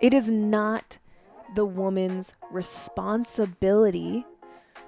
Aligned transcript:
It 0.00 0.12
is 0.12 0.30
not 0.30 0.98
the 1.54 1.64
woman's 1.64 2.34
responsibility 2.50 4.24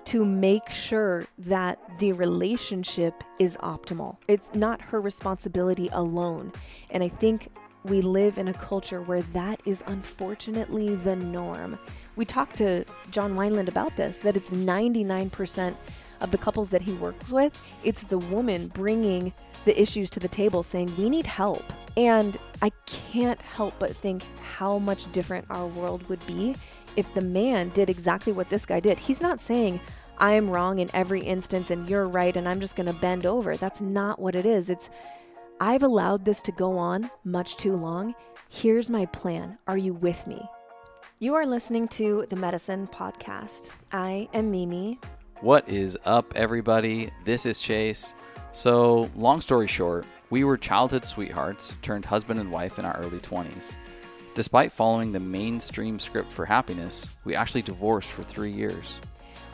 to 0.07 0.25
make 0.25 0.69
sure 0.69 1.27
that 1.39 1.79
the 1.98 2.12
relationship 2.12 3.24
is 3.38 3.56
optimal. 3.58 4.16
It's 4.29 4.54
not 4.54 4.80
her 4.80 5.00
responsibility 5.00 5.88
alone. 5.92 6.53
And 6.90 7.03
I 7.03 7.08
think 7.08 7.50
we 7.84 8.00
live 8.00 8.38
in 8.38 8.48
a 8.48 8.54
culture 8.54 9.00
where 9.03 9.22
that 9.22 9.61
is 9.64 9.82
unfortunately 9.87 10.95
the 10.96 11.16
norm. 11.16 11.79
We 12.16 12.25
talked 12.25 12.57
to 12.59 12.84
John 13.11 13.34
Wineland 13.34 13.68
about 13.68 13.96
this 13.96 14.18
that 14.18 14.36
it's 14.36 14.50
99% 14.50 15.75
of 16.21 16.30
the 16.30 16.39
couples 16.39 16.71
that 16.71 16.83
he 16.83 16.93
works 16.95 17.30
with, 17.30 17.61
it's 17.85 18.03
the 18.05 18.19
woman 18.19 18.69
bringing 18.69 19.32
the 19.64 19.80
issues 19.80 20.11
to 20.11 20.21
the 20.21 20.29
table 20.29 20.62
saying, 20.62 20.95
We 20.96 21.11
need 21.11 21.27
help. 21.27 21.64
And 21.96 22.37
I 22.62 22.71
can't 22.87 23.41
help 23.41 23.75
but 23.79 23.96
think 23.96 24.23
how 24.43 24.79
much 24.79 25.11
different 25.13 25.46
our 25.50 25.67
world 25.67 26.07
would 26.09 26.25
be 26.26 26.54
if 26.96 27.13
the 27.14 27.21
man 27.21 27.71
did 27.71 27.90
exactly 27.90 28.32
what 28.32 28.50
this 28.50 28.67
guy 28.67 28.81
did. 28.81 28.99
He's 28.99 29.21
not 29.21 29.40
saying, 29.40 29.81
I'm 30.18 30.50
wrong 30.50 30.79
in 30.79 30.89
every 30.95 31.21
instance 31.21 31.71
and 31.71 31.89
you're 31.89 32.09
right 32.09 32.37
and 32.37 32.48
I'm 32.48 32.61
just 32.61 32.77
going 32.77 32.87
to 32.87 33.01
bend 33.01 33.27
over. 33.27 33.56
That's 33.56 33.81
not 33.81 34.19
what 34.19 34.34
it 34.34 34.47
is. 34.47 34.70
It's, 34.70 34.89
I've 35.61 35.83
allowed 35.83 36.25
this 36.25 36.42
to 36.42 36.53
go 36.53 36.78
on 36.78 37.11
much 37.25 37.56
too 37.56 37.77
long. 37.77 38.14
Here's 38.48 38.89
my 38.89 39.06
plan. 39.06 39.59
Are 39.67 39.78
you 39.78 39.95
with 39.95 40.27
me? 40.27 40.42
You 41.19 41.34
are 41.34 41.47
listening 41.47 41.89
to 41.89 42.27
the 42.28 42.37
Medicin 42.37 42.91
Podcast. 42.91 43.70
I 43.92 44.28
am 44.34 44.51
Mimi. 44.51 44.98
What 45.42 45.69
is 45.69 45.98
up, 46.06 46.33
everybody? 46.34 47.11
This 47.25 47.45
is 47.45 47.61
Chase. 47.61 48.14
So, 48.53 49.11
long 49.14 49.42
story 49.42 49.67
short, 49.67 50.06
we 50.31 50.45
were 50.45 50.56
childhood 50.56 51.05
sweethearts 51.05 51.75
turned 51.83 52.06
husband 52.06 52.41
and 52.41 52.50
wife 52.50 52.78
in 52.78 52.86
our 52.86 52.97
early 52.97 53.19
20s. 53.19 53.77
Despite 54.34 54.72
following 54.72 55.12
the 55.12 55.20
mainstream 55.20 55.98
script 55.98 56.33
for 56.33 56.47
happiness, 56.47 57.06
we 57.25 57.36
actually 57.36 57.61
divorced 57.61 58.12
for 58.12 58.23
three 58.23 58.51
years. 58.51 58.98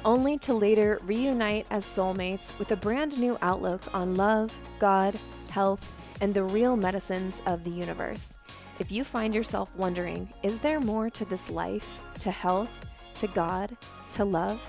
Only 0.04 0.38
to 0.38 0.54
later 0.54 1.00
reunite 1.02 1.66
as 1.70 1.84
soulmates 1.84 2.56
with 2.60 2.70
a 2.70 2.76
brand 2.76 3.18
new 3.18 3.36
outlook 3.42 3.82
on 3.92 4.14
love, 4.14 4.56
God, 4.78 5.18
health, 5.50 5.92
and 6.20 6.32
the 6.32 6.44
real 6.44 6.76
medicines 6.76 7.42
of 7.44 7.64
the 7.64 7.70
universe. 7.70 8.38
If 8.78 8.92
you 8.92 9.02
find 9.02 9.34
yourself 9.34 9.68
wondering, 9.74 10.32
is 10.44 10.60
there 10.60 10.80
more 10.80 11.10
to 11.10 11.24
this 11.24 11.50
life, 11.50 11.98
to 12.20 12.30
health, 12.30 12.70
to 13.16 13.26
God, 13.26 13.76
to 14.12 14.24
love? 14.24 14.60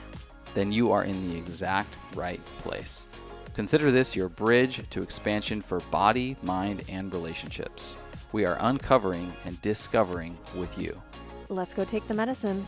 Then 0.53 0.71
you 0.71 0.91
are 0.91 1.03
in 1.03 1.29
the 1.29 1.37
exact 1.37 1.95
right 2.15 2.43
place. 2.59 3.07
Consider 3.53 3.91
this 3.91 4.15
your 4.15 4.29
bridge 4.29 4.83
to 4.89 5.01
expansion 5.01 5.61
for 5.61 5.79
body, 5.91 6.35
mind, 6.41 6.83
and 6.89 7.13
relationships 7.13 7.95
we 8.33 8.45
are 8.45 8.57
uncovering 8.59 9.31
and 9.45 9.61
discovering 9.61 10.37
with 10.55 10.77
you. 10.77 10.99
Let's 11.49 11.73
go 11.73 11.85
take 11.85 12.07
the 12.07 12.15
medicine. 12.15 12.65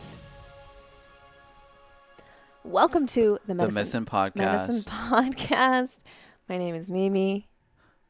Welcome 2.62 3.06
to 3.08 3.38
the 3.46 3.54
Medicin, 3.54 3.74
the 3.74 3.80
Medicin 3.80 4.04
Podcast. 4.04 4.68
Medicin 4.68 4.88
Podcast. 4.88 5.98
My 6.48 6.56
name 6.56 6.74
is 6.74 6.88
Mimi. 6.88 7.48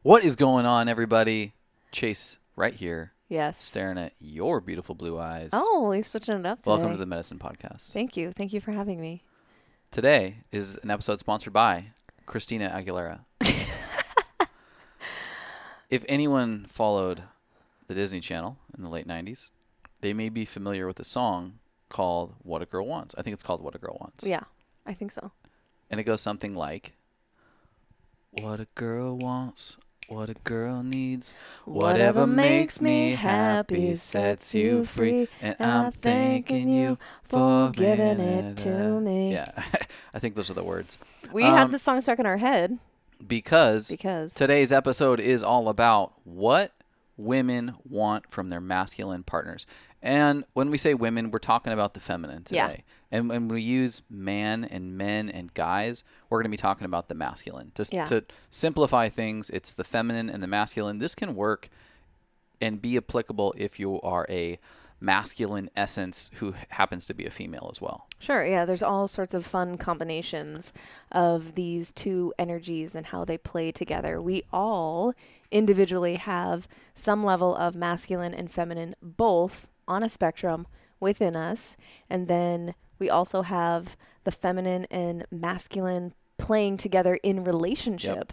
What 0.03 0.23
is 0.23 0.37
going 0.37 0.67
on, 0.67 0.89
everybody? 0.89 1.55
Chase, 1.93 2.39
right 2.57 2.75
here. 2.75 3.13
Yes. 3.29 3.63
Staring 3.63 3.99
at 3.99 4.13
your 4.21 4.61
beautiful 4.61 4.95
blue 4.95 5.19
eyes. 5.19 5.51
Oh, 5.53 5.93
you're 5.93 6.05
switching 6.05 6.39
it 6.39 6.47
up 6.47 6.59
today. 6.59 6.71
Welcome 6.71 6.93
to 6.93 6.99
the 6.99 7.07
Medicin 7.07 7.39
Podcast. 7.39 7.93
Thank 7.93 8.17
you. 8.17 8.33
Thank 8.37 8.53
you 8.53 8.61
for 8.61 8.71
having 8.71 9.01
me. 9.01 9.23
Today 9.91 10.39
is 10.53 10.77
an 10.83 10.91
episode 10.91 11.19
sponsored 11.21 11.53
by 11.53 11.87
Christina 12.27 12.69
Aguilera. 12.69 13.21
if 15.91 16.05
anyone 16.09 16.67
followed 16.69 17.23
the 17.87 17.95
Disney 17.95 18.21
Channel 18.21 18.59
in 18.77 18.85
the 18.85 18.91
late 18.91 19.09
90s, 19.09 19.53
they 20.03 20.13
may 20.13 20.29
be 20.29 20.45
familiar 20.45 20.87
with 20.87 21.01
a 21.01 21.05
song 21.05 21.61
called 21.89 22.35
What 22.43 22.61
a 22.61 22.67
Girl 22.67 22.87
Wants. 22.87 23.15
I 23.17 23.23
think 23.23 23.35
it's 23.35 23.43
called 23.43 23.63
What 23.63 23.75
a 23.75 23.79
Girl 23.79 23.97
Wants. 24.01 24.27
Yeah, 24.27 24.43
I 24.85 24.93
think 24.93 25.13
so. 25.13 25.33
And 25.91 25.99
it 25.99 26.05
goes 26.05 26.21
something 26.21 26.55
like 26.55 26.93
What 28.43 28.61
a 28.61 28.67
girl 28.75 29.17
wants, 29.17 29.79
what 30.09 30.31
a 30.31 30.35
girl 30.35 30.83
needs, 30.83 31.35
whatever 31.65 32.27
makes 32.27 32.81
me 32.81 33.13
happy 33.13 33.95
sets 33.95 34.55
you 34.55 34.85
free, 34.85 35.29
and 35.41 35.57
I'm 35.59 35.93
thanking 35.93 36.69
you 36.69 36.99
for 37.23 37.71
giving 37.71 38.21
it 38.21 38.57
to 38.59 39.01
me. 39.01 39.33
Yeah, 39.33 39.51
I 40.15 40.19
think 40.19 40.35
those 40.35 40.51
are 40.51 40.55
the 40.55 40.63
words. 40.63 40.99
We 41.33 41.45
um, 41.45 41.55
had 41.55 41.71
the 41.71 41.79
song 41.79 42.01
stuck 42.01 42.19
in 42.19 42.27
our 42.27 42.37
head 42.37 42.79
because 43.27 43.91
because 43.91 44.35
today's 44.35 44.73
episode 44.73 45.21
is 45.21 45.43
all 45.43 45.69
about 45.69 46.13
what 46.25 46.73
women 47.17 47.75
want 47.89 48.31
from 48.31 48.49
their 48.49 48.61
masculine 48.61 49.23
partners. 49.23 49.67
And 50.03 50.45
when 50.53 50.71
we 50.71 50.79
say 50.79 50.95
women, 50.95 51.31
we're 51.31 51.39
talking 51.39 51.73
about 51.73 51.95
the 51.95 52.01
feminine 52.01 52.45
today. 52.45 52.85
Yeah. 53.11 53.19
And 53.19 53.29
when 53.29 53.49
we 53.49 53.63
use 53.63 54.03
man 54.09 54.65
and 54.65 54.97
men 54.97 55.29
and 55.29 55.53
guys, 55.55 56.05
we're 56.29 56.39
going 56.39 56.51
to 56.51 56.51
be 56.51 56.57
talking 56.57 56.85
about 56.85 57.09
the 57.09 57.15
masculine. 57.15 57.73
Just 57.75 57.93
yeah. 57.93 58.05
to 58.07 58.25
simplify 58.51 59.09
things, 59.09 59.51
it's 59.51 59.73
the 59.73 59.85
feminine 59.85 60.29
and 60.29 60.43
the 60.43 60.47
masculine. 60.47 60.99
This 60.99 61.15
can 61.15 61.35
work 61.35 61.69
and 62.61 62.81
be 62.81 62.97
applicable 62.97 63.55
if 63.57 63.79
you 63.79 64.01
are 64.01 64.27
a 64.29 64.59
masculine 65.01 65.69
essence 65.77 66.31
who 66.37 66.55
happens 66.71 67.05
to 67.07 67.15
be 67.15 67.27
a 67.27 67.31
female 67.31 67.69
as 67.71 67.81
well. 67.81 68.07
Sure, 68.19 68.45
yeah, 68.45 68.65
there's 68.65 68.83
all 68.83 69.07
sorts 69.07 69.35
of 69.35 69.45
fun 69.45 69.77
combinations 69.77 70.73
of 71.13 71.55
these 71.55 71.93
two 71.93 72.33
energies 72.39 72.95
and 72.95 73.07
how 73.07 73.25
they 73.25 73.37
play 73.37 73.71
together. 73.71 74.21
We 74.21 74.45
all 74.53 75.15
individually 75.51 76.17
have 76.17 76.67
some 76.95 77.25
level 77.25 77.55
of 77.55 77.77
masculine 77.77 78.35
and 78.35 78.51
feminine 78.51 78.95
both 79.03 79.69
on 79.87 80.03
a 80.03 80.09
spectrum 80.09 80.67
within 80.99 81.37
us. 81.37 81.77
And 82.09 82.27
then 82.27 82.75
we 82.99 83.11
also 83.11 83.43
have 83.43 83.97
the 84.27 84.31
feminine 84.33 84.85
and 84.91 85.25
masculine 85.31 86.13
playing 86.37 86.77
together 86.77 87.15
in 87.23 87.45
relationship. 87.45 88.17
Yep. 88.17 88.33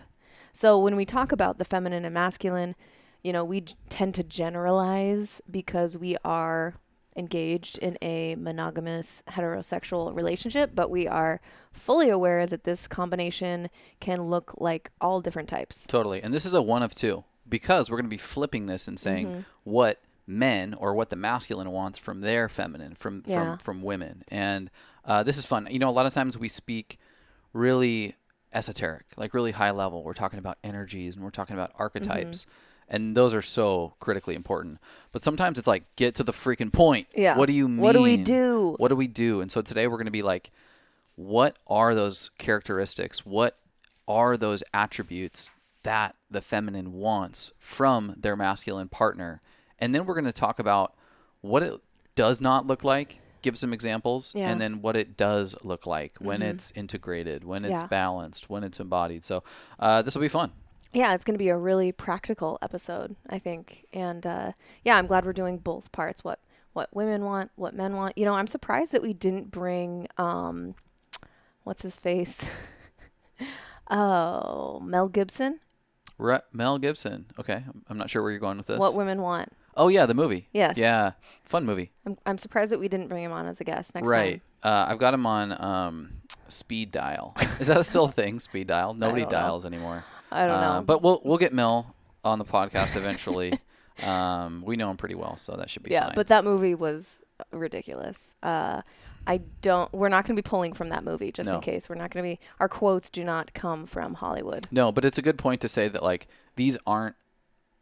So 0.52 0.78
when 0.78 0.96
we 0.96 1.06
talk 1.06 1.32
about 1.32 1.60
the 1.60 1.66
feminine 1.66 2.04
and 2.04 2.14
masculine, 2.14 2.76
you 3.24 3.32
know, 3.32 3.46
we 3.46 3.62
tend 3.90 4.16
to 4.16 4.24
generalize 4.24 5.40
because 5.50 5.96
we 5.96 6.18
are 6.26 6.74
engaged 7.16 7.78
in 7.78 7.96
a 8.02 8.36
monogamous 8.36 9.22
heterosexual 9.30 10.16
relationship, 10.16 10.72
but 10.74 10.90
we 10.90 11.08
are 11.08 11.40
fully 11.72 12.10
aware 12.10 12.48
that 12.48 12.64
this 12.64 12.88
combination 12.88 13.70
can 14.00 14.24
look 14.24 14.56
like 14.58 14.90
all 15.00 15.22
different 15.22 15.48
types. 15.48 15.86
Totally. 15.86 16.24
And 16.24 16.34
this 16.34 16.48
is 16.48 16.56
a 16.56 16.62
one 16.62 16.82
of 16.82 16.96
two 16.96 17.24
because 17.48 17.92
we're 17.92 17.98
going 17.98 18.06
to 18.06 18.10
be 18.10 18.18
flipping 18.18 18.66
this 18.66 18.88
and 18.88 19.00
saying 19.00 19.28
mm-hmm. 19.28 19.40
what 19.64 20.02
men 20.26 20.74
or 20.74 20.96
what 20.96 21.12
the 21.12 21.16
masculine 21.16 21.70
wants 21.70 22.00
from 22.00 22.22
their 22.22 22.50
feminine, 22.50 22.96
from 22.96 23.24
yeah. 23.28 23.44
from, 23.44 23.58
from 23.60 23.84
women. 23.84 24.24
And 24.30 24.72
uh, 25.06 25.24
this 25.24 25.38
is 25.38 25.46
fun. 25.46 25.68
You 25.70 25.80
know, 25.80 25.90
a 25.90 25.92
lot 25.92 26.06
of 26.06 26.14
times 26.14 26.38
we 26.38 26.48
speak 26.48 26.98
really 27.54 28.16
esoteric, 28.54 29.06
like 29.18 29.34
really 29.34 29.52
high 29.52 29.72
level. 29.72 30.04
We're 30.04 30.14
talking 30.14 30.40
about 30.40 30.58
energies 30.64 31.16
and 31.16 31.24
we're 31.24 31.32
talking 31.32 31.56
about 31.56 31.72
archetypes. 31.78 32.46
Mm-hmm 32.46 32.52
and 32.90 33.16
those 33.16 33.34
are 33.34 33.42
so 33.42 33.94
critically 34.00 34.36
important. 34.36 34.80
But 35.12 35.24
sometimes 35.24 35.58
it's 35.58 35.68
like 35.68 35.84
get 35.96 36.16
to 36.16 36.24
the 36.24 36.32
freaking 36.32 36.72
point. 36.72 37.08
Yeah. 37.16 37.38
What 37.38 37.48
do 37.48 37.54
you 37.54 37.68
mean? 37.68 37.80
What 37.80 37.94
do 37.94 38.02
we 38.02 38.18
do? 38.18 38.76
What 38.78 38.90
do 38.90 38.96
we 38.96 39.08
do? 39.08 39.42
And 39.42 39.52
so 39.52 39.62
today 39.62 39.88
we're 39.88 39.98
going 39.98 40.06
to 40.06 40.12
be 40.12 40.22
like 40.22 40.52
what 41.16 41.58
are 41.68 41.94
those 41.94 42.32
characteristics? 42.38 43.26
What 43.26 43.58
are 44.08 44.36
those 44.36 44.64
attributes 44.74 45.52
that 45.84 46.16
the 46.30 46.42
feminine 46.42 46.94
wants 46.94 47.52
from 47.60 48.16
their 48.18 48.36
masculine 48.36 48.90
partner? 48.90 49.42
And 49.78 49.94
then 49.94 50.06
we're 50.06 50.16
going 50.16 50.26
to 50.26 50.34
talk 50.34 50.60
about 50.60 50.96
what 51.42 51.62
it 51.62 51.80
does 52.16 52.42
not 52.42 52.66
look 52.66 52.84
like 52.84 53.20
give 53.44 53.58
some 53.58 53.74
examples 53.74 54.34
yeah. 54.36 54.50
and 54.50 54.60
then 54.60 54.82
what 54.82 54.98
it 54.98 55.16
does 55.16 55.56
look 55.64 55.86
like 55.86 56.14
when 56.18 56.40
mm-hmm. 56.40 56.50
it's 56.50 56.72
integrated 56.72 57.44
when 57.44 57.64
it's 57.64 57.82
yeah. 57.82 57.88
balanced 57.88 58.50
when 58.50 58.64
it's 58.64 58.80
embodied 58.80 59.24
so 59.24 59.44
uh, 59.80 60.02
this 60.02 60.16
will 60.16 60.22
be 60.22 60.28
fun 60.28 60.52
yeah, 60.94 61.16
it's 61.16 61.24
going 61.24 61.34
to 61.34 61.40
be 61.40 61.50
a 61.50 61.58
really 61.58 61.92
practical 61.92 62.60
episode, 62.62 63.16
I 63.28 63.40
think. 63.40 63.88
And 63.92 64.26
uh, 64.26 64.52
yeah, 64.84 64.96
I'm 64.96 65.08
glad 65.08 65.26
we're 65.26 65.34
doing 65.34 65.58
both 65.58 65.92
parts. 65.92 66.24
What 66.24 66.40
what 66.74 66.90
women 66.96 67.24
want, 67.24 67.52
what 67.56 67.74
men 67.74 67.96
want. 67.96 68.18
You 68.18 68.26
know, 68.26 68.34
I'm 68.34 68.48
surprised 68.48 68.92
that 68.94 69.02
we 69.02 69.14
didn't 69.14 69.52
bring 69.52 70.08
um, 70.18 70.76
what's 71.64 71.82
his 71.82 71.98
face? 71.98 72.46
oh, 73.90 74.80
Mel 74.82 75.08
Gibson. 75.08 75.60
Re- 76.20 76.42
Mel 76.52 76.78
Gibson. 76.78 77.26
Okay, 77.40 77.64
I'm 77.88 77.98
not 77.98 78.10
sure 78.10 78.22
where 78.22 78.32
you're 78.32 78.40
going 78.40 78.58
with 78.58 78.68
this. 78.68 78.80
What 78.80 78.96
women 78.96 79.22
want. 79.22 79.50
Oh 79.76 79.88
yeah, 79.88 80.06
the 80.06 80.14
movie. 80.14 80.48
Yes. 80.54 80.78
Yeah, 80.78 81.12
fun 81.44 81.66
movie. 81.66 81.92
I'm 82.06 82.18
I'm 82.26 82.38
surprised 82.38 82.72
that 82.72 82.80
we 82.80 82.88
didn't 82.88 83.08
bring 83.08 83.24
him 83.24 83.32
on 83.32 83.48
as 83.48 83.60
a 83.62 83.64
guest 83.64 83.96
next 83.96 84.08
right. 84.08 84.18
time. 84.18 84.42
Right. 84.64 84.72
Uh, 84.72 84.92
I've 84.92 85.00
got 85.00 85.14
him 85.14 85.26
on 85.26 85.62
um, 85.62 86.14
speed 86.48 86.92
dial. 86.92 87.36
Is 87.60 87.68
that 87.68 87.86
still 87.86 88.06
a 88.06 88.12
thing? 88.12 88.40
Speed 88.40 88.68
dial. 88.68 88.94
Nobody 88.98 89.26
dials 89.26 89.64
know. 89.64 89.70
anymore. 89.70 90.06
I 90.32 90.48
don't 90.48 90.62
know. 90.62 90.68
Uh, 90.68 90.82
but 90.82 91.02
we'll 91.02 91.22
we'll 91.24 91.38
get 91.38 91.54
Mel 91.54 91.96
on 92.24 92.40
the 92.40 92.46
podcast 92.46 92.96
eventually. 92.96 93.54
um, 94.04 94.64
we 94.66 94.76
know 94.76 94.90
him 94.90 94.98
pretty 94.98 95.16
well, 95.16 95.38
so 95.38 95.56
that 95.56 95.70
should 95.70 95.84
be 95.84 95.92
yeah. 95.92 96.08
Fine. 96.08 96.16
But 96.16 96.28
that 96.28 96.44
movie 96.44 96.76
was 96.76 97.22
ridiculous. 97.52 98.36
Uh, 98.42 98.82
I 99.26 99.42
don't. 99.62 99.92
We're 99.94 100.10
not 100.10 100.26
going 100.26 100.36
to 100.36 100.42
be 100.42 100.48
pulling 100.48 100.74
from 100.74 100.90
that 100.90 101.04
movie, 101.04 101.32
just 101.32 101.50
no. 101.50 101.56
in 101.56 101.62
case. 101.62 101.88
We're 101.88 101.96
not 101.96 102.12
going 102.12 102.24
to 102.24 102.36
be. 102.36 102.46
Our 102.60 102.70
quotes 102.70 103.10
do 103.10 103.24
not 103.24 103.54
come 103.54 103.86
from 103.86 104.16
Hollywood. 104.16 104.68
No, 104.72 104.92
but 104.92 105.06
it's 105.06 105.18
a 105.18 105.22
good 105.22 105.38
point 105.38 105.62
to 105.62 105.68
say 105.68 105.88
that 105.88 106.04
like 106.04 106.28
these 106.56 106.78
aren't 106.86 107.16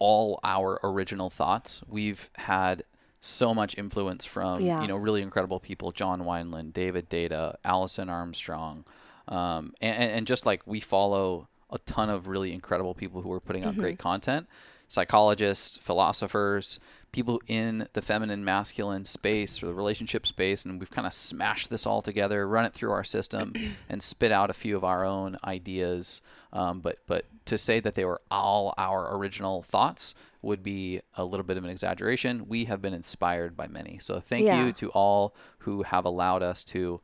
all 0.01 0.39
our 0.43 0.79
original 0.83 1.29
thoughts. 1.29 1.81
We've 1.87 2.29
had 2.35 2.81
so 3.19 3.53
much 3.53 3.77
influence 3.77 4.25
from 4.25 4.61
Yeah. 4.61 4.81
you 4.81 4.87
know 4.87 4.97
really 4.97 5.21
incredible 5.21 5.59
people 5.59 5.91
john 5.91 6.23
wineland 6.23 6.73
david 6.73 7.07
deida 7.07 7.53
alison 7.63 8.09
armstrong 8.09 8.83
um, 9.27 9.73
and, 9.79 9.95
and 9.95 10.11
and 10.17 10.27
just 10.27 10.47
like 10.47 10.61
we 10.65 10.79
follow 10.79 11.47
a 11.69 11.77
ton 11.77 12.09
of 12.09 12.25
really 12.27 12.51
incredible 12.51 12.95
people 12.95 13.21
who 13.21 13.31
are 13.31 13.39
putting 13.39 13.63
out 13.63 13.75
great 13.75 13.99
content 13.99 14.47
psychologists 14.87 15.77
philosophers 15.77 16.79
people 17.11 17.39
in 17.47 17.87
the 17.93 18.01
feminine 18.01 18.43
masculine 18.43 19.05
space 19.05 19.61
or 19.61 19.67
the 19.67 19.73
relationship 19.73 20.25
space 20.25 20.65
and 20.65 20.79
we've 20.79 20.89
kind 20.89 21.05
of 21.05 21.13
smashed 21.13 21.69
this 21.69 21.85
all 21.85 22.01
together 22.01 22.47
run 22.47 22.65
it 22.65 22.73
through 22.73 22.91
our 22.91 23.03
system 23.03 23.53
and 23.89 24.01
spit 24.01 24.31
out 24.31 24.49
a 24.49 24.53
few 24.53 24.75
of 24.75 24.83
our 24.83 25.05
own 25.05 25.37
ideas 25.45 26.21
um, 26.53 26.79
but 26.81 26.97
but 27.07 27.25
to 27.45 27.57
say 27.57 27.79
that 27.79 27.95
they 27.95 28.05
were 28.05 28.21
all 28.29 28.73
our 28.77 29.15
original 29.15 29.61
thoughts 29.63 30.13
would 30.41 30.61
be 30.63 31.01
a 31.15 31.23
little 31.25 31.43
bit 31.45 31.57
of 31.57 31.63
an 31.63 31.69
exaggeration 31.69 32.45
we 32.47 32.65
have 32.65 32.81
been 32.81 32.93
inspired 32.93 33.55
by 33.57 33.67
many 33.67 33.97
so 33.99 34.19
thank 34.19 34.45
Yeah. 34.45 34.65
you 34.65 34.71
to 34.73 34.89
all 34.89 35.33
who 35.59 35.83
have 35.83 36.05
allowed 36.05 36.43
us 36.43 36.63
to 36.65 37.01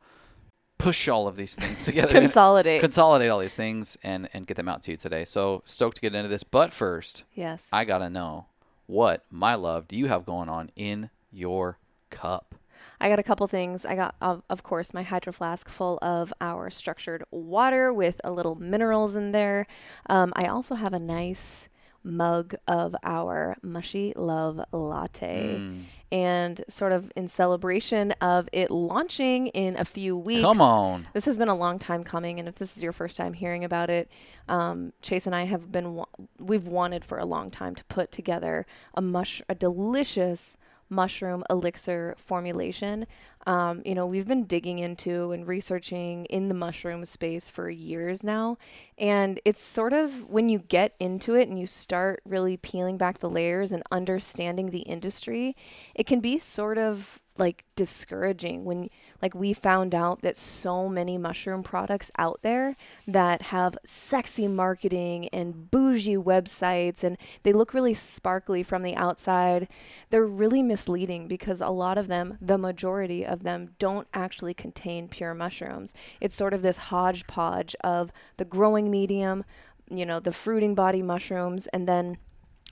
push 0.78 1.08
all 1.08 1.26
of 1.26 1.36
these 1.36 1.56
things 1.56 1.84
together 1.86 2.12
Consolidate. 2.12 2.80
consolidate 2.80 3.30
all 3.30 3.38
these 3.40 3.54
things 3.54 3.96
and 4.02 4.28
and 4.32 4.46
get 4.46 4.56
them 4.56 4.68
out 4.68 4.82
to 4.82 4.92
you 4.92 4.96
today 4.96 5.24
so 5.24 5.62
stoked 5.64 5.96
to 5.96 6.00
get 6.00 6.14
into 6.14 6.28
this 6.28 6.44
but 6.44 6.72
first 6.72 7.24
yes. 7.34 7.68
I 7.72 7.84
gotta 7.84 8.08
know 8.10 8.46
what 8.86 9.24
my 9.30 9.54
love 9.54 9.88
do 9.88 9.96
you 9.96 10.06
have 10.06 10.24
going 10.24 10.48
on 10.48 10.70
in 10.76 11.10
your 11.30 11.78
cup? 12.10 12.54
I 13.00 13.08
got 13.08 13.18
a 13.18 13.22
couple 13.22 13.46
things. 13.46 13.84
I 13.84 13.94
got, 13.94 14.14
of, 14.20 14.42
of 14.50 14.62
course, 14.62 14.92
my 14.92 15.02
hydro 15.02 15.32
flask 15.32 15.68
full 15.68 15.98
of 16.02 16.32
our 16.40 16.70
structured 16.70 17.24
water 17.30 17.92
with 17.92 18.20
a 18.24 18.32
little 18.32 18.56
minerals 18.56 19.14
in 19.14 19.32
there. 19.32 19.66
Um, 20.08 20.32
I 20.34 20.46
also 20.46 20.74
have 20.74 20.92
a 20.92 20.98
nice 20.98 21.68
mug 22.02 22.54
of 22.66 22.96
our 23.02 23.56
mushy 23.62 24.12
love 24.16 24.60
latte. 24.72 25.56
Mm. 25.58 25.84
And 26.10 26.64
sort 26.70 26.92
of 26.92 27.12
in 27.16 27.28
celebration 27.28 28.12
of 28.12 28.48
it 28.50 28.70
launching 28.70 29.48
in 29.48 29.76
a 29.76 29.84
few 29.84 30.16
weeks. 30.16 30.40
Come 30.40 30.62
on. 30.62 31.06
This 31.12 31.26
has 31.26 31.38
been 31.38 31.48
a 31.48 31.54
long 31.54 31.78
time 31.78 32.02
coming, 32.02 32.38
and 32.38 32.48
if 32.48 32.54
this 32.54 32.78
is 32.78 32.82
your 32.82 32.94
first 32.94 33.14
time 33.14 33.34
hearing 33.34 33.62
about 33.62 33.90
it, 33.90 34.10
um, 34.48 34.94
Chase 35.02 35.26
and 35.26 35.36
I 35.36 35.42
have 35.42 35.70
been 35.70 35.96
wa- 35.96 36.06
we've 36.38 36.66
wanted 36.66 37.04
for 37.04 37.18
a 37.18 37.26
long 37.26 37.50
time 37.50 37.74
to 37.74 37.84
put 37.84 38.10
together 38.10 38.64
a 38.94 39.02
mush 39.02 39.42
a 39.50 39.54
delicious 39.54 40.56
mushroom 40.90 41.44
elixir 41.50 42.14
formulation. 42.18 43.06
Um, 43.46 43.82
you 43.84 43.94
know, 43.94 44.06
we've 44.06 44.26
been 44.26 44.44
digging 44.44 44.78
into 44.78 45.32
and 45.32 45.46
researching 45.46 46.26
in 46.26 46.48
the 46.48 46.54
mushroom 46.54 47.04
space 47.04 47.48
for 47.48 47.70
years 47.70 48.22
now, 48.22 48.58
and 48.98 49.40
it's 49.44 49.62
sort 49.62 49.92
of 49.92 50.28
when 50.28 50.48
you 50.48 50.58
get 50.58 50.94
into 51.00 51.34
it 51.34 51.48
and 51.48 51.58
you 51.58 51.66
start 51.66 52.20
really 52.26 52.56
peeling 52.56 52.98
back 52.98 53.18
the 53.18 53.30
layers 53.30 53.72
and 53.72 53.82
understanding 53.90 54.70
the 54.70 54.80
industry, 54.80 55.56
it 55.94 56.06
can 56.06 56.20
be 56.20 56.38
sort 56.38 56.76
of 56.78 57.20
like 57.38 57.64
discouraging 57.76 58.64
when 58.64 58.88
like 59.20 59.34
we 59.34 59.52
found 59.52 59.94
out 59.94 60.22
that 60.22 60.36
so 60.36 60.88
many 60.88 61.18
mushroom 61.18 61.62
products 61.62 62.10
out 62.18 62.40
there 62.42 62.76
that 63.06 63.42
have 63.42 63.78
sexy 63.84 64.48
marketing 64.48 65.28
and 65.28 65.70
bougie 65.70 66.16
websites 66.16 67.02
and 67.02 67.16
they 67.42 67.52
look 67.52 67.74
really 67.74 67.94
sparkly 67.94 68.62
from 68.62 68.82
the 68.82 68.96
outside. 68.96 69.68
They're 70.10 70.26
really 70.26 70.62
misleading 70.62 71.28
because 71.28 71.60
a 71.60 71.68
lot 71.68 71.98
of 71.98 72.08
them 72.08 72.38
the 72.40 72.58
majority 72.58 73.24
of 73.24 73.42
them 73.42 73.74
don't 73.78 74.08
actually 74.14 74.54
contain 74.54 75.08
pure 75.08 75.34
mushrooms. 75.34 75.94
It's 76.20 76.34
sort 76.34 76.54
of 76.54 76.62
this 76.62 76.76
hodgepodge 76.76 77.74
of 77.82 78.12
the 78.36 78.44
growing 78.44 78.90
medium 78.90 79.44
you 79.90 80.04
know 80.04 80.20
the 80.20 80.32
fruiting 80.32 80.74
body 80.74 81.02
mushrooms 81.02 81.66
and 81.68 81.88
then 81.88 82.18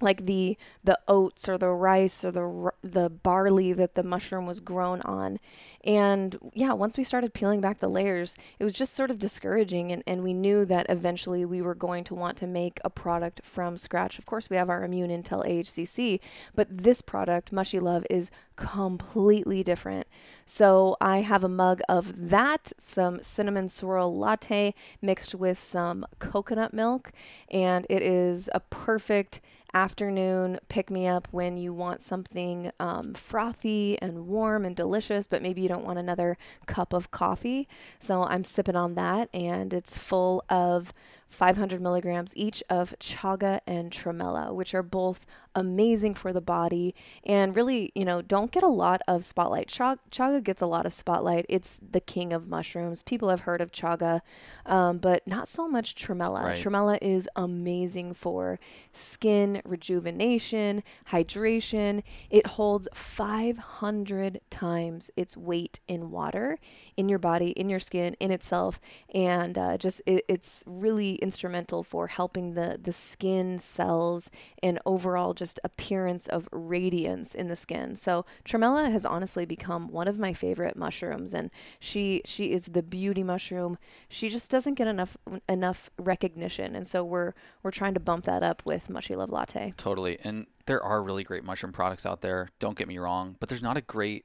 like 0.01 0.27
the 0.27 0.59
the 0.85 0.99
oats 1.09 1.49
or 1.49 1.57
the 1.57 1.71
rice 1.71 2.25
or 2.25 2.31
the 2.31 2.71
the 2.83 3.09
barley 3.09 3.73
that 3.73 3.95
the 3.95 4.03
mushroom 4.03 4.47
was 4.47 4.61
grown 4.61 5.01
on. 5.03 5.39
And 5.85 6.37
yeah 6.53 6.73
once 6.73 6.99
we 6.99 7.05
started 7.05 7.33
peeling 7.33 7.61
back 7.61 7.81
the 7.81 7.89
layers 7.89 8.35
it 8.59 8.65
was 8.65 8.75
just 8.75 8.95
sort 8.95 9.11
of 9.11 9.19
discouraging 9.19 9.93
and, 9.93 10.03
and 10.07 10.23
we 10.23 10.35
knew 10.35 10.65
that 10.67 10.87
eventually 10.89 11.45
we 11.45 11.63
were 11.63 11.75
going 11.75 12.05
to 12.05 12.15
want 12.15 12.37
to 12.39 12.47
make 12.47 12.79
a 12.85 12.91
product 12.91 13.41
from 13.45 13.79
scratch. 13.79 14.19
Of 14.19 14.27
course 14.27 14.51
we 14.51 14.57
have 14.57 14.69
our 14.69 14.85
immune 14.85 15.11
intel 15.11 15.47
ahcc 15.47 16.21
but 16.55 16.69
this 16.71 17.01
product 17.01 17.51
mushy 17.51 17.81
love 17.81 18.07
is 18.11 18.31
completely 18.57 19.63
different. 19.63 20.07
So 20.45 20.99
i 21.01 21.19
have 21.19 21.43
a 21.43 21.49
mug 21.49 21.81
of 21.89 22.29
that 22.29 22.73
some 22.77 23.23
cinnamon 23.23 23.71
swirl 23.71 24.15
latte 24.15 24.75
mixed 25.01 25.35
with 25.35 25.59
some 25.59 26.05
coconut 26.19 26.75
milk 26.75 27.13
and 27.51 27.87
it 27.89 28.03
is 28.03 28.51
a 28.53 28.61
perfect 28.61 29.41
afternoon 29.77 30.59
pick 30.69 30.91
me 30.91 31.07
up 31.07 31.29
when 31.33 31.59
you 31.59 31.71
want 31.71 32.01
something 32.01 32.73
um, 32.81 33.13
frothy 33.13 34.01
and 34.01 34.27
warm 34.27 34.65
and 34.65 34.75
delicious, 34.75 35.27
but 35.27 35.43
maybe 35.43 35.61
you 35.61 35.69
don't 35.69 35.85
want 35.85 35.99
another 35.99 36.39
cup 36.65 36.95
of 36.95 37.11
coffee. 37.11 37.69
So 37.99 38.23
I'm 38.25 38.43
sipping 38.43 38.75
on 38.75 38.95
that, 38.95 39.29
and 39.35 39.75
it's 39.75 39.99
full 39.99 40.43
of 40.49 40.95
500 41.29 41.81
milligrams 41.81 42.33
each 42.37 42.63
of 42.71 42.95
chaga 43.01 43.61
and 43.67 43.91
tremella, 43.91 44.55
which 44.55 44.75
are 44.75 44.83
both 44.83 45.27
amazing 45.55 46.15
for 46.15 46.33
the 46.33 46.41
body 46.41 46.95
and 47.25 47.57
really, 47.57 47.91
you 47.95 48.05
know, 48.05 48.23
don't 48.23 48.53
get 48.53 48.63
a 48.63 48.69
lot 48.69 49.01
of 49.09 49.25
spotlight. 49.25 49.69
Chaga 49.69 50.43
gets 50.43 50.63
a 50.63 50.67
lot 50.67 50.87
of 50.87 50.93
spotlight. 50.93 51.47
It's 51.49 51.79
the 51.91 52.01
king 52.01 52.33
of 52.33 52.49
mushrooms. 52.49 53.03
People 53.03 53.31
have 53.31 53.41
heard 53.41 53.61
of 53.61 53.73
chaga, 53.73 54.21
um, 54.67 54.99
but 54.99 55.27
not 55.27 55.49
so 55.49 55.67
much 55.67 55.95
tremella. 55.95 56.45
Right. 56.45 56.59
Tremella 56.63 56.99
is 57.01 57.29
amazing 57.35 58.15
for 58.15 58.59
skin 58.93 59.63
rejuvenation, 59.65 60.83
hydration. 61.11 62.03
It 62.31 62.47
holds 62.47 62.87
500 62.95 64.41
times 64.51 65.11
its 65.17 65.37
weight 65.37 65.81
in 65.89 66.11
water 66.11 66.59
in 66.97 67.09
your 67.09 67.19
body, 67.19 67.51
in 67.51 67.69
your 67.69 67.81
skin, 67.81 68.17
in 68.21 68.31
itself, 68.31 68.81
and 69.15 69.57
uh, 69.59 69.77
just 69.77 70.01
it, 70.07 70.25
it's 70.29 70.65
really 70.67 71.17
instrumental 71.17 71.83
for 71.83 72.07
helping 72.09 72.55
the 72.55 72.79
the 72.83 72.93
skin 72.93 73.59
cells 73.59 74.31
and 74.63 74.79
overall 74.87 75.35
just 75.35 75.61
appearance 75.65 76.27
of 76.27 76.49
radiance 76.53 77.35
in 77.35 77.49
the 77.49 77.57
skin. 77.57 77.97
So 77.97 78.25
tremella 78.45 78.91
has 78.91 79.05
honestly 79.05 79.45
become 79.45 79.89
one 79.89 80.09
of 80.09 80.19
my 80.19 80.33
favorite 80.33 80.77
mushrooms, 80.77 81.35
and 81.35 81.51
she 81.79 82.23
she 82.25 82.53
is 82.53 82.67
the 82.67 82.83
beauty 82.83 83.23
mushroom. 83.23 83.79
She 84.09 84.29
just 84.29 84.51
doesn't 84.51 84.75
get 84.75 84.89
enough 84.89 85.17
enough 85.49 85.91
recognition, 85.99 86.75
and 86.75 86.87
so 86.87 87.05
we're 87.05 87.35
we're 87.63 87.71
trying 87.71 87.95
to 87.95 88.01
bump 88.01 88.25
that 88.25 88.43
up 88.43 88.63
with 88.65 88.89
Mushy 88.91 89.17
Love 89.17 89.31
Latte. 89.31 89.75
Totally. 89.77 90.19
And 90.23 90.47
there 90.67 90.83
are 90.83 91.03
really 91.03 91.25
great 91.25 91.45
mushroom 91.45 91.73
products 91.73 92.07
out 92.07 92.21
there. 92.21 92.49
Don't 92.59 92.77
get 92.77 92.89
me 92.89 92.99
wrong, 92.99 93.37
but 93.41 93.49
there's 93.49 93.63
not 93.63 93.77
a 93.77 93.81
great 93.81 94.25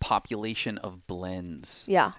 population 0.00 0.78
of 0.78 1.06
blends. 1.06 1.84
Yeah, 1.88 2.12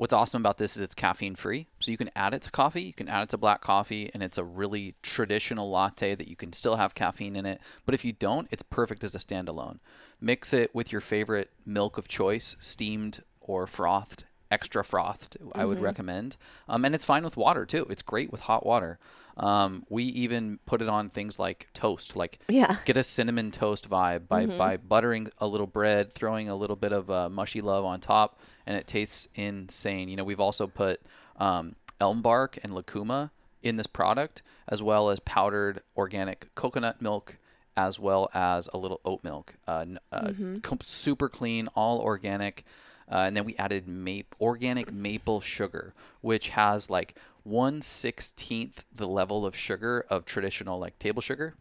What's 0.00 0.14
awesome 0.14 0.40
about 0.40 0.56
this 0.56 0.76
is 0.76 0.80
it's 0.80 0.94
caffeine 0.94 1.34
free. 1.34 1.66
So 1.78 1.90
you 1.90 1.98
can 1.98 2.08
add 2.16 2.32
it 2.32 2.40
to 2.40 2.50
coffee, 2.50 2.80
you 2.80 2.94
can 2.94 3.06
add 3.06 3.24
it 3.24 3.28
to 3.28 3.36
black 3.36 3.60
coffee, 3.60 4.10
and 4.14 4.22
it's 4.22 4.38
a 4.38 4.42
really 4.44 4.94
traditional 5.02 5.70
latte 5.70 6.14
that 6.14 6.26
you 6.26 6.36
can 6.36 6.54
still 6.54 6.76
have 6.76 6.94
caffeine 6.94 7.36
in 7.36 7.44
it. 7.44 7.60
But 7.84 7.94
if 7.94 8.02
you 8.02 8.14
don't, 8.14 8.48
it's 8.50 8.62
perfect 8.62 9.04
as 9.04 9.14
a 9.14 9.18
standalone. 9.18 9.78
Mix 10.18 10.54
it 10.54 10.74
with 10.74 10.90
your 10.90 11.02
favorite 11.02 11.50
milk 11.66 11.98
of 11.98 12.08
choice, 12.08 12.56
steamed 12.58 13.22
or 13.42 13.66
frothed, 13.66 14.24
extra 14.50 14.82
frothed, 14.82 15.36
I 15.54 15.66
would 15.66 15.82
recommend. 15.82 16.38
Um, 16.66 16.86
and 16.86 16.94
it's 16.94 17.04
fine 17.04 17.22
with 17.22 17.36
water 17.36 17.66
too. 17.66 17.86
It's 17.90 18.00
great 18.00 18.32
with 18.32 18.40
hot 18.40 18.64
water. 18.64 18.98
Um, 19.40 19.84
we 19.88 20.04
even 20.04 20.58
put 20.66 20.82
it 20.82 20.88
on 20.88 21.08
things 21.08 21.38
like 21.38 21.66
toast, 21.72 22.14
like 22.14 22.38
Yeah. 22.48 22.76
get 22.84 22.96
a 22.98 23.02
cinnamon 23.02 23.50
toast 23.50 23.88
vibe 23.88 24.28
by, 24.28 24.44
by 24.46 24.76
buttering 24.76 25.28
a 25.38 25.46
little 25.46 25.66
bread, 25.66 26.12
throwing 26.12 26.48
a 26.50 26.54
little 26.54 26.76
bit 26.76 26.92
of 26.92 27.10
uh, 27.10 27.28
mushy 27.30 27.60
love 27.62 27.84
on 27.86 28.00
top, 28.00 28.38
and 28.66 28.76
it 28.76 28.86
tastes 28.86 29.28
insane. 29.34 30.08
You 30.10 30.16
know, 30.16 30.24
we've 30.24 30.40
also 30.40 30.66
put 30.66 31.00
um, 31.38 31.74
elm 32.00 32.20
bark 32.20 32.58
and 32.62 32.74
lucuma 32.74 33.30
in 33.62 33.76
this 33.76 33.86
product, 33.86 34.42
as 34.68 34.82
well 34.82 35.08
as 35.10 35.20
powdered 35.20 35.82
organic 35.96 36.54
coconut 36.54 37.00
milk, 37.00 37.38
as 37.76 37.98
well 37.98 38.28
as 38.34 38.68
a 38.74 38.78
little 38.78 39.00
oat 39.06 39.24
milk. 39.24 39.54
Uh, 39.66 39.86
uh, 40.12 40.32
com- 40.62 40.80
super 40.82 41.30
clean, 41.30 41.66
all 41.74 41.98
organic. 42.00 42.64
Uh, 43.10 43.24
and 43.26 43.34
then 43.36 43.44
we 43.44 43.56
added 43.56 43.88
ma- 43.88 44.20
organic 44.40 44.92
maple 44.92 45.40
sugar, 45.40 45.94
which 46.20 46.50
has 46.50 46.88
like 46.90 47.16
one 47.50 47.82
sixteenth 47.82 48.84
the 48.94 49.06
level 49.08 49.44
of 49.44 49.56
sugar 49.56 50.06
of 50.08 50.24
traditional 50.24 50.78
like 50.78 50.98
table 50.98 51.20
sugar, 51.20 51.54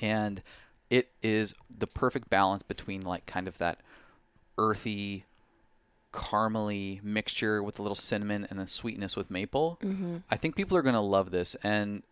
and 0.00 0.42
it 0.88 1.10
is 1.22 1.54
the 1.76 1.86
perfect 1.86 2.30
balance 2.30 2.62
between 2.62 3.02
like 3.02 3.26
kind 3.26 3.46
of 3.48 3.58
that 3.58 3.80
earthy, 4.56 5.24
caramely 6.12 7.02
mixture 7.02 7.62
with 7.62 7.78
a 7.78 7.82
little 7.82 7.94
cinnamon 7.94 8.46
and 8.50 8.58
a 8.60 8.66
sweetness 8.66 9.16
with 9.16 9.30
maple. 9.30 9.78
I 10.30 10.36
think 10.36 10.56
people 10.56 10.76
are 10.76 10.82
gonna 10.82 11.02
love 11.02 11.30
this, 11.30 11.54
and 11.62 12.02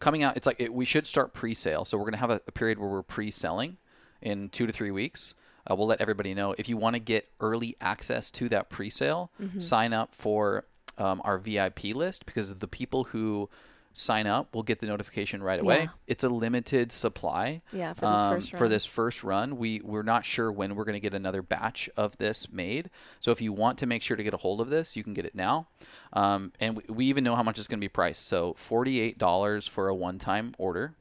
coming 0.00 0.22
out, 0.22 0.36
it's 0.36 0.46
like 0.46 0.60
it, 0.60 0.72
we 0.72 0.84
should 0.84 1.06
start 1.06 1.32
pre-sale. 1.34 1.84
So 1.84 1.98
we're 1.98 2.04
gonna 2.04 2.18
have 2.18 2.30
a, 2.30 2.40
a 2.46 2.52
period 2.52 2.78
where 2.78 2.88
we're 2.88 3.02
pre-selling 3.02 3.78
in 4.22 4.48
two 4.50 4.66
to 4.66 4.72
three 4.72 4.90
weeks. 4.90 5.34
Uh, 5.68 5.74
we'll 5.74 5.86
let 5.86 6.00
everybody 6.00 6.34
know 6.34 6.54
if 6.58 6.68
you 6.68 6.76
want 6.76 6.94
to 6.94 7.00
get 7.00 7.26
early 7.40 7.74
access 7.80 8.30
to 8.30 8.48
that 8.50 8.68
pre-sale. 8.68 9.30
Sign 9.60 9.94
up 9.94 10.14
for 10.14 10.64
um, 10.98 11.20
our 11.24 11.38
VIP 11.38 11.84
list 11.94 12.26
because 12.26 12.54
the 12.54 12.68
people 12.68 13.04
who 13.04 13.48
sign 13.96 14.26
up, 14.26 14.48
we'll 14.52 14.64
get 14.64 14.80
the 14.80 14.86
notification 14.88 15.42
right 15.42 15.60
away. 15.60 15.82
Yeah. 15.82 15.88
It's 16.08 16.24
a 16.24 16.28
limited 16.28 16.90
supply. 16.90 17.62
Yeah, 17.72 17.92
for 17.92 18.06
this 18.06 18.18
um, 18.18 18.34
first 18.34 18.50
For 18.50 18.60
run. 18.62 18.70
this 18.70 18.84
first 18.84 19.24
run, 19.24 19.56
we 19.56 19.80
we're 19.84 20.02
not 20.02 20.24
sure 20.24 20.50
when 20.50 20.74
we're 20.74 20.84
going 20.84 20.94
to 20.94 21.00
get 21.00 21.14
another 21.14 21.42
batch 21.42 21.88
of 21.96 22.16
this 22.18 22.52
made. 22.52 22.90
So 23.20 23.30
if 23.30 23.40
you 23.40 23.52
want 23.52 23.78
to 23.78 23.86
make 23.86 24.02
sure 24.02 24.16
to 24.16 24.24
get 24.24 24.34
a 24.34 24.38
hold 24.38 24.60
of 24.60 24.68
this, 24.68 24.96
you 24.96 25.04
can 25.04 25.14
get 25.14 25.24
it 25.24 25.34
now. 25.34 25.68
Um, 26.12 26.52
and 26.58 26.76
we, 26.76 26.82
we 26.88 27.04
even 27.06 27.22
know 27.24 27.36
how 27.36 27.44
much 27.44 27.58
it's 27.58 27.68
going 27.68 27.78
to 27.78 27.84
be 27.84 27.88
priced. 27.88 28.26
So 28.26 28.54
forty-eight 28.54 29.16
dollars 29.16 29.68
for 29.68 29.88
a 29.88 29.94
one-time 29.94 30.54
order. 30.58 30.94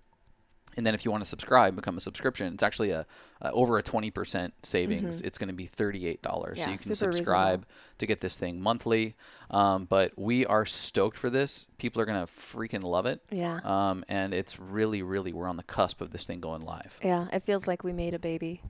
And 0.77 0.85
then 0.85 0.95
if 0.95 1.05
you 1.05 1.11
want 1.11 1.23
to 1.23 1.29
subscribe, 1.29 1.75
become 1.75 1.97
a 1.97 2.01
subscription, 2.01 2.53
it's 2.53 2.63
actually 2.63 2.89
a, 2.91 3.05
uh 3.41 3.51
over 3.53 3.77
a 3.77 3.83
20% 3.83 4.51
savings. 4.63 5.21
It's 5.21 5.37
going 5.37 5.49
to 5.49 5.53
be 5.55 5.67
$38. 5.67 6.17
Yeah, 6.17 6.19
so 6.21 6.39
Mm-hmm. 6.63 6.71
You 6.71 6.77
can 6.77 6.95
subscribe 6.95 7.65
to 7.99 8.05
get 8.05 8.21
this 8.21 8.37
thing 8.37 8.59
monthly. 8.61 9.15
Um, 9.51 9.85
but 9.85 10.13
we 10.17 10.45
are 10.45 10.65
stoked 10.65 11.17
for 11.17 11.29
this. 11.29 11.67
People 11.77 12.01
are 12.01 12.05
going 12.05 12.25
to 12.25 12.31
freaking 12.31 12.83
love 12.83 13.05
it. 13.05 13.23
Yeah. 13.29 13.59
Um, 13.63 14.03
and 14.09 14.33
it's 14.33 14.59
really, 14.59 15.03
really, 15.03 15.31
we're 15.33 15.47
on 15.47 15.57
the 15.57 15.63
cusp 15.63 16.01
of 16.01 16.09
this 16.11 16.25
thing 16.25 16.39
going 16.39 16.61
live. 16.63 16.97
Yeah, 17.03 17.27
it 17.31 17.43
feels 17.43 17.67
like 17.67 17.83
we 17.83 17.93
made 17.93 18.13
a 18.13 18.19
baby. 18.19 18.61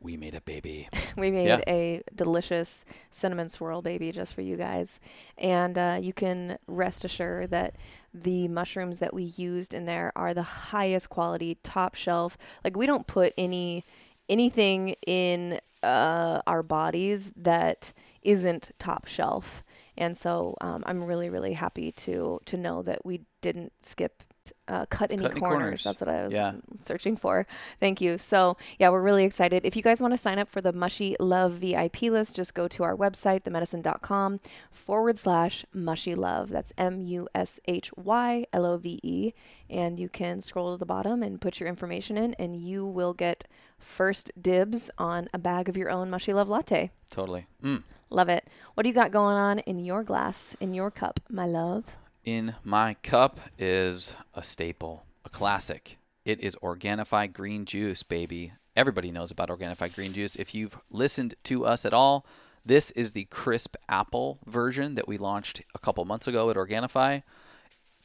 We 0.00 0.16
made 0.16 0.34
a 0.34 0.40
baby. 0.40 0.88
We 1.16 1.30
made 1.30 1.46
Yeah. 1.46 1.60
a 1.68 2.02
delicious 2.14 2.84
cinnamon 3.10 3.48
swirl 3.48 3.82
baby 3.82 4.10
just 4.12 4.32
for 4.34 4.40
you 4.42 4.56
guys. 4.56 4.98
And 5.38 5.76
uh, 5.78 5.98
you 6.00 6.12
can 6.12 6.58
rest 6.66 7.04
assured 7.04 7.50
that 7.50 7.76
the 8.14 8.48
mushrooms 8.48 8.98
that 8.98 9.14
we 9.14 9.24
used 9.24 9.74
in 9.74 9.86
there 9.86 10.12
are 10.16 10.34
the 10.34 10.42
highest 10.42 11.08
quality, 11.08 11.58
top 11.62 11.94
shelf. 11.94 12.36
Like 12.64 12.76
we 12.76 12.86
don't 12.86 13.06
put 13.06 13.32
any 13.36 13.84
anything 14.28 14.94
in 15.06 15.58
uh, 15.82 16.40
our 16.46 16.62
bodies 16.62 17.32
that 17.36 17.92
isn't 18.22 18.70
top 18.78 19.06
shelf. 19.06 19.62
And 19.96 20.16
so 20.16 20.56
um, 20.60 20.82
I'm 20.86 21.04
really, 21.04 21.28
really 21.28 21.54
happy 21.54 21.92
to 21.92 22.40
to 22.46 22.56
know 22.56 22.82
that 22.82 23.04
we 23.04 23.22
didn't 23.40 23.72
skip 23.80 24.22
uh, 24.68 24.86
cut 24.86 25.12
any 25.12 25.22
Cut 25.22 25.32
any 25.32 25.40
corners. 25.40 25.58
corners. 25.58 25.84
That's 25.84 26.00
what 26.00 26.08
I 26.08 26.24
was 26.24 26.32
Yeah. 26.34 26.54
searching 26.80 27.16
for. 27.16 27.46
Thank 27.78 28.00
you. 28.00 28.18
So, 28.18 28.56
yeah, 28.78 28.88
we're 28.88 29.02
really 29.02 29.24
excited. 29.24 29.64
If 29.64 29.76
you 29.76 29.82
guys 29.82 30.00
want 30.00 30.12
to 30.14 30.18
sign 30.18 30.38
up 30.38 30.48
for 30.48 30.60
the 30.60 30.72
Mushy 30.72 31.14
Love 31.20 31.52
VIP 31.52 32.10
list, 32.10 32.34
just 32.34 32.54
go 32.54 32.66
to 32.68 32.82
our 32.82 32.96
website, 32.96 33.42
themedicin.com 33.42 34.40
forward 34.70 35.18
slash 35.18 35.64
mushy 35.72 36.14
love. 36.14 36.48
That's 36.48 36.72
M 36.78 37.00
U 37.02 37.28
S 37.34 37.60
H 37.66 37.90
Y 37.96 38.46
L 38.52 38.64
O 38.66 38.76
V 38.78 38.98
E. 39.02 39.32
And 39.70 39.98
you 40.00 40.08
can 40.08 40.40
scroll 40.40 40.72
to 40.72 40.78
the 40.78 40.86
bottom 40.86 41.22
and 41.22 41.40
put 41.40 41.60
your 41.60 41.68
information 41.68 42.16
in, 42.18 42.34
and 42.34 42.56
you 42.56 42.84
will 42.86 43.14
get 43.14 43.44
first 43.78 44.30
dibs 44.40 44.90
on 44.98 45.28
a 45.34 45.38
bag 45.38 45.68
of 45.68 45.76
your 45.76 45.90
own 45.90 46.10
Mushy 46.10 46.32
Love 46.32 46.48
latte. 46.48 46.90
Totally. 47.10 47.46
Mm. 47.62 47.82
Love 48.10 48.28
it. 48.28 48.46
What 48.74 48.82
do 48.82 48.88
you 48.90 48.94
got 48.94 49.10
going 49.10 49.36
on 49.36 49.58
in 49.60 49.78
your 49.78 50.02
glass, 50.04 50.54
in 50.60 50.74
your 50.74 50.90
cup, 50.90 51.20
my 51.30 51.46
love? 51.46 51.96
In 52.24 52.54
my 52.62 52.94
cup 53.02 53.40
is 53.58 54.14
a 54.32 54.44
staple, 54.44 55.04
a 55.24 55.28
classic. 55.28 55.98
It 56.24 56.38
is 56.40 56.54
Organifi 56.62 57.32
green 57.32 57.64
juice, 57.64 58.04
baby. 58.04 58.52
Everybody 58.76 59.10
knows 59.10 59.32
about 59.32 59.48
Organifi 59.48 59.92
green 59.92 60.12
juice. 60.12 60.36
If 60.36 60.54
you've 60.54 60.78
listened 60.88 61.34
to 61.44 61.66
us 61.66 61.84
at 61.84 61.92
all, 61.92 62.24
this 62.64 62.92
is 62.92 63.10
the 63.10 63.24
crisp 63.24 63.74
apple 63.88 64.38
version 64.46 64.94
that 64.94 65.08
we 65.08 65.16
launched 65.16 65.62
a 65.74 65.80
couple 65.80 66.04
months 66.04 66.28
ago 66.28 66.48
at 66.48 66.54
Organifi. 66.54 67.24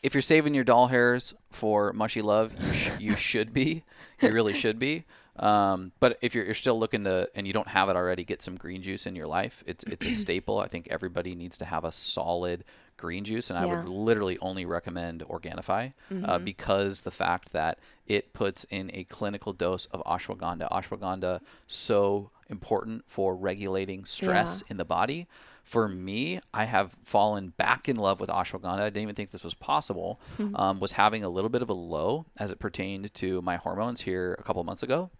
If 0.01 0.15
you're 0.15 0.23
saving 0.23 0.55
your 0.55 0.63
doll 0.63 0.87
hairs 0.87 1.35
for 1.51 1.93
mushy 1.93 2.23
love, 2.23 2.53
you, 2.59 2.73
sh- 2.73 2.89
you 2.99 3.15
should 3.15 3.53
be. 3.53 3.83
You 4.19 4.31
really 4.31 4.53
should 4.53 4.79
be. 4.79 5.05
Um, 5.37 5.91
but 5.99 6.17
if 6.23 6.33
you're, 6.33 6.45
you're 6.45 6.55
still 6.55 6.79
looking 6.79 7.03
to 7.03 7.29
and 7.35 7.45
you 7.45 7.53
don't 7.53 7.67
have 7.67 7.89
it 7.89 7.95
already, 7.95 8.23
get 8.23 8.41
some 8.41 8.55
green 8.55 8.81
juice 8.81 9.05
in 9.05 9.15
your 9.15 9.27
life. 9.27 9.63
It's 9.67 9.83
it's 9.83 10.07
a 10.07 10.11
staple. 10.11 10.57
I 10.59 10.67
think 10.67 10.87
everybody 10.89 11.35
needs 11.35 11.57
to 11.57 11.65
have 11.65 11.85
a 11.85 11.91
solid 11.91 12.63
green 12.97 13.23
juice, 13.23 13.49
and 13.49 13.57
I 13.57 13.65
would 13.65 13.87
literally 13.87 14.37
only 14.39 14.65
recommend 14.65 15.23
Organifi 15.27 15.93
uh, 16.23 16.39
because 16.39 17.01
the 17.01 17.11
fact 17.11 17.53
that 17.53 17.79
it 18.05 18.33
puts 18.33 18.63
in 18.65 18.91
a 18.93 19.03
clinical 19.05 19.53
dose 19.53 19.85
of 19.85 20.03
ashwagandha. 20.05 20.69
Ashwagandha 20.71 21.41
so 21.67 22.31
important 22.49 23.03
for 23.07 23.35
regulating 23.35 24.05
stress 24.05 24.63
in 24.69 24.77
the 24.77 24.85
body. 24.85 25.27
For 25.63 25.89
me, 25.89 26.39
I 26.53 26.63
have 26.63 26.93
fallen 27.03 27.49
back 27.57 27.89
in 27.89 27.97
love 27.97 28.21
with 28.21 28.29
ashwagandha. 28.29 28.79
I 28.79 28.85
didn't 28.85 29.03
even 29.03 29.15
think 29.15 29.31
this 29.31 29.43
was 29.43 29.53
possible. 29.53 30.19
Um, 30.55 30.79
was 30.79 30.93
having 30.93 31.23
a 31.23 31.29
little 31.29 31.49
bit 31.49 31.61
of 31.61 31.69
a 31.69 31.73
low 31.73 32.25
as 32.37 32.51
it 32.51 32.59
pertained 32.59 33.13
to 33.15 33.41
my 33.41 33.57
hormones 33.57 34.01
here 34.01 34.35
a 34.39 34.43
couple 34.43 34.63
months 34.63 34.81
ago 34.81 35.11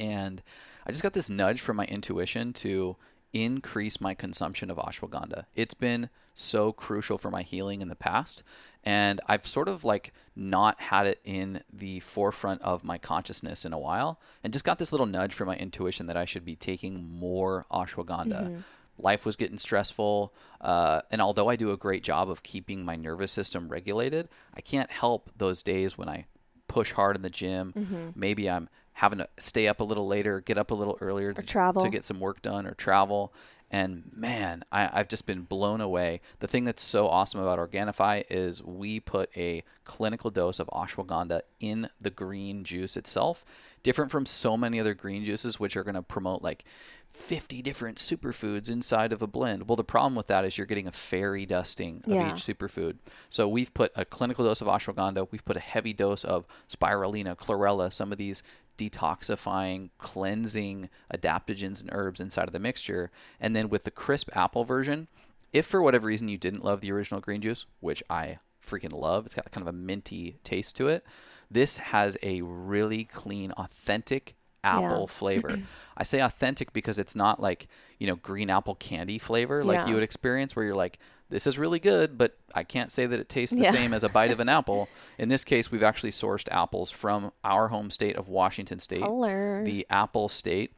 and 0.00 0.42
I 0.86 0.90
just 0.90 1.02
got 1.02 1.12
this 1.12 1.30
nudge 1.30 1.60
from 1.60 1.76
my 1.76 1.84
intuition 1.84 2.52
to 2.54 2.96
increase 3.32 4.00
my 4.00 4.14
consumption 4.14 4.70
of 4.70 4.78
ashwagandha. 4.78 5.44
It's 5.54 5.74
been 5.74 6.08
so 6.34 6.72
crucial 6.72 7.18
for 7.18 7.30
my 7.30 7.42
healing 7.42 7.80
in 7.82 7.88
the 7.88 7.96
past, 7.96 8.42
and 8.84 9.20
I've 9.26 9.46
sort 9.46 9.68
of 9.68 9.84
like 9.84 10.12
not 10.34 10.80
had 10.80 11.06
it 11.06 11.20
in 11.24 11.62
the 11.72 12.00
forefront 12.00 12.62
of 12.62 12.82
my 12.84 12.98
consciousness 12.98 13.64
in 13.64 13.72
a 13.72 13.78
while, 13.78 14.20
and 14.42 14.52
just 14.52 14.64
got 14.64 14.78
this 14.78 14.92
little 14.92 15.06
nudge 15.06 15.34
from 15.34 15.48
my 15.48 15.56
intuition 15.56 16.06
that 16.06 16.16
I 16.16 16.24
should 16.24 16.44
be 16.44 16.56
taking 16.56 17.10
more 17.10 17.64
ashwagandha. 17.70 18.62
Life 18.98 19.24
was 19.24 19.36
getting 19.36 19.56
stressful, 19.58 20.34
uh, 20.60 21.00
and 21.10 21.22
although 21.22 21.48
I 21.48 21.56
do 21.56 21.70
a 21.70 21.76
great 21.76 22.02
job 22.02 22.28
of 22.30 22.42
keeping 22.42 22.84
my 22.84 22.96
nervous 22.96 23.32
system 23.32 23.68
regulated, 23.68 24.28
I 24.54 24.60
can't 24.60 24.90
help 24.90 25.30
those 25.36 25.62
days 25.62 25.96
when 25.96 26.08
I 26.08 26.26
push 26.68 26.92
hard 26.92 27.16
in 27.16 27.22
the 27.22 27.30
gym. 27.30 28.12
Maybe 28.14 28.48
I'm 28.50 28.68
having 28.92 29.18
to 29.18 29.28
stay 29.38 29.66
up 29.68 29.80
a 29.80 29.84
little 29.84 30.06
later, 30.06 30.40
get 30.40 30.58
up 30.58 30.70
a 30.70 30.74
little 30.74 30.98
earlier 31.00 31.32
to, 31.32 31.42
travel. 31.42 31.80
to 31.80 31.88
get 31.88 32.04
some 32.04 32.20
work 32.20 32.42
done 32.42 32.66
or 32.66 32.74
travel. 32.74 33.32
And 33.70 34.10
man, 34.12 34.64
I, 34.72 34.90
I've 34.92 35.08
just 35.08 35.26
been 35.26 35.42
blown 35.42 35.80
away. 35.80 36.20
The 36.40 36.48
thing 36.48 36.64
that's 36.64 36.82
so 36.82 37.06
awesome 37.06 37.40
about 37.40 37.58
Organifi 37.58 38.24
is 38.28 38.62
we 38.62 38.98
put 38.98 39.30
a 39.36 39.62
clinical 39.84 40.30
dose 40.30 40.58
of 40.58 40.66
ashwagandha 40.72 41.42
in 41.60 41.88
the 42.00 42.10
green 42.10 42.64
juice 42.64 42.96
itself, 42.96 43.44
different 43.84 44.10
from 44.10 44.26
so 44.26 44.56
many 44.56 44.80
other 44.80 44.94
green 44.94 45.24
juices, 45.24 45.60
which 45.60 45.76
are 45.76 45.84
going 45.84 45.94
to 45.94 46.02
promote 46.02 46.42
like 46.42 46.64
50 47.10 47.62
different 47.62 47.98
superfoods 47.98 48.68
inside 48.68 49.12
of 49.12 49.22
a 49.22 49.26
blend. 49.28 49.68
Well, 49.68 49.76
the 49.76 49.84
problem 49.84 50.14
with 50.16 50.26
that 50.28 50.44
is 50.44 50.58
you're 50.58 50.66
getting 50.66 50.86
a 50.88 50.92
fairy 50.92 51.46
dusting 51.46 52.02
of 52.06 52.12
Yeah. 52.12 52.34
each 52.34 52.40
superfood. 52.42 52.96
So 53.28 53.48
we've 53.48 53.72
put 53.72 53.92
a 53.94 54.04
clinical 54.04 54.44
dose 54.44 54.60
of 54.60 54.66
ashwagandha, 54.68 55.28
we've 55.30 55.44
put 55.44 55.56
a 55.56 55.60
heavy 55.60 55.92
dose 55.92 56.24
of 56.24 56.46
spirulina, 56.68 57.36
chlorella, 57.36 57.92
some 57.92 58.10
of 58.12 58.18
these 58.18 58.42
detoxifying, 58.88 59.90
cleansing 59.98 60.88
adaptogens 61.14 61.80
and 61.80 61.90
herbs 61.92 62.20
inside 62.20 62.46
of 62.48 62.52
the 62.52 62.58
mixture. 62.58 63.10
And 63.40 63.54
then 63.54 63.68
with 63.68 63.84
the 63.84 63.90
crisp 63.90 64.28
apple 64.34 64.64
version, 64.64 65.08
if 65.52 65.66
for 65.66 65.82
whatever 65.82 66.06
reason 66.06 66.28
you 66.28 66.38
didn't 66.38 66.64
love 66.64 66.80
the 66.80 66.92
original 66.92 67.20
green 67.20 67.40
juice, 67.40 67.66
which 67.80 68.02
I 68.08 68.38
freaking 68.64 68.92
love, 68.92 69.26
it's 69.26 69.34
got 69.34 69.50
kind 69.50 69.66
of 69.66 69.74
a 69.74 69.76
minty 69.76 70.38
taste 70.44 70.76
to 70.76 70.88
it. 70.88 71.04
This 71.50 71.78
has 71.78 72.16
a 72.22 72.40
really 72.42 73.04
clean, 73.04 73.50
authentic 73.52 74.34
apple 74.62 75.06
Yeah. 75.08 75.12
flavor. 75.14 75.58
I 75.96 76.02
say 76.04 76.20
authentic 76.20 76.72
because 76.72 76.98
it's 76.98 77.16
not 77.16 77.40
like, 77.40 77.66
you 77.98 78.06
know, 78.06 78.16
green 78.16 78.50
apple 78.50 78.74
candy 78.76 79.18
flavor 79.18 79.64
like 79.64 79.80
Yeah. 79.80 79.88
you 79.88 79.94
would 79.94 80.04
experience 80.04 80.54
where 80.54 80.64
you're 80.64 80.74
like, 80.74 80.98
this 81.30 81.46
is 81.46 81.58
really 81.58 81.78
good, 81.78 82.18
but 82.18 82.36
I 82.54 82.64
can't 82.64 82.92
say 82.92 83.06
that 83.06 83.18
it 83.18 83.28
tastes 83.28 83.54
the 83.54 83.62
Yeah. 83.62 83.70
same 83.70 83.94
as 83.94 84.04
a 84.04 84.08
bite 84.08 84.30
of 84.30 84.40
an 84.40 84.48
apple. 84.58 84.88
In 85.18 85.28
this 85.28 85.44
case, 85.44 85.70
we've 85.72 85.82
actually 85.82 86.10
sourced 86.10 86.48
apples 86.50 86.90
from 86.90 87.32
our 87.44 87.68
home 87.68 87.90
state 87.90 88.16
of 88.16 88.28
Washington 88.28 88.78
State, 88.80 89.02
Holler. 89.02 89.64
the 89.64 89.86
apple 89.88 90.28
state, 90.28 90.72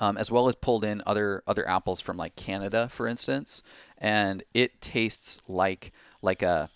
um, 0.00 0.16
as 0.16 0.30
well 0.30 0.48
as 0.48 0.54
pulled 0.54 0.84
in 0.84 1.02
other 1.06 1.42
other 1.46 1.68
apples 1.68 2.00
from 2.00 2.16
like 2.16 2.34
Canada, 2.36 2.88
for 2.88 3.06
instance, 3.06 3.62
and 3.98 4.42
it 4.54 4.80
tastes 4.80 5.40
like 5.48 5.92
like 6.22 6.42
a 6.42 6.70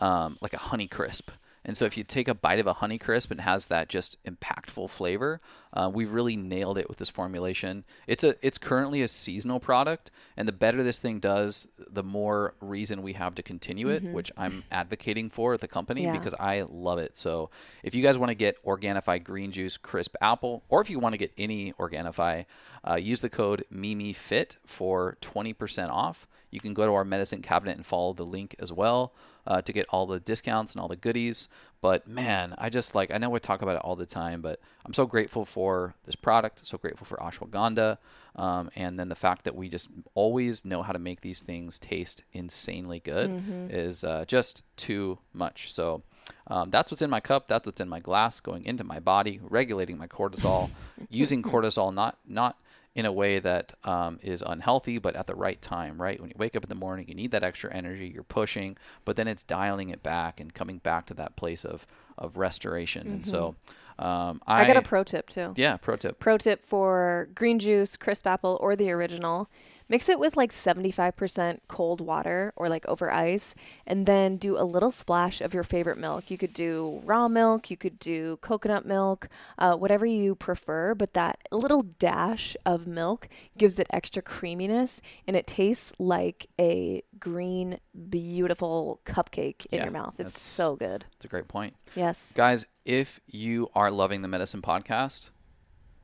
um, 0.00 0.36
like 0.42 0.52
a 0.52 0.58
honey 0.58 0.86
crisp. 0.88 1.30
And 1.66 1.76
so 1.76 1.84
if 1.84 1.96
you 1.98 2.04
take 2.04 2.28
a 2.28 2.34
bite 2.34 2.60
of 2.60 2.68
a 2.68 2.74
honey 2.74 2.96
crisp 2.96 3.30
and 3.32 3.40
has 3.40 3.66
that 3.66 3.88
just 3.88 4.22
impactful 4.24 4.88
flavor, 4.88 5.40
uh, 5.72 5.90
we 5.92 6.04
really 6.04 6.36
nailed 6.36 6.78
it 6.78 6.88
with 6.88 6.98
this 6.98 7.08
formulation. 7.08 7.84
It's 8.06 8.22
a 8.22 8.36
it's 8.40 8.56
currently 8.56 9.02
a 9.02 9.08
seasonal 9.08 9.58
product, 9.58 10.12
and 10.36 10.46
the 10.46 10.52
better 10.52 10.82
this 10.84 11.00
thing 11.00 11.18
does, 11.18 11.66
the 11.76 12.04
more 12.04 12.54
reason 12.60 13.02
we 13.02 13.14
have 13.14 13.34
to 13.34 13.42
continue 13.42 13.88
it, 13.88 14.04
which 14.04 14.30
I'm 14.36 14.62
advocating 14.70 15.28
for 15.28 15.54
at 15.54 15.60
the 15.60 15.66
company 15.68 16.04
Yeah. 16.04 16.12
because 16.12 16.34
I 16.38 16.62
love 16.70 16.98
it. 17.00 17.16
So 17.18 17.50
if 17.82 17.96
you 17.96 18.02
guys 18.02 18.16
want 18.16 18.30
to 18.30 18.36
get 18.36 18.64
Organifi 18.64 19.22
Green 19.24 19.50
Juice 19.50 19.76
Crisp 19.76 20.14
Apple, 20.22 20.62
or 20.68 20.80
if 20.80 20.88
you 20.88 21.00
want 21.00 21.14
to 21.14 21.18
get 21.18 21.32
any 21.36 21.72
Organifi, 21.72 22.46
uh, 22.88 22.94
use 22.94 23.20
the 23.20 23.28
code 23.28 23.64
MIMIFIT 23.74 24.56
for 24.64 25.18
20% 25.20 25.90
off. 25.90 26.28
You 26.56 26.60
can 26.60 26.72
go 26.72 26.86
to 26.86 26.92
our 26.94 27.04
Medicin 27.04 27.42
Cabinet 27.42 27.76
and 27.76 27.84
follow 27.84 28.14
the 28.14 28.24
link 28.24 28.56
as 28.58 28.72
well 28.72 29.12
uh, 29.46 29.60
to 29.60 29.72
get 29.74 29.84
all 29.90 30.06
the 30.06 30.18
discounts 30.18 30.72
and 30.72 30.80
all 30.80 30.88
the 30.88 30.96
goodies. 30.96 31.50
But 31.82 32.08
man, 32.08 32.54
I 32.56 32.70
just 32.70 32.94
like, 32.94 33.10
I 33.12 33.18
know 33.18 33.28
we 33.28 33.38
talk 33.40 33.60
about 33.60 33.76
it 33.76 33.82
all 33.82 33.94
the 33.94 34.06
time, 34.06 34.40
but 34.40 34.58
I'm 34.86 34.94
so 34.94 35.04
grateful 35.04 35.44
for 35.44 35.94
this 36.04 36.16
product, 36.16 36.66
so 36.66 36.78
grateful 36.78 37.04
for 37.04 37.18
ashwagandha. 37.18 37.98
Um, 38.36 38.70
and 38.74 38.98
then 38.98 39.10
the 39.10 39.14
fact 39.14 39.44
that 39.44 39.54
we 39.54 39.68
just 39.68 39.90
always 40.14 40.64
know 40.64 40.80
how 40.82 40.92
to 40.92 40.98
make 40.98 41.20
these 41.20 41.42
things 41.42 41.78
taste 41.78 42.24
insanely 42.32 43.00
good 43.00 43.30
is 43.70 44.02
uh, 44.02 44.24
just 44.26 44.62
too 44.78 45.18
much. 45.34 45.70
So, 45.70 46.02
um, 46.48 46.70
that's 46.70 46.90
what's 46.90 47.02
in 47.02 47.10
my 47.10 47.20
cup. 47.20 47.46
That's 47.46 47.66
what's 47.66 47.80
in 47.80 47.88
my 47.88 48.00
glass, 48.00 48.40
going 48.40 48.64
into 48.64 48.82
my 48.82 48.98
body, 48.98 49.38
regulating 49.42 49.98
my 49.98 50.06
cortisol, 50.06 50.70
using 51.10 51.42
cortisol 51.42 51.94
not 51.94 52.18
not 52.26 52.58
in 52.96 53.04
a 53.04 53.12
way 53.12 53.38
that 53.38 53.74
um, 53.84 54.18
is 54.22 54.42
unhealthy, 54.44 54.96
but 54.96 55.14
at 55.14 55.26
the 55.26 55.34
right 55.34 55.60
time, 55.60 56.00
right? 56.00 56.18
When 56.18 56.30
you 56.30 56.36
wake 56.38 56.56
up 56.56 56.64
in 56.64 56.70
the 56.70 56.74
morning, 56.74 57.06
you 57.06 57.14
need 57.14 57.30
that 57.32 57.44
extra 57.44 57.70
energy, 57.70 58.10
you're 58.12 58.22
pushing, 58.22 58.78
but 59.04 59.16
then 59.16 59.28
it's 59.28 59.44
dialing 59.44 59.90
it 59.90 60.02
back 60.02 60.40
and 60.40 60.52
coming 60.52 60.78
back 60.78 61.04
to 61.06 61.14
that 61.14 61.36
place 61.36 61.66
of, 61.66 61.86
of 62.16 62.38
restoration. 62.38 63.02
Mm-hmm. 63.02 63.12
And 63.16 63.26
so 63.26 63.54
um, 63.98 64.40
I, 64.46 64.62
I 64.62 64.66
got 64.66 64.78
a 64.78 64.82
pro 64.82 65.04
tip 65.04 65.28
too. 65.28 65.52
Yeah, 65.56 65.76
pro 65.76 65.96
tip. 65.96 66.18
Pro 66.18 66.38
tip 66.38 66.64
for 66.64 67.28
green 67.34 67.58
juice, 67.58 67.98
crisp 67.98 68.26
apple, 68.26 68.56
or 68.62 68.74
the 68.76 68.90
original 68.90 69.50
Mix 69.88 70.08
it 70.08 70.18
with 70.18 70.36
like 70.36 70.50
75% 70.50 71.60
cold 71.68 72.00
water 72.00 72.52
or 72.56 72.68
like 72.68 72.86
over 72.86 73.12
ice, 73.12 73.54
and 73.86 74.06
then 74.06 74.36
do 74.36 74.58
a 74.58 74.64
little 74.64 74.90
splash 74.90 75.40
of 75.40 75.54
your 75.54 75.62
favorite 75.62 75.98
milk. 75.98 76.30
You 76.30 76.36
could 76.36 76.52
do 76.52 77.00
raw 77.04 77.28
milk, 77.28 77.70
you 77.70 77.76
could 77.76 77.98
do 77.98 78.36
coconut 78.38 78.84
milk, 78.84 79.28
uh, 79.58 79.76
whatever 79.76 80.04
you 80.04 80.34
prefer, 80.34 80.94
but 80.94 81.14
that 81.14 81.38
little 81.52 81.82
dash 81.82 82.56
of 82.66 82.86
milk 82.86 83.28
gives 83.56 83.78
it 83.78 83.86
extra 83.90 84.22
creaminess 84.22 85.00
and 85.26 85.36
it 85.36 85.46
tastes 85.46 85.92
like 85.98 86.46
a 86.60 87.02
green, 87.20 87.78
beautiful 88.10 89.00
cupcake 89.06 89.66
in 89.66 89.78
yeah, 89.78 89.84
your 89.84 89.92
mouth. 89.92 90.18
It's 90.18 90.40
so 90.40 90.74
good. 90.74 91.04
It's 91.16 91.24
a 91.24 91.28
great 91.28 91.48
point. 91.48 91.76
Yes. 91.94 92.32
Guys, 92.34 92.66
if 92.84 93.20
you 93.26 93.70
are 93.74 93.90
loving 93.90 94.22
the 94.22 94.28
Medicin 94.28 94.62
Podcast, 94.62 95.30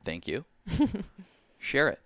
thank 0.05 0.27
you. 0.27 0.45
Share 1.59 1.89
it 1.89 1.99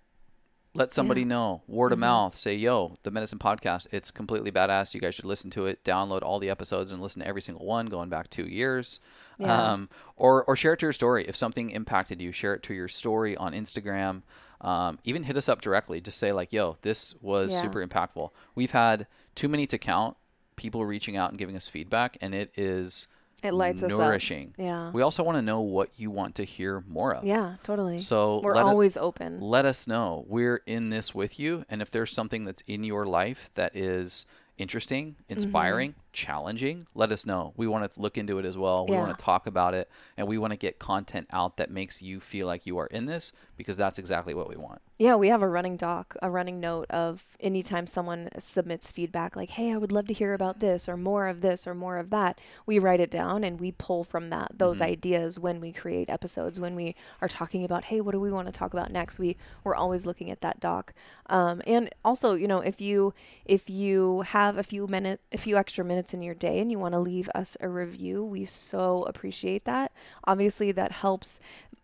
let 0.74 0.92
somebody 0.92 1.22
yeah. 1.22 1.28
know. 1.28 1.62
Word 1.66 1.86
mm-hmm. 1.86 1.92
of 1.94 1.98
mouth. 1.98 2.36
Say 2.36 2.56
yo 2.56 2.94
the 3.02 3.10
Medicin 3.10 3.38
podcast 3.38 3.86
it's 3.92 4.10
completely 4.10 4.52
badass. 4.52 4.94
You 4.94 5.00
guys 5.00 5.14
should 5.14 5.24
listen 5.24 5.50
to 5.50 5.66
it. 5.66 5.82
Download 5.84 6.22
all 6.22 6.38
the 6.38 6.50
episodes 6.50 6.90
and 6.90 7.00
listen 7.00 7.22
to 7.22 7.28
every 7.28 7.42
single 7.42 7.66
one 7.66 7.86
going 7.86 8.08
back 8.08 8.30
two 8.30 8.46
years. 8.46 9.00
Yeah. 9.38 9.72
um, 9.72 9.88
or 10.16 10.44
or 10.44 10.56
share 10.56 10.72
it 10.72 10.80
to 10.80 10.86
your 10.86 10.92
story. 10.92 11.24
If 11.26 11.36
something 11.36 11.70
impacted 11.70 12.20
you 12.20 12.32
share 12.32 12.54
it 12.54 12.62
to 12.64 12.74
your 12.74 12.88
story 12.88 13.36
on 13.36 13.52
instagram. 13.52 14.22
Um, 14.60 14.98
even 15.04 15.22
hit 15.22 15.36
us 15.36 15.48
up 15.48 15.60
directly. 15.60 16.00
Just 16.00 16.18
say 16.18 16.32
like 16.32 16.52
yo 16.52 16.76
this 16.82 17.14
was 17.20 17.52
yeah. 17.52 17.62
super 17.62 17.86
impactful. 17.86 18.30
We've 18.54 18.72
had 18.72 19.06
too 19.34 19.48
many 19.48 19.66
to 19.66 19.78
count 19.78 20.16
people 20.56 20.84
reaching 20.84 21.16
out 21.16 21.30
and 21.30 21.38
giving 21.38 21.56
us 21.56 21.68
feedback 21.68 22.18
and 22.20 22.34
it 22.34 22.52
is 22.56 23.06
it 23.42 23.54
lights 23.54 23.82
nourishing. 23.82 24.48
us 24.48 24.52
up. 24.54 24.64
Yeah. 24.64 24.90
We 24.90 25.02
also 25.02 25.22
want 25.22 25.36
to 25.36 25.42
know 25.42 25.60
what 25.60 25.90
you 25.96 26.10
want 26.10 26.36
to 26.36 26.44
hear 26.44 26.82
more 26.88 27.14
of. 27.14 27.24
Yeah, 27.24 27.56
totally. 27.62 27.98
So 27.98 28.40
we're 28.42 28.56
always 28.56 28.96
it, 28.96 29.00
open. 29.00 29.40
Let 29.40 29.64
us 29.64 29.86
know. 29.86 30.24
We're 30.28 30.62
in 30.66 30.90
this 30.90 31.14
with 31.14 31.38
you, 31.38 31.64
and 31.68 31.80
if 31.80 31.90
there's 31.90 32.12
something 32.12 32.44
that's 32.44 32.62
in 32.62 32.84
your 32.84 33.06
life 33.06 33.50
that 33.54 33.76
is 33.76 34.26
interesting, 34.58 35.14
inspiring, 35.28 35.92
mm-hmm. 35.92 36.00
challenging, 36.12 36.86
let 36.94 37.12
us 37.12 37.24
know. 37.24 37.52
We 37.56 37.68
want 37.68 37.90
to 37.90 38.00
look 38.00 38.18
into 38.18 38.38
it 38.38 38.44
as 38.44 38.56
well. 38.56 38.86
We 38.86 38.94
yeah. 38.94 39.02
want 39.02 39.16
to 39.16 39.24
talk 39.24 39.46
about 39.46 39.74
it, 39.74 39.88
and 40.16 40.26
we 40.26 40.36
want 40.36 40.52
to 40.52 40.58
get 40.58 40.78
content 40.78 41.28
out 41.32 41.56
that 41.58 41.70
makes 41.70 42.02
you 42.02 42.20
feel 42.20 42.46
like 42.46 42.66
you 42.66 42.76
are 42.78 42.86
in 42.88 43.06
this 43.06 43.32
because 43.58 43.76
that's 43.76 43.98
exactly 43.98 44.32
what 44.32 44.48
we 44.48 44.56
want. 44.56 44.80
Yeah, 44.98 45.16
we 45.16 45.28
have 45.28 45.42
a 45.42 45.48
running 45.48 45.76
doc, 45.76 46.16
a 46.22 46.30
running 46.30 46.60
note 46.60 46.86
of 46.90 47.24
anytime 47.40 47.88
someone 47.88 48.30
submits 48.38 48.90
feedback 48.90 49.34
like, 49.34 49.50
"Hey, 49.50 49.72
I 49.72 49.76
would 49.76 49.92
love 49.92 50.06
to 50.06 50.14
hear 50.14 50.32
about 50.32 50.60
this 50.60 50.88
or 50.88 50.96
more 50.96 51.26
of 51.26 51.40
this 51.40 51.66
or 51.66 51.74
more 51.74 51.98
of 51.98 52.10
that." 52.10 52.40
We 52.66 52.78
write 52.78 53.00
it 53.00 53.10
down 53.10 53.42
and 53.42 53.60
we 53.60 53.72
pull 53.72 54.04
from 54.04 54.30
that 54.30 54.52
those 54.56 54.76
mm-hmm. 54.76 54.92
ideas 54.92 55.38
when 55.38 55.60
we 55.60 55.72
create 55.72 56.08
episodes. 56.08 56.58
When 56.60 56.76
we 56.76 56.94
are 57.20 57.28
talking 57.28 57.64
about, 57.64 57.84
"Hey, 57.84 58.00
what 58.00 58.12
do 58.12 58.20
we 58.20 58.30
want 58.30 58.46
to 58.46 58.52
talk 58.52 58.72
about 58.72 58.92
next?" 58.92 59.18
We 59.18 59.36
we're 59.64 59.74
always 59.74 60.06
looking 60.06 60.30
at 60.30 60.40
that 60.40 60.60
doc. 60.60 60.94
Um, 61.26 61.60
and 61.66 61.90
also, 62.04 62.34
you 62.34 62.48
know, 62.48 62.60
if 62.60 62.80
you 62.80 63.12
if 63.44 63.68
you 63.68 64.22
have 64.22 64.56
a 64.56 64.62
few 64.62 64.86
minutes, 64.86 65.22
a 65.32 65.38
few 65.38 65.56
extra 65.56 65.84
minutes 65.84 66.14
in 66.14 66.22
your 66.22 66.34
day 66.34 66.60
and 66.60 66.70
you 66.70 66.78
want 66.78 66.92
to 66.94 67.00
leave 67.00 67.28
us 67.34 67.56
a 67.60 67.68
review, 67.68 68.24
we 68.24 68.44
so 68.44 69.02
appreciate 69.04 69.64
that. 69.64 69.92
Obviously, 70.24 70.70
that 70.72 70.92
helps 70.92 71.40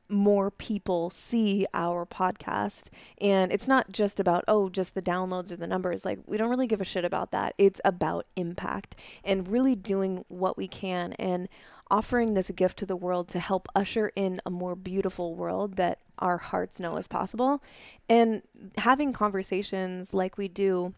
more 0.09 0.51
people 0.51 1.11
see 1.11 1.67
our 1.75 2.05
podcast. 2.07 2.89
And 3.21 3.53
it's 3.53 3.69
not 3.69 3.91
just 3.93 4.21
about, 4.21 4.45
oh, 4.49 4.69
just 4.69 4.95
the 4.95 5.03
downloads 5.03 5.53
or 5.53 5.57
the 5.57 5.67
numbers. 5.67 6.05
Like, 6.05 6.21
we 6.27 6.37
don't 6.37 6.51
really 6.51 6.67
give 6.67 6.81
a 6.81 6.85
shit 6.85 7.05
about 7.05 7.31
that. 7.33 7.55
It's 7.59 7.81
about 7.85 8.27
impact 8.37 8.97
and 9.25 9.49
really 9.49 9.75
doing 9.75 10.25
what 10.29 10.57
we 10.57 10.69
can 10.69 11.13
and 11.15 11.49
offering 11.91 12.35
this 12.35 12.51
gift 12.51 12.79
to 12.79 12.87
the 12.87 12.97
world 12.97 13.29
to 13.29 13.39
help 13.39 13.69
usher 13.75 14.11
in 14.17 14.41
a 14.47 14.51
more 14.51 14.75
beautiful 14.75 15.35
world 15.35 15.77
that 15.77 15.99
our 16.19 16.39
hearts 16.39 16.81
know 16.81 16.97
is 16.97 17.07
possible. 17.07 17.63
And 18.09 18.43
having 18.79 19.13
conversations 19.13 20.15
like 20.15 20.39
we 20.39 20.49
do 20.49 20.95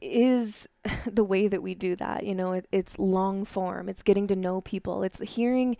is 0.00 0.68
the 1.06 1.24
way 1.24 1.48
that 1.48 1.62
we 1.62 1.74
do 1.74 1.96
that. 1.96 2.24
You 2.24 2.34
know, 2.34 2.52
it, 2.52 2.66
it's 2.72 2.98
long 2.98 3.44
form, 3.44 3.88
it's 3.88 4.02
getting 4.02 4.26
to 4.28 4.36
know 4.36 4.60
people, 4.60 5.02
it's 5.02 5.20
hearing 5.20 5.76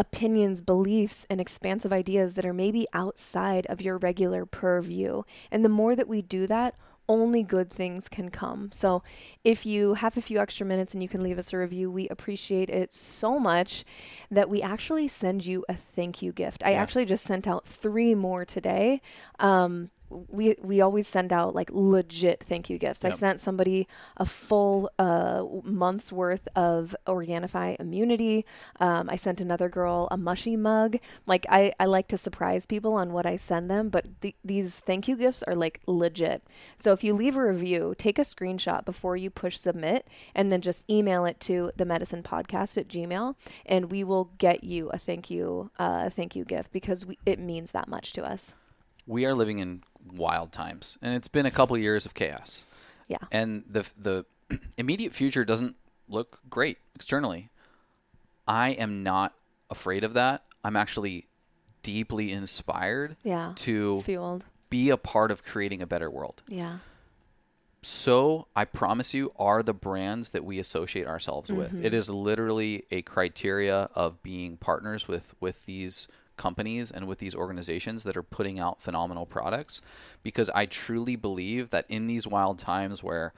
opinions, 0.00 0.62
beliefs, 0.62 1.26
and 1.28 1.42
expansive 1.42 1.92
ideas 1.92 2.32
that 2.34 2.46
are 2.46 2.54
maybe 2.54 2.86
outside 2.94 3.66
of 3.66 3.82
your 3.82 3.98
regular 3.98 4.46
purview. 4.46 5.22
And 5.50 5.62
the 5.62 5.68
more 5.68 5.94
that 5.94 6.08
we 6.08 6.22
do 6.22 6.46
that, 6.46 6.74
only 7.06 7.42
good 7.42 7.70
things 7.70 8.08
can 8.08 8.30
come. 8.30 8.70
So, 8.72 9.02
if 9.44 9.66
you 9.66 9.94
have 9.94 10.16
a 10.16 10.22
few 10.22 10.38
extra 10.38 10.64
minutes 10.64 10.94
and 10.94 11.02
you 11.02 11.08
can 11.08 11.22
leave 11.22 11.38
us 11.38 11.52
a 11.52 11.58
review, 11.58 11.90
we 11.90 12.08
appreciate 12.08 12.70
it 12.70 12.94
so 12.94 13.38
much 13.38 13.84
that 14.30 14.48
we 14.48 14.62
actually 14.62 15.08
send 15.08 15.44
you 15.44 15.64
a 15.68 15.74
thank 15.74 16.22
you 16.22 16.32
gift. 16.32 16.62
I 16.64 16.72
actually 16.72 17.04
just 17.04 17.24
sent 17.24 17.46
out 17.46 17.66
three 17.66 18.14
more 18.14 18.44
today. 18.44 19.02
Um, 19.38 19.90
we 20.10 20.56
we 20.62 20.80
always 20.80 21.06
send 21.06 21.32
out 21.32 21.54
like 21.54 21.70
legit 21.72 22.42
thank 22.42 22.68
you 22.68 22.78
gifts. 22.78 23.02
Yep. 23.04 23.12
I 23.12 23.16
sent 23.16 23.40
somebody 23.40 23.86
a 24.16 24.24
full 24.24 24.90
uh, 24.98 25.44
month's 25.62 26.12
worth 26.12 26.48
of 26.56 26.94
Organifi 27.06 27.76
immunity. 27.78 28.44
Um, 28.78 29.08
I 29.08 29.16
sent 29.16 29.40
another 29.40 29.68
girl 29.68 30.08
a 30.10 30.16
mushy 30.16 30.56
mug. 30.56 30.96
Like 31.26 31.46
I, 31.48 31.72
I 31.78 31.86
like 31.86 32.08
to 32.08 32.18
surprise 32.18 32.66
people 32.66 32.94
on 32.94 33.12
what 33.12 33.26
I 33.26 33.36
send 33.36 33.70
them, 33.70 33.88
but 33.88 34.20
th- 34.20 34.36
these 34.44 34.78
thank 34.80 35.08
you 35.08 35.16
gifts 35.16 35.42
are 35.44 35.54
like 35.54 35.80
legit. 35.86 36.42
So 36.76 36.92
if 36.92 37.04
you 37.04 37.14
leave 37.14 37.36
a 37.36 37.44
review, 37.44 37.94
take 37.96 38.18
a 38.18 38.22
screenshot 38.22 38.84
before 38.84 39.16
you 39.16 39.30
push 39.30 39.56
submit, 39.56 40.08
and 40.34 40.50
then 40.50 40.60
just 40.60 40.88
email 40.90 41.24
it 41.24 41.40
to 41.40 41.72
the 41.76 41.84
Medicin 41.84 42.22
Podcast 42.22 42.76
at 42.76 42.88
Gmail, 42.88 43.36
and 43.66 43.90
we 43.90 44.04
will 44.04 44.30
get 44.38 44.64
you 44.64 44.90
a 44.90 44.98
thank 44.98 45.30
you 45.30 45.70
uh, 45.78 46.10
thank 46.10 46.34
you 46.34 46.44
gift 46.44 46.72
because 46.72 47.06
we, 47.06 47.18
it 47.24 47.38
means 47.38 47.70
that 47.72 47.88
much 47.88 48.12
to 48.12 48.24
us. 48.24 48.54
We 49.06 49.24
are 49.24 49.34
living 49.34 49.58
in 49.58 49.82
wild 50.12 50.52
times, 50.52 50.98
and 51.02 51.14
it's 51.14 51.28
been 51.28 51.46
a 51.46 51.50
couple 51.50 51.76
years 51.76 52.06
of 52.06 52.14
chaos. 52.14 52.64
Yeah. 53.08 53.18
And 53.30 53.64
the 53.68 53.90
the 53.98 54.26
immediate 54.78 55.12
future 55.12 55.44
doesn't 55.44 55.76
look 56.08 56.40
great 56.48 56.78
externally. 56.94 57.50
I 58.46 58.70
am 58.70 59.02
not 59.02 59.34
afraid 59.70 60.04
of 60.04 60.14
that. 60.14 60.44
I'm 60.64 60.76
actually 60.76 61.26
deeply 61.82 62.32
inspired 62.32 63.16
yeah, 63.22 63.52
to 63.56 64.02
fueled 64.02 64.44
be 64.68 64.90
a 64.90 64.96
part 64.96 65.30
of 65.30 65.44
creating 65.44 65.82
a 65.82 65.86
better 65.86 66.10
world. 66.10 66.42
Yeah. 66.48 66.78
So 67.82 68.46
I 68.54 68.66
promise 68.66 69.14
you 69.14 69.32
are 69.38 69.62
the 69.62 69.72
brands 69.72 70.30
that 70.30 70.44
we 70.44 70.58
associate 70.58 71.06
ourselves 71.06 71.50
mm-hmm. 71.50 71.60
with. 71.60 71.84
It 71.84 71.94
is 71.94 72.10
literally 72.10 72.84
a 72.90 73.02
criteria 73.02 73.88
of 73.94 74.22
being 74.22 74.56
partners 74.56 75.08
with 75.08 75.34
with 75.40 75.64
these 75.66 76.08
companies 76.40 76.90
and 76.90 77.06
with 77.06 77.18
these 77.18 77.34
organizations 77.34 78.02
that 78.04 78.16
are 78.16 78.22
putting 78.22 78.58
out 78.58 78.80
phenomenal 78.80 79.26
products 79.26 79.82
because 80.22 80.48
I 80.50 80.64
truly 80.64 81.14
believe 81.14 81.68
that 81.68 81.84
in 81.90 82.06
these 82.06 82.26
wild 82.26 82.58
times 82.58 83.04
where 83.04 83.34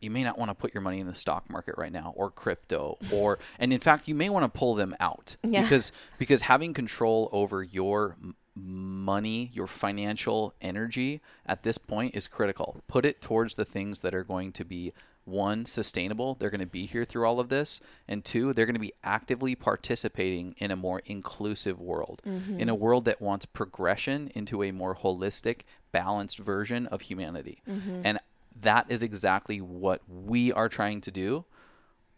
you 0.00 0.10
may 0.10 0.22
not 0.22 0.38
want 0.38 0.50
to 0.50 0.54
put 0.54 0.74
your 0.74 0.82
money 0.82 1.00
in 1.00 1.06
the 1.06 1.14
stock 1.14 1.48
market 1.48 1.76
right 1.78 1.90
now 1.90 2.12
or 2.14 2.30
crypto 2.30 2.98
or 3.12 3.38
and 3.58 3.72
in 3.72 3.80
fact 3.80 4.06
you 4.06 4.14
may 4.14 4.28
want 4.28 4.44
to 4.44 4.58
pull 4.58 4.74
them 4.74 4.94
out 5.00 5.36
yeah. 5.42 5.62
because 5.62 5.90
because 6.18 6.42
having 6.42 6.74
control 6.74 7.30
over 7.32 7.62
your 7.62 8.16
money 8.54 9.50
your 9.54 9.66
financial 9.66 10.52
energy 10.60 11.22
at 11.46 11.62
this 11.62 11.78
point 11.78 12.14
is 12.14 12.28
critical 12.28 12.82
put 12.86 13.06
it 13.06 13.22
towards 13.22 13.54
the 13.54 13.64
things 13.64 14.02
that 14.02 14.14
are 14.14 14.22
going 14.22 14.52
to 14.52 14.64
be 14.64 14.92
one, 15.24 15.66
sustainable. 15.66 16.34
They're 16.34 16.50
going 16.50 16.60
to 16.60 16.66
be 16.66 16.86
here 16.86 17.04
through 17.04 17.26
all 17.26 17.40
of 17.40 17.48
this. 17.48 17.80
And 18.06 18.24
two, 18.24 18.52
they're 18.52 18.66
going 18.66 18.74
to 18.74 18.80
be 18.80 18.94
actively 19.02 19.54
participating 19.54 20.54
in 20.58 20.70
a 20.70 20.76
more 20.76 21.02
inclusive 21.06 21.80
world, 21.80 22.22
mm-hmm. 22.26 22.60
in 22.60 22.68
a 22.68 22.74
world 22.74 23.04
that 23.06 23.20
wants 23.20 23.46
progression 23.46 24.30
into 24.34 24.62
a 24.62 24.72
more 24.72 24.94
holistic, 24.94 25.60
balanced 25.92 26.38
version 26.38 26.86
of 26.88 27.02
humanity. 27.02 27.62
Mm-hmm. 27.68 28.02
And 28.04 28.18
that 28.60 28.86
is 28.88 29.02
exactly 29.02 29.60
what 29.60 30.02
we 30.08 30.52
are 30.52 30.68
trying 30.68 31.00
to 31.02 31.10
do. 31.10 31.44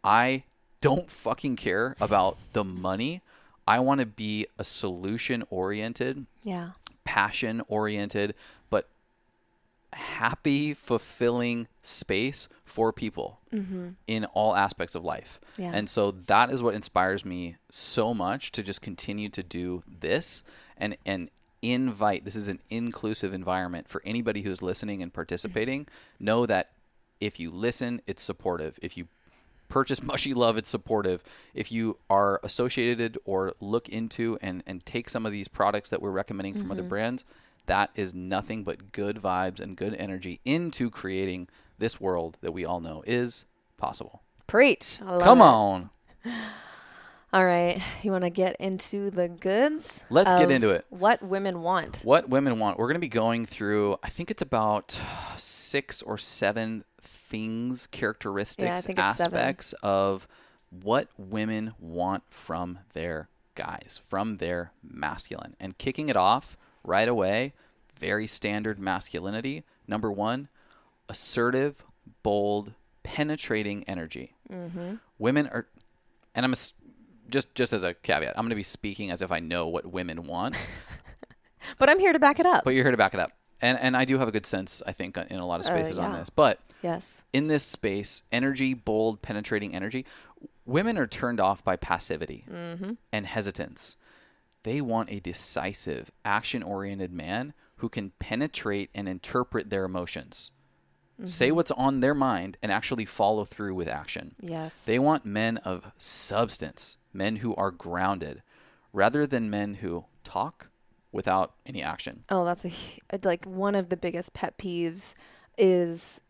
I 0.05 0.45
don't 0.81 1.11
fucking 1.11 1.57
care 1.57 1.97
about 2.01 2.37
the 2.53 2.65
money. 2.65 3.23
I 3.67 3.81
want 3.81 4.01
to 4.01 4.07
be 4.07 4.47
a 4.59 4.65
solution 4.65 5.45
oriented, 5.51 6.27
yeah, 6.43 6.71
passion 7.05 7.63
oriented, 7.69 8.35
happy, 9.97 10.75
fulfilling 10.75 11.67
space 11.81 12.49
for 12.65 12.93
people 12.93 13.41
mm-hmm. 13.53 13.91
in 14.07 14.27
all 14.27 14.55
aspects 14.55 14.95
of 14.95 15.05
life. 15.05 15.41
Yeah. 15.57 15.71
And 15.73 15.89
so 15.89 16.11
that 16.11 16.51
is 16.51 16.63
what 16.63 16.75
inspires 16.75 17.25
me 17.25 17.57
so 17.71 18.13
much 18.13 18.53
to 18.53 18.63
just 18.63 18.83
continue 18.83 19.29
to 19.31 19.43
do 19.43 19.83
this 19.87 20.43
and 20.77 20.97
and 21.07 21.31
invite 21.63 22.25
this 22.25 22.37
is 22.37 22.49
an 22.49 22.61
inclusive 22.69 23.33
environment 23.33 23.89
for 23.89 24.03
anybody 24.05 24.43
who's 24.43 24.61
listening 24.61 25.03
and 25.03 25.13
participating. 25.13 25.85
Mm-hmm. 25.85 26.25
Know 26.25 26.47
that 26.47 26.71
if 27.19 27.41
you 27.41 27.51
listen, 27.51 28.03
it's 28.07 28.23
supportive. 28.23 28.79
If 28.83 28.97
you 28.97 29.09
purchase 29.69 30.01
mushy 30.01 30.33
love 30.33 30.57
it's 30.57 30.71
supportive 30.71 31.25
if 31.53 31.73
you 31.73 31.99
are 32.09 32.39
associated 32.45 33.19
or 33.25 33.53
look 33.61 33.89
into 33.89 34.39
and 34.41 34.63
and 34.65 34.87
take 34.87 35.09
some 35.09 35.27
of 35.27 35.33
these 35.33 35.49
products 35.49 35.91
that 35.91 36.01
we're 36.01 36.13
recommending 36.13 36.55
from 36.55 36.65
mm-hmm. 36.65 36.71
other 36.71 36.85
brands 36.85 37.25
that 37.67 37.91
is 37.95 38.15
nothing 38.15 38.65
but 38.65 38.93
good 38.93 39.17
vibes 39.17 39.61
and 39.61 39.77
good 39.77 39.95
energy 39.95 40.41
into 40.45 40.91
creating 40.91 41.49
this 41.79 42.01
world 42.01 42.39
that 42.41 42.53
we 42.53 42.65
all 42.65 42.81
know 42.81 43.03
is 43.07 43.45
possible. 43.77 44.23
Preach. 44.47 44.99
Come 45.01 45.41
it. 45.41 45.45
on. 45.45 45.91
All 47.33 47.45
right. 47.45 47.83
You 48.03 48.13
want 48.13 48.25
to 48.25 48.31
get 48.31 48.57
into 48.61 49.11
the 49.11 49.29
goods? 49.29 50.03
Let's 50.09 50.33
get 50.33 50.51
into 50.51 50.71
it. 50.71 50.87
What 50.89 51.23
women 51.23 51.61
want. 51.61 52.01
What 52.03 52.29
women 52.29 52.59
want. 52.59 52.79
We're 52.79 52.87
going 52.87 52.95
to 52.95 53.01
be 53.01 53.09
going 53.09 53.45
through, 53.45 53.99
I 54.03 54.09
think 54.09 54.31
it's 54.31 54.43
about 54.43 54.99
six 55.37 56.01
or 56.03 56.17
seven 56.17 56.85
things, 57.01 57.89
characteristics, 57.89 58.87
yeah, 58.89 58.95
aspects 58.97 59.73
of 59.83 60.29
what 60.71 61.09
women 61.19 61.73
want 61.79 62.23
from 62.31 62.79
their 62.93 63.29
guys, 63.55 64.01
from 64.07 64.37
their 64.37 64.73
masculine. 64.83 65.57
And 65.59 65.77
kicking 65.77 66.09
it 66.09 66.17
off 66.17 66.57
right 66.87 67.09
away, 67.09 67.53
very 67.99 68.27
standard 68.27 68.79
masculinity. 68.79 69.65
Number 69.89 70.11
one, 70.11 70.49
assertive, 71.09 71.85
bold, 72.23 72.73
penetrating 73.03 73.85
energy. 73.85 74.35
Mm-hmm. 74.51 74.97
Women 75.19 75.49
are, 75.49 75.67
and 76.35 76.45
I'm 76.45 76.53
a, 76.53 76.57
just 77.29 77.55
just 77.55 77.73
as 77.73 77.83
a 77.83 77.95
caveat, 77.95 78.35
I'm 78.37 78.45
going 78.45 78.51
to 78.51 78.57
be 78.57 78.63
speaking 78.63 79.11
as 79.11 79.23
if 79.23 79.33
I 79.33 79.41
know 79.41 79.69
what 79.69 79.87
women 79.87 80.27
want. 80.27 80.67
but 81.79 81.89
I'm 81.89 81.99
here 81.99 82.13
to 82.13 82.19
back 82.19 82.39
it 82.41 82.47
up. 82.47 82.65
But 82.65 82.75
you're 82.75 82.85
here 82.85 82.91
to 82.91 82.97
back 82.97 83.15
it 83.15 83.21
up. 83.21 83.33
And, 83.63 83.79
and 83.79 83.97
I 83.97 84.05
do 84.05 84.19
have 84.19 84.29
a 84.29 84.33
good 84.33 84.45
sense, 84.45 84.83
I 84.87 84.93
think, 84.93 85.17
in 85.17 85.39
a 85.39 85.47
lot 85.47 85.61
of 85.61 85.67
uh, 85.67 85.71
spaces 85.71 85.99
uh, 85.99 86.03
yeah. 86.03 86.09
on 86.09 86.19
this. 86.19 86.29
But 86.29 86.61
yes, 86.83 87.23
in 87.33 87.47
this 87.47 87.65
space, 87.65 88.23
energy, 88.31 88.75
bold, 88.75 89.23
penetrating 89.23 89.75
energy, 89.75 90.05
women 90.67 90.99
are 90.99 91.07
turned 91.07 91.41
off 91.41 91.65
by 91.65 91.77
passivity 91.77 92.45
mm-hmm. 92.51 92.93
and 93.13 93.27
hesitance. 93.27 93.97
They 94.67 94.81
want 94.81 95.13
a 95.13 95.21
decisive, 95.21 96.11
action 96.25 96.65
oriented 96.65 97.13
man 97.13 97.55
who 97.77 97.89
can 97.89 98.11
penetrate 98.19 98.91
and 98.97 99.09
interpret 99.09 99.71
their 99.71 99.85
emotions. 99.85 100.51
Mm-hmm. 101.21 101.27
Say 101.27 101.53
what's 101.53 101.71
on 101.71 102.01
their 102.01 102.15
mind 102.15 102.59
and 102.61 102.73
actually 102.73 103.05
follow 103.05 103.45
through 103.45 103.77
with 103.77 103.87
action. 103.87 104.35
Yes. 104.41 104.85
They 104.85 104.99
want 104.99 105.25
men 105.25 105.59
of 105.59 105.93
substance, 105.99 106.97
men 107.13 107.37
who 107.37 107.55
are 107.55 107.71
grounded, 107.71 108.43
rather 108.93 109.25
than 109.25 109.49
men 109.51 109.75
who 109.75 110.07
talk 110.25 110.67
without 111.13 111.55
any 111.65 111.81
action. 111.81 112.25
Oh, 112.29 112.45
that's 112.45 112.65
a 112.65 112.73
like 113.23 113.45
one 113.45 113.77
of 113.77 113.89
the 113.89 113.97
biggest 113.97 114.35
pet 114.35 114.59
peeves 114.59 115.15
is 115.57 116.21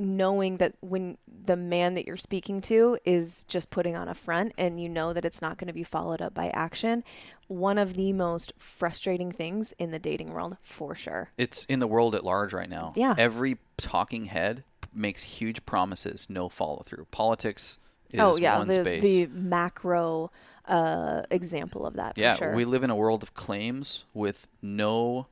knowing 0.00 0.58
that 0.58 0.74
when 0.80 1.18
the 1.46 1.56
man 1.56 1.94
that 1.94 2.06
you're 2.06 2.16
speaking 2.16 2.60
to 2.60 2.98
is 3.04 3.44
just 3.44 3.70
putting 3.70 3.96
on 3.96 4.08
a 4.08 4.14
front 4.14 4.52
and 4.56 4.80
you 4.80 4.88
know 4.88 5.12
that 5.12 5.24
it's 5.24 5.42
not 5.42 5.58
going 5.58 5.68
to 5.68 5.74
be 5.74 5.84
followed 5.84 6.22
up 6.22 6.34
by 6.34 6.48
action 6.50 7.04
one 7.48 7.76
of 7.76 7.94
the 7.94 8.12
most 8.12 8.52
frustrating 8.56 9.30
things 9.30 9.74
in 9.78 9.90
the 9.90 9.98
dating 9.98 10.32
world 10.32 10.56
for 10.62 10.94
sure 10.94 11.28
it's 11.36 11.64
in 11.66 11.78
the 11.78 11.86
world 11.86 12.14
at 12.14 12.24
large 12.24 12.52
right 12.52 12.70
now 12.70 12.92
yeah 12.96 13.14
every 13.18 13.58
talking 13.76 14.26
head 14.26 14.64
makes 14.92 15.22
huge 15.22 15.64
promises 15.66 16.28
no 16.30 16.48
follow 16.48 16.82
through 16.84 17.06
politics 17.10 17.78
is 18.12 18.20
oh 18.20 18.36
yeah 18.36 18.58
one 18.58 18.68
the, 18.68 18.74
space. 18.74 19.02
the 19.02 19.26
macro 19.26 20.30
uh, 20.66 21.22
example 21.30 21.84
of 21.84 21.94
that 21.94 22.16
yeah 22.16 22.36
sure. 22.36 22.54
we 22.54 22.64
live 22.64 22.82
in 22.82 22.90
a 22.90 22.96
world 22.96 23.22
of 23.22 23.34
claims 23.34 24.04
with 24.14 24.46
no 24.62 25.26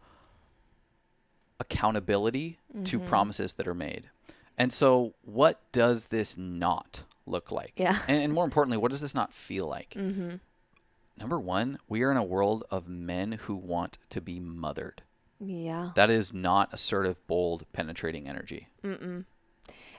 accountability 1.58 2.58
mm-hmm. 2.74 2.82
to 2.84 2.98
promises 2.98 3.54
that 3.54 3.66
are 3.66 3.74
made 3.74 4.10
and 4.62 4.72
so, 4.72 5.14
what 5.22 5.60
does 5.72 6.04
this 6.04 6.38
not 6.38 7.02
look 7.26 7.50
like? 7.50 7.72
Yeah. 7.76 7.98
And, 8.06 8.22
and 8.22 8.32
more 8.32 8.44
importantly, 8.44 8.78
what 8.78 8.92
does 8.92 9.00
this 9.00 9.12
not 9.12 9.32
feel 9.32 9.66
like? 9.66 9.90
Mm-hmm. 9.98 10.36
Number 11.18 11.40
one, 11.40 11.80
we 11.88 12.04
are 12.04 12.12
in 12.12 12.16
a 12.16 12.22
world 12.22 12.64
of 12.70 12.88
men 12.88 13.32
who 13.32 13.56
want 13.56 13.98
to 14.10 14.20
be 14.20 14.38
mothered. 14.38 15.02
Yeah. 15.40 15.90
That 15.96 16.10
is 16.10 16.32
not 16.32 16.72
assertive, 16.72 17.26
bold, 17.26 17.64
penetrating 17.72 18.28
energy. 18.28 18.68
Mm-mm. 18.84 19.24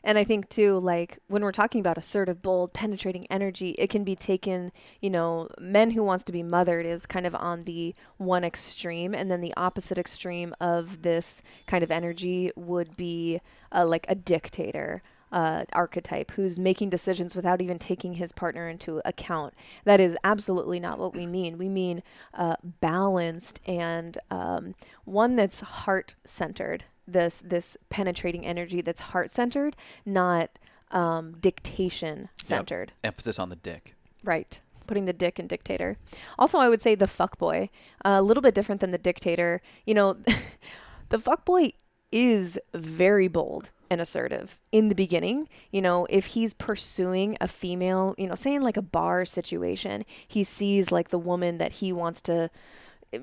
And 0.03 0.17
I 0.17 0.23
think 0.23 0.49
too, 0.49 0.79
like 0.79 1.19
when 1.27 1.43
we're 1.43 1.51
talking 1.53 1.79
about 1.79 1.97
assertive, 1.97 2.41
bold, 2.41 2.73
penetrating 2.73 3.25
energy, 3.29 3.69
it 3.71 3.89
can 3.89 4.03
be 4.03 4.15
taken, 4.15 4.71
you 4.99 5.09
know, 5.09 5.47
men 5.59 5.91
who 5.91 6.03
wants 6.03 6.23
to 6.25 6.33
be 6.33 6.43
mothered 6.43 6.85
is 6.85 7.05
kind 7.05 7.25
of 7.25 7.33
on 7.35 7.61
the 7.61 7.95
one 8.17 8.43
extreme, 8.43 9.13
and 9.15 9.31
then 9.31 9.41
the 9.41 9.53
opposite 9.55 9.97
extreme 9.97 10.53
of 10.59 11.03
this 11.03 11.41
kind 11.67 11.83
of 11.83 11.91
energy 11.91 12.51
would 12.55 12.97
be 12.97 13.39
uh, 13.71 13.85
like 13.85 14.05
a 14.09 14.15
dictator. 14.15 15.01
Uh, 15.31 15.65
archetype 15.73 16.29
who's 16.33 16.59
making 16.59 16.91
decisions 16.91 17.35
without 17.35 17.59
even 17.59 17.79
taking 17.79 18.13
his 18.13 18.31
partner 18.31 18.69
into 18.69 19.01
account. 19.03 19.55
That 19.83 19.99
is 19.99 20.15
absolutely 20.23 20.79
not 20.79 20.99
what 20.99 21.15
we 21.15 21.25
mean. 21.25 21.57
We 21.57 21.69
mean 21.69 22.03
uh, 22.35 22.57
balanced 22.81 23.59
and 23.65 24.15
um, 24.29 24.75
one 25.05 25.35
that's 25.35 25.61
heart 25.61 26.13
centered 26.23 26.85
this 27.07 27.41
this 27.43 27.77
penetrating 27.89 28.45
energy 28.45 28.81
that's 28.81 29.01
heart 29.01 29.31
centered, 29.31 29.75
not 30.05 30.57
um, 30.91 31.33
dictation 31.39 32.29
centered. 32.35 32.93
Yep. 33.03 33.13
Emphasis 33.13 33.39
on 33.39 33.49
the 33.49 33.55
dick. 33.55 33.95
Right. 34.23 34.61
Putting 34.87 35.05
the 35.05 35.13
dick 35.13 35.39
in 35.39 35.47
dictator. 35.47 35.97
Also, 36.37 36.59
I 36.59 36.69
would 36.69 36.81
say 36.81 36.95
the 36.95 37.07
fuck 37.07 37.37
boy. 37.37 37.69
Uh, 38.05 38.17
a 38.19 38.21
little 38.21 38.41
bit 38.41 38.53
different 38.53 38.81
than 38.81 38.91
the 38.91 38.97
dictator. 38.97 39.61
You 39.85 39.93
know, 39.93 40.17
the 41.09 41.19
fuck 41.19 41.45
boy 41.45 41.71
is 42.11 42.59
very 42.73 43.27
bold 43.27 43.71
and 43.89 43.99
assertive 43.99 44.59
in 44.71 44.89
the 44.89 44.95
beginning. 44.95 45.47
You 45.71 45.81
know, 45.81 46.05
if 46.09 46.27
he's 46.27 46.53
pursuing 46.53 47.37
a 47.41 47.47
female, 47.47 48.13
you 48.17 48.27
know, 48.27 48.35
saying 48.35 48.61
like 48.61 48.77
a 48.77 48.81
bar 48.81 49.25
situation, 49.25 50.05
he 50.27 50.43
sees 50.43 50.91
like 50.91 51.09
the 51.09 51.19
woman 51.19 51.57
that 51.57 51.73
he 51.73 51.91
wants 51.93 52.21
to 52.21 52.49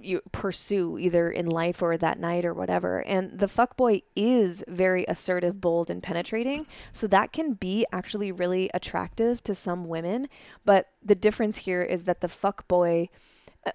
you 0.03 0.20
pursue 0.33 0.98
either 0.98 1.31
in 1.31 1.46
life 1.46 1.83
or 1.83 1.96
that 1.96 2.18
night 2.18 2.44
or 2.44 2.55
whatever. 2.55 3.00
And 3.00 3.38
the 3.38 3.46
fuckboy 3.46 4.03
is 4.14 4.62
very 4.68 5.05
assertive, 5.09 5.61
bold, 5.61 5.90
and 5.90 6.03
penetrating. 6.03 6.66
So 6.92 7.07
that 7.09 7.33
can 7.33 7.55
be 7.55 7.87
actually 7.92 8.33
really 8.33 8.70
attractive 8.74 9.42
to 9.44 9.55
some 9.55 9.88
women. 9.88 10.29
But 10.64 10.88
the 11.03 11.14
difference 11.14 11.59
here 11.59 11.83
is 11.83 12.05
that 12.05 12.20
the 12.20 12.29
fuckboy 12.29 13.09
uh, 13.09 13.11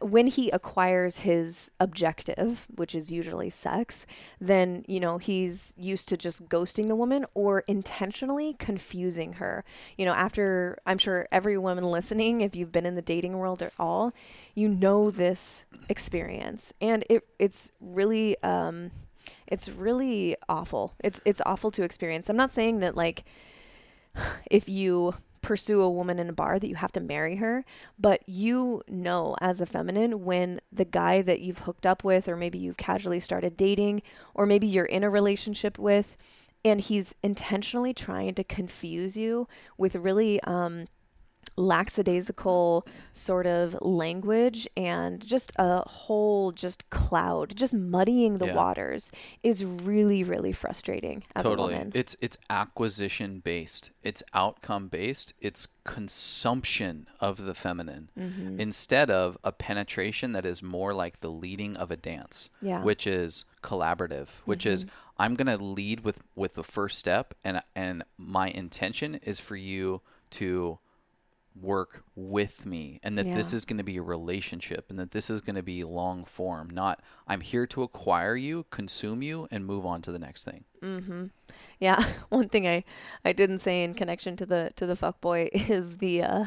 when 0.02 0.28
he 0.28 0.50
acquires 0.50 1.18
his 1.18 1.70
objective, 1.80 2.68
which 2.76 2.96
is 2.96 3.12
usually 3.12 3.52
sex, 3.52 4.06
then, 4.42 4.84
you 4.88 5.00
know, 5.00 5.20
he's 5.20 5.74
used 5.78 6.08
to 6.10 6.18
just 6.18 6.46
ghosting 6.50 6.88
the 6.88 6.96
woman 6.96 7.26
or 7.36 7.60
intentionally 7.68 8.56
confusing 8.58 9.34
her. 9.34 9.64
You 9.98 10.06
know, 10.06 10.14
after 10.14 10.80
I'm 10.88 10.98
sure 10.98 11.28
every 11.32 11.58
woman 11.58 11.84
listening, 11.84 12.42
if 12.42 12.56
you've 12.56 12.72
been 12.72 12.86
in 12.86 12.96
the 12.96 13.02
dating 13.02 13.38
world 13.38 13.62
at 13.62 13.74
all, 13.78 14.14
you 14.56 14.68
know 14.68 15.12
this 15.12 15.66
experience. 15.88 16.74
And 16.82 17.04
it 17.10 17.24
it's 17.38 17.72
really 17.80 18.42
um 18.42 18.92
it's 19.46 19.70
really 19.70 20.36
awful. 20.50 20.96
It's 21.04 21.22
it's 21.26 21.42
awful 21.46 21.70
to 21.72 21.84
experience. 21.84 22.28
I'm 22.28 22.38
not 22.38 22.52
saying 22.52 22.80
that 22.80 22.96
like 22.96 23.24
if 24.50 24.68
you 24.68 25.14
pursue 25.46 25.80
a 25.80 25.90
woman 25.90 26.18
in 26.18 26.28
a 26.28 26.34
bar 26.34 26.58
that 26.58 26.68
you 26.68 26.74
have 26.74 26.92
to 26.92 27.00
marry 27.00 27.36
her, 27.36 27.64
but 28.00 28.28
you 28.28 28.82
know 28.88 29.36
as 29.40 29.62
a 29.62 29.66
feminine 29.68 30.26
when 30.26 30.60
the 30.72 30.86
guy 30.86 31.22
that 31.22 31.40
you've 31.40 31.60
hooked 31.60 31.86
up 31.86 32.04
with, 32.04 32.28
or 32.28 32.36
maybe 32.36 32.58
you've 32.58 32.78
casually 32.78 33.20
started 33.20 33.56
dating, 33.56 34.02
or 34.34 34.48
maybe 34.48 34.66
you're 34.66 34.86
in 34.86 35.04
a 35.04 35.10
relationship 35.10 35.78
with, 35.78 36.18
and 36.66 36.82
he's 36.82 37.14
intentionally 37.22 37.94
trying 37.94 38.34
to 38.34 38.44
confuse 38.44 39.16
you 39.16 39.48
with 39.78 39.96
really 39.96 40.42
um, 40.46 40.88
lackadaisical 41.58 42.86
sort 43.14 43.48
of 43.48 43.78
language 43.82 44.68
and 44.76 45.26
just 45.26 45.52
a 45.58 45.88
whole 45.88 46.52
just 46.52 46.90
cloud, 46.90 47.56
just 47.56 47.74
muddying 47.74 48.38
the 48.38 48.48
yeah. 48.48 48.56
waters 48.56 49.12
is 49.44 49.64
really 49.64 50.24
really 50.24 50.52
frustrating 50.52 51.24
as 51.36 51.44
totally. 51.44 51.74
a 51.74 51.78
woman. 51.78 51.92
It's 51.96 52.16
it's 52.22 52.38
acquisition 52.50 53.40
based. 53.40 53.92
It's 54.04 54.22
outcome 54.34 54.88
based. 54.88 55.34
It's 55.40 55.68
consumption 55.84 57.08
of 57.20 57.46
the 57.46 57.54
feminine 57.54 58.10
mm-hmm. 58.18 58.60
instead 58.60 59.10
of 59.10 59.38
a 59.44 59.52
penetration 59.52 60.34
that 60.34 60.46
is 60.46 60.62
more 60.62 60.94
like 60.94 61.20
the 61.20 61.30
leading 61.30 61.78
of 61.78 61.92
a 61.92 61.96
dance, 61.96 62.50
yeah. 62.62 62.84
which 62.84 63.06
is 63.06 63.46
collaborative, 63.62 64.28
which 64.46 64.66
mm-hmm. 64.66 64.74
is 64.74 64.86
I'm 65.18 65.36
going 65.36 65.58
to 65.58 65.64
lead 65.64 66.02
with 66.02 66.20
with 66.36 66.56
the 66.56 66.64
first 66.64 67.00
step 67.00 67.34
and 67.44 67.62
and 67.76 68.04
my 68.18 68.50
intention 68.50 69.16
is 69.16 69.40
for 69.40 69.56
you 69.56 70.02
to 70.32 70.80
work 71.60 72.04
with 72.16 72.66
me 72.66 73.00
and 73.04 73.18
that 73.18 73.28
yeah. 73.28 73.36
this 73.36 73.54
is 73.54 73.66
going 73.66 73.78
to 73.78 73.84
be 73.84 73.98
a 73.98 74.02
relationship 74.02 74.86
and 74.90 75.00
that 75.00 75.12
this 75.12 75.30
is 75.30 75.42
going 75.42 75.56
to 75.56 75.64
be 75.64 75.84
long 75.84 76.26
form 76.26 76.70
not 76.70 77.02
i'm 77.28 77.42
here 77.42 77.66
to 77.66 77.82
acquire 77.82 78.36
you 78.36 78.66
consume 78.70 79.22
you 79.22 79.48
and 79.52 79.66
move 79.66 79.86
on 79.86 80.02
to 80.02 80.12
the 80.12 80.20
next 80.20 80.44
thing 80.44 80.66
mm-hmm. 80.82 81.26
yeah 81.80 82.04
one 82.30 82.50
thing 82.50 82.68
i 82.68 82.84
i 83.24 83.32
didn't 83.32 83.60
say 83.60 83.84
in 83.84 83.94
connection 83.94 84.36
to 84.36 84.46
the 84.46 84.72
to 84.76 84.86
the 84.86 84.96
fuck 84.96 85.22
boy 85.22 85.50
is 85.54 85.98
the 85.98 86.22
uh 86.22 86.46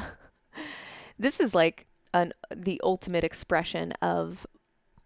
this 1.17 1.39
is 1.39 1.55
like 1.55 1.87
an 2.13 2.31
the 2.55 2.79
ultimate 2.83 3.23
expression 3.23 3.91
of 4.01 4.45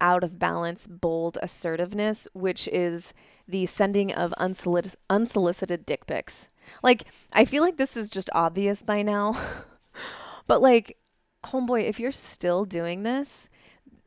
out 0.01 0.23
of 0.23 0.37
balance 0.37 0.85
bold 0.85 1.37
assertiveness 1.41 2.27
which 2.33 2.67
is 2.69 3.13
the 3.47 3.65
sending 3.65 4.11
of 4.11 4.33
unsolic- 4.37 4.95
unsolicited 5.09 5.85
dick 5.85 6.05
pics 6.07 6.49
like 6.81 7.05
i 7.31 7.45
feel 7.45 7.63
like 7.63 7.77
this 7.77 7.95
is 7.95 8.09
just 8.09 8.29
obvious 8.33 8.83
by 8.83 9.01
now 9.01 9.33
But 10.47 10.61
like, 10.61 10.97
homeboy, 11.45 11.83
if 11.83 11.99
you're 11.99 12.11
still 12.11 12.65
doing 12.65 13.03
this, 13.03 13.49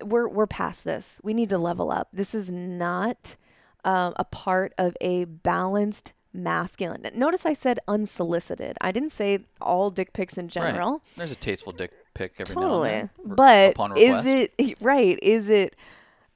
we're 0.03 0.29
we're 0.29 0.47
past 0.47 0.85
this. 0.85 1.21
We 1.23 1.35
need 1.35 1.51
to 1.51 1.59
level 1.59 1.91
up. 1.91 2.09
This 2.13 2.35
is 2.35 2.51
not 2.51 3.37
um, 3.85 4.15
a 4.17 4.25
part 4.25 4.75
of 4.79 4.97
a 5.01 5.25
balanced 5.25 6.13
masculine. 6.33 7.07
Notice 7.15 7.47
I 7.47 7.55
said 7.55 7.79
unsolicited. 7.89 8.77
I 8.81 8.93
didn't 8.93 9.11
say 9.11 9.47
all 9.61 9.91
dick 9.91 10.13
pics 10.13 10.37
in 10.37 10.49
general. 10.49 10.91
Right. 10.91 11.01
There's 11.17 11.33
a 11.33 11.37
tasteful 11.37 11.73
dick 11.73 11.93
pic 12.15 12.35
every 12.39 12.55
totally. 12.55 12.91
now 12.91 12.97
and 12.97 13.11
then. 13.37 13.75
But 13.77 13.99
is 13.99 14.27
it 14.27 14.79
right? 14.81 15.19
Is 15.23 15.49
it 15.49 15.75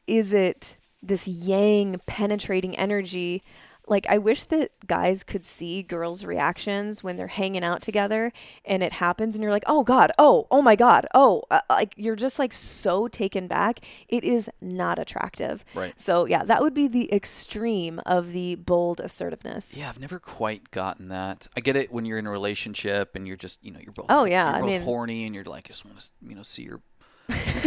is 0.06 0.32
it 0.32 0.76
this 1.02 1.26
yang 1.26 2.00
penetrating 2.06 2.76
energy 2.76 3.42
like 3.90 4.07
I 4.09 4.18
wish 4.18 4.44
that 4.44 4.70
guys 4.87 5.22
could 5.22 5.44
see 5.44 5.83
girls' 5.83 6.24
reactions 6.24 7.03
when 7.03 7.16
they're 7.16 7.26
hanging 7.26 7.64
out 7.64 7.83
together 7.83 8.33
and 8.64 8.83
it 8.83 8.94
happens 8.94 9.35
and 9.35 9.42
you're 9.42 9.53
like, 9.53 9.64
"Oh 9.66 9.83
god, 9.83 10.12
oh, 10.18 10.46
oh 10.50 10.62
my 10.62 10.76
god. 10.76 11.07
Oh, 11.14 11.42
uh, 11.50 11.61
like 11.68 11.94
you're 11.96 12.16
just 12.16 12.38
like 12.38 12.53
so 12.53 13.09
taken 13.09 13.46
back. 13.48 13.81
It 14.09 14.24
is 14.24 14.48
not 14.61 14.98
attractive." 14.98 15.64
Right. 15.74 15.98
So, 16.00 16.26
yeah, 16.26 16.44
that 16.44 16.62
would 16.62 16.74
be 16.74 16.88
the 16.88 17.12
extreme 17.12 18.00
of 18.07 18.33
the 18.33 18.55
bold 18.55 19.00
assertiveness. 19.00 19.76
Yeah, 19.76 19.88
I've 19.88 20.00
never 20.00 20.18
quite 20.18 20.70
gotten 20.70 21.09
that. 21.09 21.48
I 21.57 21.61
get 21.61 21.76
it 21.76 21.92
when 21.92 22.05
you're 22.05 22.18
in 22.18 22.26
a 22.26 22.31
relationship 22.31 23.16
and 23.16 23.26
you're 23.26 23.37
just, 23.37 23.62
you 23.64 23.72
know, 23.72 23.81
you're 23.83 23.92
both 23.92 24.07
Oh, 24.09 24.24
yeah, 24.24 24.50
I 24.50 24.62
mean 24.62 24.83
horny 24.83 25.26
and 25.26 25.35
you're 25.35 25.44
like 25.44 25.66
I 25.66 25.70
just 25.70 25.85
want 25.85 25.98
to, 25.98 26.11
you 26.26 26.35
know, 26.35 26.42
see 26.42 26.62
your 26.62 26.81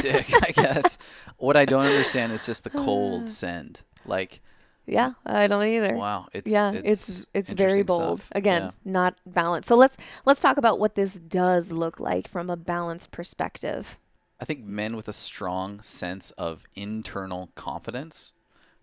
dick, 0.02 0.28
I 0.42 0.52
guess. 0.52 0.98
What 1.38 1.58
I 1.58 1.66
don't 1.66 1.86
understand 1.86 2.32
is 2.32 2.46
just 2.46 2.64
the 2.64 2.70
cold 2.70 3.30
send. 3.42 3.82
Like 4.06 4.42
yeah, 4.86 5.13
I 5.26 5.48
don't 5.48 5.63
either. 5.63 5.96
Wow, 5.96 6.28
it's 6.34 6.52
yeah, 6.52 6.72
it's 6.72 7.10
it's, 7.10 7.28
it's 7.34 7.54
very 7.54 7.84
bold. 7.84 8.19
Stuff. 8.19 8.30
Again, 8.34 8.62
yeah. 8.63 8.72
not 8.84 9.17
balanced. 9.26 9.67
So 9.67 9.76
let's 9.76 9.98
let's 10.26 10.41
talk 10.41 10.58
about 10.58 10.80
what 10.80 10.96
this 10.96 11.13
does 11.13 11.72
look 11.72 12.00
like 12.00 12.28
from 12.28 12.50
a 12.50 12.58
balanced 12.58 13.12
perspective. 13.12 13.98
I 14.39 14.46
think 14.46 14.65
men 14.65 14.96
with 14.96 15.08
a 15.08 15.13
strong 15.13 15.80
sense 15.82 16.32
of 16.32 16.65
internal 16.76 17.52
confidence 17.56 18.34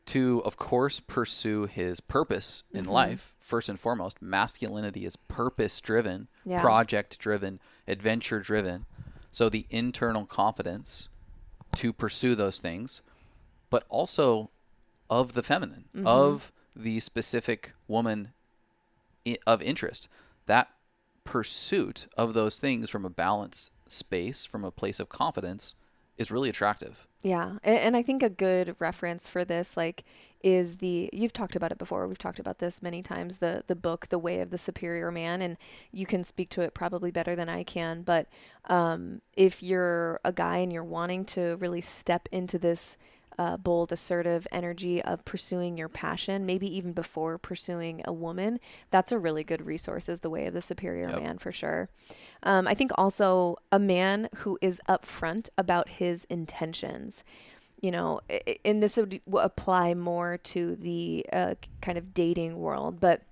to 0.07 0.43
of 0.45 0.57
course 0.57 1.01
pursue 1.01 1.67
his 1.67 2.01
purpose 2.01 2.63
in 2.73 2.85
mm-hmm. 2.85 2.93
life 2.93 3.35
first 3.39 3.69
and 3.69 3.79
foremost 3.79 4.23
masculinity 4.23 5.05
is 5.05 5.17
purpose 5.17 5.81
driven 5.81 6.29
yeah. 6.45 6.61
project 6.61 7.19
driven 7.19 7.61
adventure 7.87 8.41
driven 8.41 8.87
so 9.31 9.49
the 9.49 9.67
internal 9.71 10.25
confidence 10.25 11.09
to 11.75 11.93
pursue 11.93 12.35
those 12.35 12.59
things 12.59 13.03
but 13.69 13.85
also 13.89 14.51
of 15.11 15.35
the 15.35 15.43
feminine, 15.43 15.87
mm-hmm. 15.95 16.07
of 16.07 16.53
the 16.75 17.01
specific 17.01 17.73
woman 17.89 18.33
of 19.47 19.61
interest. 19.61 20.09
That 20.47 20.71
pursuit 21.25 22.07
of 22.17 22.33
those 22.33 22.59
things 22.59 22.89
from 22.89 23.05
a 23.05 23.11
balanced 23.11 23.73
space, 23.89 24.45
from 24.45 24.65
a 24.65 24.71
place 24.71 25.01
of 25.01 25.09
confidence, 25.09 25.75
is 26.17 26.31
really 26.31 26.49
attractive. 26.49 27.09
Yeah, 27.23 27.59
and, 27.63 27.97
I 27.97 28.03
think 28.03 28.23
a 28.23 28.31
good 28.31 28.77
reference 28.79 29.29
for 29.29 29.45
this, 29.45 29.77
like, 29.77 30.05
is 30.43 30.79
the 30.79 31.11
you've 31.13 31.35
talked 31.35 31.55
about 31.55 31.71
it 31.71 31.77
before. 31.77 32.07
We've 32.09 32.17
talked 32.17 32.39
about 32.39 32.61
this 32.61 32.83
many 32.83 33.03
times. 33.03 33.39
The 33.39 33.63
the 33.67 33.77
book, 33.77 34.09
The 34.09 34.19
Way 34.19 34.41
of 34.41 34.51
the 34.51 34.57
Superior 34.57 35.11
Man, 35.11 35.43
and 35.43 35.59
you 35.93 36.07
can 36.07 36.25
speak 36.25 36.49
to 36.51 36.63
it 36.63 36.73
probably 36.73 37.11
better 37.11 37.37
than 37.37 37.51
I 37.51 37.63
can. 37.63 38.03
But 38.03 38.29
um, 38.67 39.21
if 39.35 39.63
you're 39.63 40.19
a 40.25 40.33
guy 40.33 40.59
and 40.59 40.73
you're 40.73 40.85
wanting 40.85 41.27
to 41.27 41.57
really 41.57 41.83
step 41.83 42.27
into 42.33 42.59
this 42.59 42.97
uh, 43.41 43.57
bold, 43.57 43.91
assertive 43.91 44.47
energy 44.53 45.01
of 45.01 45.25
pursuing 45.25 45.79
your 45.79 45.89
passion, 45.89 46.45
maybe 46.45 46.67
even 46.77 46.93
before 46.93 47.39
pursuing 47.39 48.03
a 48.05 48.13
woman, 48.13 48.61
that's 48.91 49.13
a 49.13 49.19
really 49.19 49.43
good 49.43 49.65
resource, 49.65 50.11
is 50.11 50.21
the 50.21 50.29
way 50.29 50.45
of 50.45 50.53
the 50.53 50.61
superior 50.61 51.09
yep. 51.09 51.23
man 51.23 51.39
for 51.39 51.51
sure. 51.51 51.89
Um, 52.43 52.69
I 52.69 52.75
think 52.75 52.91
also 52.99 53.57
a 53.73 53.79
man 53.79 54.29
who 54.37 54.59
is 54.61 54.79
upfront 54.87 55.49
about 55.57 55.89
his 55.89 56.25
intentions. 56.25 57.25
You 57.81 57.93
know, 57.93 58.21
and 58.63 58.83
this 58.83 58.99
would 58.99 59.23
apply 59.33 59.95
more 59.95 60.37
to 60.37 60.77
the 60.77 61.25
uh, 61.33 61.55
kind 61.81 61.97
of 61.97 62.13
dating 62.13 62.59
world, 62.59 63.01
but 63.01 63.23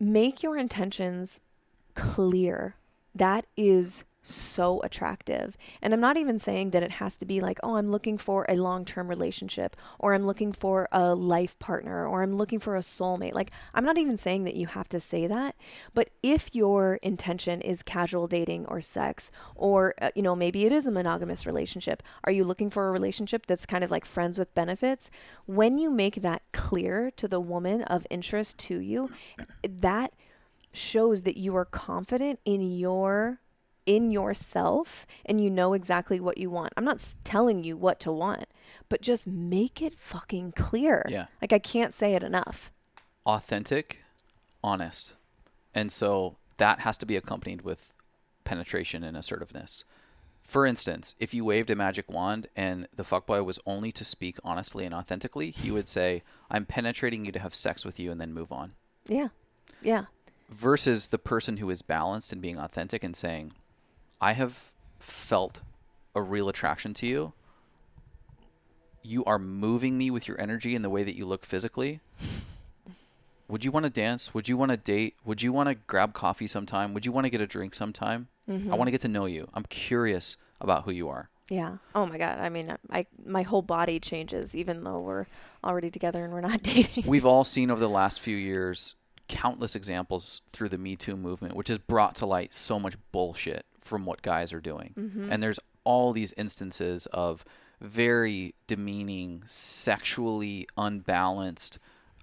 make 0.00 0.42
your 0.42 0.56
intentions 0.56 1.40
clear. 1.94 2.74
That 3.14 3.46
is 3.56 4.02
so 4.32 4.80
attractive. 4.82 5.56
And 5.82 5.92
I'm 5.92 6.00
not 6.00 6.16
even 6.16 6.38
saying 6.38 6.70
that 6.70 6.82
it 6.82 6.92
has 6.92 7.16
to 7.18 7.26
be 7.26 7.40
like, 7.40 7.58
oh, 7.62 7.76
I'm 7.76 7.90
looking 7.90 8.18
for 8.18 8.46
a 8.48 8.56
long 8.56 8.84
term 8.84 9.08
relationship, 9.08 9.76
or 9.98 10.14
I'm 10.14 10.26
looking 10.26 10.52
for 10.52 10.88
a 10.92 11.14
life 11.14 11.58
partner, 11.58 12.06
or 12.06 12.22
I'm 12.22 12.36
looking 12.36 12.58
for 12.58 12.76
a 12.76 12.80
soulmate. 12.80 13.34
Like, 13.34 13.50
I'm 13.74 13.84
not 13.84 13.98
even 13.98 14.18
saying 14.18 14.44
that 14.44 14.56
you 14.56 14.66
have 14.66 14.88
to 14.90 15.00
say 15.00 15.26
that. 15.26 15.56
But 15.94 16.10
if 16.22 16.54
your 16.54 16.94
intention 17.02 17.60
is 17.60 17.82
casual 17.82 18.26
dating 18.26 18.66
or 18.66 18.80
sex, 18.80 19.30
or, 19.54 19.94
uh, 20.00 20.10
you 20.14 20.22
know, 20.22 20.36
maybe 20.36 20.64
it 20.64 20.72
is 20.72 20.86
a 20.86 20.90
monogamous 20.90 21.46
relationship, 21.46 22.02
are 22.24 22.32
you 22.32 22.44
looking 22.44 22.70
for 22.70 22.88
a 22.88 22.92
relationship 22.92 23.46
that's 23.46 23.66
kind 23.66 23.84
of 23.84 23.90
like 23.90 24.04
friends 24.04 24.38
with 24.38 24.54
benefits? 24.54 25.10
When 25.46 25.78
you 25.78 25.90
make 25.90 26.16
that 26.22 26.42
clear 26.52 27.10
to 27.12 27.28
the 27.28 27.40
woman 27.40 27.82
of 27.82 28.06
interest 28.10 28.58
to 28.58 28.78
you, 28.78 29.10
that 29.62 30.12
shows 30.72 31.22
that 31.22 31.36
you 31.36 31.56
are 31.56 31.64
confident 31.64 32.38
in 32.44 32.62
your 32.62 33.40
in 33.86 34.10
yourself 34.10 35.06
and 35.24 35.42
you 35.42 35.50
know 35.50 35.72
exactly 35.72 36.20
what 36.20 36.38
you 36.38 36.50
want. 36.50 36.72
I'm 36.76 36.84
not 36.84 37.04
telling 37.24 37.64
you 37.64 37.76
what 37.76 38.00
to 38.00 38.12
want, 38.12 38.44
but 38.88 39.00
just 39.00 39.26
make 39.26 39.82
it 39.82 39.94
fucking 39.94 40.52
clear. 40.52 41.06
Yeah. 41.08 41.26
Like 41.40 41.52
I 41.52 41.58
can't 41.58 41.94
say 41.94 42.14
it 42.14 42.22
enough. 42.22 42.70
Authentic, 43.26 43.98
honest. 44.62 45.14
And 45.74 45.92
so 45.92 46.36
that 46.56 46.80
has 46.80 46.96
to 46.98 47.06
be 47.06 47.16
accompanied 47.16 47.62
with 47.62 47.92
penetration 48.44 49.04
and 49.04 49.16
assertiveness. 49.16 49.84
For 50.42 50.66
instance, 50.66 51.14
if 51.18 51.32
you 51.32 51.44
waved 51.44 51.70
a 51.70 51.76
magic 51.76 52.10
wand 52.10 52.48
and 52.56 52.88
the 52.94 53.02
fuckboy 53.02 53.44
was 53.44 53.60
only 53.66 53.92
to 53.92 54.04
speak 54.04 54.38
honestly 54.42 54.84
and 54.84 54.94
authentically, 54.94 55.50
he 55.50 55.70
would 55.70 55.86
say, 55.88 56.22
I'm 56.50 56.66
penetrating 56.66 57.24
you 57.24 57.32
to 57.32 57.38
have 57.38 57.54
sex 57.54 57.84
with 57.84 58.00
you 58.00 58.10
and 58.10 58.20
then 58.20 58.32
move 58.32 58.50
on. 58.50 58.72
Yeah. 59.06 59.28
Yeah. 59.82 60.06
Versus 60.48 61.08
the 61.08 61.18
person 61.18 61.58
who 61.58 61.70
is 61.70 61.82
balanced 61.82 62.32
and 62.32 62.42
being 62.42 62.58
authentic 62.58 63.04
and 63.04 63.14
saying, 63.14 63.52
I 64.20 64.32
have 64.32 64.70
felt 64.98 65.62
a 66.14 66.22
real 66.22 66.48
attraction 66.48 66.94
to 66.94 67.06
you. 67.06 67.32
You 69.02 69.24
are 69.24 69.38
moving 69.38 69.96
me 69.96 70.10
with 70.10 70.28
your 70.28 70.38
energy 70.40 70.74
and 70.74 70.84
the 70.84 70.90
way 70.90 71.02
that 71.02 71.16
you 71.16 71.24
look 71.24 71.46
physically. 71.46 72.00
Would 73.48 73.64
you 73.64 73.72
want 73.72 73.84
to 73.84 73.90
dance? 73.90 74.34
Would 74.34 74.48
you 74.48 74.56
want 74.56 74.70
to 74.70 74.76
date? 74.76 75.16
Would 75.24 75.42
you 75.42 75.52
want 75.52 75.68
to 75.70 75.74
grab 75.74 76.12
coffee 76.12 76.46
sometime? 76.46 76.94
Would 76.94 77.06
you 77.06 77.12
want 77.12 77.24
to 77.24 77.30
get 77.30 77.40
a 77.40 77.46
drink 77.46 77.74
sometime? 77.74 78.28
Mm-hmm. 78.48 78.72
I 78.72 78.76
want 78.76 78.88
to 78.88 78.92
get 78.92 79.00
to 79.00 79.08
know 79.08 79.26
you. 79.26 79.48
I'm 79.54 79.64
curious 79.64 80.36
about 80.60 80.84
who 80.84 80.92
you 80.92 81.08
are. 81.08 81.30
Yeah. 81.48 81.78
Oh 81.94 82.06
my 82.06 82.16
god. 82.16 82.38
I 82.38 82.48
mean, 82.48 82.76
I 82.90 83.06
my 83.24 83.42
whole 83.42 83.62
body 83.62 83.98
changes 83.98 84.54
even 84.54 84.84
though 84.84 85.00
we're 85.00 85.26
already 85.64 85.90
together 85.90 86.22
and 86.24 86.32
we're 86.32 86.42
not 86.42 86.62
dating. 86.62 87.04
We've 87.06 87.26
all 87.26 87.42
seen 87.42 87.70
over 87.70 87.80
the 87.80 87.88
last 87.88 88.20
few 88.20 88.36
years 88.36 88.94
countless 89.26 89.74
examples 89.74 90.42
through 90.50 90.68
the 90.68 90.78
Me 90.78 90.94
Too 90.94 91.16
movement, 91.16 91.56
which 91.56 91.68
has 91.68 91.78
brought 91.78 92.16
to 92.16 92.26
light 92.26 92.52
so 92.52 92.78
much 92.78 92.96
bullshit 93.10 93.64
from 93.80 94.06
what 94.06 94.22
guys 94.22 94.52
are 94.52 94.60
doing. 94.60 94.94
Mm-hmm. 94.98 95.32
And 95.32 95.42
there's 95.42 95.60
all 95.84 96.12
these 96.12 96.32
instances 96.34 97.06
of 97.06 97.44
very 97.80 98.54
demeaning, 98.66 99.42
sexually 99.46 100.68
unbalanced 100.76 101.78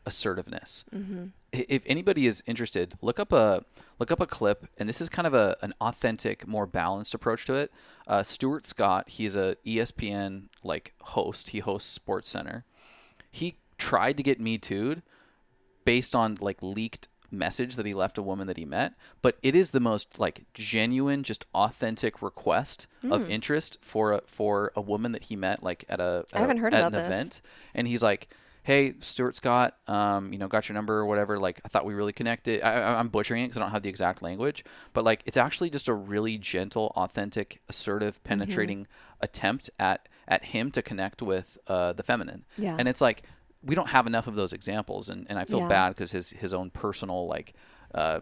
assertiveness. 0.05 0.85
Mm-hmm. 0.93 1.25
If 1.51 1.83
anybody 1.85 2.27
is 2.27 2.43
interested, 2.45 2.93
look 3.01 3.19
up 3.19 3.31
a 3.31 3.63
look 3.99 4.11
up 4.11 4.21
a 4.21 4.27
clip, 4.27 4.67
and 4.77 4.87
this 4.87 5.01
is 5.01 5.09
kind 5.09 5.27
of 5.27 5.33
a 5.33 5.57
an 5.61 5.73
authentic, 5.81 6.47
more 6.47 6.67
balanced 6.67 7.13
approach 7.13 7.45
to 7.45 7.55
it. 7.55 7.71
Uh, 8.05 8.23
Stuart 8.23 8.65
Scott, 8.65 9.09
he's 9.09 9.35
a 9.35 9.55
ESPN 9.65 10.49
like 10.63 10.93
host. 11.01 11.49
He 11.49 11.59
hosts 11.59 11.91
Sports 11.91 12.29
Center. 12.29 12.65
He 13.31 13.57
tried 13.77 14.17
to 14.17 14.23
get 14.23 14.39
me 14.39 14.57
too 14.57 15.01
based 15.85 16.15
on 16.15 16.37
like 16.41 16.61
leaked 16.61 17.07
message 17.31 17.75
that 17.75 17.85
he 17.85 17.93
left 17.93 18.17
a 18.17 18.21
woman 18.21 18.47
that 18.47 18.57
he 18.57 18.65
met, 18.65 18.93
but 19.21 19.37
it 19.43 19.55
is 19.55 19.71
the 19.71 19.79
most 19.79 20.19
like 20.19 20.45
genuine, 20.53 21.23
just 21.23 21.45
authentic 21.53 22.21
request 22.21 22.87
mm. 23.03 23.13
of 23.13 23.25
hmm. 23.25 23.31
interest 23.31 23.77
for 23.81 24.13
a, 24.13 24.21
for 24.25 24.71
a 24.75 24.81
woman 24.81 25.11
that 25.11 25.23
he 25.23 25.35
met 25.35 25.63
like 25.63 25.85
at 25.89 25.99
a 25.99 26.25
at 26.31 26.37
I 26.37 26.39
haven't 26.39 26.57
a, 26.57 26.61
heard 26.61 26.73
at 26.73 26.79
about 26.79 26.93
an 26.93 27.03
this. 27.03 27.07
event, 27.07 27.41
and 27.73 27.87
he's 27.87 28.03
like. 28.03 28.29
Hey, 28.63 28.95
Stuart 28.99 29.33
Scott, 29.33 29.77
um, 29.87 30.33
you 30.33 30.37
know, 30.37 30.49
got 30.49 30.67
your 30.67 30.73
number 30.73 30.95
or 30.95 31.05
whatever. 31.05 31.39
Like, 31.39 31.61
I 31.63 31.69
thought 31.69 31.85
we 31.85 31.93
really 31.93 32.11
connected. 32.11 32.61
I, 32.61 32.99
am 32.99 33.07
butchering 33.07 33.45
it 33.45 33.47
because 33.47 33.55
I 33.55 33.61
don't 33.61 33.71
have 33.71 33.81
the 33.81 33.87
exact 33.87 34.21
language, 34.21 34.65
but 34.91 35.05
like, 35.05 35.23
it's 35.25 35.37
actually 35.37 35.69
just 35.69 35.87
a 35.87 35.93
really 35.93 36.37
gentle, 36.37 36.91
authentic, 36.97 37.61
assertive, 37.69 38.15
mm-hmm. 38.15 38.27
penetrating 38.27 38.79
mm-hmm. 38.79 39.21
attempt 39.21 39.69
at 39.79 40.09
at 40.27 40.43
him 40.43 40.71
to 40.71 40.81
connect 40.81 41.21
with 41.21 41.57
uh, 41.67 41.93
the 41.93 42.03
feminine. 42.03 42.43
Yeah. 42.57 42.75
And 42.77 42.89
it's 42.89 42.99
like, 42.99 43.23
we 43.63 43.75
don't 43.75 43.89
have 43.89 44.07
enough 44.07 44.27
of 44.27 44.35
those 44.35 44.53
examples, 44.53 45.09
and, 45.09 45.25
and 45.29 45.37
I 45.39 45.45
feel 45.45 45.59
yeah. 45.59 45.67
bad 45.67 45.89
because 45.89 46.11
his 46.11 46.31
his 46.31 46.53
own 46.53 46.69
personal 46.69 47.27
like 47.27 47.53
uh, 47.93 48.21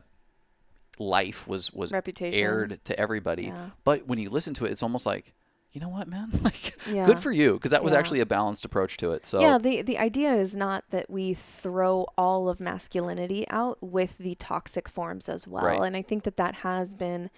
life 0.99 1.47
was 1.47 1.71
was 1.73 1.91
Reputation. 1.91 2.39
aired 2.39 2.79
to 2.85 2.99
everybody. 2.99 3.45
Yeah. 3.45 3.69
But 3.83 4.07
when 4.07 4.19
you 4.19 4.29
listen 4.29 4.53
to 4.55 4.65
it, 4.65 4.71
it's 4.71 4.83
almost 4.83 5.05
like 5.05 5.33
you 5.75 5.81
know 5.81 5.89
what, 5.89 6.07
man? 6.07 6.29
Like, 6.41 6.77
yeah. 6.89 7.05
good 7.05 7.19
for 7.19 7.31
you, 7.31 7.53
because 7.53 7.71
that 7.71 7.83
was 7.83 7.91
yeah. 7.91 7.99
actually 7.99 8.19
a 8.21 8.25
balanced 8.25 8.65
approach 8.65 8.97
to 8.97 9.11
it. 9.11 9.25
So 9.25 9.41
yeah, 9.41 9.57
the 9.57 9.81
the 9.81 9.97
idea 9.97 10.33
is 10.33 10.55
not 10.55 10.85
that 10.91 11.09
we 11.09 11.33
throw 11.33 12.07
all 12.17 12.49
of 12.49 12.59
masculinity 12.59 13.45
out 13.49 13.77
with 13.81 14.17
the 14.17 14.35
toxic 14.35 14.87
forms 14.87 15.27
as 15.27 15.47
well, 15.47 15.65
right. 15.65 15.81
and 15.81 15.97
I 15.97 16.01
think 16.01 16.23
that 16.23 16.37
that 16.37 16.55
has 16.55 16.95
been 16.95 17.29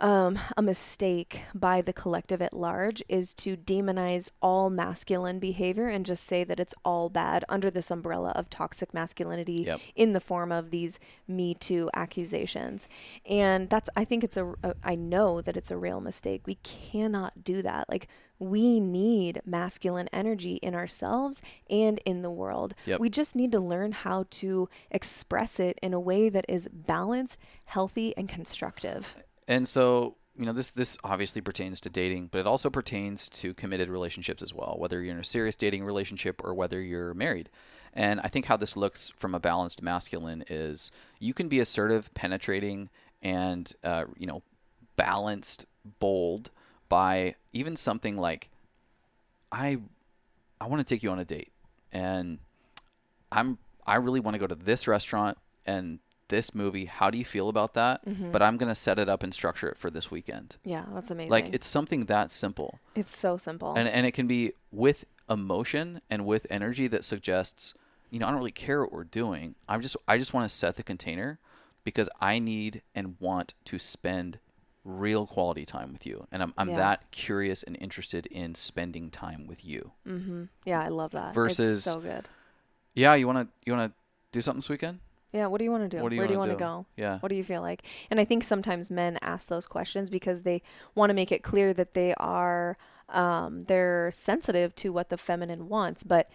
um, 0.00 0.38
a 0.56 0.62
mistake 0.62 1.42
by 1.54 1.82
the 1.82 1.92
collective 1.92 2.40
at 2.42 2.52
large 2.52 3.02
is 3.08 3.34
to 3.34 3.56
demonize 3.56 4.30
all 4.40 4.70
masculine 4.70 5.38
behavior 5.38 5.88
and 5.88 6.06
just 6.06 6.24
say 6.24 6.44
that 6.44 6.60
it's 6.60 6.74
all 6.84 7.08
bad 7.08 7.44
under 7.48 7.70
this 7.70 7.90
umbrella 7.90 8.30
of 8.36 8.48
toxic 8.50 8.94
masculinity 8.94 9.64
Yep. 9.66 9.80
in 9.96 10.12
the 10.12 10.20
form 10.20 10.52
of 10.52 10.70
these 10.70 10.98
Me 11.26 11.54
Too 11.54 11.90
accusations. 11.94 12.88
And 13.28 13.68
that's, 13.68 13.88
I 13.96 14.04
think 14.04 14.24
it's 14.24 14.36
a, 14.36 14.54
a, 14.62 14.74
I 14.82 14.94
know 14.94 15.40
that 15.40 15.56
it's 15.56 15.70
a 15.70 15.76
real 15.76 16.00
mistake. 16.00 16.42
We 16.46 16.56
cannot 16.56 17.44
do 17.44 17.62
that. 17.62 17.88
Like, 17.90 18.08
we 18.38 18.78
need 18.78 19.40
masculine 19.44 20.08
energy 20.12 20.54
in 20.56 20.74
ourselves 20.74 21.42
and 21.68 21.98
in 22.04 22.22
the 22.22 22.30
world. 22.30 22.74
Yep. 22.86 23.00
We 23.00 23.10
just 23.10 23.34
need 23.34 23.50
to 23.52 23.60
learn 23.60 23.90
how 23.92 24.26
to 24.30 24.68
express 24.90 25.58
it 25.58 25.78
in 25.82 25.92
a 25.92 25.98
way 26.00 26.28
that 26.28 26.44
is 26.48 26.68
balanced, 26.72 27.38
healthy, 27.64 28.16
and 28.16 28.28
constructive. 28.28 29.16
And 29.48 29.66
so, 29.66 30.16
you 30.36 30.44
know, 30.44 30.52
this 30.52 30.70
this 30.70 30.96
obviously 31.02 31.40
pertains 31.40 31.80
to 31.80 31.90
dating, 31.90 32.28
but 32.30 32.38
it 32.38 32.46
also 32.46 32.70
pertains 32.70 33.28
to 33.30 33.54
committed 33.54 33.88
relationships 33.88 34.42
as 34.42 34.54
well, 34.54 34.76
whether 34.78 35.02
you're 35.02 35.14
in 35.14 35.20
a 35.20 35.24
serious 35.24 35.56
dating 35.56 35.84
relationship 35.84 36.44
or 36.44 36.54
whether 36.54 36.80
you're 36.80 37.14
married. 37.14 37.48
And 37.94 38.20
I 38.20 38.28
think 38.28 38.44
how 38.44 38.56
this 38.56 38.76
looks 38.76 39.10
from 39.16 39.34
a 39.34 39.40
balanced 39.40 39.82
masculine 39.82 40.44
is 40.48 40.92
you 41.18 41.34
can 41.34 41.48
be 41.48 41.58
assertive, 41.58 42.12
penetrating, 42.14 42.90
and 43.22 43.72
uh, 43.82 44.04
you 44.16 44.26
know, 44.26 44.42
balanced, 44.96 45.64
bold 45.98 46.50
by 46.88 47.34
even 47.52 47.74
something 47.74 48.16
like, 48.16 48.50
I, 49.50 49.78
I 50.60 50.66
want 50.66 50.86
to 50.86 50.94
take 50.94 51.02
you 51.02 51.10
on 51.10 51.18
a 51.18 51.24
date, 51.24 51.50
and 51.90 52.38
I'm 53.32 53.58
I 53.86 53.96
really 53.96 54.20
want 54.20 54.34
to 54.34 54.38
go 54.38 54.46
to 54.46 54.54
this 54.54 54.86
restaurant 54.86 55.38
and 55.66 55.98
this 56.28 56.54
movie. 56.54 56.84
How 56.86 57.10
do 57.10 57.18
you 57.18 57.24
feel 57.24 57.48
about 57.48 57.74
that? 57.74 58.00
But 58.32 58.42
I'm 58.42 58.56
gonna 58.56 58.74
set 58.74 58.98
it 58.98 59.08
up 59.08 59.22
and 59.22 59.32
structure 59.34 59.68
it 59.68 59.76
for 59.78 59.90
this 59.90 60.10
weekend. 60.10 60.56
Yeah, 60.64 60.84
that's 60.94 61.10
amazing. 61.10 61.30
Like 61.30 61.52
it's 61.54 61.66
something 61.66 62.06
that 62.06 62.30
simple, 62.30 62.78
it's 62.94 63.16
so 63.16 63.36
simple. 63.36 63.74
and 63.74 63.88
and 63.88 64.06
it 64.06 64.12
can 64.12 64.26
be 64.26 64.52
with 64.70 65.04
emotion 65.30 66.00
and 66.10 66.24
with 66.26 66.46
energy 66.50 66.86
that 66.88 67.04
suggests, 67.04 67.74
you 68.10 68.18
know, 68.18 68.26
I 68.26 68.30
don't 68.30 68.38
really 68.38 68.50
care 68.50 68.80
what 68.82 68.92
we're 68.92 69.04
doing. 69.04 69.54
I'm 69.68 69.80
just 69.80 69.96
I 70.06 70.18
just 70.18 70.32
want 70.34 70.48
to 70.48 70.54
set 70.54 70.76
the 70.76 70.82
container 70.82 71.38
because 71.84 72.08
I 72.20 72.38
need 72.38 72.82
and 72.94 73.16
want 73.20 73.54
to 73.66 73.78
spend 73.78 74.38
real 74.84 75.26
quality 75.26 75.64
time 75.66 75.92
with 75.92 76.06
you, 76.06 76.26
and 76.32 76.42
I'm 76.42 76.54
I'm 76.56 76.70
Yeah. 76.70 76.76
that 76.76 77.10
curious 77.10 77.62
and 77.62 77.76
interested 77.80 78.26
in 78.26 78.54
spending 78.54 79.10
time 79.10 79.46
with 79.46 79.64
you. 79.64 79.92
mm-hmm. 80.06 80.44
Yeah, 80.64 80.82
I 80.82 80.88
love 80.88 81.10
that. 81.12 81.34
Versus- 81.34 81.86
it's 81.86 81.92
so 81.94 82.00
good. 82.00 82.28
Yeah, 82.94 83.14
you 83.14 83.26
wanna 83.26 83.48
you 83.66 83.72
wanna 83.72 83.92
do 84.32 84.40
something 84.40 84.58
this 84.58 84.68
weekend? 84.68 85.00
Yeah, 85.32 85.46
what 85.46 85.58
do 85.58 85.64
you 85.64 85.70
want 85.70 85.90
to 85.90 85.96
do? 85.96 86.02
What 86.02 86.08
do 86.08 86.14
you 86.14 86.20
Where 86.20 86.26
do 86.26 86.32
you 86.32 86.38
want 86.38 86.52
to 86.52 86.56
go? 86.56 86.86
Yeah. 86.96 87.18
What 87.18 87.28
do 87.28 87.34
you 87.34 87.44
feel 87.44 87.60
like? 87.60 87.82
And 88.10 88.18
I 88.18 88.24
think 88.24 88.44
sometimes 88.44 88.90
men 88.90 89.18
ask 89.20 89.48
those 89.48 89.66
questions 89.66 90.08
because 90.08 90.42
they 90.42 90.62
want 90.94 91.10
to 91.10 91.14
make 91.14 91.30
it 91.30 91.42
clear 91.42 91.74
that 91.74 91.94
they 91.94 92.14
are 92.14 92.78
um, 93.10 93.62
they're 93.62 94.10
sensitive 94.10 94.74
to 94.76 94.92
what 94.92 95.08
the 95.08 95.16
feminine 95.16 95.68
wants, 95.68 96.02
but 96.02 96.30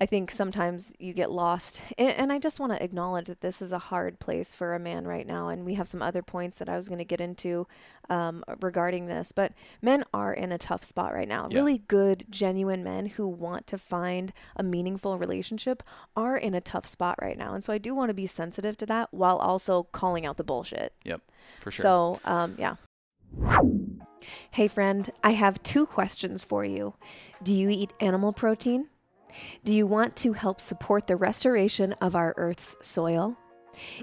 I 0.00 0.06
think 0.06 0.30
sometimes 0.30 0.94
you 0.98 1.12
get 1.12 1.30
lost. 1.30 1.82
And, 1.98 2.16
and 2.16 2.32
I 2.32 2.38
just 2.38 2.60
want 2.60 2.72
to 2.72 2.82
acknowledge 2.82 3.26
that 3.26 3.40
this 3.40 3.60
is 3.60 3.72
a 3.72 3.78
hard 3.78 4.20
place 4.20 4.54
for 4.54 4.74
a 4.74 4.78
man 4.78 5.06
right 5.06 5.26
now. 5.26 5.48
And 5.48 5.64
we 5.64 5.74
have 5.74 5.88
some 5.88 6.02
other 6.02 6.22
points 6.22 6.58
that 6.58 6.68
I 6.68 6.76
was 6.76 6.88
going 6.88 6.98
to 6.98 7.04
get 7.04 7.20
into 7.20 7.66
um, 8.08 8.44
regarding 8.60 9.06
this. 9.06 9.32
But 9.32 9.52
men 9.82 10.04
are 10.14 10.32
in 10.32 10.52
a 10.52 10.58
tough 10.58 10.84
spot 10.84 11.12
right 11.12 11.28
now. 11.28 11.48
Yeah. 11.50 11.58
Really 11.58 11.78
good, 11.88 12.26
genuine 12.30 12.84
men 12.84 13.06
who 13.06 13.26
want 13.26 13.66
to 13.68 13.78
find 13.78 14.32
a 14.56 14.62
meaningful 14.62 15.18
relationship 15.18 15.82
are 16.16 16.36
in 16.36 16.54
a 16.54 16.60
tough 16.60 16.86
spot 16.86 17.16
right 17.20 17.36
now. 17.36 17.54
And 17.54 17.64
so 17.64 17.72
I 17.72 17.78
do 17.78 17.94
want 17.94 18.10
to 18.10 18.14
be 18.14 18.26
sensitive 18.26 18.76
to 18.78 18.86
that 18.86 19.08
while 19.12 19.36
also 19.38 19.84
calling 19.84 20.24
out 20.24 20.36
the 20.36 20.44
bullshit. 20.44 20.92
Yep, 21.04 21.22
for 21.58 21.70
sure. 21.70 21.82
So, 21.82 22.20
um, 22.24 22.54
yeah. 22.58 22.76
Hey, 24.52 24.68
friend, 24.68 25.10
I 25.22 25.30
have 25.32 25.62
two 25.62 25.86
questions 25.86 26.42
for 26.42 26.64
you. 26.64 26.94
Do 27.42 27.54
you 27.54 27.68
eat 27.68 27.92
animal 28.00 28.32
protein? 28.32 28.88
Do 29.64 29.74
you 29.74 29.86
want 29.86 30.16
to 30.16 30.32
help 30.32 30.60
support 30.60 31.06
the 31.06 31.16
restoration 31.16 31.92
of 31.94 32.14
our 32.14 32.34
Earth's 32.36 32.76
soil? 32.80 33.36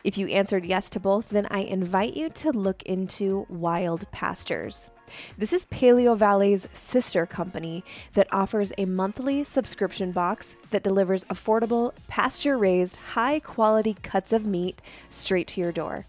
If 0.04 0.18
you 0.18 0.28
answered 0.28 0.66
yes 0.66 0.90
to 0.92 1.00
both, 1.00 1.30
then 1.30 1.48
I 1.50 1.60
invite 1.60 2.16
you 2.16 2.30
to 2.30 2.52
look 2.52 2.84
into 2.84 3.46
Wild 3.50 4.10
Pastures. 4.12 4.92
This 5.38 5.54
is 5.54 5.66
Paleovalley's 5.68 6.68
sister 6.74 7.26
company 7.26 7.84
that 8.14 8.32
offers 8.32 8.72
a 8.78 8.86
monthly 8.86 9.44
subscription 9.44 10.12
box 10.12 10.56
that 10.72 10.84
delivers 10.84 11.26
affordable, 11.26 11.94
pasture 12.08 12.58
raised, 12.58 12.96
high 12.96 13.40
quality 13.40 13.96
cuts 14.02 14.34
of 14.34 14.46
meat 14.46 14.82
straight 15.10 15.48
to 15.50 15.62
your 15.62 15.72
door. 15.72 16.06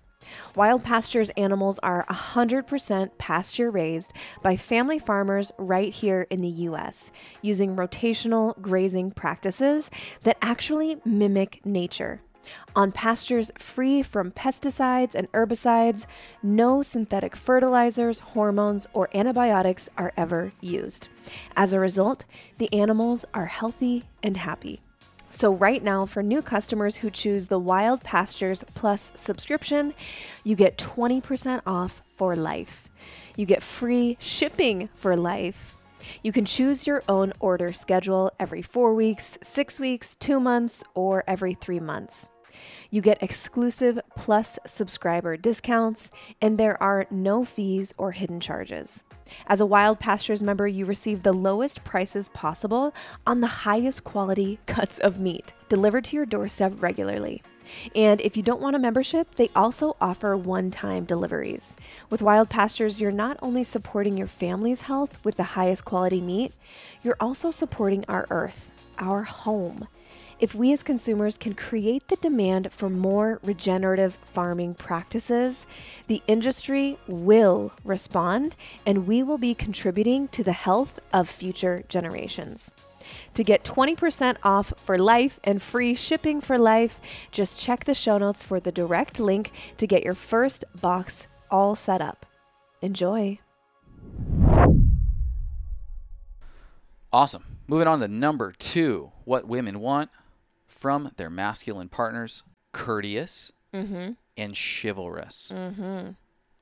Wild 0.55 0.83
Pastures 0.83 1.31
animals 1.31 1.79
are 1.81 2.07
100% 2.09 3.11
pasture 3.19 3.71
raised 3.71 4.13
by 4.43 4.57
family 4.57 4.99
farmers 4.99 5.53
right 5.59 5.93
here 5.93 6.27
in 6.31 6.41
the 6.41 6.49
US, 6.49 7.11
using 7.43 7.77
rotational 7.77 8.61
grazing 8.61 9.11
practices 9.11 9.91
that 10.23 10.39
actually 10.41 11.01
mimic 11.05 11.61
nature. 11.65 12.21
On 12.75 12.93
pastures 12.93 13.51
free 13.59 14.03
from 14.03 14.31
pesticides 14.31 15.15
and 15.15 15.31
herbicides, 15.33 16.07
no 16.43 16.83
synthetic 16.83 17.35
fertilizers, 17.35 18.21
hormones, 18.21 18.87
or 18.93 19.09
antibiotics 19.15 19.89
are 19.97 20.13
ever 20.17 20.53
used. 20.61 21.09
As 21.57 21.73
a 21.73 21.81
result, 21.81 22.25
the 22.59 22.73
animals 22.73 23.25
are 23.35 23.47
healthy 23.47 24.05
and 24.23 24.37
happy. 24.37 24.81
So, 25.37 25.53
right 25.53 25.85
now, 25.85 26.07
for 26.07 26.23
new 26.23 26.41
customers 26.41 26.97
who 26.97 27.11
choose 27.11 27.49
the 27.49 27.59
Wild 27.59 28.03
Pastures 28.03 28.65
Plus 28.75 29.13
subscription, 29.15 29.93
you 30.45 30.57
get 30.57 30.79
20% 30.79 31.61
off 31.67 32.01
for 32.17 32.35
life. 32.35 32.89
You 33.37 33.45
get 33.45 33.63
free 33.63 34.17
shipping 34.19 34.89
for 34.95 35.15
life. 35.15 35.77
You 36.23 36.33
can 36.33 36.47
choose 36.47 36.87
your 36.87 37.03
own 37.07 37.35
order 37.39 37.75
schedule 37.75 38.33
every 38.41 38.63
four 38.63 38.95
weeks, 38.95 39.37
six 39.43 39.79
weeks, 39.79 40.15
two 40.15 40.41
months, 40.41 40.83
or 40.95 41.23
every 41.27 41.53
three 41.53 41.81
months. 41.81 42.29
You 42.91 43.03
get 43.03 43.23
exclusive 43.23 44.01
plus 44.17 44.59
subscriber 44.65 45.37
discounts, 45.37 46.11
and 46.41 46.57
there 46.57 46.83
are 46.83 47.07
no 47.11 47.45
fees 47.45 47.93
or 47.99 48.13
hidden 48.13 48.41
charges. 48.41 49.03
As 49.47 49.61
a 49.61 49.67
Wild 49.67 49.99
Pastures 49.99 50.43
member, 50.43 50.67
you 50.67 50.85
receive 50.85 51.23
the 51.23 51.33
lowest 51.33 51.85
prices 51.85 52.29
possible 52.29 52.95
on 53.27 53.41
the 53.41 53.47
highest 53.47 54.05
quality 54.05 54.59
cuts 54.67 54.99
of 54.99 55.19
meat 55.19 55.53
delivered 55.69 56.05
to 56.05 56.17
your 56.17 56.27
doorstep 56.27 56.73
regularly. 56.81 57.43
And 57.95 58.21
if 58.21 58.37
you 58.37 58.43
don't 58.43 58.61
want 58.61 58.77
a 58.77 58.81
membership, 58.81 59.35
they 59.35 59.51
also 59.55 59.97
offer 60.01 60.37
one 60.37 60.71
time 60.71 61.05
deliveries. 61.05 61.75
With 62.11 62.23
Wild 62.23 62.49
Pastures, 62.49 63.01
you're 63.01 63.11
not 63.11 63.39
only 63.43 63.65
supporting 63.65 64.17
your 64.17 64.29
family's 64.29 64.83
health 64.83 65.19
with 65.25 65.37
the 65.37 65.43
highest 65.43 65.85
quality 65.85 66.21
meat, 66.21 66.53
you're 67.03 67.17
also 67.21 67.51
supporting 67.51 68.05
our 68.09 68.27
earth, 68.31 68.71
our 68.99 69.25
home. 69.25 69.89
If 70.39 70.55
we 70.55 70.71
as 70.75 70.83
consumers 70.83 71.39
can 71.39 71.55
create 71.55 72.09
the 72.09 72.17
demand 72.17 72.71
for 72.71 72.91
more 72.91 73.41
regenerative 73.43 74.19
farming 74.27 74.75
practices, 74.75 75.67
the 76.09 76.23
industry 76.27 76.99
will 77.09 77.73
respond 77.85 78.55
and 78.85 79.07
we 79.07 79.23
will 79.23 79.39
be 79.39 79.55
contributing 79.55 80.29
to 80.29 80.45
the 80.45 80.53
health 80.53 81.01
of 81.11 81.31
future 81.31 81.85
generations. 81.89 82.71
To 83.33 83.45
get 83.45 83.65
20% 83.65 84.37
off 84.43 84.75
for 84.77 84.99
life 84.99 85.41
and 85.43 85.63
free 85.63 85.95
shipping 85.95 86.43
for 86.43 86.59
life, 86.59 87.01
just 87.31 87.59
check 87.59 87.85
the 87.85 87.95
show 87.95 88.19
notes 88.19 88.43
for 88.43 88.61
the 88.61 88.73
direct 88.73 89.19
link 89.19 89.53
to 89.79 89.87
get 89.87 90.05
your 90.05 90.15
first 90.15 90.67
box 90.83 91.29
all 91.51 91.75
set 91.75 92.03
up. 92.03 92.27
Enjoy. 92.83 93.39
Awesome. 97.11 97.45
Moving 97.69 97.89
on 97.89 98.01
to 98.01 98.09
number 98.09 98.53
two 98.53 99.13
what 99.25 99.49
women 99.49 99.81
want 99.81 100.11
from 100.77 101.11
their 101.17 101.31
masculine 101.31 101.89
partners 101.89 102.43
courteous 102.73 103.51
mm-hmm. 103.73 104.13
and 104.37 104.57
chivalrous. 104.57 105.51
Mm-hmm. 105.55 106.11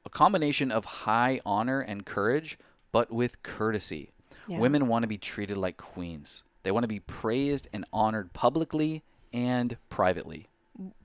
A 0.07 0.11
combination 0.11 0.71
of 0.71 0.85
high 0.85 1.41
honor 1.45 1.81
and 1.81 2.07
courage, 2.07 2.57
but 2.93 3.13
with 3.13 3.43
courtesy. 3.43 4.11
Yeah. 4.47 4.59
Women 4.59 4.87
want 4.87 5.03
to 5.03 5.09
be 5.09 5.19
treated 5.19 5.57
like 5.57 5.77
queens, 5.77 6.43
they 6.63 6.71
want 6.71 6.85
to 6.85 6.89
be 6.89 7.01
praised 7.01 7.69
and 7.73 7.85
honored 7.93 8.33
publicly 8.33 9.03
and 9.33 9.77
privately. 9.89 10.49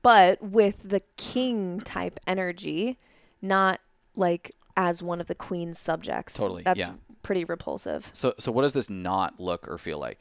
but 0.02 0.42
with 0.42 0.90
the 0.90 1.02
king 1.18 1.80
type 1.80 2.20
energy, 2.28 2.98
not 3.42 3.80
like 4.16 4.56
as 4.78 5.02
one 5.04 5.20
of 5.20 5.28
the 5.28 5.36
queen's 5.36 5.80
subjects. 5.80 6.36
Totally, 6.36 6.64
That's 6.64 6.80
yeah. 6.80 6.94
pretty 7.24 7.44
repulsive. 7.44 8.10
So, 8.14 8.34
so 8.38 8.52
what 8.52 8.62
does 8.62 8.74
this 8.74 8.90
not 8.90 9.40
look 9.40 9.68
or 9.68 9.78
feel 9.78 10.00
like? 10.00 10.20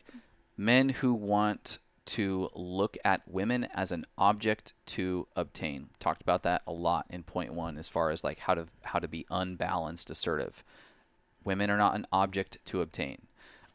Men 0.57 0.89
who 0.89 1.15
want 1.15 1.79
to 2.09 2.49
look 2.55 2.97
at 3.05 3.23
women 3.29 3.65
as 3.75 3.93
an 3.93 4.05
object 4.17 4.73
to 4.87 5.27
obtain. 5.37 5.91
Talked 6.01 6.23
about 6.23 6.43
that 6.45 6.63
a 6.67 6.73
lot 6.73 7.07
in 7.11 7.23
point 7.23 7.53
one, 7.53 7.77
as 7.77 7.89
far 7.89 8.11
as 8.11 8.25
like 8.25 8.39
how 8.39 8.55
to 8.55 8.67
how 8.83 8.99
to 8.99 9.09
be 9.09 9.27
unbalanced, 9.31 10.11
assertive. 10.11 10.65
Women 11.45 11.71
are 11.71 11.77
not 11.77 11.95
an 11.95 12.07
object 12.13 12.59
to 12.67 12.81
obtain. 12.81 13.27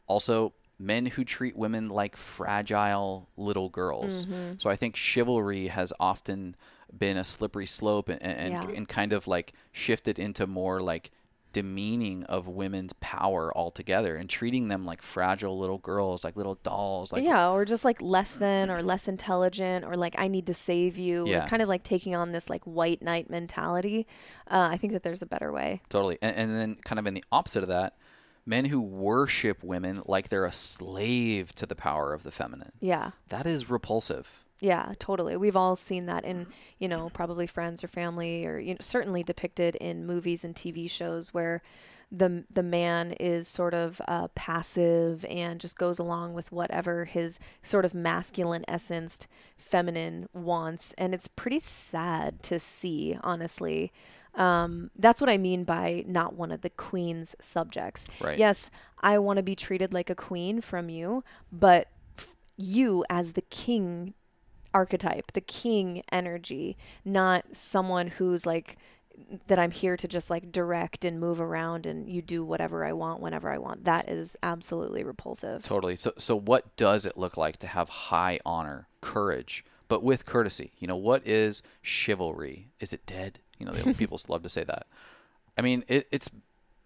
Also, 0.06 0.52
men 0.78 1.06
who 1.06 1.24
treat 1.24 1.56
women 1.56 1.88
like 1.88 2.16
fragile 2.16 3.28
little 3.36 3.68
girls. 3.68 4.26
Mm-hmm. 4.26 4.54
So 4.58 4.68
I 4.68 4.76
think 4.76 4.96
chivalry 4.96 5.68
has 5.68 5.92
often 6.00 6.56
been 6.96 7.16
a 7.16 7.24
slippery 7.24 7.66
slope 7.66 8.08
and 8.08 8.22
and, 8.22 8.52
Yeah. 8.52 8.68
and 8.76 8.88
kind 8.88 9.12
of 9.12 9.26
like 9.28 9.52
shifted 9.72 10.18
into 10.18 10.46
more 10.46 10.80
like 10.80 11.10
demeaning 11.54 12.24
of 12.24 12.48
women's 12.48 12.92
power 12.94 13.56
altogether 13.56 14.16
and 14.16 14.28
treating 14.28 14.68
them 14.68 14.84
like 14.84 15.00
fragile 15.00 15.58
little 15.58 15.78
girls, 15.78 16.24
like 16.24 16.36
little 16.36 16.56
dolls. 16.56 17.12
Like 17.12 17.24
yeah, 17.24 17.50
or 17.50 17.64
just 17.64 17.84
like 17.84 18.02
less 18.02 18.34
than 18.34 18.70
or 18.70 18.82
less 18.82 19.08
intelligent 19.08 19.86
or 19.86 19.96
like 19.96 20.16
I 20.18 20.28
need 20.28 20.48
to 20.48 20.54
save 20.54 20.98
you. 20.98 21.26
Yeah. 21.26 21.46
Kind 21.46 21.62
of 21.62 21.68
like 21.68 21.82
taking 21.82 22.14
on 22.14 22.32
this 22.32 22.50
like 22.50 22.62
white 22.64 23.00
knight 23.00 23.30
mentality. 23.30 24.06
Uh, 24.50 24.68
I 24.72 24.76
think 24.76 24.92
that 24.92 25.02
there's 25.02 25.22
a 25.22 25.26
better 25.26 25.50
way. 25.50 25.80
Totally. 25.88 26.18
And, 26.20 26.36
and 26.36 26.54
then 26.54 26.76
kind 26.84 26.98
of 26.98 27.06
in 27.06 27.14
the 27.14 27.24
opposite 27.32 27.62
of 27.62 27.68
that, 27.70 27.96
men 28.44 28.66
who 28.66 28.80
worship 28.82 29.62
women 29.62 30.02
like 30.04 30.28
they're 30.28 30.44
a 30.44 30.52
slave 30.52 31.54
to 31.54 31.66
the 31.66 31.76
power 31.76 32.12
of 32.12 32.24
the 32.24 32.32
feminine. 32.32 32.72
Yeah. 32.80 33.12
That 33.28 33.46
is 33.46 33.70
repulsive. 33.70 34.43
Yeah, 34.64 34.94
totally. 34.98 35.36
We've 35.36 35.56
all 35.56 35.76
seen 35.76 36.06
that 36.06 36.24
in, 36.24 36.46
you 36.78 36.88
know, 36.88 37.10
probably 37.10 37.46
friends 37.46 37.84
or 37.84 37.88
family 37.88 38.46
or 38.46 38.58
you 38.58 38.72
know, 38.72 38.78
certainly 38.80 39.22
depicted 39.22 39.76
in 39.76 40.06
movies 40.06 40.42
and 40.42 40.54
TV 40.54 40.88
shows 40.88 41.34
where 41.34 41.60
the 42.10 42.44
the 42.54 42.62
man 42.62 43.12
is 43.20 43.46
sort 43.46 43.74
of 43.74 44.00
uh, 44.08 44.28
passive 44.34 45.26
and 45.28 45.60
just 45.60 45.76
goes 45.76 45.98
along 45.98 46.32
with 46.32 46.50
whatever 46.50 47.04
his 47.04 47.38
sort 47.62 47.84
of 47.84 47.92
masculine 47.92 48.64
essenced 48.66 49.26
feminine 49.58 50.28
wants 50.32 50.94
and 50.96 51.12
it's 51.14 51.28
pretty 51.28 51.60
sad 51.60 52.42
to 52.42 52.58
see 52.58 53.18
honestly 53.22 53.92
um, 54.34 54.90
that's 54.98 55.20
what 55.20 55.30
I 55.30 55.36
mean 55.36 55.64
by 55.64 56.04
not 56.06 56.34
one 56.34 56.50
of 56.50 56.62
the 56.62 56.70
queen's 56.70 57.36
subjects. 57.40 58.08
Right. 58.20 58.36
Yes, 58.36 58.68
I 59.00 59.16
want 59.18 59.36
to 59.36 59.44
be 59.44 59.54
treated 59.54 59.94
like 59.94 60.10
a 60.10 60.16
queen 60.16 60.60
from 60.60 60.88
you, 60.88 61.22
but 61.52 61.86
f- 62.18 62.34
you 62.56 63.04
as 63.08 63.34
the 63.34 63.42
king 63.42 64.12
archetype, 64.74 65.32
the 65.32 65.40
king 65.40 66.02
energy, 66.12 66.76
not 67.04 67.44
someone 67.52 68.08
who's 68.08 68.44
like 68.44 68.76
that 69.46 69.58
I'm 69.58 69.70
here 69.70 69.96
to 69.96 70.08
just 70.08 70.28
like 70.28 70.50
direct 70.50 71.04
and 71.04 71.20
move 71.20 71.40
around 71.40 71.86
and 71.86 72.08
you 72.08 72.20
do 72.20 72.44
whatever 72.44 72.84
I 72.84 72.92
want 72.92 73.20
whenever 73.20 73.50
I 73.50 73.58
want. 73.58 73.84
That 73.84 74.08
is 74.08 74.36
absolutely 74.42 75.04
repulsive. 75.04 75.62
Totally. 75.62 75.96
So 75.96 76.12
so 76.18 76.36
what 76.36 76.76
does 76.76 77.06
it 77.06 77.16
look 77.16 77.36
like 77.36 77.58
to 77.58 77.66
have 77.68 77.88
high 77.88 78.40
honor, 78.44 78.88
courage, 79.00 79.64
but 79.88 80.02
with 80.02 80.26
courtesy? 80.26 80.72
You 80.78 80.88
know, 80.88 80.96
what 80.96 81.26
is 81.26 81.62
chivalry? 81.80 82.70
Is 82.80 82.92
it 82.92 83.06
dead? 83.06 83.38
You 83.58 83.66
know, 83.66 83.72
the 83.72 83.94
people 83.98 84.18
love 84.28 84.42
to 84.42 84.48
say 84.48 84.64
that. 84.64 84.86
I 85.56 85.62
mean, 85.62 85.84
it, 85.86 86.08
it's 86.10 86.28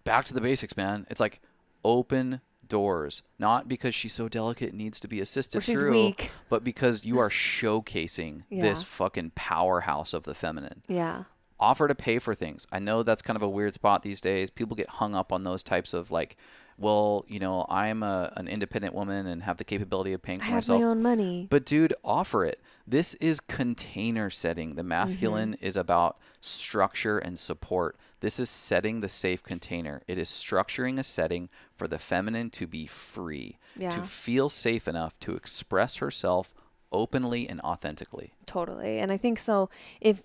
back 0.03 0.25
to 0.25 0.33
the 0.33 0.41
basics, 0.41 0.77
man. 0.77 1.07
It's 1.09 1.19
like 1.19 1.41
open 1.83 2.41
doors, 2.69 3.21
not 3.37 3.67
because 3.67 3.93
she's 3.93 4.13
so 4.13 4.29
delicate 4.29 4.69
and 4.69 4.77
needs 4.77 4.99
to 5.01 5.07
be 5.07 5.19
assisted 5.19 5.61
through, 5.63 5.91
weak. 5.91 6.31
but 6.49 6.63
because 6.63 7.03
you 7.05 7.19
are 7.19 7.29
showcasing 7.29 8.43
this 8.49 8.83
fucking 8.83 9.31
powerhouse 9.35 10.13
of 10.13 10.23
the 10.23 10.33
feminine. 10.33 10.81
Yeah. 10.87 11.23
Offer 11.59 11.89
to 11.89 11.95
pay 11.95 12.19
for 12.19 12.33
things. 12.33 12.65
I 12.71 12.79
know 12.79 13.03
that's 13.03 13.21
kind 13.21 13.35
of 13.35 13.41
a 13.43 13.49
weird 13.49 13.73
spot 13.73 14.01
these 14.01 14.21
days. 14.21 14.49
People 14.49 14.77
get 14.77 14.87
hung 14.87 15.13
up 15.13 15.33
on 15.33 15.43
those 15.43 15.61
types 15.61 15.93
of 15.93 16.09
like, 16.09 16.37
well, 16.77 17.25
you 17.27 17.39
know, 17.39 17.65
I'm 17.69 18.01
a, 18.03 18.31
an 18.37 18.47
independent 18.47 18.93
woman 18.95 19.27
and 19.27 19.43
have 19.43 19.57
the 19.57 19.65
capability 19.65 20.13
of 20.13 20.21
paying 20.21 20.39
I 20.39 20.43
for 20.45 20.45
have 20.51 20.55
myself. 20.55 20.79
my 20.81 20.87
own 20.87 21.01
money. 21.03 21.47
But 21.49 21.65
dude, 21.65 21.93
offer 22.05 22.45
it. 22.45 22.61
This 22.87 23.15
is 23.15 23.41
container 23.41 24.29
setting. 24.29 24.75
The 24.75 24.83
masculine 24.83 25.51
Mm-hmm. 25.55 25.65
is 25.65 25.75
about 25.75 26.17
structure 26.39 27.17
and 27.19 27.37
support. 27.37 27.97
This 28.21 28.39
is 28.39 28.49
setting 28.49 29.01
the 29.01 29.09
safe 29.09 29.43
container. 29.43 30.01
It 30.07 30.17
is 30.17 30.29
structuring 30.29 30.97
a 30.99 31.03
setting 31.03 31.49
for 31.79 31.87
the 31.87 31.97
feminine 31.97 32.49
to 32.51 32.67
be 32.67 32.85
free, 32.85 33.57
to 33.79 34.01
feel 34.01 34.49
safe 34.49 34.87
enough 34.87 35.17
to 35.21 35.35
express 35.35 35.95
herself 35.95 36.53
openly 36.91 37.47
and 37.47 37.61
authentically. 37.61 38.33
Totally. 38.45 38.99
And 38.99 39.11
I 39.11 39.17
think 39.17 39.39
so 39.39 39.69
if 40.01 40.21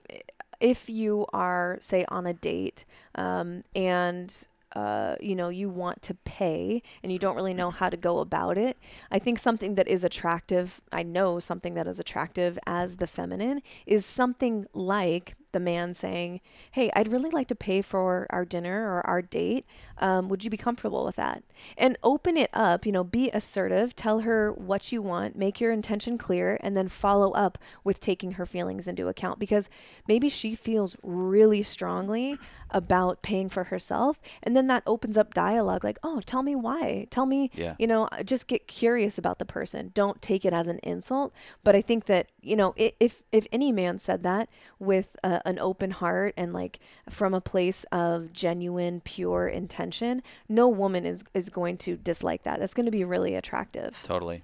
if 0.61 0.91
you 0.91 1.27
are 1.33 1.79
say 1.81 2.05
on 2.09 2.27
a 2.27 2.35
date 2.35 2.85
um, 3.15 3.65
and 3.75 4.35
uh, 4.75 5.15
you 5.21 5.37
know 5.37 5.49
you 5.49 5.69
want 5.69 6.03
to 6.03 6.15
pay 6.25 6.83
and 7.03 7.13
you 7.13 7.19
don't 7.19 7.37
really 7.37 7.55
know 7.55 7.71
how 7.71 7.89
to 7.89 7.97
go 7.97 8.19
about 8.19 8.59
it 8.59 8.77
i 9.13 9.21
think 9.21 9.39
something 9.39 9.77
that 9.77 9.87
is 9.87 10.03
attractive 10.03 10.81
i 10.91 11.01
know 11.01 11.39
something 11.39 11.75
that 11.75 11.87
is 11.87 12.01
attractive 12.01 12.59
as 12.67 12.97
the 12.97 13.07
feminine 13.07 13.63
is 13.87 14.05
something 14.05 14.67
like 14.75 15.37
the 15.55 15.61
man 15.61 15.95
saying 15.95 16.41
hey 16.73 16.91
i'd 16.95 17.11
really 17.11 17.31
like 17.31 17.49
to 17.49 17.55
pay 17.55 17.81
for 17.81 18.27
our 18.31 18.45
dinner 18.45 18.83
or 18.93 19.07
our 19.07 19.23
date. 19.23 19.65
Um, 19.99 20.29
would 20.29 20.43
you 20.43 20.51
be 20.51 20.57
comfortable 20.57 21.05
with 21.05 21.15
that? 21.17 21.45
And 21.79 21.97
open 22.03 22.37
it 22.37 22.51
up 22.53 22.85
you 22.85 22.93
know 22.93 23.05
be 23.05 23.31
assertive 23.31 23.95
tell 23.97 24.21
her 24.21 24.53
what 24.53 24.93
you 24.93 25.01
want 25.01 25.37
make 25.37 25.61
your 25.61 25.73
intention 25.73 26.19
clear 26.19 26.59
and 26.61 26.77
then 26.77 26.89
follow 26.89 27.31
up 27.33 27.57
with 27.85 28.01
taking 28.01 28.33
her 28.33 28.45
feelings 28.45 28.87
into 28.89 29.09
account 29.09 29.39
because 29.39 29.71
maybe 30.09 30.29
she 30.29 30.55
feels 30.55 30.97
really 31.03 31.63
strongly 31.63 32.37
about 32.71 33.23
paying 33.23 33.49
for 33.49 33.65
herself. 33.65 34.21
And 34.43 34.57
then 34.57 34.67
that 34.67 34.83
opens 34.85 35.17
up 35.17 35.33
dialogue 35.33 35.85
like 35.85 35.99
oh 36.03 36.21
tell 36.27 36.43
me 36.43 36.57
why. 36.57 37.07
Tell 37.11 37.25
me 37.25 37.51
Yeah. 37.55 37.77
you 37.79 37.87
know 37.87 38.09
just 38.25 38.49
get 38.49 38.67
curious 38.67 39.17
about 39.17 39.39
the 39.39 39.45
person. 39.47 39.93
Don't 39.95 40.21
take 40.21 40.45
it 40.45 40.53
as 40.53 40.67
an 40.67 40.81
insult. 40.83 41.33
But 41.63 41.77
i 41.77 41.81
think 41.83 42.07
that 42.07 42.27
you 42.43 42.57
know 42.57 42.75
if 42.77 43.23
if 43.31 43.47
any 43.53 43.71
man 43.71 44.01
said 44.01 44.25
that 44.25 44.49
with 44.81 45.15
a, 45.23 45.41
an 45.45 45.59
open 45.59 45.91
heart 45.91 46.35
and 46.37 46.53
like 46.53 46.79
from 47.09 47.35
a 47.35 47.41
place 47.41 47.85
of 47.93 48.33
genuine 48.33 49.01
pure 49.01 49.47
intention 49.47 50.23
no 50.49 50.69
woman 50.69 51.05
is 51.05 51.25
is 51.35 51.49
going 51.49 51.77
to 51.77 51.97
dislike 51.97 52.43
that 52.45 52.59
that's 52.61 52.75
going 52.75 52.87
to 52.87 52.93
be 52.93 53.05
really 53.05 53.35
attractive 53.35 54.01
Totally. 54.03 54.43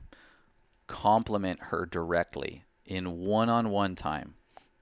Compliment 0.87 1.61
her 1.65 1.87
directly 1.87 2.65
in 2.85 3.19
one 3.19 3.49
on 3.49 3.71
one 3.71 3.95
time. 3.95 4.35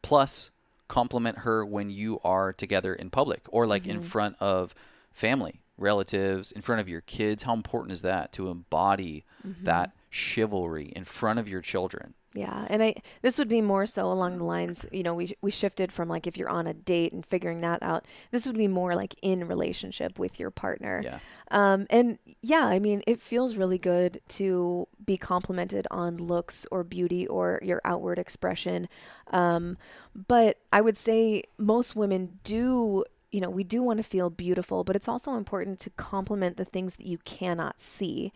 Plus, 0.03 0.51
compliment 0.89 1.39
her 1.39 1.65
when 1.65 1.91
you 1.91 2.19
are 2.25 2.53
together 2.53 2.95
in 2.95 3.11
public 3.11 3.43
or 3.51 3.67
like 3.67 3.87
in 3.87 3.99
mm-hmm. 3.99 4.07
front 4.07 4.37
of 4.41 4.75
family, 5.13 5.61
relatives, 5.79 6.53
in 6.53 6.61
front 6.61 6.81
of 6.81 6.89
your 6.89 7.01
kids. 7.03 7.45
How 7.45 7.55
important 7.55 7.93
is 7.93 8.03
that 8.03 8.33
to 8.33 8.49
embody 8.49 9.25
that 9.63 9.93
chivalry 10.11 10.93
in 10.95 11.05
front 11.05 11.39
of 11.39 11.49
your 11.49 11.61
children? 11.61 12.15
Yeah, 12.35 12.67
and 12.69 12.83
I 12.83 12.95
this 13.23 13.39
would 13.39 13.49
be 13.49 13.63
more 13.63 13.87
so 13.87 14.13
along 14.13 14.37
the 14.39 14.45
lines, 14.45 14.85
you 14.93 15.03
know, 15.03 15.15
we 15.15 15.33
we 15.41 15.51
shifted 15.51 15.91
from 15.91 16.09
like 16.09 16.27
if 16.27 16.37
you're 16.37 16.51
on 16.51 16.67
a 16.67 16.75
date 16.75 17.13
and 17.13 17.25
figuring 17.25 17.63
that 17.63 17.83
out. 17.83 18.05
This 18.31 18.47
would 18.47 18.57
be 18.57 18.69
more 18.69 18.95
like 18.95 19.15
in 19.23 19.49
relationship 19.49 20.19
with 20.19 20.39
your 20.39 20.51
partner. 20.51 21.01
Yeah. 21.03 21.19
Um 21.51 21.87
and 21.89 22.19
yeah, 22.43 22.67
I 22.67 22.81
mean, 22.81 23.03
it 23.07 23.19
feels 23.19 23.57
really 23.57 23.79
good 23.79 24.21
to 24.29 24.87
be 25.05 25.17
complimented 25.17 25.87
on 25.91 26.19
looks 26.19 26.67
or 26.71 26.85
beauty 26.85 27.27
or 27.27 27.61
your 27.63 27.81
outward 27.85 28.19
expression. 28.19 28.89
Um 29.29 29.79
but 30.15 30.59
I 30.71 30.83
would 30.83 30.99
say 30.99 31.45
most 31.57 31.97
women 31.97 32.41
do 32.45 33.05
you 33.31 33.41
know, 33.41 33.51
we 33.51 33.65
do 33.65 33.83
want 33.83 33.99
to 33.99 34.03
feel 34.03 34.31
beautiful, 34.31 34.85
but 34.85 34.97
it's 34.97 35.09
also 35.09 35.35
important 35.35 35.79
to 35.81 35.91
compliment 35.91 36.57
the 36.57 36.65
things 36.65 36.97
that 36.97 37.07
you 37.07 37.19
cannot 37.19 37.81
see. 37.81 38.33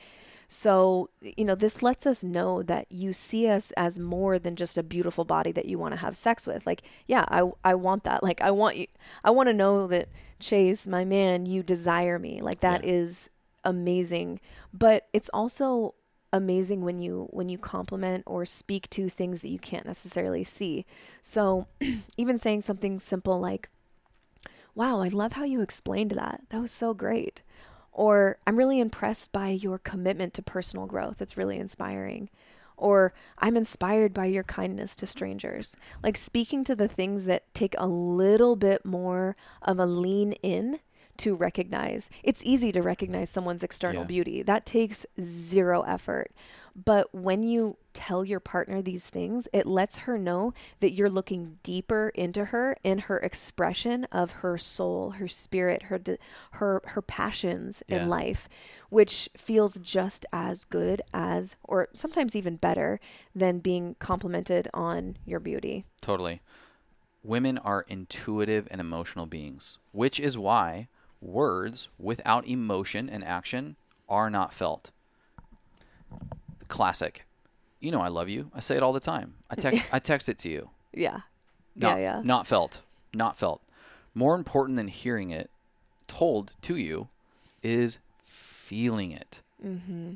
So, 0.48 1.08
you 1.22 1.46
know, 1.46 1.54
this 1.54 1.82
lets 1.82 2.04
us 2.04 2.22
know 2.22 2.62
that 2.64 2.86
you 2.90 3.14
see 3.14 3.48
us 3.48 3.72
as 3.72 3.98
more 3.98 4.38
than 4.38 4.54
just 4.54 4.76
a 4.76 4.82
beautiful 4.82 5.24
body 5.24 5.50
that 5.52 5.64
you 5.64 5.78
want 5.78 5.94
to 5.94 6.00
have 6.00 6.14
sex 6.14 6.46
with. 6.46 6.66
Like, 6.66 6.82
yeah, 7.06 7.24
I, 7.28 7.50
I 7.64 7.74
want 7.74 8.04
that. 8.04 8.22
Like, 8.22 8.42
I 8.42 8.50
want 8.50 8.76
you, 8.76 8.86
I 9.24 9.30
want 9.30 9.48
to 9.48 9.54
know 9.54 9.86
that 9.86 10.08
Chase, 10.40 10.86
my 10.86 11.06
man, 11.06 11.46
you 11.46 11.62
desire 11.62 12.18
me. 12.18 12.40
Like, 12.42 12.60
that 12.60 12.84
is 12.84 13.30
Yeah. 13.64 13.70
amazing. 13.70 14.40
But 14.74 15.08
it's 15.14 15.30
also 15.32 15.94
amazing 16.34 16.82
when 16.82 16.98
you 16.98 17.28
when 17.30 17.48
you 17.48 17.58
compliment 17.58 18.24
or 18.26 18.44
speak 18.44 18.88
to 18.90 19.08
things 19.08 19.40
that 19.42 19.48
you 19.50 19.58
can't 19.58 19.86
necessarily 19.86 20.44
see. 20.44 20.84
So, 21.22 21.66
even 22.18 22.36
saying 22.38 22.60
something 22.62 23.00
simple 23.00 23.38
like, 23.40 23.68
wow, 24.74 25.00
I 25.00 25.08
love 25.08 25.34
how 25.34 25.44
you 25.44 25.60
explained 25.60 26.12
that. 26.12 26.42
That 26.50 26.60
was 26.60 26.72
so 26.72 26.94
great. 26.94 27.42
Or 27.92 28.38
I'm 28.46 28.56
really 28.56 28.80
impressed 28.80 29.32
by 29.32 29.50
your 29.50 29.78
commitment 29.78 30.32
to 30.34 30.42
personal 30.42 30.86
growth. 30.86 31.20
It's 31.20 31.36
really 31.36 31.58
inspiring. 31.58 32.30
Or 32.76 33.12
I'm 33.38 33.56
inspired 33.56 34.14
by 34.14 34.26
your 34.26 34.44
kindness 34.44 34.96
to 34.96 35.06
strangers. 35.06 35.76
Like 36.02 36.16
speaking 36.16 36.64
to 36.64 36.74
the 36.74 36.88
things 36.88 37.26
that 37.26 37.52
take 37.54 37.74
a 37.78 37.86
little 37.86 38.56
bit 38.56 38.84
more 38.84 39.36
of 39.60 39.78
a 39.78 39.86
lean 39.86 40.32
in 40.42 40.80
to 41.18 41.34
recognize. 41.34 42.08
It's 42.22 42.42
easy 42.44 42.72
to 42.72 42.80
recognize 42.82 43.28
someone's 43.28 43.62
external 43.62 44.02
Yeah. 44.02 44.06
beauty. 44.08 44.42
That 44.42 44.64
takes 44.64 45.04
zero 45.20 45.82
effort. 45.82 46.32
But 46.74 47.14
when 47.14 47.42
you 47.42 47.76
tell 47.92 48.24
your 48.24 48.40
partner 48.40 48.80
these 48.80 49.06
things, 49.06 49.46
it 49.52 49.66
lets 49.66 49.98
her 49.98 50.16
know 50.16 50.54
that 50.80 50.92
you're 50.92 51.10
looking 51.10 51.58
deeper 51.62 52.10
into 52.14 52.46
her 52.46 52.76
in 52.82 52.98
her 52.98 53.18
expression 53.18 54.04
of 54.04 54.30
her 54.32 54.56
soul, 54.56 55.10
her 55.12 55.28
spirit, 55.28 55.84
her 55.84 56.00
her 56.52 56.80
her 56.86 57.02
passions 57.02 57.82
Yeah. 57.88 58.02
in 58.02 58.08
life, 58.08 58.48
which 58.88 59.28
feels 59.36 59.74
just 59.78 60.24
as 60.32 60.64
good 60.64 61.02
as 61.12 61.56
or 61.62 61.88
sometimes 61.92 62.34
even 62.34 62.56
better 62.56 62.98
than 63.34 63.58
being 63.58 63.94
complimented 63.98 64.68
on 64.72 65.18
your 65.26 65.40
beauty. 65.40 65.84
Totally. 66.00 66.40
Women 67.22 67.58
are 67.58 67.84
intuitive 67.86 68.66
and 68.70 68.80
emotional 68.80 69.26
beings, 69.26 69.78
which 69.92 70.18
is 70.18 70.38
why 70.38 70.88
words 71.20 71.88
without 71.98 72.46
emotion 72.48 73.08
and 73.08 73.22
action 73.22 73.76
are 74.08 74.28
not 74.30 74.52
felt. 74.54 74.90
Classic. 76.72 77.26
You 77.80 77.90
know 77.90 78.00
I 78.00 78.08
love 78.08 78.30
you. 78.30 78.50
I 78.54 78.60
say 78.60 78.76
it 78.76 78.82
all 78.82 78.94
the 78.94 79.00
time. 79.00 79.34
I 79.50 79.56
text 79.56 79.82
I 79.92 79.98
text 79.98 80.30
it 80.30 80.38
to 80.38 80.48
you. 80.48 80.70
Yeah. 80.94 81.20
Not, 81.76 81.98
yeah, 81.98 82.16
yeah. 82.16 82.20
Not 82.24 82.46
felt. 82.46 82.80
Not 83.12 83.36
felt. 83.36 83.60
More 84.14 84.34
important 84.34 84.76
than 84.76 84.88
hearing 84.88 85.28
it, 85.28 85.50
told 86.06 86.54
to 86.62 86.76
you 86.76 87.08
is 87.62 87.98
feeling 88.22 89.12
it. 89.12 89.42
Mm-hmm. 89.64 90.14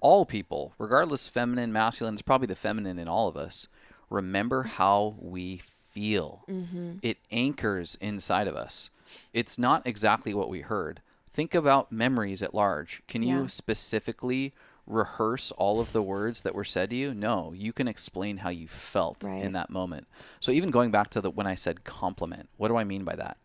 All 0.00 0.26
people, 0.26 0.74
regardless 0.78 1.28
feminine, 1.28 1.72
masculine, 1.72 2.12
it's 2.12 2.22
probably 2.22 2.46
the 2.46 2.54
feminine 2.54 2.98
in 2.98 3.08
all 3.08 3.26
of 3.26 3.36
us, 3.36 3.66
remember 4.10 4.64
how 4.64 5.16
we 5.18 5.56
feel. 5.56 6.44
Mm-hmm. 6.46 6.96
It 7.02 7.16
anchors 7.30 7.96
inside 8.02 8.48
of 8.48 8.54
us. 8.54 8.90
It's 9.32 9.58
not 9.58 9.86
exactly 9.86 10.34
what 10.34 10.50
we 10.50 10.60
heard. 10.60 11.00
Think 11.32 11.54
about 11.54 11.90
memories 11.90 12.42
at 12.42 12.54
large. 12.54 13.02
Can 13.08 13.22
you 13.22 13.48
specifically 13.48 14.52
rehearse 14.86 15.52
all 15.52 15.80
of 15.80 15.92
the 15.92 16.02
words 16.02 16.42
that 16.42 16.54
were 16.54 16.64
said 16.64 16.90
to 16.90 16.96
you? 16.96 17.14
No, 17.14 17.52
you 17.52 17.72
can 17.72 17.88
explain 17.88 18.38
how 18.38 18.50
you 18.50 18.68
felt 18.68 19.22
Right. 19.22 19.42
in 19.42 19.52
that 19.52 19.70
moment. 19.70 20.06
So 20.40 20.52
even 20.52 20.70
going 20.70 20.90
back 20.90 21.10
to 21.10 21.20
the 21.20 21.30
when 21.30 21.46
I 21.46 21.54
said 21.54 21.84
compliment, 21.84 22.48
what 22.56 22.68
do 22.68 22.76
I 22.76 22.84
mean 22.84 23.04
by 23.04 23.16
that? 23.16 23.38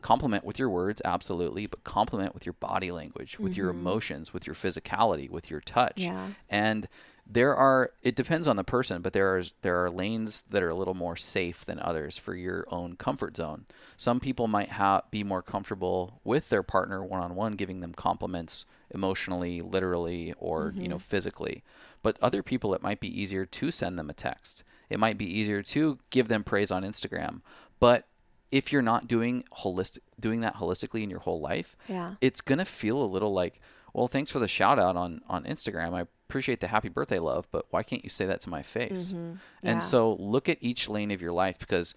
Compliment 0.00 0.44
with 0.44 0.58
your 0.58 0.68
words, 0.68 1.00
absolutely, 1.04 1.66
but 1.66 1.84
compliment 1.84 2.34
with 2.34 2.44
your 2.44 2.54
body 2.54 2.90
language, 2.90 3.38
with 3.38 3.56
your 3.56 3.70
mm-hmm. 3.70 3.80
emotions, 3.86 4.32
with 4.32 4.46
your 4.46 4.54
physicality, 4.54 5.30
with 5.30 5.48
your 5.48 5.60
touch. 5.60 6.02
Yeah. 6.02 6.28
And 6.48 6.88
there 7.26 7.54
are 7.54 7.92
it 8.02 8.16
depends 8.16 8.48
on 8.48 8.56
the 8.56 8.64
person, 8.64 9.00
but 9.00 9.12
there 9.12 9.36
are 9.36 9.42
there 9.62 9.84
are 9.84 9.90
lanes 9.90 10.42
that 10.50 10.62
are 10.62 10.68
a 10.68 10.74
little 10.74 10.94
more 10.94 11.16
safe 11.16 11.64
than 11.64 11.78
others 11.78 12.18
for 12.18 12.34
your 12.34 12.66
own 12.68 12.96
comfort 12.96 13.36
zone. 13.36 13.66
Some 13.96 14.20
people 14.20 14.48
might 14.48 14.70
have 14.70 15.10
be 15.10 15.22
more 15.22 15.42
comfortable 15.42 16.20
with 16.24 16.48
their 16.48 16.62
partner 16.62 17.04
one 17.04 17.22
on 17.22 17.34
one, 17.34 17.54
giving 17.54 17.80
them 17.80 17.94
compliments 17.94 18.64
emotionally, 18.94 19.60
literally, 19.60 20.34
or 20.38 20.72
you 20.76 20.88
know 20.88 20.98
physically. 20.98 21.62
But 22.02 22.18
other 22.20 22.42
people, 22.42 22.74
it 22.74 22.82
might 22.82 23.00
be 23.00 23.20
easier 23.20 23.44
to 23.46 23.70
send 23.70 23.98
them 23.98 24.10
a 24.10 24.14
text. 24.14 24.64
It 24.90 24.98
might 24.98 25.16
be 25.18 25.24
easier 25.26 25.62
to 25.62 25.98
give 26.10 26.28
them 26.28 26.44
praise 26.44 26.70
on 26.70 26.82
Instagram. 26.82 27.40
But 27.80 28.06
if 28.50 28.72
you're 28.72 28.82
not 28.82 29.08
doing 29.08 29.44
holistic 29.62 30.00
doing 30.20 30.40
that 30.40 30.56
holistically 30.56 31.02
in 31.02 31.10
your 31.10 31.20
whole 31.20 31.40
life, 31.40 31.74
Yeah. 31.88 32.14
it's 32.20 32.40
gonna 32.40 32.64
feel 32.66 33.02
a 33.02 33.06
little 33.06 33.32
like, 33.32 33.60
well, 33.94 34.08
thanks 34.08 34.30
for 34.30 34.38
the 34.38 34.48
shout 34.48 34.78
out 34.78 34.96
on 34.96 35.20
on 35.28 35.44
Instagram. 35.44 35.94
I 35.94 36.02
appreciate 36.28 36.60
the 36.60 36.68
happy 36.68 36.88
birthday 36.88 37.18
love, 37.18 37.46
but 37.50 37.66
why 37.70 37.82
can't 37.82 38.02
you 38.04 38.10
say 38.10 38.26
that 38.26 38.40
to 38.42 38.50
my 38.50 38.62
face? 38.62 39.12
Mm-hmm. 39.12 39.32
Yeah. 39.62 39.70
And 39.70 39.82
so 39.82 40.14
look 40.14 40.48
at 40.48 40.58
each 40.60 40.88
lane 40.88 41.10
of 41.10 41.20
your 41.22 41.32
life 41.32 41.58
because 41.58 41.94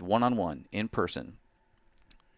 one 0.00 0.22
on 0.24 0.36
one, 0.36 0.66
in 0.72 0.88
person, 0.88 1.36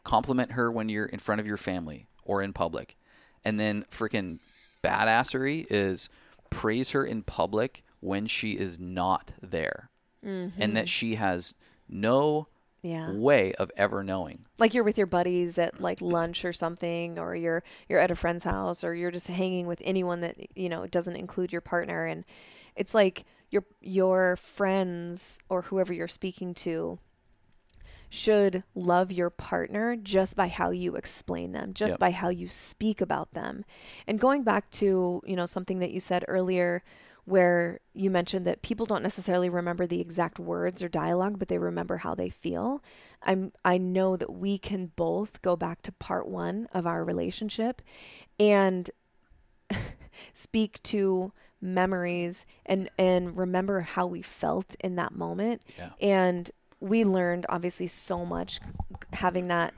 compliment 0.05 0.53
her 0.53 0.71
when 0.71 0.89
you're 0.89 1.07
in 1.07 1.19
front 1.19 1.41
of 1.41 1.47
your 1.47 1.57
family 1.57 2.07
or 2.25 2.43
in 2.43 2.53
public. 2.53 2.97
And 3.45 3.59
then 3.59 3.84
freaking 3.91 4.38
badassery 4.82 5.66
is 5.70 6.09
praise 6.51 6.91
her 6.91 7.05
in 7.05 7.22
public 7.22 7.82
when 8.01 8.26
she 8.26 8.53
is 8.53 8.78
not 8.78 9.32
there 9.43 9.88
and 10.22 10.76
that 10.76 10.88
she 10.88 11.14
has 11.16 11.55
no 11.88 12.47
Mm-hmm. 12.82 12.88
Yeah. 12.88 13.12
way 13.12 13.53
of 13.57 13.70
ever 13.76 14.03
knowing. 14.03 14.47
like 14.59 14.72
you're 14.72 14.84
with 14.84 14.97
your 14.97 15.07
buddies 15.07 15.59
at 15.59 15.82
like 15.82 16.01
lunch 16.01 16.47
or 16.47 16.53
something 16.55 17.18
or 17.18 17.36
you're 17.36 17.62
you're 17.91 17.99
at 17.99 18.11
a 18.11 18.14
friend's 18.14 18.45
house 18.45 18.82
or 18.82 18.95
you're 18.95 19.11
just 19.11 19.28
hanging 19.28 19.66
with 19.66 19.82
anyone 19.84 20.20
that 20.20 20.36
you 20.57 20.70
know 20.70 20.86
doesn't 20.86 21.16
include 21.16 21.53
your 21.53 21.61
partner 21.61 22.07
and 22.07 22.24
it's 22.76 22.95
like 22.95 23.26
your 23.51 23.64
your 23.82 24.36
friends 24.36 25.41
or 25.51 25.61
whoever 25.61 25.93
you're 25.93 26.09
speaking 26.09 26.55
to 26.55 26.99
should 28.11 28.63
love 28.75 29.11
your 29.13 29.31
partner 29.31 29.97
just 29.97 30.37
by 30.37 30.49
how 30.49 30.71
you 30.71 30.97
explain 30.97 31.53
them 31.53 31.73
just 31.73 31.93
Yep. 31.93 32.01
by 32.01 32.11
how 32.11 32.29
you 32.29 32.49
speak 32.49 33.01
about 33.01 33.33
them 33.33 33.65
and 34.07 34.21
going 34.21 34.43
back 34.43 34.69
to 34.73 35.23
you 35.25 35.37
know 35.37 35.47
something 35.47 35.79
that 35.79 35.93
you 35.93 36.01
said 36.01 36.25
earlier 36.29 36.83
where 37.25 37.79
you 37.95 38.11
mentioned 38.11 38.45
that 38.47 38.63
people 38.63 38.87
don't 38.87 39.03
necessarily 39.03 39.49
remember 39.49 39.87
the 39.87 40.01
exact 40.01 40.41
words 40.41 40.83
or 40.83 40.89
dialogue, 40.89 41.39
but 41.39 41.47
they 41.47 41.59
remember 41.59 41.99
how 41.99 42.15
they 42.15 42.29
feel. 42.29 42.83
I'm 43.23 43.53
I 43.65 43.79
know 43.79 44.17
that 44.17 44.33
we 44.33 44.59
can 44.59 44.91
both 44.97 45.41
go 45.43 45.55
back 45.55 45.83
to 45.83 45.93
part 45.93 46.27
1 46.27 46.69
of 46.73 46.87
our 46.87 47.05
relationship 47.05 47.83
and 48.41 48.91
speak 50.33 50.83
to 50.85 51.33
memories 51.61 52.47
and 52.67 52.89
and 52.99 53.37
remember 53.37 53.81
how 53.83 54.07
we 54.07 54.23
felt 54.23 54.75
in 54.81 54.97
that 54.97 55.15
moment. 55.15 55.63
Yeah. 55.79 55.91
And 56.01 56.51
we 56.81 57.05
learned 57.05 57.47
obviously 57.49 57.87
so 57.87 58.24
much 58.24 58.61
having 59.12 59.49
that 59.49 59.74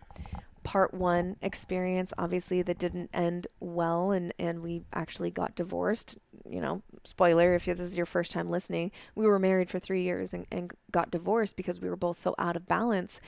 part 0.63 0.95
one 0.95 1.37
experience 1.43 2.15
obviously 2.17 2.63
that 2.63 2.79
didn't 2.79 3.11
end 3.13 3.49
well 3.59 4.13
and 4.13 4.33
and 4.39 4.63
we 4.63 4.83
actually 4.93 5.31
got 5.31 5.55
divorced. 5.57 6.17
You 6.49 6.61
know 6.61 6.83
spoiler 7.05 7.55
if 7.55 7.65
this 7.65 7.81
is 7.81 7.97
your 7.97 8.07
first 8.07 8.31
time 8.31 8.49
listening 8.49 8.93
we 9.17 9.27
were 9.27 9.41
married 9.41 9.69
for 9.69 9.81
three 9.81 10.03
years 10.03 10.33
and, 10.33 10.47
and 10.53 10.71
got 10.93 11.11
divorced 11.11 11.57
because 11.57 11.81
we 11.81 11.89
were 11.89 11.97
both 11.97 12.17
so 12.17 12.35
out 12.39 12.57
of 12.57 12.69
balance. 12.69 13.21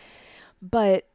But 0.63 1.09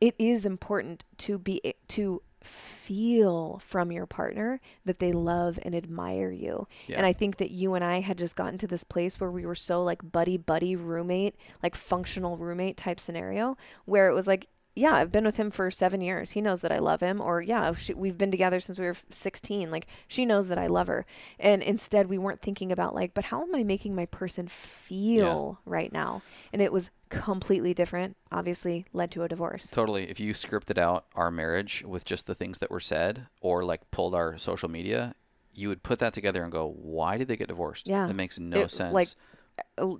it 0.00 0.14
is 0.18 0.46
important 0.46 1.04
to 1.18 1.38
be 1.38 1.60
to 1.88 2.22
feel 2.42 3.60
from 3.64 3.92
your 3.92 4.06
partner 4.06 4.58
that 4.84 4.98
they 4.98 5.12
love 5.12 5.58
and 5.62 5.74
admire 5.74 6.30
you. 6.30 6.66
Yeah. 6.86 6.96
And 6.96 7.06
I 7.06 7.12
think 7.12 7.36
that 7.36 7.50
you 7.50 7.74
and 7.74 7.84
I 7.84 8.00
had 8.00 8.18
just 8.18 8.36
gotten 8.36 8.58
to 8.58 8.66
this 8.66 8.84
place 8.84 9.20
where 9.20 9.30
we 9.30 9.46
were 9.46 9.54
so 9.54 9.82
like 9.82 10.10
buddy 10.10 10.36
buddy 10.36 10.76
roommate, 10.76 11.36
like 11.62 11.74
functional 11.74 12.36
roommate 12.36 12.76
type 12.76 13.00
scenario 13.00 13.56
where 13.84 14.08
it 14.08 14.14
was 14.14 14.26
like 14.26 14.48
yeah, 14.76 14.94
I've 14.94 15.10
been 15.10 15.24
with 15.24 15.36
him 15.36 15.50
for 15.50 15.70
seven 15.70 16.00
years. 16.00 16.30
He 16.30 16.40
knows 16.40 16.60
that 16.60 16.70
I 16.72 16.78
love 16.78 17.00
him. 17.00 17.20
Or, 17.20 17.42
yeah, 17.42 17.72
she, 17.74 17.92
we've 17.92 18.16
been 18.16 18.30
together 18.30 18.60
since 18.60 18.78
we 18.78 18.86
were 18.86 18.96
16. 19.10 19.70
Like, 19.70 19.86
she 20.06 20.24
knows 20.24 20.48
that 20.48 20.58
I 20.58 20.68
love 20.68 20.86
her. 20.86 21.06
And 21.38 21.60
instead, 21.62 22.08
we 22.08 22.18
weren't 22.18 22.40
thinking 22.40 22.70
about, 22.70 22.94
like, 22.94 23.12
but 23.12 23.24
how 23.24 23.42
am 23.42 23.54
I 23.54 23.64
making 23.64 23.94
my 23.94 24.06
person 24.06 24.46
feel 24.46 25.58
right 25.64 25.92
now? 25.92 26.22
And 26.52 26.62
it 26.62 26.72
was 26.72 26.90
completely 27.10 27.74
different. 27.74 28.16
Obviously, 28.32 28.86
led 28.94 29.10
to 29.12 29.22
a 29.22 29.28
divorce. 29.28 29.68
Totally. 29.70 30.08
If 30.08 30.18
you 30.20 30.32
scripted 30.32 30.78
out 30.78 31.04
our 31.14 31.30
marriage 31.30 31.84
with 31.86 32.04
just 32.04 32.26
the 32.26 32.34
things 32.34 32.58
that 32.58 32.70
were 32.70 32.80
said 32.80 33.26
or 33.42 33.62
like 33.64 33.90
pulled 33.90 34.14
our 34.14 34.38
social 34.38 34.70
media, 34.70 35.14
you 35.52 35.68
would 35.68 35.82
put 35.82 35.98
that 35.98 36.12
together 36.14 36.42
and 36.42 36.50
go, 36.50 36.66
why 36.80 37.18
did 37.18 37.28
they 37.28 37.36
get 37.36 37.48
divorced? 37.48 37.88
Yeah. 37.88 38.08
It 38.08 38.14
makes 38.16 38.38
no 38.38 38.60
It- 38.60 38.70
sense. 38.70 38.94
like, 38.94 39.08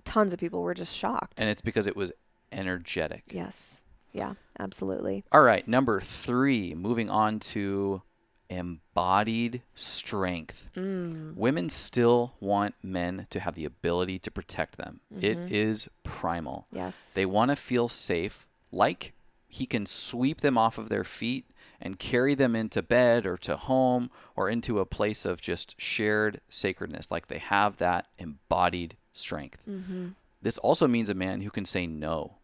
Tons 0.05 0.33
of 0.33 0.39
people 0.41 0.63
were 0.63 0.73
just 0.73 0.97
shocked. 0.97 1.39
and 1.39 1.51
it's 1.51 1.61
because 1.61 1.87
it 1.87 1.95
was 1.97 2.13
energetic. 2.53 3.25
yes. 3.31 3.83
Yeah, 4.13 4.35
absolutely. 4.59 5.23
All 5.31 5.43
right. 5.43 5.67
Number 5.69 6.01
three, 6.01 6.75
moving 6.75 7.09
on 7.11 7.39
to 7.41 8.03
embodied 8.51 9.63
strength. 9.75 10.69
Mm. 10.77 11.37
Women 11.37 11.71
still 11.71 12.35
want 12.41 12.75
men 12.83 13.27
to 13.31 13.41
have 13.41 13.55
the 13.55 13.65
ability 13.65 14.19
to 14.21 14.31
protect 14.31 14.77
them. 14.77 15.01
It 15.21 15.39
Mm-hmm. 15.39 15.55
is 15.55 15.89
primal. 16.03 16.67
Yes. 16.73 17.13
They 17.13 17.25
want 17.27 17.51
to 17.51 17.57
feel 17.57 17.89
safe, 17.89 18.47
like 18.73 19.13
he 19.49 19.67
can 19.67 19.87
sweep 19.87 20.41
them 20.41 20.59
off 20.59 20.79
of 20.79 20.89
their 20.89 21.05
feet 21.05 21.47
and 21.81 21.99
carry 21.99 22.35
them 22.35 22.55
into 22.55 22.83
bed 22.83 23.25
or 23.27 23.37
to 23.39 23.57
home 23.57 24.11
or 24.37 24.51
into 24.51 24.79
a 24.79 24.85
place 24.87 25.25
of 25.25 25.41
just 25.41 25.81
shared 25.81 26.41
sacredness, 26.49 27.11
like 27.11 27.29
they 27.29 27.39
have 27.39 27.79
that 27.79 28.07
embodied 28.19 28.97
strength. 29.13 29.65
mm-hmm. 29.69 30.09
This 30.43 30.57
also 30.59 30.89
means 30.89 31.11
a 31.11 31.15
man 31.15 31.43
who 31.43 31.51
can 31.51 31.65
say 31.67 31.87
no. 31.87 32.37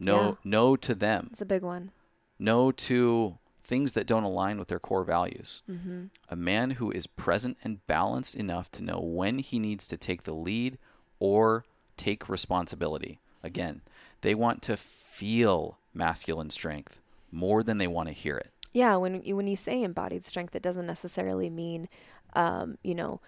No, 0.00 0.20
Yeah. 0.20 0.34
no 0.44 0.76
to 0.76 0.94
them. 0.94 1.28
It's 1.32 1.40
a 1.40 1.46
big 1.46 1.62
one. 1.62 1.92
No 2.38 2.70
to 2.72 3.38
things 3.66 3.92
that 3.92 4.06
don't 4.06 4.22
align 4.22 4.58
with 4.58 4.68
their 4.68 4.78
core 4.78 5.04
values. 5.04 5.62
Mm-hmm. 5.68 6.04
A 6.30 6.36
man 6.36 6.72
who 6.72 6.90
is 6.90 7.06
present 7.06 7.56
and 7.64 7.84
balanced 7.86 8.36
enough 8.36 8.70
to 8.72 8.84
know 8.84 9.00
when 9.00 9.40
he 9.40 9.58
needs 9.58 9.88
to 9.88 9.96
take 9.96 10.22
the 10.22 10.34
lead 10.34 10.78
or 11.18 11.64
take 11.96 12.28
responsibility. 12.28 13.18
Again, 13.42 13.82
they 14.20 14.34
want 14.34 14.62
to 14.62 14.76
feel 14.76 15.78
masculine 15.92 16.50
strength 16.50 17.00
more 17.32 17.62
than 17.62 17.78
they 17.78 17.86
want 17.86 18.08
to 18.08 18.14
hear 18.14 18.36
it. 18.36 18.50
Yeah, 18.72 18.96
when 18.96 19.22
you 19.22 19.34
when 19.34 19.48
you 19.48 19.56
say 19.56 19.82
embodied 19.82 20.24
strength, 20.24 20.54
it 20.54 20.62
doesn't 20.62 20.86
necessarily 20.86 21.50
mean, 21.50 21.88
um, 22.34 22.78
you 22.82 22.94
know, 22.94 23.20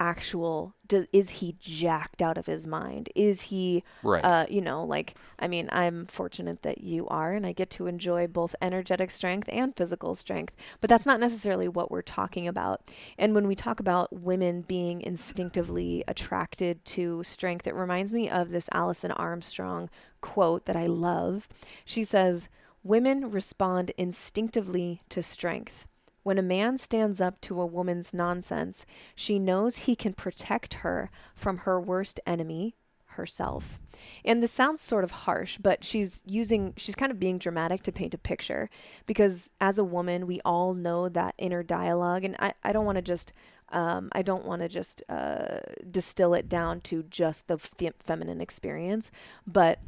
actual. 0.00 0.74
Do, 0.88 1.06
is 1.12 1.30
he 1.30 1.56
jacked 1.60 2.20
out 2.20 2.36
of 2.36 2.46
his 2.46 2.66
mind? 2.66 3.10
Is 3.14 3.42
he, 3.42 3.84
Right. 4.02 4.24
uh, 4.24 4.46
you 4.48 4.60
know, 4.60 4.82
like 4.82 5.14
I 5.38 5.46
mean, 5.46 5.68
I'm 5.70 6.06
fortunate 6.06 6.62
that 6.62 6.80
you 6.80 7.06
are, 7.08 7.32
and 7.32 7.46
I 7.46 7.52
get 7.52 7.70
to 7.70 7.86
enjoy 7.86 8.26
both 8.26 8.56
energetic 8.60 9.10
strength 9.12 9.48
and 9.52 9.76
physical 9.76 10.14
strength. 10.16 10.56
But 10.80 10.90
that's 10.90 11.06
not 11.06 11.20
necessarily 11.20 11.68
what 11.68 11.90
we're 11.90 12.02
talking 12.02 12.48
about. 12.48 12.90
And 13.18 13.34
when 13.34 13.46
we 13.46 13.54
talk 13.54 13.78
about 13.78 14.12
women 14.12 14.62
being 14.62 15.00
instinctively 15.02 16.02
attracted 16.08 16.84
to 16.86 17.22
strength, 17.22 17.66
it 17.66 17.74
reminds 17.74 18.12
me 18.12 18.28
of 18.28 18.50
this 18.50 18.68
Alison 18.72 19.12
Armstrong 19.12 19.90
quote 20.20 20.64
that 20.66 20.76
I 20.76 20.86
love. 20.86 21.46
She 21.84 22.02
says. 22.02 22.48
Women 22.82 23.30
respond 23.30 23.92
instinctively 23.98 25.02
to 25.10 25.22
strength. 25.22 25.86
When 26.22 26.38
a 26.38 26.42
man 26.42 26.78
stands 26.78 27.20
up 27.20 27.40
to 27.42 27.60
a 27.60 27.66
woman's 27.66 28.12
nonsense, 28.12 28.84
she 29.14 29.38
knows 29.38 29.76
he 29.76 29.96
can 29.96 30.12
protect 30.12 30.74
her 30.74 31.10
from 31.34 31.58
her 31.58 31.80
worst 31.80 32.20
enemy, 32.26 32.76
herself. 33.10 33.80
And 34.24 34.42
this 34.42 34.52
sounds 34.52 34.80
sort 34.80 35.04
of 35.04 35.10
harsh, 35.10 35.58
but 35.58 35.84
she's 35.84 36.22
using, 36.24 36.74
she's 36.76 36.94
kind 36.94 37.10
of 37.10 37.18
being 37.18 37.38
dramatic 37.38 37.82
to 37.84 37.92
paint 37.92 38.14
a 38.14 38.18
picture 38.18 38.70
because 39.06 39.50
as 39.60 39.78
a 39.78 39.84
woman, 39.84 40.26
we 40.26 40.40
all 40.44 40.74
know 40.74 41.08
that 41.08 41.34
inner 41.38 41.62
dialogue. 41.62 42.24
And 42.24 42.36
I, 42.38 42.52
I 42.62 42.72
don't 42.72 42.86
want 42.86 42.96
to 42.96 43.02
just, 43.02 43.32
um, 43.70 44.08
I 44.12 44.22
don't 44.22 44.44
want 44.44 44.62
to 44.62 44.68
just 44.68 45.02
uh, 45.08 45.58
distill 45.90 46.34
it 46.34 46.48
down 46.48 46.80
to 46.82 47.02
just 47.04 47.46
the 47.46 47.58
fe- 47.58 47.92
feminine 47.98 48.40
experience, 48.40 49.10
but 49.46 49.80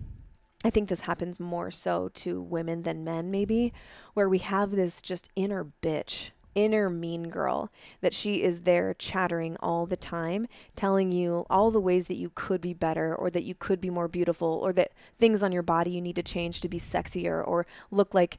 I 0.64 0.70
think 0.70 0.88
this 0.88 1.00
happens 1.00 1.40
more 1.40 1.70
so 1.70 2.08
to 2.14 2.40
women 2.40 2.82
than 2.82 3.04
men, 3.04 3.30
maybe, 3.30 3.72
where 4.14 4.28
we 4.28 4.38
have 4.38 4.70
this 4.70 5.02
just 5.02 5.28
inner 5.34 5.66
bitch, 5.82 6.30
inner 6.54 6.88
mean 6.88 7.24
girl 7.24 7.72
that 8.00 8.14
she 8.14 8.42
is 8.42 8.60
there 8.60 8.94
chattering 8.94 9.56
all 9.60 9.86
the 9.86 9.96
time, 9.96 10.46
telling 10.76 11.10
you 11.10 11.46
all 11.50 11.70
the 11.70 11.80
ways 11.80 12.06
that 12.06 12.16
you 12.16 12.30
could 12.34 12.60
be 12.60 12.74
better 12.74 13.14
or 13.14 13.30
that 13.30 13.44
you 13.44 13.54
could 13.54 13.80
be 13.80 13.90
more 13.90 14.08
beautiful 14.08 14.60
or 14.62 14.72
that 14.72 14.92
things 15.16 15.42
on 15.42 15.50
your 15.50 15.62
body 15.62 15.90
you 15.90 16.00
need 16.00 16.16
to 16.16 16.22
change 16.22 16.60
to 16.60 16.68
be 16.68 16.78
sexier 16.78 17.46
or 17.46 17.66
look 17.90 18.14
like 18.14 18.38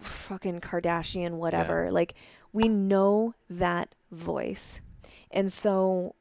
fucking 0.00 0.60
Kardashian, 0.60 1.32
whatever. 1.32 1.86
Yeah. 1.86 1.90
Like, 1.90 2.14
we 2.52 2.68
know 2.68 3.34
that 3.50 3.94
voice. 4.12 4.80
And 5.30 5.52
so 5.52 6.14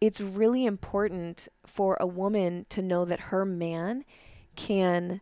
it's 0.00 0.20
really 0.20 0.64
important 0.64 1.48
for 1.66 1.96
a 1.98 2.06
woman 2.06 2.66
to 2.68 2.82
know 2.82 3.04
that 3.04 3.20
her 3.20 3.44
man 3.44 4.04
can 4.56 5.20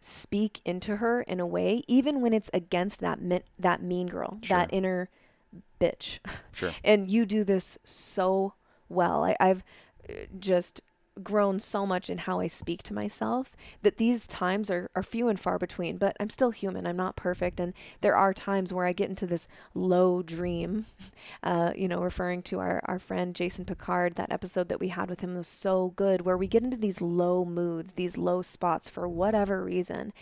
speak 0.00 0.60
into 0.64 0.96
her 0.96 1.22
in 1.22 1.40
a 1.40 1.46
way, 1.46 1.82
even 1.88 2.20
when 2.20 2.32
it's 2.34 2.50
against 2.52 3.00
that 3.00 3.18
that 3.58 3.82
mean 3.82 4.06
girl, 4.06 4.38
sure. 4.42 4.56
that 4.56 4.70
inner 4.72 5.08
bitch. 5.80 6.18
Sure. 6.52 6.74
and 6.84 7.10
you 7.10 7.26
do 7.26 7.44
this 7.44 7.78
so 7.84 8.54
well. 8.88 9.24
I, 9.24 9.36
I've 9.40 9.64
uh, 10.08 10.12
just 10.38 10.82
grown 11.22 11.60
so 11.60 11.86
much 11.86 12.10
in 12.10 12.18
how 12.18 12.40
I 12.40 12.46
speak 12.48 12.82
to 12.84 12.94
myself 12.94 13.52
that 13.82 13.98
these 13.98 14.26
times 14.26 14.70
are, 14.70 14.90
are 14.96 15.02
few 15.02 15.28
and 15.28 15.38
far 15.38 15.58
between, 15.58 15.96
but 15.96 16.16
I'm 16.18 16.30
still 16.30 16.50
human. 16.50 16.86
I'm 16.86 16.96
not 16.96 17.16
perfect. 17.16 17.60
And 17.60 17.72
there 18.00 18.16
are 18.16 18.34
times 18.34 18.72
where 18.72 18.86
I 18.86 18.92
get 18.92 19.08
into 19.08 19.26
this 19.26 19.46
low 19.74 20.22
dream, 20.22 20.86
uh, 21.42 21.72
you 21.76 21.88
know, 21.88 22.00
referring 22.00 22.42
to 22.42 22.58
our, 22.58 22.80
our 22.86 22.98
friend 22.98 23.34
Jason 23.34 23.64
Picard, 23.64 24.16
that 24.16 24.32
episode 24.32 24.68
that 24.68 24.80
we 24.80 24.88
had 24.88 25.08
with 25.08 25.20
him 25.20 25.36
was 25.36 25.48
so 25.48 25.92
good, 25.96 26.22
where 26.22 26.38
we 26.38 26.48
get 26.48 26.64
into 26.64 26.76
these 26.76 27.00
low 27.00 27.44
moods, 27.44 27.92
these 27.92 28.18
low 28.18 28.42
spots 28.42 28.88
for 28.88 29.08
whatever 29.08 29.62
reason. 29.62 30.12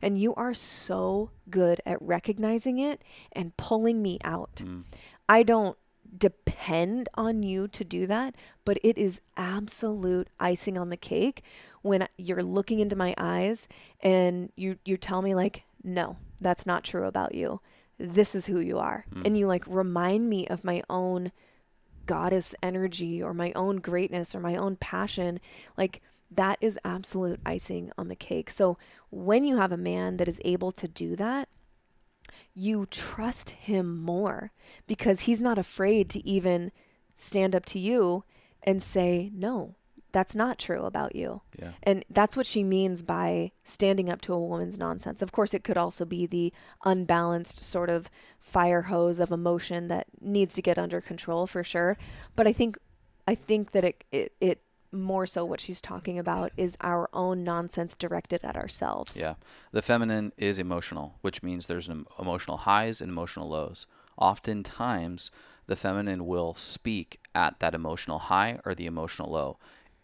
And 0.00 0.18
you 0.18 0.34
are 0.34 0.54
so 0.54 1.30
good 1.50 1.80
at 1.84 2.00
recognizing 2.00 2.78
it 2.78 3.02
and 3.32 3.56
pulling 3.56 4.02
me 4.02 4.18
out. 4.24 4.56
Mm. 4.56 4.84
I 5.28 5.42
don't 5.42 5.76
depend 6.16 7.08
on 7.14 7.42
you 7.42 7.68
to 7.68 7.84
do 7.84 8.06
that, 8.06 8.34
but 8.64 8.78
it 8.82 8.96
is 8.96 9.20
absolute 9.36 10.28
icing 10.40 10.78
on 10.78 10.88
the 10.88 10.96
cake 10.96 11.42
when 11.82 12.08
you're 12.16 12.42
looking 12.42 12.80
into 12.80 12.96
my 12.96 13.14
eyes 13.18 13.68
and 14.00 14.52
you 14.56 14.78
you 14.84 14.96
tell 14.96 15.22
me 15.22 15.34
like, 15.34 15.64
"No, 15.82 16.16
that's 16.40 16.66
not 16.66 16.84
true 16.84 17.06
about 17.06 17.34
you. 17.34 17.60
This 17.98 18.34
is 18.34 18.46
who 18.46 18.60
you 18.60 18.78
are." 18.78 19.04
Mm. 19.14 19.26
And 19.26 19.38
you 19.38 19.46
like 19.46 19.64
remind 19.66 20.28
me 20.28 20.46
of 20.46 20.64
my 20.64 20.82
own 20.88 21.32
goddess 22.06 22.54
energy 22.62 23.22
or 23.22 23.34
my 23.34 23.52
own 23.54 23.76
greatness 23.76 24.34
or 24.34 24.40
my 24.40 24.56
own 24.56 24.76
passion. 24.76 25.40
Like 25.76 26.00
that 26.30 26.58
is 26.60 26.78
absolute 26.84 27.40
icing 27.46 27.90
on 27.96 28.08
the 28.08 28.16
cake. 28.16 28.50
So 28.50 28.76
when 29.10 29.44
you 29.44 29.56
have 29.58 29.72
a 29.72 29.76
man 29.76 30.16
that 30.16 30.28
is 30.28 30.40
able 30.44 30.72
to 30.72 30.88
do 30.88 31.16
that, 31.16 31.48
you 32.58 32.86
trust 32.86 33.50
him 33.50 34.02
more 34.02 34.50
because 34.86 35.20
he's 35.20 35.40
not 35.40 35.58
afraid 35.58 36.10
to 36.10 36.26
even 36.26 36.72
stand 37.14 37.54
up 37.54 37.64
to 37.66 37.78
you 37.78 38.24
and 38.64 38.82
say, 38.82 39.30
no, 39.32 39.76
that's 40.10 40.34
not 40.34 40.58
true 40.58 40.82
about 40.82 41.14
you. 41.14 41.42
Yeah. 41.56 41.72
And 41.82 42.04
that's 42.10 42.36
what 42.36 42.46
she 42.46 42.64
means 42.64 43.02
by 43.02 43.52
standing 43.62 44.10
up 44.10 44.20
to 44.22 44.32
a 44.32 44.40
woman's 44.40 44.76
nonsense. 44.76 45.22
Of 45.22 45.30
course, 45.30 45.54
it 45.54 45.62
could 45.62 45.76
also 45.76 46.04
be 46.04 46.26
the 46.26 46.52
unbalanced 46.84 47.62
sort 47.62 47.90
of 47.90 48.10
fire 48.38 48.82
hose 48.82 49.20
of 49.20 49.30
emotion 49.30 49.88
that 49.88 50.06
needs 50.20 50.54
to 50.54 50.62
get 50.62 50.78
under 50.78 51.00
control 51.00 51.46
for 51.46 51.62
sure. 51.62 51.96
But 52.34 52.48
I 52.48 52.52
think 52.52 52.76
I 53.28 53.34
think 53.34 53.72
that 53.72 53.84
it 53.84 54.04
it, 54.10 54.32
it 54.40 54.62
more 54.92 55.26
so 55.26 55.44
what 55.44 55.60
she's 55.60 55.80
talking 55.80 56.18
about 56.18 56.52
is 56.56 56.76
our 56.80 57.08
own 57.12 57.44
nonsense 57.44 57.94
directed 57.94 58.40
at 58.42 58.56
ourselves. 58.56 59.16
Yeah. 59.16 59.34
The 59.72 59.82
feminine 59.82 60.32
is 60.36 60.58
emotional, 60.58 61.18
which 61.20 61.42
means 61.42 61.66
there's 61.66 61.88
emotional 62.18 62.58
highs 62.58 63.00
and 63.00 63.10
emotional 63.10 63.48
lows. 63.48 63.86
Oftentimes, 64.16 65.30
the 65.66 65.76
feminine 65.76 66.26
will 66.26 66.54
speak 66.54 67.20
at 67.34 67.60
that 67.60 67.74
emotional 67.74 68.18
high 68.18 68.58
or 68.64 68.74
the 68.74 68.86
emotional 68.86 69.30
low. 69.30 69.58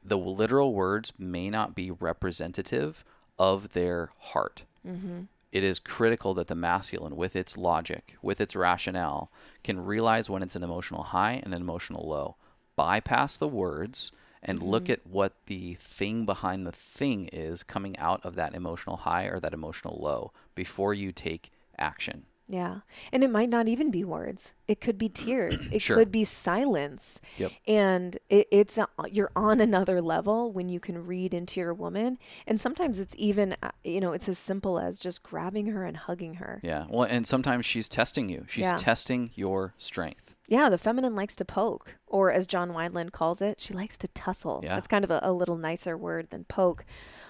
The 0.05 0.19
literal 0.19 0.75
words 0.75 1.13
may 1.19 1.49
not 1.49 1.75
be 1.75 1.91
representative 1.91 3.05
of 3.39 3.73
their 3.73 4.11
heart. 4.19 4.65
Mm-hmm. 4.87 5.23
It 5.51 5.65
is 5.65 5.79
critical 5.79 6.35
that 6.35 6.49
the 6.49 6.55
masculine, 6.55 7.17
with 7.17 7.37
its 7.37 7.57
logic, 7.57 8.17
with 8.21 8.41
its 8.41 8.55
rationale, 8.55 9.31
can 9.63 9.85
realize 9.85 10.29
when 10.29 10.43
it's 10.43 10.57
an 10.57 10.65
emotional 10.65 11.05
high 11.05 11.41
and 11.43 11.55
an 11.55 11.63
emotional 11.63 12.07
low. 12.09 12.37
Bypass 12.77 13.37
the 13.37 13.49
words 13.49 14.13
and 14.45 14.59
mm-hmm. 14.59 14.69
look 14.69 14.91
at 14.91 15.07
what 15.07 15.33
the 15.47 15.75
thing 15.75 16.25
behind 16.25 16.67
the 16.67 16.73
thing 16.73 17.29
is 17.33 17.63
coming 17.63 17.97
out 17.99 18.25
of 18.25 18.35
that 18.35 18.55
emotional 18.55 18.99
high 18.99 19.25
or 19.25 19.41
that 19.41 19.55
emotional 19.55 19.99
low 20.01 20.33
before 20.55 20.95
you 20.95 21.13
take 21.13 21.51
action. 21.79 22.25
Yeah. 22.49 22.81
And 23.13 23.25
it 23.25 23.31
might 23.31 23.49
not 23.49 23.69
even 23.69 23.91
be 23.91 24.05
words. 24.05 24.55
It 24.69 24.81
could 24.81 24.99
be 24.99 25.09
tears. 25.09 25.69
It 25.75 25.83
sure. 25.83 25.97
could 25.97 26.13
be 26.13 26.25
silence. 26.25 27.21
Yep. 27.39 27.53
And 27.67 28.19
it, 28.29 28.47
it's 28.53 28.79
a, 28.79 28.87
you're 29.11 29.33
on 29.35 29.61
another 29.61 30.01
level 30.01 30.53
when 30.53 30.69
you 30.69 30.79
can 30.79 31.05
read 31.05 31.35
into 31.35 31.59
your 31.59 31.75
woman. 31.75 32.19
And 32.47 32.61
sometimes 32.61 32.99
it's 33.01 33.15
even 33.19 33.57
uh, 33.63 33.71
you 33.83 34.01
know, 34.01 34.13
it's 34.13 34.29
as 34.29 34.39
simple 34.39 34.79
as 34.79 34.99
just 34.99 35.23
grabbing 35.23 35.67
her 35.67 35.85
and 35.85 35.97
hugging 35.97 36.35
her. 36.35 36.61
Yeah. 36.63 36.85
Well, 36.89 37.05
and 37.05 37.27
sometimes 37.27 37.67
she's 37.67 37.89
testing 37.89 38.29
you. 38.29 38.45
She's 38.49 38.67
yeah. 38.67 38.77
testing 38.77 39.31
your 39.35 39.75
strength. 39.79 40.35
Yeah, 40.47 40.69
the 40.69 40.79
feminine 40.79 41.17
likes 41.17 41.35
to 41.37 41.45
poke, 41.45 41.97
or 42.07 42.31
as 42.31 42.47
John 42.47 42.71
Wineland 42.71 43.13
calls 43.13 43.41
it, 43.41 43.61
she 43.61 43.73
likes 43.73 43.97
to 43.99 44.09
tussle. 44.09 44.61
Yeah. 44.63 44.75
That's 44.75 44.87
kind 44.87 45.05
of 45.05 45.11
a, 45.11 45.21
a 45.23 45.33
little 45.33 45.57
nicer 45.57 45.97
word 45.97 46.31
than 46.31 46.45
poke. 46.45 46.85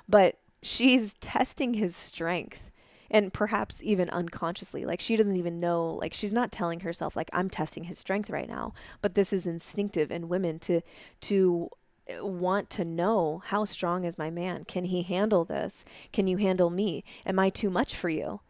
But 0.08 0.40
she's 0.62 1.14
testing 1.14 1.74
his 1.74 1.94
strength 1.94 2.70
and 3.14 3.32
perhaps 3.32 3.80
even 3.84 4.10
unconsciously 4.10 4.84
like 4.84 5.00
she 5.00 5.14
doesn't 5.14 5.36
even 5.36 5.60
know 5.60 5.92
like 5.92 6.12
she's 6.12 6.32
not 6.32 6.50
telling 6.50 6.80
herself 6.80 7.14
like 7.14 7.30
i'm 7.32 7.48
testing 7.48 7.84
his 7.84 7.96
strength 7.96 8.28
right 8.28 8.48
now 8.48 8.74
but 9.00 9.14
this 9.14 9.32
is 9.32 9.46
instinctive 9.46 10.10
in 10.10 10.28
women 10.28 10.58
to 10.58 10.82
to 11.20 11.70
uh, 12.10 12.26
want 12.26 12.68
to 12.68 12.84
know 12.84 13.40
how 13.46 13.64
strong 13.64 14.04
is 14.04 14.18
my 14.18 14.28
man? 14.28 14.64
Can 14.64 14.84
he 14.84 15.00
handle 15.00 15.42
this? 15.46 15.86
Can 16.12 16.26
you 16.26 16.36
handle 16.36 16.68
me? 16.68 17.02
Am 17.24 17.38
i 17.38 17.48
too 17.48 17.70
much 17.70 17.96
for 17.96 18.10
you? 18.10 18.40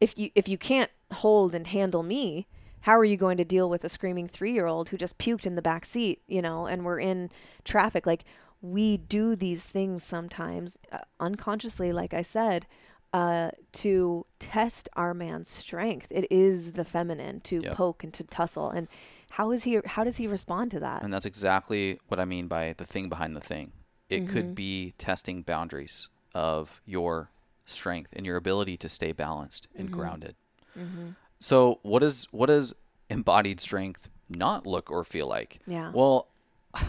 If 0.00 0.16
you 0.16 0.30
if 0.34 0.48
you 0.48 0.56
can't 0.56 0.90
hold 1.12 1.54
and 1.54 1.66
handle 1.66 2.02
me 2.02 2.46
how 2.80 2.98
are 2.98 3.04
you 3.04 3.16
going 3.16 3.38
to 3.38 3.44
deal 3.44 3.68
with 3.70 3.82
a 3.82 3.88
screaming 3.88 4.28
3-year-old 4.28 4.90
who 4.90 4.98
just 4.98 5.18
puked 5.18 5.46
in 5.46 5.54
the 5.54 5.62
back 5.62 5.84
seat 5.84 6.22
you 6.26 6.40
know 6.40 6.66
and 6.66 6.84
we're 6.84 7.00
in 7.00 7.30
traffic? 7.64 8.06
Like 8.06 8.24
we 8.64 8.96
do 8.96 9.36
these 9.36 9.66
things 9.66 10.02
sometimes 10.02 10.78
uh, 10.90 10.98
unconsciously 11.20 11.92
like 11.92 12.14
i 12.14 12.22
said 12.22 12.66
uh, 13.14 13.52
to 13.72 14.26
test 14.40 14.88
our 14.94 15.14
man's 15.14 15.48
strength. 15.48 16.08
It 16.10 16.26
is 16.32 16.72
the 16.72 16.84
feminine 16.84 17.40
to 17.42 17.60
yep. 17.62 17.76
poke 17.76 18.02
and 18.02 18.12
to 18.12 18.24
tussle. 18.24 18.70
And 18.70 18.88
how 19.30 19.52
is 19.52 19.62
he? 19.62 19.80
How 19.86 20.02
does 20.02 20.16
he 20.16 20.26
respond 20.26 20.72
to 20.72 20.80
that? 20.80 21.04
And 21.04 21.12
that's 21.12 21.24
exactly 21.24 22.00
what 22.08 22.18
I 22.18 22.24
mean 22.24 22.48
by 22.48 22.74
the 22.76 22.84
thing 22.84 23.08
behind 23.08 23.36
the 23.36 23.40
thing. 23.40 23.70
It 24.10 24.24
mm-hmm. 24.24 24.32
could 24.32 24.54
be 24.56 24.94
testing 24.98 25.42
boundaries 25.42 26.08
of 26.34 26.82
your 26.84 27.30
strength 27.64 28.12
and 28.16 28.26
your 28.26 28.36
ability 28.36 28.76
to 28.78 28.88
stay 28.88 29.12
balanced 29.12 29.68
and 29.76 29.88
mm-hmm. 29.88 30.00
grounded. 30.00 30.34
Mm-hmm. 30.76 31.10
So, 31.38 31.78
what 31.82 32.02
is 32.02 32.26
what 32.32 32.46
does 32.46 32.74
embodied 33.08 33.60
strength 33.60 34.08
not 34.28 34.66
look 34.66 34.90
or 34.90 35.04
feel 35.04 35.28
like? 35.28 35.60
Yeah. 35.68 35.92
Well, 35.94 36.26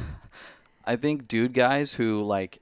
I 0.86 0.96
think 0.96 1.28
dude 1.28 1.54
guys 1.54 1.94
who 1.94 2.24
like 2.24 2.62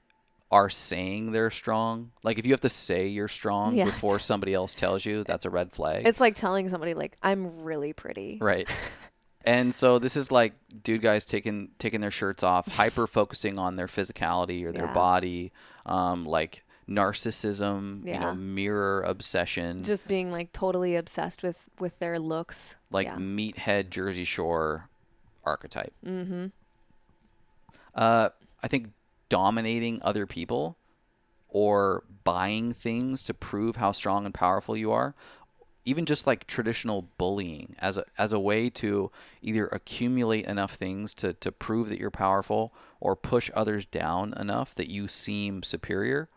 are 0.54 0.70
saying 0.70 1.32
they're 1.32 1.50
strong. 1.50 2.12
Like 2.22 2.38
if 2.38 2.46
you 2.46 2.52
have 2.52 2.60
to 2.60 2.68
say 2.68 3.08
you're 3.08 3.26
strong 3.26 3.74
yeah. 3.74 3.86
before 3.86 4.20
somebody 4.20 4.54
else 4.54 4.72
tells 4.72 5.04
you, 5.04 5.24
that's 5.24 5.44
a 5.44 5.50
red 5.50 5.72
flag. 5.72 6.06
It's 6.06 6.20
like 6.20 6.36
telling 6.36 6.68
somebody 6.68 6.94
like 6.94 7.18
I'm 7.24 7.64
really 7.64 7.92
pretty. 7.92 8.38
Right. 8.40 8.68
and 9.44 9.74
so 9.74 9.98
this 9.98 10.16
is 10.16 10.30
like 10.30 10.52
dude 10.84 11.02
guys 11.02 11.24
taking 11.24 11.72
taking 11.80 12.00
their 12.00 12.12
shirts 12.12 12.44
off, 12.44 12.68
hyper 12.68 13.08
focusing 13.08 13.58
on 13.58 13.74
their 13.74 13.88
physicality 13.88 14.64
or 14.64 14.70
their 14.70 14.86
yeah. 14.86 14.94
body, 14.94 15.50
um, 15.86 16.24
like 16.24 16.62
narcissism, 16.88 18.06
yeah. 18.06 18.14
you 18.14 18.20
know, 18.20 18.34
mirror 18.36 19.00
obsession. 19.00 19.82
Just 19.82 20.06
being 20.06 20.30
like 20.30 20.52
totally 20.52 20.94
obsessed 20.94 21.42
with 21.42 21.58
with 21.80 21.98
their 21.98 22.20
looks. 22.20 22.76
Like 22.92 23.08
meathead 23.08 23.90
Jersey 23.90 24.24
Shore 24.24 24.88
archetype. 25.42 25.94
Mm-hmm. 26.06 26.46
Uh, 27.92 28.28
I 28.62 28.68
think 28.68 28.92
dominating 29.28 30.00
other 30.02 30.26
people 30.26 30.76
or 31.48 32.04
buying 32.24 32.72
things 32.72 33.22
to 33.22 33.34
prove 33.34 33.76
how 33.76 33.92
strong 33.92 34.24
and 34.24 34.34
powerful 34.34 34.76
you 34.76 34.90
are 34.90 35.14
even 35.84 36.06
just 36.06 36.26
like 36.26 36.46
traditional 36.46 37.02
bullying 37.18 37.76
as 37.78 37.98
a 37.98 38.04
as 38.16 38.32
a 38.32 38.40
way 38.40 38.70
to 38.70 39.10
either 39.42 39.66
accumulate 39.66 40.46
enough 40.46 40.74
things 40.74 41.12
to 41.14 41.34
to 41.34 41.52
prove 41.52 41.88
that 41.88 41.98
you're 41.98 42.10
powerful 42.10 42.72
or 43.00 43.14
push 43.14 43.50
others 43.54 43.84
down 43.86 44.32
enough 44.34 44.74
that 44.74 44.88
you 44.88 45.06
seem 45.06 45.62
superior 45.62 46.28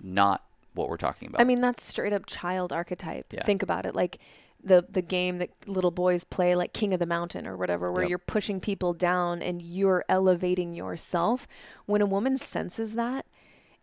not 0.00 0.44
what 0.74 0.88
we're 0.88 0.96
talking 0.96 1.28
about. 1.28 1.40
I 1.40 1.44
mean 1.44 1.60
that's 1.60 1.82
straight 1.82 2.12
up 2.12 2.26
child 2.26 2.72
archetype. 2.72 3.26
Yeah. 3.32 3.44
think 3.44 3.62
about 3.62 3.86
it. 3.86 3.94
Like 3.94 4.18
the 4.62 4.84
the 4.88 5.02
game 5.02 5.38
that 5.38 5.50
little 5.66 5.90
boys 5.90 6.24
play 6.24 6.54
like 6.54 6.72
king 6.72 6.92
of 6.92 7.00
the 7.00 7.06
mountain 7.06 7.46
or 7.46 7.56
whatever 7.56 7.92
where 7.92 8.02
yep. 8.02 8.10
you're 8.10 8.18
pushing 8.18 8.60
people 8.60 8.92
down 8.92 9.40
and 9.40 9.62
you're 9.62 10.04
elevating 10.08 10.74
yourself 10.74 11.46
when 11.86 12.00
a 12.00 12.06
woman 12.06 12.36
senses 12.36 12.94
that 12.94 13.24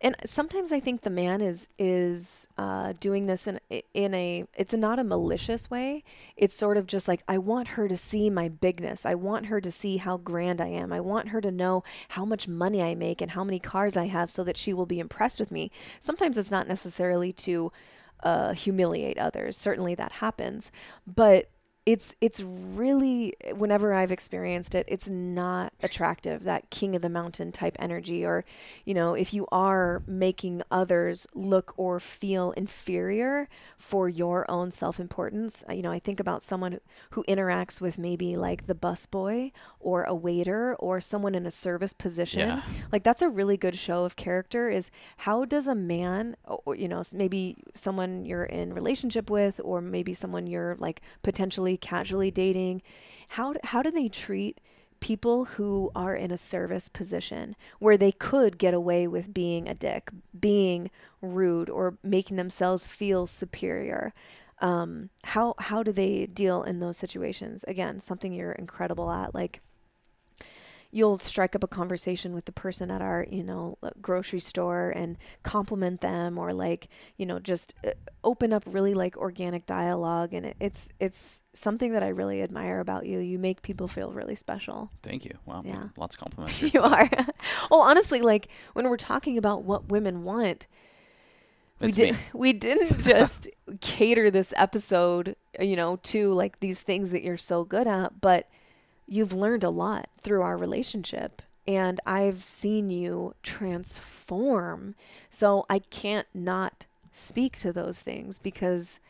and 0.00 0.14
sometimes 0.26 0.72
I 0.72 0.80
think 0.80 1.02
the 1.02 1.10
man 1.10 1.40
is 1.40 1.68
is 1.78 2.46
uh, 2.58 2.92
doing 3.00 3.26
this 3.26 3.46
in 3.46 3.58
in 3.94 4.12
a 4.12 4.44
it's 4.54 4.74
not 4.74 4.98
a 4.98 5.04
malicious 5.04 5.70
way. 5.70 6.04
It's 6.36 6.54
sort 6.54 6.76
of 6.76 6.86
just 6.86 7.08
like 7.08 7.22
I 7.26 7.38
want 7.38 7.68
her 7.68 7.88
to 7.88 7.96
see 7.96 8.28
my 8.28 8.50
bigness. 8.50 9.06
I 9.06 9.14
want 9.14 9.46
her 9.46 9.58
to 9.60 9.70
see 9.70 9.96
how 9.96 10.18
grand 10.18 10.60
I 10.60 10.68
am. 10.68 10.92
I 10.92 11.00
want 11.00 11.30
her 11.30 11.40
to 11.40 11.50
know 11.50 11.82
how 12.08 12.26
much 12.26 12.46
money 12.46 12.82
I 12.82 12.94
make 12.94 13.22
and 13.22 13.30
how 13.30 13.42
many 13.42 13.58
cars 13.58 13.96
I 13.96 14.06
have, 14.06 14.30
so 14.30 14.44
that 14.44 14.58
she 14.58 14.74
will 14.74 14.86
be 14.86 15.00
impressed 15.00 15.40
with 15.40 15.50
me. 15.50 15.70
Sometimes 15.98 16.36
it's 16.36 16.50
not 16.50 16.68
necessarily 16.68 17.32
to 17.32 17.72
uh, 18.22 18.52
humiliate 18.52 19.18
others. 19.18 19.56
Certainly 19.56 19.94
that 19.96 20.12
happens, 20.12 20.70
but 21.06 21.48
it's 21.86 22.16
it's 22.20 22.40
really 22.40 23.32
whenever 23.54 23.94
I've 23.94 24.10
experienced 24.10 24.74
it, 24.74 24.84
it's 24.88 25.08
not 25.08 25.72
attractive 25.84 26.42
that 26.42 26.68
king 26.68 26.96
of 26.96 27.02
the 27.02 27.08
mountain 27.08 27.52
type 27.52 27.76
energy 27.78 28.26
or 28.26 28.44
you 28.84 28.92
know, 28.92 29.14
if 29.14 29.32
you 29.32 29.46
are 29.52 30.02
making 30.04 30.62
others 30.68 31.28
look 31.32 31.72
or 31.76 32.00
feel 32.00 32.50
inferior 32.52 33.48
for 33.78 34.08
your 34.08 34.50
own 34.50 34.72
self-importance, 34.72 35.62
uh, 35.68 35.74
you 35.74 35.82
know, 35.82 35.92
I 35.92 36.00
think 36.00 36.18
about 36.18 36.42
someone 36.42 36.80
who 37.10 37.22
interacts 37.28 37.80
with 37.80 37.98
maybe 37.98 38.36
like 38.36 38.66
the 38.66 38.74
busboy 38.74 39.52
or 39.78 40.02
a 40.02 40.14
waiter 40.14 40.74
or 40.76 41.00
someone 41.00 41.36
in 41.36 41.46
a 41.46 41.52
service 41.52 41.92
position. 41.92 42.48
Yeah. 42.48 42.62
Like 42.90 43.04
that's 43.04 43.22
a 43.22 43.28
really 43.28 43.56
good 43.56 43.78
show 43.78 44.04
of 44.04 44.16
character 44.16 44.68
is 44.68 44.90
how 45.18 45.44
does 45.44 45.68
a 45.68 45.76
man 45.76 46.36
or 46.44 46.74
you 46.74 46.88
know, 46.88 47.04
maybe 47.12 47.58
someone 47.74 48.24
you're 48.24 48.44
in 48.44 48.74
relationship 48.74 49.30
with 49.30 49.60
or 49.62 49.80
maybe 49.80 50.14
someone 50.14 50.48
you're 50.48 50.74
like 50.80 51.00
potentially 51.22 51.75
casually 51.76 52.30
dating 52.30 52.82
how 53.28 53.54
how 53.64 53.82
do 53.82 53.90
they 53.90 54.08
treat 54.08 54.60
people 55.00 55.44
who 55.44 55.90
are 55.94 56.14
in 56.14 56.30
a 56.30 56.36
service 56.36 56.88
position 56.88 57.54
where 57.78 57.96
they 57.96 58.12
could 58.12 58.58
get 58.58 58.72
away 58.72 59.06
with 59.06 59.34
being 59.34 59.68
a 59.68 59.74
dick 59.74 60.10
being 60.38 60.90
rude 61.20 61.68
or 61.68 61.98
making 62.02 62.36
themselves 62.36 62.86
feel 62.86 63.26
superior? 63.26 64.14
Um, 64.60 65.10
how 65.24 65.54
how 65.58 65.82
do 65.82 65.92
they 65.92 66.26
deal 66.26 66.62
in 66.62 66.80
those 66.80 66.96
situations? 66.96 67.64
Again 67.68 68.00
something 68.00 68.32
you're 68.32 68.52
incredible 68.52 69.10
at 69.10 69.34
like 69.34 69.60
you'll 70.90 71.18
strike 71.18 71.54
up 71.54 71.62
a 71.62 71.68
conversation 71.68 72.34
with 72.34 72.44
the 72.44 72.52
person 72.52 72.90
at 72.90 73.02
our, 73.02 73.26
you 73.30 73.42
know, 73.42 73.78
uh, 73.82 73.90
grocery 74.00 74.40
store 74.40 74.90
and 74.90 75.16
compliment 75.42 76.00
them 76.00 76.38
or 76.38 76.52
like, 76.52 76.88
you 77.16 77.26
know, 77.26 77.38
just 77.38 77.74
uh, 77.86 77.90
open 78.24 78.52
up 78.52 78.62
really 78.66 78.94
like 78.94 79.16
organic 79.16 79.66
dialogue 79.66 80.32
and 80.32 80.46
it, 80.46 80.56
it's 80.60 80.88
it's 81.00 81.42
something 81.54 81.92
that 81.92 82.02
I 82.02 82.08
really 82.08 82.42
admire 82.42 82.80
about 82.80 83.06
you. 83.06 83.18
You 83.18 83.38
make 83.38 83.62
people 83.62 83.88
feel 83.88 84.12
really 84.12 84.36
special. 84.36 84.90
Thank 85.02 85.24
you. 85.24 85.32
Wow. 85.44 85.62
Yeah. 85.64 85.88
Lots 85.98 86.14
of 86.14 86.20
compliments. 86.22 86.62
you 86.62 86.82
are. 86.82 87.08
well, 87.70 87.80
honestly, 87.80 88.20
like 88.20 88.48
when 88.72 88.88
we're 88.88 88.96
talking 88.96 89.38
about 89.38 89.64
what 89.64 89.88
women 89.88 90.22
want, 90.22 90.66
we 91.80 91.90
did 91.90 92.16
we 92.32 92.52
didn't 92.52 93.00
just 93.00 93.48
cater 93.80 94.30
this 94.30 94.52
episode, 94.56 95.36
you 95.60 95.76
know, 95.76 95.96
to 95.96 96.32
like 96.32 96.60
these 96.60 96.80
things 96.80 97.10
that 97.10 97.22
you're 97.22 97.36
so 97.36 97.64
good 97.64 97.86
at, 97.86 98.20
but 98.20 98.48
you've 99.06 99.32
learned 99.32 99.64
a 99.64 99.70
lot 99.70 100.08
through 100.20 100.42
our 100.42 100.56
relationship 100.56 101.42
and 101.66 102.00
I've 102.06 102.44
seen 102.44 102.90
you 102.90 103.34
transform. 103.42 104.94
So 105.28 105.66
I 105.68 105.80
can't 105.80 106.28
not 106.32 106.86
speak 107.12 107.54
to 107.58 107.72
those 107.72 108.00
things 108.00 108.38
because 108.38 109.00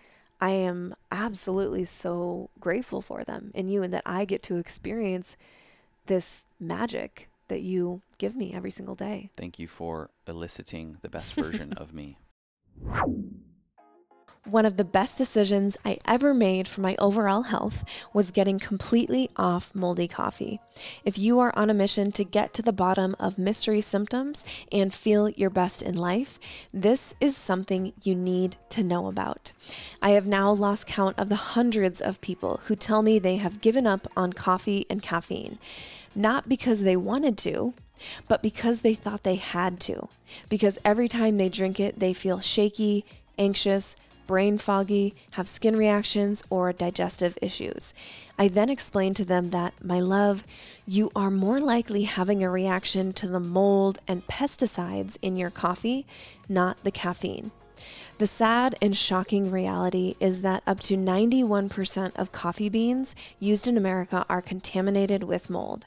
I 0.41 0.51
am 0.51 0.95
absolutely 1.11 1.85
so 1.85 2.51
grateful 2.61 3.03
for 3.03 3.25
them 3.25 3.51
in 3.55 3.69
you 3.69 3.83
and 3.83 3.93
that 3.93 4.03
I 4.07 4.25
get 4.25 4.43
to 4.45 4.57
experience 4.57 5.37
this 6.07 6.47
magic 6.61 7.29
that 7.49 7.63
you 7.63 8.03
give 8.19 8.37
me 8.37 8.53
every 8.53 8.71
single 8.71 8.95
day. 8.95 9.31
Thank 9.37 9.59
you 9.59 9.69
for 9.69 10.11
eliciting 10.27 10.99
the 11.03 11.09
best 11.09 11.35
version 11.35 11.73
of 11.75 11.93
me. 11.93 12.19
One 14.47 14.65
of 14.65 14.77
the 14.77 14.85
best 14.85 15.19
decisions 15.19 15.77
I 15.85 15.99
ever 16.05 16.33
made 16.33 16.69
for 16.69 16.81
my 16.81 16.95
overall 17.01 17.43
health 17.43 17.83
was 18.13 18.31
getting 18.31 18.61
completely 18.61 19.29
off 19.37 19.75
moldy 19.75 20.07
coffee. 20.07 20.61
If 21.05 21.19
you 21.19 21.41
are 21.41 21.53
on 21.59 21.69
a 21.69 21.75
mission 21.75 22.13
to 22.13 22.23
get 22.23 22.55
to 22.55 22.63
the 22.63 22.73
bottom 22.73 23.17
of 23.19 23.39
mystery 23.39 23.81
symptoms 23.81 24.45
and 24.71 24.95
feel 24.95 25.31
your 25.31 25.51
best 25.51 25.83
in 25.83 25.97
life, 25.97 26.39
this 26.73 27.13
is 27.21 27.37
something 27.37 27.93
you 28.05 28.15
need 28.15 28.57
to 28.69 28.85
know 28.85 29.09
about. 29.09 29.51
I 30.01 30.11
have 30.11 30.29
now 30.29 30.53
lost 30.53 30.87
count 30.87 31.19
of 31.19 31.29
the 31.29 31.35
hundreds 31.35 32.01
of 32.01 32.21
people 32.21 32.61
who 32.67 32.77
tell 32.77 33.03
me 33.03 33.19
they 33.19 33.39
have 33.39 33.61
given 33.61 33.85
up 33.85 34.07
on 34.17 34.33
coffee 34.33 34.87
and 34.89 35.03
caffeine, 35.03 35.59
not 36.15 36.49
because 36.49 36.83
they 36.83 36.97
wanted 36.97 37.37
to, 37.39 37.75
but 38.29 38.43
because 38.43 38.83
they 38.83 38.95
thought 38.95 39.25
they 39.25 39.35
had 39.35 39.81
to. 39.81 40.09
Because 40.49 40.79
every 40.85 41.09
time 41.09 41.37
they 41.37 41.49
drink 41.49 41.81
it, 41.81 41.99
they 41.99 42.13
feel 42.13 42.39
shaky, 42.39 43.05
anxious, 43.39 43.97
brain 44.27 44.59
foggy, 44.59 45.15
have 45.33 45.49
skin 45.49 45.77
reactions, 45.77 46.43
or 46.51 46.73
digestive 46.73 47.39
issues. 47.41 47.95
I 48.39 48.49
then 48.49 48.69
explain 48.69 49.15
to 49.15 49.25
them 49.25 49.51
that, 49.51 49.75
my 49.83 50.01
love, 50.01 50.47
you 50.87 51.11
are 51.17 51.31
more 51.31 51.61
likely 51.61 52.03
having 52.05 52.43
a 52.43 52.51
reaction 52.51 53.13
to 53.15 53.29
the 53.29 53.41
mold 53.41 53.99
and 54.07 54.27
pesticides 54.27 55.17
in 55.23 55.37
your 55.37 55.51
coffee, 55.51 56.07
not 56.49 56.83
the 56.85 56.91
caffeine. 56.91 57.51
The 58.19 58.27
sad 58.27 58.77
and 58.81 58.97
shocking 58.97 59.51
reality 59.51 60.15
is 60.21 60.41
that 60.41 60.63
up 60.67 60.81
to 60.81 60.97
91% 60.97 62.17
of 62.17 62.33
coffee 62.33 62.71
beans 62.71 63.15
used 63.39 63.69
in 63.69 63.77
America 63.77 64.25
are 64.31 64.41
contaminated 64.41 65.25
with 65.25 65.51
mold, 65.51 65.85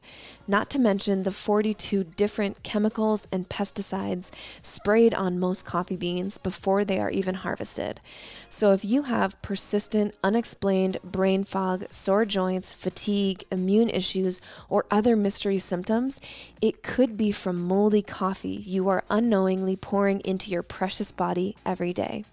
not 0.50 0.70
to 0.72 0.80
mention 0.80 1.24
the 1.24 1.32
42 1.32 2.04
different 2.04 2.64
chemicals 2.64 3.28
and 3.32 3.48
pesticides 3.48 4.32
sprayed 4.64 5.14
on 5.14 5.40
most 5.40 5.64
coffee 5.64 5.96
beans 5.96 6.40
before 6.40 6.84
they 6.84 7.00
are 7.00 7.12
even 7.12 7.36
harvested. 7.36 8.02
So, 8.50 8.74
if 8.74 8.84
you 8.84 9.04
have 9.04 9.40
persistent, 9.44 10.16
unexplained 10.24 10.98
brain 11.04 11.44
fog, 11.44 11.86
sore 11.92 12.26
joints, 12.26 12.74
fatigue, 12.74 13.44
immune 13.52 13.90
issues, 13.90 14.42
or 14.68 14.86
other 14.90 15.16
mystery 15.16 15.60
symptoms, 15.60 16.20
it 16.62 16.82
could 16.82 17.16
be 17.16 17.32
from 17.32 17.62
moldy 17.62 18.02
coffee 18.02 18.50
you 18.50 18.90
are 18.90 19.04
unknowingly 19.10 19.76
pouring 19.76 20.20
into 20.22 20.50
your 20.50 20.64
precious 20.64 21.12
body 21.12 21.56
every 21.66 21.94
day. 21.94 22.26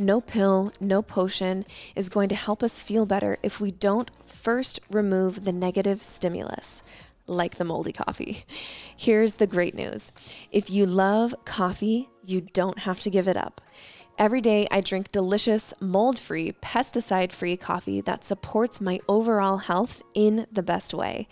No 0.00 0.20
pill, 0.20 0.72
no 0.80 1.02
potion 1.02 1.64
is 1.96 2.08
going 2.08 2.28
to 2.28 2.36
help 2.36 2.62
us 2.62 2.80
feel 2.80 3.04
better 3.04 3.36
if 3.42 3.60
we 3.60 3.72
don't 3.72 4.12
first 4.24 4.78
remove 4.88 5.42
the 5.42 5.52
negative 5.52 6.04
stimulus 6.04 6.84
like 7.28 7.56
the 7.56 7.64
moldy 7.64 7.92
coffee. 7.92 8.44
Here's 8.96 9.34
the 9.34 9.46
great 9.46 9.74
news 9.74 10.12
if 10.50 10.70
you 10.70 10.86
love 10.86 11.34
coffee, 11.44 12.08
you 12.24 12.40
don't 12.40 12.80
have 12.80 13.00
to 13.00 13.10
give 13.10 13.28
it 13.28 13.36
up. 13.36 13.60
Every 14.18 14.40
day, 14.40 14.66
I 14.72 14.80
drink 14.80 15.12
delicious, 15.12 15.72
mold 15.78 16.18
free, 16.18 16.50
pesticide 16.60 17.30
free 17.30 17.56
coffee 17.56 18.00
that 18.00 18.24
supports 18.24 18.80
my 18.80 18.98
overall 19.08 19.58
health 19.58 20.02
in 20.12 20.44
the 20.50 20.62
best 20.62 20.92
way. 20.92 21.28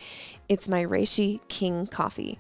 It's 0.48 0.68
my 0.68 0.84
Reishi 0.84 1.40
King 1.48 1.88
coffee. 1.88 2.38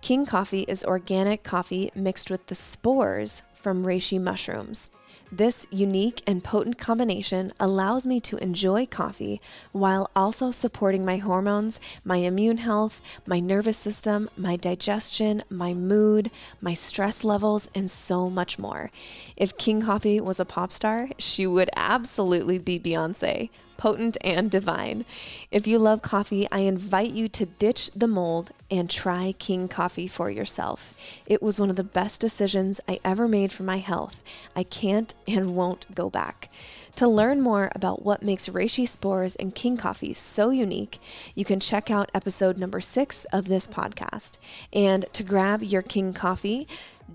King 0.00 0.26
coffee 0.26 0.62
is 0.62 0.84
organic 0.84 1.44
coffee 1.44 1.92
mixed 1.94 2.28
with 2.28 2.48
the 2.48 2.56
spores 2.56 3.42
from 3.54 3.84
reishi 3.84 4.20
mushrooms. 4.20 4.90
This 5.30 5.66
unique 5.70 6.22
and 6.26 6.42
potent 6.42 6.78
combination 6.78 7.52
allows 7.60 8.06
me 8.06 8.18
to 8.20 8.38
enjoy 8.38 8.86
coffee 8.86 9.42
while 9.72 10.10
also 10.16 10.50
supporting 10.50 11.04
my 11.04 11.18
hormones, 11.18 11.80
my 12.02 12.16
immune 12.16 12.58
health, 12.58 13.02
my 13.26 13.38
nervous 13.38 13.76
system, 13.76 14.30
my 14.38 14.56
digestion, 14.56 15.42
my 15.50 15.74
mood, 15.74 16.30
my 16.62 16.72
stress 16.72 17.24
levels, 17.24 17.68
and 17.74 17.90
so 17.90 18.30
much 18.30 18.58
more. 18.58 18.90
If 19.36 19.58
King 19.58 19.82
Coffee 19.82 20.18
was 20.18 20.40
a 20.40 20.46
pop 20.46 20.72
star, 20.72 21.10
she 21.18 21.46
would 21.46 21.68
absolutely 21.76 22.58
be 22.58 22.80
Beyonce 22.80 23.50
potent 23.78 24.18
and 24.22 24.50
divine. 24.50 25.06
If 25.50 25.66
you 25.66 25.78
love 25.78 26.02
coffee, 26.02 26.46
I 26.52 26.58
invite 26.58 27.12
you 27.12 27.28
to 27.28 27.46
ditch 27.46 27.90
the 27.92 28.08
mold 28.08 28.50
and 28.70 28.90
try 28.90 29.32
King 29.38 29.68
Coffee 29.68 30.08
for 30.08 30.30
yourself. 30.30 30.92
It 31.24 31.42
was 31.42 31.58
one 31.58 31.70
of 31.70 31.76
the 31.76 31.84
best 31.84 32.20
decisions 32.20 32.80
I 32.86 32.98
ever 33.02 33.26
made 33.26 33.52
for 33.52 33.62
my 33.62 33.78
health. 33.78 34.22
I 34.54 34.64
can't 34.64 35.14
and 35.26 35.56
won't 35.56 35.94
go 35.94 36.10
back. 36.10 36.50
To 36.96 37.06
learn 37.06 37.40
more 37.40 37.70
about 37.76 38.04
what 38.04 38.24
makes 38.24 38.48
reishi 38.48 38.86
spores 38.86 39.36
and 39.36 39.54
king 39.54 39.76
coffee 39.76 40.12
so 40.12 40.50
unique, 40.50 40.98
you 41.36 41.44
can 41.44 41.60
check 41.60 41.90
out 41.90 42.10
episode 42.12 42.58
number 42.58 42.80
six 42.80 43.24
of 43.26 43.46
this 43.46 43.68
podcast. 43.68 44.36
And 44.72 45.06
to 45.12 45.22
grab 45.22 45.62
your 45.62 45.82
king 45.82 46.12
coffee, 46.12 46.66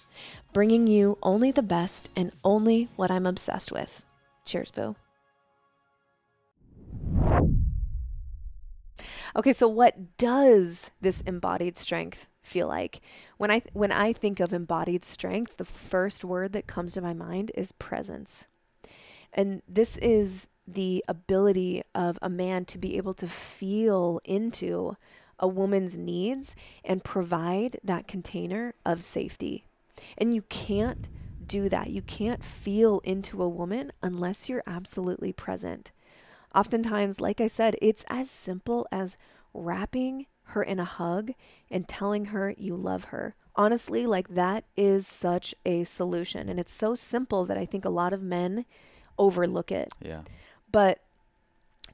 Bringing 0.53 0.85
you 0.85 1.17
only 1.23 1.51
the 1.51 1.63
best 1.63 2.11
and 2.15 2.31
only 2.43 2.89
what 2.95 3.09
I'm 3.09 3.25
obsessed 3.25 3.71
with. 3.71 4.03
Cheers, 4.45 4.69
Boo. 4.71 4.95
Okay, 9.35 9.53
so 9.53 9.67
what 9.67 10.17
does 10.17 10.91
this 11.01 11.21
embodied 11.21 11.75
strength 11.75 12.27
feel 12.43 12.67
like? 12.67 13.01
When 13.43 13.51
I 13.51 13.61
when 13.73 13.91
I 13.91 14.13
think 14.13 14.39
of 14.39 14.53
embodied 14.53 15.03
strength, 15.03 15.57
the 15.57 15.65
first 15.65 16.23
word 16.23 16.53
that 16.53 16.65
comes 16.65 16.93
to 16.93 17.01
my 17.01 17.13
mind 17.13 17.51
is 17.55 17.73
presence. 17.73 18.47
And 19.33 19.61
this 19.67 19.97
is 19.97 20.47
the 20.65 21.03
ability 21.09 21.83
of 21.93 22.17
a 22.21 22.29
man 22.29 22.63
to 22.63 22.77
be 22.77 22.95
able 22.95 23.13
to 23.15 23.27
feel 23.27 24.21
into 24.23 24.95
a 25.37 25.45
woman's 25.45 25.97
needs 25.97 26.55
and 26.85 27.03
provide 27.03 27.81
that 27.83 28.07
container 28.07 28.75
of 28.85 29.03
safety. 29.03 29.65
And 30.17 30.33
you 30.33 30.43
can't 30.43 31.09
do 31.45 31.67
that. 31.67 31.89
You 31.89 32.01
can't 32.01 32.41
feel 32.41 33.01
into 33.03 33.43
a 33.43 33.49
woman 33.49 33.91
unless 34.01 34.47
you're 34.47 34.63
absolutely 34.65 35.33
present. 35.33 35.91
Oftentimes, 36.55 37.19
like 37.19 37.41
I 37.41 37.47
said, 37.47 37.75
it's 37.81 38.05
as 38.07 38.31
simple 38.31 38.87
as 38.89 39.17
wrapping 39.53 40.27
her 40.47 40.63
in 40.63 40.79
a 40.79 40.85
hug 40.85 41.31
and 41.69 41.87
telling 41.87 42.25
her 42.25 42.53
you 42.57 42.75
love 42.75 43.05
her. 43.05 43.35
Honestly, 43.55 44.05
like 44.05 44.29
that 44.29 44.63
is 44.75 45.07
such 45.07 45.53
a 45.65 45.83
solution. 45.83 46.49
And 46.49 46.59
it's 46.59 46.73
so 46.73 46.95
simple 46.95 47.45
that 47.45 47.57
I 47.57 47.65
think 47.65 47.85
a 47.85 47.89
lot 47.89 48.13
of 48.13 48.23
men 48.23 48.65
overlook 49.17 49.71
it. 49.71 49.91
Yeah. 50.01 50.21
But 50.71 50.99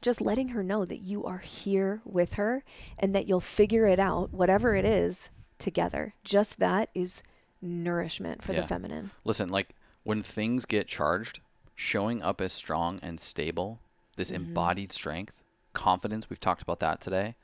just 0.02 0.22
letting 0.22 0.50
her 0.50 0.64
know 0.64 0.86
that 0.86 1.00
you 1.00 1.26
are 1.26 1.40
here 1.40 2.02
with 2.06 2.34
her 2.36 2.64
and 2.98 3.14
that 3.14 3.28
you'll 3.28 3.42
figure 3.42 3.86
it 3.86 4.00
out, 4.00 4.32
whatever 4.34 4.74
it 4.76 4.86
is, 4.86 5.30
together. 5.58 6.14
Just 6.24 6.60
that 6.60 6.90
is 6.96 7.22
nourishment 7.62 8.42
for 8.42 8.54
Yeah. 8.54 8.62
the 8.62 8.68
feminine. 8.68 9.12
Listen, 9.26 9.50
like 9.50 9.76
when 10.04 10.24
things 10.24 10.64
get 10.66 10.88
charged, 10.88 11.42
showing 11.76 12.22
up 12.22 12.40
as 12.40 12.54
strong 12.54 13.00
and 13.04 13.20
stable, 13.20 13.80
this 14.16 14.32
Mm-hmm. 14.32 14.46
embodied 14.46 14.92
strength, 14.94 15.44
confidence, 15.74 16.30
we've 16.30 16.40
talked 16.40 16.62
about 16.62 16.80
that 16.80 17.02
today. 17.02 17.36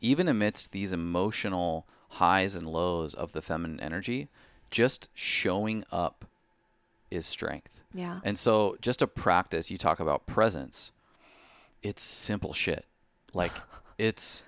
Even 0.00 0.28
amidst 0.28 0.72
these 0.72 0.92
emotional 0.92 1.86
highs 2.10 2.54
and 2.54 2.66
lows 2.66 3.14
of 3.14 3.32
the 3.32 3.42
feminine 3.42 3.80
energy, 3.80 4.28
just 4.70 5.10
showing 5.14 5.84
up 5.90 6.24
is 7.10 7.26
strength. 7.26 7.82
Yeah. 7.94 8.20
And 8.22 8.38
so, 8.38 8.76
just 8.80 9.02
a 9.02 9.06
practice, 9.06 9.70
you 9.70 9.78
talk 9.78 10.00
about 10.00 10.26
presence. 10.26 10.92
It's 11.82 12.02
simple 12.02 12.52
shit. 12.52 12.84
Like, 13.32 13.52
it's 13.98 14.42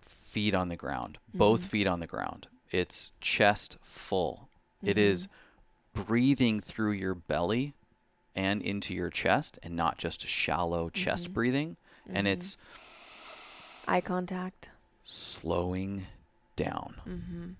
feet 0.00 0.54
on 0.54 0.68
the 0.68 0.76
ground, 0.76 1.18
mm-hmm. 1.28 1.38
both 1.38 1.64
feet 1.64 1.86
on 1.86 2.00
the 2.00 2.06
ground. 2.06 2.48
It's 2.70 3.12
chest 3.20 3.78
full. 3.80 4.48
It 4.82 4.98
is 4.98 5.26
mm-hmm. 5.26 6.02
breathing 6.02 6.60
through 6.60 6.92
your 6.92 7.14
belly 7.14 7.74
and 8.34 8.60
into 8.60 8.94
your 8.94 9.10
chest 9.10 9.58
and 9.62 9.76
not 9.76 9.96
just 9.96 10.26
shallow 10.26 10.90
chest 10.90 11.24
mm-hmm. 11.24 11.34
breathing. 11.34 11.76
And 12.12 12.28
it's 12.28 12.58
Eye 13.86 14.00
contact. 14.00 14.68
slowing 15.04 16.06
down. 16.56 16.96
Mm-hmm. 17.06 17.50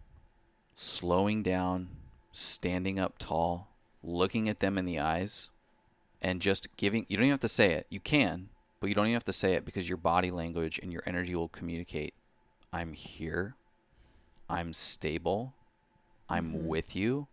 Slowing 0.74 1.42
down, 1.42 1.88
standing 2.32 2.98
up 2.98 3.18
tall, 3.18 3.68
looking 4.02 4.48
at 4.48 4.60
them 4.60 4.78
in 4.78 4.84
the 4.86 4.98
eyes, 4.98 5.50
and 6.22 6.40
just 6.40 6.76
giving. 6.76 7.06
You 7.08 7.16
don't 7.16 7.24
even 7.24 7.32
have 7.32 7.40
to 7.40 7.48
say 7.48 7.72
it. 7.72 7.86
You 7.90 8.00
can, 8.00 8.48
but 8.80 8.88
you 8.88 8.94
don't 8.94 9.06
even 9.06 9.14
have 9.14 9.24
to 9.24 9.32
say 9.32 9.54
it 9.54 9.64
because 9.64 9.88
your 9.88 9.98
body 9.98 10.30
language 10.30 10.80
and 10.82 10.92
your 10.92 11.02
energy 11.06 11.34
will 11.34 11.48
communicate 11.48 12.14
I'm 12.74 12.92
here. 12.92 13.54
I'm 14.50 14.72
stable. 14.72 15.54
I'm 16.28 16.66
with 16.66 16.96
you. 16.96 17.28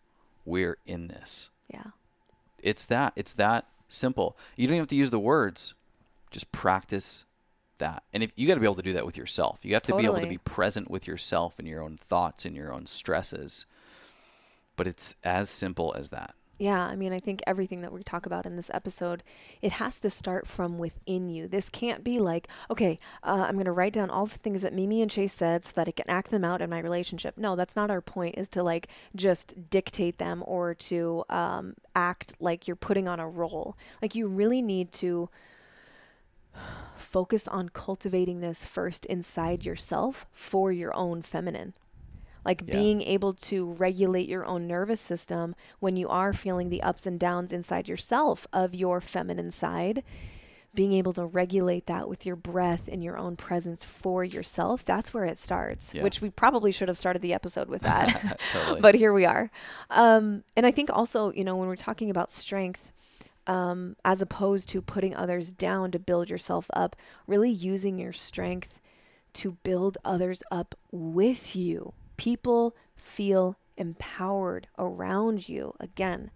We're 0.46 0.78
in 0.86 1.08
this. 1.08 1.50
Yeah. 1.68 1.88
It's 2.62 2.86
that. 2.86 3.14
It's 3.16 3.34
that 3.34 3.66
simple. 3.88 4.38
You 4.56 4.68
don't 4.68 4.76
even 4.76 4.84
have 4.84 4.88
to 4.90 4.96
use 4.96 5.10
the 5.10 5.18
words. 5.18 5.74
Just 6.30 6.52
practice 6.52 7.26
that. 7.82 8.04
And 8.14 8.24
if 8.24 8.32
you 8.36 8.48
got 8.48 8.56
to 8.56 8.60
be 8.60 8.66
able 8.66 8.76
to 8.76 8.82
do 8.82 8.94
that 8.94 9.06
with 9.06 9.18
yourself. 9.18 9.60
You 9.62 9.74
have 9.74 9.84
to 9.84 9.96
be 9.96 10.06
able 10.06 10.22
to 10.22 10.28
be 10.28 10.40
present 10.40 10.90
with 10.90 11.06
yourself 11.06 11.60
and 11.60 11.68
your 11.68 11.84
own 11.84 11.98
thoughts 11.98 12.46
and 12.46 12.56
your 12.56 12.74
own 12.74 12.86
stresses. 12.88 13.66
But 14.78 14.88
it's 14.88 15.16
as 15.24 15.50
simple 15.50 15.94
as 15.98 16.10
that. 16.10 16.34
Yeah, 16.58 16.86
I 16.86 16.96
mean, 16.96 17.12
I 17.12 17.18
think 17.18 17.42
everything 17.48 17.82
that 17.82 17.92
we 17.92 18.04
talk 18.04 18.28
about 18.28 18.46
in 18.46 18.56
this 18.56 18.70
episode, 18.72 19.24
it 19.64 19.72
has 19.74 20.00
to 20.02 20.12
start 20.12 20.46
from 20.46 20.78
within 20.78 21.28
you. 21.28 21.48
This 21.48 21.70
can't 21.70 22.04
be 22.04 22.20
like, 22.20 22.48
okay, 22.70 23.00
uh, 23.24 23.46
I'm 23.48 23.56
going 23.56 23.66
to 23.66 23.72
write 23.72 23.94
down 23.94 24.12
all 24.12 24.28
the 24.28 24.38
things 24.38 24.62
that 24.62 24.72
Mimi 24.72 25.02
and 25.02 25.10
Chase 25.10 25.34
said 25.34 25.64
so 25.64 25.72
that 25.76 25.88
I 25.88 25.92
can 25.92 26.08
act 26.08 26.30
them 26.30 26.46
out 26.46 26.62
in 26.62 26.70
my 26.70 26.78
relationship. 26.80 27.36
No, 27.36 27.56
that's 27.56 27.76
not 27.76 27.90
our 27.90 28.00
point, 28.00 28.38
is 28.38 28.48
to 28.50 28.62
like 28.62 28.90
just 29.16 29.72
dictate 29.72 30.20
them 30.20 30.44
or 30.46 30.76
to 30.76 31.24
um, 31.32 31.74
act 31.96 32.34
like 32.40 32.68
you're 32.68 32.76
putting 32.76 33.08
on 33.08 33.20
a 33.20 33.28
role. 33.28 33.76
Like, 34.00 34.14
you 34.14 34.28
really 34.28 34.62
need 34.62 34.92
to 34.94 35.32
focus 36.96 37.48
on 37.48 37.70
cultivating 37.70 38.40
this 38.40 38.64
first 38.66 39.06
inside 39.08 39.66
yourself 39.66 40.26
for 40.32 40.72
your 40.72 40.96
own 40.96 41.22
feminine 41.22 41.74
like 42.44 42.64
Yeah. 42.66 42.74
being 42.74 43.02
able 43.04 43.34
to 43.34 43.72
regulate 43.74 44.28
your 44.28 44.46
own 44.46 44.66
nervous 44.68 45.00
system 45.02 45.54
when 45.80 45.96
you 45.96 46.08
are 46.10 46.34
feeling 46.34 46.70
the 46.70 46.82
ups 46.82 47.06
and 47.06 47.20
downs 47.20 47.52
inside 47.52 47.88
yourself 47.88 48.48
of 48.54 48.74
your 48.74 49.00
feminine 49.02 49.52
side 49.52 50.04
being 50.74 50.94
able 50.94 51.12
to 51.12 51.26
regulate 51.26 51.86
that 51.88 52.08
with 52.08 52.26
your 52.26 52.38
breath 52.38 52.88
and 52.90 53.04
your 53.04 53.18
own 53.18 53.36
presence 53.36 53.84
for 53.84 54.24
yourself 54.24 54.86
that's 54.86 55.14
where 55.14 55.26
it 55.26 55.38
starts 55.38 55.94
Yeah. 55.94 56.04
which 56.04 56.22
we 56.22 56.30
probably 56.30 56.72
should 56.72 56.88
have 56.88 56.98
started 56.98 57.22
the 57.22 57.34
episode 57.34 57.68
with 57.68 57.82
that 57.82 58.40
Totally. 58.54 58.80
but 58.86 58.96
here 58.96 59.12
we 59.14 59.26
are 59.26 59.52
um, 59.90 60.44
and 60.56 60.66
i 60.66 60.72
think 60.72 60.90
also 60.92 61.32
you 61.34 61.44
know 61.44 61.56
when 61.58 61.68
we're 61.68 61.76
talking 61.76 62.10
about 62.10 62.32
strength 62.32 62.91
um, 63.48 63.96
as 64.06 64.22
opposed 64.22 64.70
to 64.70 64.82
putting 64.82 65.16
others 65.16 65.52
down 65.52 65.92
to 65.92 66.00
build 66.00 66.30
yourself 66.30 66.68
up 66.74 66.96
really 67.28 67.50
using 67.50 67.98
your 67.98 68.14
strength 68.14 68.80
to 69.34 69.58
build 69.64 69.98
others 70.04 70.44
up 70.52 70.76
with 70.92 71.56
you. 71.56 71.94
People 72.18 72.76
feel 72.96 73.58
empowered 73.78 74.68
around 74.78 75.50
you. 75.50 75.74
Again, 75.80 76.30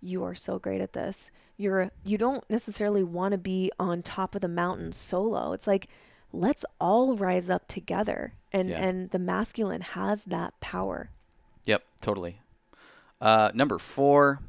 you 0.00 0.24
are 0.24 0.34
so 0.34 0.58
great 0.58 0.80
at 0.80 0.94
this. 0.94 1.30
You're 1.56 1.90
you 2.04 2.18
don't 2.18 2.48
necessarily 2.50 3.04
want 3.04 3.32
to 3.32 3.38
be 3.38 3.70
on 3.78 4.02
top 4.02 4.34
of 4.34 4.40
the 4.40 4.48
mountain 4.48 4.92
solo. 4.92 5.52
It's 5.52 5.66
like 5.66 5.88
let's 6.32 6.64
all 6.80 7.16
rise 7.16 7.50
up 7.50 7.68
together. 7.68 8.34
And 8.52 8.70
Yeah. 8.70 8.84
and 8.84 9.10
the 9.10 9.18
masculine 9.18 9.80
has 9.82 10.24
that 10.24 10.58
power. 10.60 11.10
Yep, 11.64 11.82
totally. 12.00 12.40
Uh, 13.20 13.50
number 13.54 13.78
four, 13.78 14.40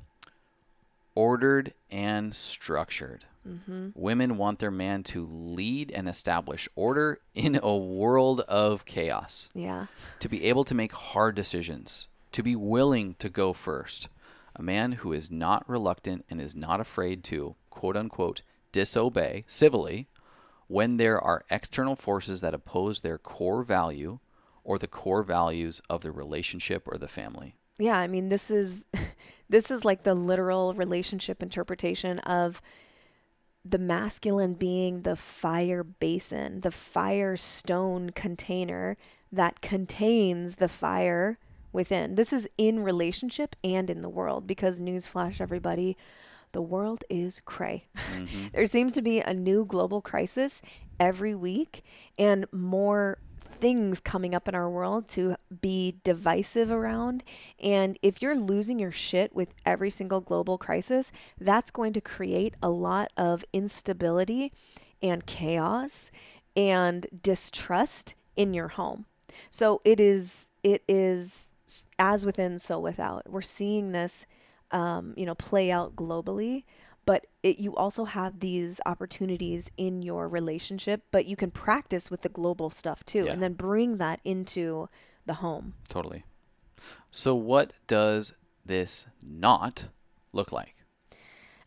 ordered 1.15 1.73
and 1.91 2.35
structured. 2.35 3.25
Mm-hmm. 3.47 3.89
Women 3.93 4.37
want 4.37 4.59
their 4.59 4.71
man 4.71 5.03
to 5.03 5.27
lead 5.29 5.91
and 5.91 6.07
establish 6.07 6.69
order 6.75 7.19
in 7.35 7.59
a 7.61 7.75
world 7.75 8.41
of 8.41 8.85
chaos, 8.85 9.49
Yeah. 9.53 9.87
to 10.19 10.29
be 10.29 10.45
able 10.45 10.63
to 10.63 10.75
make 10.75 10.93
hard 10.93 11.35
decisions, 11.35 12.07
to 12.31 12.41
be 12.41 12.55
willing 12.55 13.15
to 13.19 13.29
go 13.29 13.51
first. 13.53 14.07
A 14.55 14.61
man 14.61 14.93
who 14.93 15.11
is 15.11 15.29
not 15.29 15.67
reluctant 15.67 16.25
and 16.29 16.39
is 16.39 16.55
not 16.55 16.79
afraid 16.79 17.23
to, 17.25 17.55
quote 17.69 17.97
unquote, 17.97 18.43
disobey 18.71 19.43
civilly 19.47 20.07
when 20.67 20.97
there 20.97 21.19
are 21.19 21.43
external 21.51 21.95
forces 21.95 22.39
that 22.41 22.53
oppose 22.53 23.01
their 23.01 23.17
core 23.17 23.63
value 23.63 24.19
or 24.63 24.77
the 24.79 24.87
core 24.87 25.23
values 25.23 25.81
of 25.89 26.01
the 26.01 26.11
relationship 26.11 26.87
or 26.87 26.97
the 26.97 27.07
family. 27.07 27.55
Yeah 27.79 27.97
i 27.97 28.07
mean 28.07 28.29
this 28.29 28.51
is 28.51 28.83
this 29.49 29.69
is 29.71 29.83
like 29.85 30.03
the 30.03 30.15
literal 30.15 30.73
relationship 30.73 31.43
interpretation 31.43 32.19
of 32.19 32.61
the 33.65 33.77
masculine 33.77 34.53
being 34.53 35.01
the 35.01 35.15
fire 35.15 35.83
basin 35.83 36.61
the 36.61 36.71
fire 36.71 37.35
stone 37.35 38.09
container 38.09 38.97
that 39.33 39.61
contains 39.61 40.55
the 40.55 40.69
fire 40.69 41.39
within. 41.73 42.15
This 42.15 42.31
is 42.31 42.47
in 42.57 42.83
relationship 42.83 43.55
and 43.63 43.89
in 43.89 44.01
the 44.01 44.09
world 44.09 44.47
because 44.47 44.79
newsflash 44.79 45.41
everybody 45.41 45.97
the 46.51 46.61
world 46.61 47.03
is 47.09 47.41
cray. 47.43 47.87
Mm-hmm. 48.13 48.47
There 48.53 48.67
seems 48.67 48.93
to 48.93 49.01
be 49.01 49.19
a 49.19 49.33
new 49.33 49.65
global 49.65 50.01
crisis 50.01 50.61
every 50.99 51.33
week 51.33 51.83
and 52.19 52.45
more 52.53 53.17
things 53.63 54.01
coming 54.01 54.35
up 54.35 54.49
in 54.49 54.55
our 54.55 54.69
world 54.69 55.07
to 55.07 55.37
be 55.61 55.95
divisive 56.03 56.69
around. 56.69 57.23
And 57.61 57.97
if 58.01 58.21
you're 58.21 58.35
losing 58.35 58.77
your 58.77 58.91
shit 58.91 59.33
with 59.33 59.53
every 59.65 59.89
single 59.89 60.19
global 60.19 60.57
crisis, 60.57 61.13
that's 61.39 61.71
going 61.71 61.93
to 61.93 62.01
create 62.01 62.55
a 62.61 62.69
lot 62.69 63.09
of 63.15 63.45
instability 63.53 64.51
and 65.01 65.25
chaos 65.25 66.11
and 66.57 67.07
distrust 67.21 68.15
in 68.35 68.53
your 68.53 68.67
home. 68.67 69.05
So 69.49 69.79
it 69.85 70.01
is 70.01 70.49
it 70.61 70.83
is 70.89 71.47
as 71.97 72.25
within 72.25 72.59
so 72.59 72.81
without. 72.81 73.29
We're 73.29 73.41
seeing 73.41 73.93
this 73.93 74.25
um, 74.71 75.13
you 75.15 75.25
know, 75.25 75.35
play 75.35 75.71
out 75.71 75.95
globally, 75.95 76.63
but 77.05 77.27
it, 77.41 77.59
you 77.59 77.75
also 77.75 78.05
have 78.05 78.39
these 78.39 78.79
opportunities 78.85 79.69
in 79.77 80.01
your 80.01 80.27
relationship, 80.29 81.03
but 81.11 81.25
you 81.25 81.35
can 81.35 81.51
practice 81.51 82.09
with 82.09 82.21
the 82.21 82.29
global 82.29 82.69
stuff 82.69 83.03
too, 83.05 83.25
Yeah. 83.25 83.33
and 83.33 83.43
then 83.43 83.53
bring 83.53 83.97
that 83.97 84.19
into 84.23 84.87
the 85.25 85.35
home. 85.35 85.73
Totally. 85.89 86.23
So, 87.11 87.35
what 87.35 87.73
does 87.87 88.33
this 88.65 89.07
not 89.21 89.89
look 90.31 90.51
like? 90.51 90.75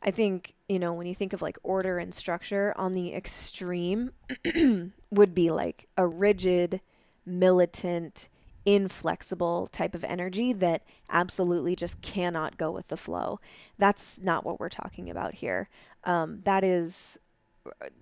I 0.03 0.11
think, 0.11 0.55
you 0.69 0.79
know, 0.79 0.93
when 0.93 1.07
you 1.07 1.15
think 1.15 1.33
of 1.33 1.43
like 1.43 1.59
order 1.63 1.99
and 1.99 2.15
structure 2.15 2.73
on 2.77 2.95
the 2.95 3.13
extreme, 3.15 4.13
would 5.11 5.35
be 5.35 5.51
like 5.51 5.89
a 5.97 6.07
rigid, 6.07 6.81
militant, 7.25 8.29
inflexible 8.67 9.69
type 9.69 9.95
of 9.95 10.05
energy 10.05 10.53
that 10.53 10.83
absolutely 11.09 11.77
just 11.77 12.03
cannot 12.03 12.59
go 12.59 12.71
with 12.71 12.89
the 12.89 12.97
flow. 12.97 13.41
That's 13.79 14.21
not 14.21 14.45
what 14.45 14.59
we're 14.59 14.69
talking 14.69 15.09
about 15.09 15.35
here. 15.35 15.69
Um, 16.05 16.41
that 16.45 16.65
is 16.65 17.19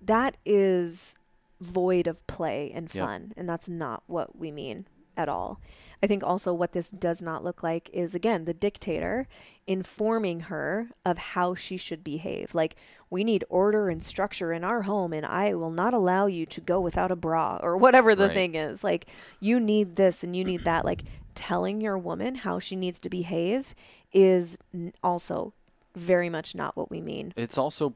that 0.03 0.37
is 0.45 1.15
void 1.61 2.07
of 2.07 2.25
play 2.27 2.71
and 2.73 2.89
fun, 2.89 3.27
yep. 3.29 3.33
and 3.37 3.47
that's 3.47 3.69
not 3.69 4.03
what 4.07 4.37
we 4.37 4.51
mean 4.51 4.87
at 5.15 5.29
all. 5.29 5.61
I 6.01 6.07
think 6.07 6.23
also 6.23 6.53
what 6.53 6.73
this 6.73 6.89
does 6.89 7.21
not 7.21 7.43
look 7.43 7.63
like 7.63 7.89
is 7.93 8.13
again 8.15 8.45
the 8.45 8.53
dictator 8.53 9.27
informing 9.67 10.41
her 10.41 10.89
of 11.05 11.17
how 11.17 11.55
she 11.55 11.77
should 11.77 12.03
behave. 12.03 12.53
Like, 12.53 12.75
we 13.09 13.23
need 13.23 13.43
order 13.49 13.89
and 13.89 14.03
structure 14.03 14.53
in 14.53 14.63
our 14.63 14.83
home, 14.83 15.13
and 15.13 15.25
I 15.25 15.53
will 15.55 15.71
not 15.71 15.93
allow 15.93 16.27
you 16.27 16.45
to 16.47 16.61
go 16.61 16.79
without 16.79 17.11
a 17.11 17.15
bra 17.15 17.59
or 17.61 17.77
whatever 17.77 18.13
the 18.13 18.27
right. 18.27 18.33
thing 18.33 18.55
is. 18.55 18.83
Like, 18.83 19.07
you 19.39 19.59
need 19.59 19.95
this 19.95 20.23
and 20.23 20.35
you 20.35 20.43
need 20.43 20.65
that. 20.65 20.85
Like, 20.85 21.03
telling 21.33 21.81
your 21.81 21.97
woman 21.97 22.35
how 22.35 22.59
she 22.59 22.75
needs 22.75 22.99
to 23.01 23.09
behave 23.09 23.75
is 24.13 24.57
also 25.03 25.53
very 25.95 26.29
much 26.29 26.55
not 26.55 26.77
what 26.77 26.89
we 26.91 27.01
mean. 27.01 27.33
It's 27.35 27.57
also 27.57 27.95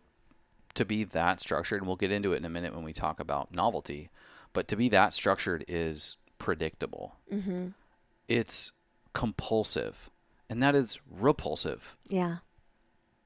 to 0.74 0.86
be 0.86 1.04
that 1.04 1.40
structured, 1.40 1.82
and 1.82 1.88
we'll 1.88 1.96
get 1.96 2.12
into 2.12 2.34
it 2.34 2.38
in 2.38 2.46
a 2.46 2.50
minute 2.50 2.74
when 2.74 2.84
we 2.84 2.94
talk 2.94 3.20
about 3.20 3.54
novelty, 3.54 4.10
but 4.54 4.68
to 4.70 4.76
be 4.76 4.90
that 4.90 5.14
structured 5.14 5.66
is 5.68 6.18
predictable. 6.38 7.16
Mm-hmm. 7.32 7.68
It's 8.30 8.72
compulsive 9.14 10.10
and 10.50 10.64
that 10.64 10.76
is 10.76 11.00
repulsive. 11.10 11.96
Yeah. 12.08 12.38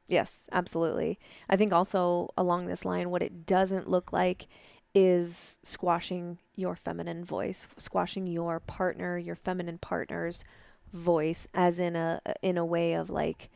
Yes, 0.07 0.49
absolutely. 0.51 1.17
I 1.49 1.55
think 1.55 1.71
also 1.71 2.29
along 2.37 2.65
this 2.65 2.83
line, 2.83 3.09
what 3.09 3.23
it 3.23 3.45
doesn't 3.45 3.89
look 3.89 4.11
like 4.11 4.47
is 4.93 5.59
squashing 5.63 6.37
your 6.55 6.75
feminine 6.75 7.23
voice, 7.23 7.67
squashing 7.77 8.27
your 8.27 8.59
partner, 8.59 9.17
your 9.17 9.35
feminine 9.35 9.77
partner's 9.77 10.43
voice, 10.91 11.47
as 11.53 11.79
in 11.79 11.95
a 11.95 12.19
in 12.41 12.57
a 12.57 12.65
way 12.65 12.93
of 12.93 13.09
like, 13.09 13.49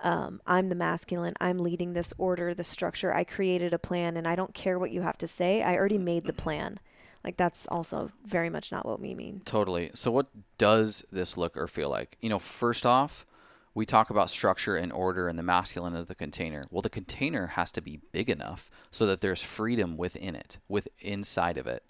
um, 0.00 0.40
I'm 0.46 0.68
the 0.68 0.74
masculine. 0.76 1.34
I'm 1.40 1.58
leading 1.58 1.92
this 1.92 2.14
order, 2.16 2.54
the 2.54 2.64
structure. 2.64 3.12
I 3.12 3.24
created 3.24 3.74
a 3.74 3.78
plan, 3.78 4.16
and 4.16 4.26
I 4.26 4.36
don't 4.36 4.54
care 4.54 4.78
what 4.78 4.92
you 4.92 5.02
have 5.02 5.18
to 5.18 5.26
say. 5.26 5.62
I 5.62 5.74
already 5.74 5.98
made 5.98 6.24
the 6.24 6.32
plan. 6.32 6.78
Like 7.24 7.36
that's 7.36 7.66
also 7.66 8.10
very 8.24 8.50
much 8.50 8.72
not 8.72 8.86
what 8.86 9.00
we 9.00 9.14
mean. 9.14 9.42
Totally. 9.44 9.90
So 9.94 10.10
what 10.10 10.28
does 10.56 11.04
this 11.10 11.36
look 11.36 11.56
or 11.56 11.66
feel 11.66 11.90
like? 11.90 12.16
You 12.20 12.30
know, 12.30 12.38
first 12.38 12.86
off, 12.86 13.26
we 13.74 13.84
talk 13.84 14.10
about 14.10 14.30
structure 14.30 14.76
and 14.76 14.92
order 14.92 15.28
and 15.28 15.38
the 15.38 15.42
masculine 15.42 15.94
as 15.94 16.06
the 16.06 16.14
container. 16.14 16.64
Well, 16.70 16.82
the 16.82 16.90
container 16.90 17.48
has 17.48 17.70
to 17.72 17.80
be 17.80 18.00
big 18.12 18.28
enough 18.28 18.70
so 18.90 19.06
that 19.06 19.20
there's 19.20 19.42
freedom 19.42 19.96
within 19.96 20.34
it, 20.34 20.58
with 20.68 20.88
inside 21.00 21.56
of 21.56 21.66
it. 21.66 21.84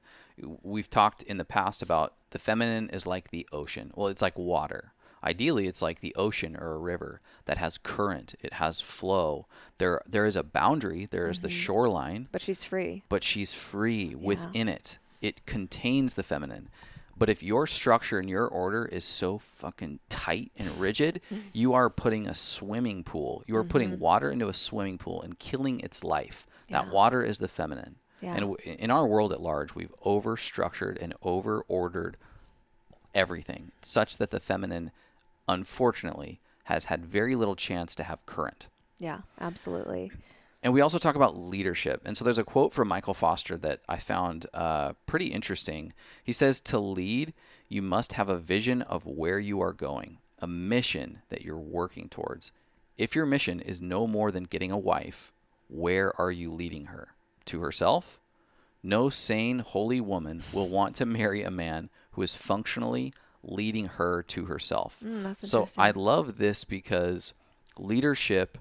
We've 0.63 0.91
talked 0.91 1.23
in 1.23 1.39
the 1.39 1.45
past 1.45 1.83
about 1.83 2.15
the 2.31 2.39
feminine 2.39 2.91
is 2.91 3.07
like 3.07 3.31
the 3.31 3.49
ocean. 3.53 3.93
Well, 3.95 4.09
it's 4.09 4.23
like 4.23 4.39
water. 4.39 4.93
Ideally, 5.25 5.67
it's 5.67 5.83
like 5.83 6.01
the 6.01 6.15
ocean 6.15 6.57
or 6.57 6.75
a 6.75 6.79
river 6.79 7.21
that 7.47 7.59
has 7.59 7.79
current, 7.79 8.35
it 8.41 8.55
has 8.55 8.81
flow. 8.81 9.47
There 9.79 10.01
there 10.07 10.27
is 10.27 10.37
a 10.37 10.45
boundary, 10.45 11.07
there 11.07 11.29
is 11.29 11.39
mm-hmm. 11.39 11.47
the 11.47 11.51
shoreline, 11.51 12.29
but 12.31 12.41
she's 12.41 12.63
free. 12.63 13.03
But 13.09 13.25
she's 13.25 13.53
free 13.53 14.11
yeah. 14.11 14.17
within 14.17 14.69
it 14.69 14.99
it 15.21 15.47
contains 15.47 16.15
the 16.15 16.23
feminine. 16.23 16.69
But 17.17 17.29
if 17.29 17.43
your 17.43 17.67
structure 17.67 18.19
and 18.19 18.31
your 18.31 18.47
order 18.47 18.85
is 18.85 19.05
so 19.05 19.39
fucking 19.39 19.99
tight 20.09 20.53
and 20.57 20.71
rigid, 20.79 21.21
mm-hmm. 21.33 21.49
you 21.53 21.75
are 21.75 21.91
putting 21.91 22.29
a 22.29 22.35
swimming 22.35 23.03
pool. 23.03 23.43
You 23.47 23.57
are 23.57 23.63
mm-hmm. 23.63 23.71
putting 23.71 23.99
water 23.99 24.31
into 24.31 24.49
a 24.49 24.55
swimming 24.55 24.99
pool 24.99 25.21
and 25.23 25.39
killing 25.39 25.81
its 25.81 26.05
life. 26.05 26.47
Yeah. 26.69 26.83
That 26.83 26.93
water 26.93 27.25
is 27.25 27.39
the 27.39 27.49
feminine. 27.49 27.97
Yeah. 28.21 28.35
And 28.35 28.57
in 28.61 28.91
our 28.91 29.07
world 29.07 29.33
at 29.33 29.41
large, 29.41 29.75
we've 29.75 29.93
over 30.05 30.37
structured 30.37 30.99
and 31.01 31.15
over 31.23 31.65
ordered 31.67 32.17
everything 33.15 33.73
such 33.83 34.19
that 34.19 34.31
the 34.31 34.41
feminine, 34.41 34.93
unfortunately, 35.49 36.41
has 36.65 36.87
had 36.87 37.05
very 37.05 37.35
little 37.35 37.57
chance 37.57 37.95
to 37.97 38.05
have 38.05 38.25
current. 38.27 38.69
Yeah, 38.99 39.21
absolutely. 39.41 40.13
And 40.63 40.73
we 40.73 40.81
also 40.81 40.99
talk 40.99 41.15
about 41.15 41.39
leadership. 41.39 42.03
And 42.05 42.17
so 42.17 42.25
there's 42.25 42.39
a 42.39 42.45
quote 42.45 42.73
from 42.73 42.89
Michael 42.89 43.15
Foster 43.15 43.57
that 43.59 43.81
I 43.89 43.97
found 43.97 44.47
uh, 44.53 44.95
pretty 45.07 45.27
interesting. 45.27 45.93
He 46.23 46.33
says, 46.33 46.61
To 46.61 46.79
lead, 46.79 47.33
you 47.69 47.81
must 47.81 48.15
have 48.15 48.29
a 48.29 48.39
vision 48.39 48.83
of 48.83 49.07
where 49.07 49.39
you 49.39 49.61
are 49.61 49.73
going, 49.73 50.19
a 50.41 50.47
mission 50.47 51.21
that 51.29 51.43
you're 51.43 51.57
working 51.57 52.09
towards. 52.09 52.51
If 52.97 53.15
your 53.15 53.27
mission 53.27 53.61
is 53.61 53.81
no 53.81 54.09
more 54.09 54.33
than 54.33 54.45
getting 54.45 54.73
a 54.73 54.79
wife, 54.79 55.33
where 55.69 56.19
are 56.21 56.33
you 56.33 56.53
leading 56.53 56.87
her? 56.87 57.09
To 57.47 57.61
herself? 57.61 58.19
No 58.83 59.09
sane, 59.09 59.61
holy 59.61 60.01
woman 60.01 60.43
will 60.53 60.69
want 60.69 60.97
to 60.97 61.07
marry 61.07 61.43
a 61.43 61.51
man 61.51 61.89
who 62.13 62.23
is 62.23 62.35
functionally 62.35 63.13
leading 63.43 63.87
her 63.87 64.23
to 64.25 64.47
herself. 64.47 64.99
Mm, 65.05 65.37
so 65.39 65.69
I 65.77 65.93
love 65.93 66.39
this 66.39 66.65
because 66.65 67.35
leadership 67.79 68.59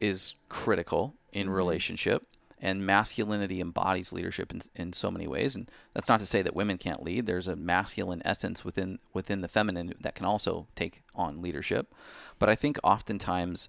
is 0.00 0.34
critical 0.48 1.14
in 1.32 1.46
mm-hmm. 1.46 1.54
relationship 1.54 2.26
and 2.60 2.84
masculinity 2.84 3.60
embodies 3.60 4.12
leadership 4.12 4.52
in, 4.52 4.60
in 4.74 4.92
so 4.92 5.10
many 5.10 5.26
ways. 5.26 5.54
And 5.54 5.70
that's 5.94 6.08
not 6.08 6.20
to 6.20 6.26
say 6.26 6.42
that 6.42 6.56
women 6.56 6.76
can't 6.76 7.02
lead. 7.02 7.26
There's 7.26 7.48
a 7.48 7.56
masculine 7.56 8.22
essence 8.24 8.64
within 8.64 8.98
within 9.12 9.42
the 9.42 9.48
feminine 9.48 9.94
that 10.00 10.14
can 10.14 10.26
also 10.26 10.66
take 10.74 11.02
on 11.14 11.42
leadership. 11.42 11.94
But 12.38 12.48
i 12.48 12.54
think 12.54 12.78
oftentimes 12.82 13.68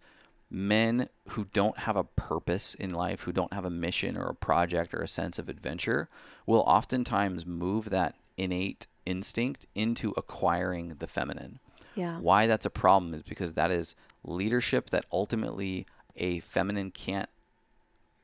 men 0.49 1.09
who 1.29 1.45
don't 1.53 1.79
have 1.79 1.95
a 1.95 2.03
purpose 2.03 2.73
in 2.73 2.89
life 2.89 3.21
who 3.21 3.31
don't 3.31 3.53
have 3.53 3.65
a 3.65 3.69
mission 3.69 4.17
or 4.17 4.27
a 4.27 4.35
project 4.35 4.93
or 4.93 5.01
a 5.01 5.07
sense 5.07 5.37
of 5.37 5.47
adventure 5.47 6.09
will 6.47 6.61
oftentimes 6.61 7.45
move 7.45 7.91
that 7.91 8.15
innate 8.37 8.87
instinct 9.05 9.65
into 9.75 10.13
acquiring 10.17 10.95
the 10.99 11.07
feminine. 11.07 11.59
Yeah. 11.95 12.19
Why 12.19 12.47
that's 12.47 12.65
a 12.65 12.71
problem 12.71 13.13
is 13.13 13.23
because 13.23 13.53
that 13.53 13.71
is 13.71 13.95
leadership 14.23 14.89
that 14.89 15.05
ultimately 15.11 15.85
a 16.19 16.39
feminine 16.39 16.91
can't 16.91 17.29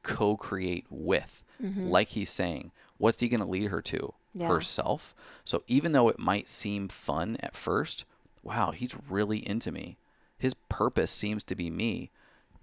co-create 0.03 0.85
with. 0.89 1.43
Mm-hmm. 1.61 1.87
Like 1.87 2.09
he's 2.09 2.29
saying, 2.29 2.71
what's 2.97 3.19
he 3.19 3.29
going 3.29 3.39
to 3.39 3.45
lead 3.45 3.69
her 3.69 3.81
to? 3.81 4.13
Yeah. 4.33 4.49
Herself. 4.49 5.15
So 5.45 5.63
even 5.67 5.93
though 5.93 6.09
it 6.09 6.19
might 6.19 6.47
seem 6.47 6.89
fun 6.89 7.37
at 7.39 7.55
first, 7.55 8.05
wow, 8.43 8.71
he's 8.71 8.95
really 9.09 9.47
into 9.47 9.71
me. 9.71 9.97
His 10.37 10.53
purpose 10.53 11.11
seems 11.11 11.43
to 11.45 11.55
be 11.55 11.69
me. 11.69 12.11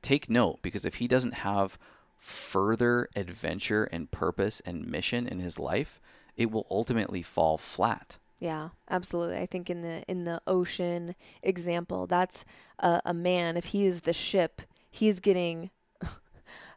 Take 0.03 0.28
note 0.28 0.61
because 0.62 0.85
if 0.85 0.97
he 0.97 1.09
doesn't 1.09 1.35
have 1.35 1.78
further 2.18 3.09
adventure 3.16 3.85
and 3.85 4.11
purpose 4.11 4.61
and 4.66 4.87
mission 4.87 5.26
in 5.26 5.39
his 5.39 5.59
life, 5.59 6.01
it 6.37 6.51
will 6.51 6.66
ultimately 6.70 7.22
fall 7.22 7.57
flat. 7.59 8.18
Yeah, 8.39 8.70
absolutely. 8.91 9.39
I 9.39 9.47
think 9.47 9.70
in 9.70 9.83
the 9.83 10.03
in 10.09 10.24
the 10.24 10.41
ocean 10.47 11.14
example, 11.43 12.07
that's 12.07 12.45
a, 12.80 13.01
a 13.05 13.14
man. 13.14 13.57
If 13.57 13.66
he 13.66 13.87
is 13.87 14.01
the 14.01 14.12
ship, 14.12 14.62
he's 14.93 15.18
getting 15.18 15.70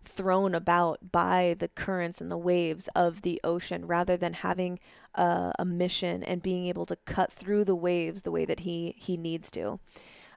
thrown 0.03 0.55
about 0.55 1.11
by 1.11 1.55
the 1.59 1.67
currents 1.67 2.21
and 2.21 2.31
the 2.31 2.37
waves 2.37 2.87
of 2.95 3.21
the 3.21 3.39
ocean 3.43 3.85
rather 3.85 4.15
than 4.15 4.33
having 4.33 4.79
a, 5.13 5.51
a, 5.59 5.65
mission 5.65 6.23
and 6.23 6.41
being 6.41 6.67
able 6.67 6.85
to 6.85 6.95
cut 7.05 7.31
through 7.31 7.65
the 7.65 7.75
waves 7.75 8.21
the 8.21 8.31
way 8.31 8.45
that 8.45 8.61
he 8.61 8.95
he 8.97 9.17
needs 9.17 9.51
to. 9.51 9.79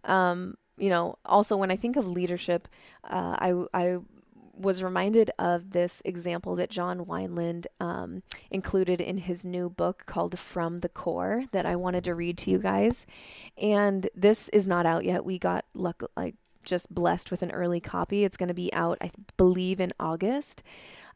Um, 0.05 0.57
you 0.77 0.91
know, 0.91 1.17
also 1.25 1.57
when 1.57 1.71
I 1.71 1.77
think 1.77 1.97
of 1.97 2.09
leadership, 2.09 2.69
uh, 3.05 3.37
I 3.39 3.65
I 3.73 3.99
was 4.59 4.83
reminded 4.83 5.31
of 5.39 5.71
this 5.71 6.03
example 6.05 6.57
that 6.57 6.71
John 6.71 7.05
Wineland 7.05 7.67
um, 7.79 8.25
included 8.51 9.01
in 9.01 9.19
his 9.19 9.45
new 9.45 9.71
book 9.71 10.03
called 10.07 10.37
From 10.37 10.79
the 10.79 10.89
Core 10.89 11.45
that 11.53 11.65
I 11.65 11.77
wanted 11.77 12.03
to 12.05 12.15
read 12.15 12.37
to 12.39 12.51
you 12.51 12.59
guys. 12.59 13.07
And 13.57 14.09
this 14.17 14.49
is 14.49 14.67
not 14.67 14.85
out 14.85 15.05
yet. 15.05 15.25
We 15.25 15.39
got 15.39 15.65
luck 15.75 16.03
like 16.17 16.35
just 16.69 16.95
blessed 16.95 17.31
with 17.31 17.43
an 17.43 17.51
early 17.51 17.81
copy. 17.81 18.25
It's 18.25 18.37
going 18.37 18.49
to 18.49 18.55
be 18.55 18.73
out, 18.73 18.99
I 19.01 19.11
believe, 19.37 19.81
in 19.81 19.93
August. 19.99 20.63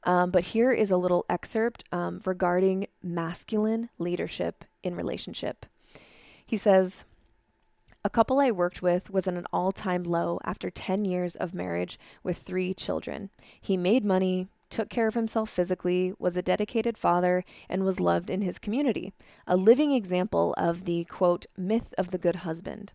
Um, 0.05 0.31
but 0.31 0.45
here 0.45 0.73
is 0.73 0.91
a 0.91 0.97
little 0.97 1.25
excerpt 1.29 1.85
um, 1.93 2.21
regarding 2.25 2.87
masculine 3.03 3.89
leadership 3.99 4.65
in 4.83 4.97
relationship. 4.97 5.67
He 6.45 6.57
says, 6.57 7.05
a 8.05 8.11
couple 8.11 8.41
I 8.41 8.51
worked 8.51 8.83
with 8.83 9.11
was 9.11 9.29
at 9.29 9.35
an 9.35 9.47
all 9.53 9.71
time 9.71 10.03
low 10.03 10.41
after 10.45 10.71
10 10.71 11.05
years 11.05 11.37
of 11.37 11.55
marriage 11.55 12.01
with 12.25 12.39
three 12.39 12.75
children. 12.75 13.31
He 13.61 13.77
made 13.77 14.05
money, 14.05 14.49
took 14.71 14.89
care 14.89 15.07
of 15.07 15.15
himself 15.15 15.49
physically, 15.49 16.13
was 16.19 16.37
a 16.37 16.43
dedicated 16.43 16.99
father, 16.99 17.45
and 17.69 17.85
was 17.85 18.01
loved 18.01 18.29
in 18.29 18.43
his 18.43 18.59
community. 18.59 19.13
A 19.47 19.57
living 19.57 19.93
example 19.93 20.53
of 20.59 20.85
the 20.85 21.05
quote, 21.05 21.47
myth 21.57 21.95
of 21.97 22.11
the 22.11 22.19
good 22.19 22.37
husband. 22.37 22.93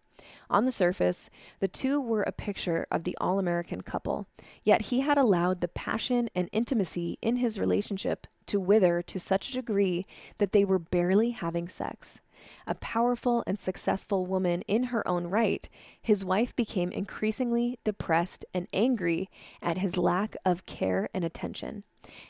On 0.50 0.66
the 0.66 0.72
surface, 0.72 1.30
the 1.60 1.68
two 1.68 2.00
were 2.00 2.24
a 2.24 2.32
picture 2.32 2.88
of 2.92 3.04
the 3.04 3.18
all 3.20 3.40
American 3.40 3.82
couple, 3.82 4.28
yet 4.64 4.84
he 4.84 5.02
had 5.02 5.18
allowed 5.18 5.62
the 5.62 5.68
passion 5.68 6.30
and 6.36 6.50
intimacy 6.52 7.18
in 7.22 7.38
his 7.38 7.60
relationship 7.60 8.28
to 8.48 8.60
wither 8.60 9.02
to 9.02 9.20
such 9.20 9.50
a 9.50 9.54
degree 9.54 10.06
that 10.38 10.52
they 10.52 10.66
were 10.66 10.80
barely 10.80 11.32
having 11.32 11.68
sex. 11.68 12.22
A 12.66 12.76
powerful 12.76 13.44
and 13.48 13.58
successful 13.58 14.26
woman 14.26 14.62
in 14.68 14.86
her 14.86 15.06
own 15.08 15.28
right, 15.28 15.68
his 16.02 16.24
wife 16.24 16.56
became 16.56 16.92
increasingly 16.92 17.80
depressed 17.84 18.46
and 18.54 18.68
angry 18.74 19.30
at 19.62 19.80
his 19.80 19.98
lack 19.98 20.36
of 20.46 20.66
care 20.66 21.10
and 21.14 21.24
attention. 21.24 21.84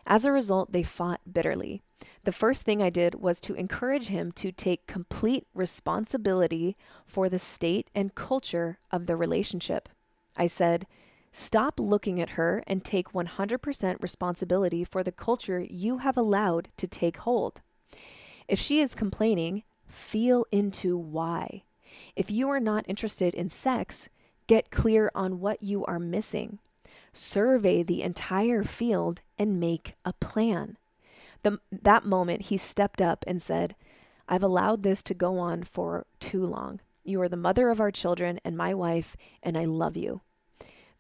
As 0.06 0.26
a 0.26 0.32
result, 0.32 0.72
they 0.72 0.84
fought 0.84 1.22
bitterly. 1.32 1.82
The 2.28 2.34
first 2.34 2.64
thing 2.64 2.84
I 2.84 2.90
did 2.90 3.16
was 3.16 3.40
to 3.40 3.54
encourage 3.54 4.08
him 4.08 4.34
to 4.34 4.52
take 4.52 4.86
complete 4.86 5.48
responsibility 5.54 6.76
for 7.06 7.30
the 7.30 7.40
state 7.40 7.90
and 7.96 8.16
culture 8.16 8.80
of 8.92 9.06
the 9.06 9.16
relationship. 9.16 9.88
I 10.36 10.48
said, 10.48 10.88
Stop 11.32 11.80
looking 11.80 12.20
at 12.20 12.32
her 12.32 12.66
and 12.68 12.84
take 12.84 13.14
100% 13.14 14.04
responsibility 14.04 14.84
for 14.84 15.04
the 15.04 15.12
culture 15.14 15.66
you 15.70 16.00
have 16.00 16.18
allowed 16.18 16.68
to 16.76 16.86
take 16.86 17.16
hold. 17.16 17.62
If 18.50 18.60
she 18.60 18.82
is 18.82 18.94
complaining, 18.94 19.64
feel 19.86 20.46
into 20.52 20.98
why. 20.98 21.64
If 22.14 22.30
you 22.30 22.50
are 22.50 22.60
not 22.60 22.84
interested 22.90 23.36
in 23.36 23.50
sex, 23.50 24.10
get 24.48 24.70
clear 24.70 25.10
on 25.16 25.40
what 25.40 25.64
you 25.64 25.86
are 25.86 25.98
missing. 25.98 26.60
Survey 27.14 27.84
the 27.84 28.02
entire 28.02 28.66
field 28.66 29.22
and 29.40 29.62
make 29.62 29.94
a 30.04 30.12
plan. 30.12 30.76
The, 31.44 31.60
that 31.72 32.06
moment, 32.06 32.44
he 32.44 32.58
stepped 32.58 33.02
up 33.02 33.24
and 33.28 33.42
said, 33.42 33.76
I've 34.28 34.44
allowed 34.44 34.84
this 34.84 35.02
to 35.04 35.14
go 35.14 35.40
on 35.40 35.64
for 35.64 36.06
too 36.20 36.46
long. 36.46 36.82
You 37.04 37.22
are 37.22 37.30
the 37.30 37.38
mother 37.38 37.70
of 37.70 37.80
our 37.80 37.92
children 37.92 38.40
and 38.44 38.58
my 38.58 38.74
wife, 38.74 39.16
and 39.42 39.58
I 39.58 39.66
love 39.66 39.96
you. 39.96 40.22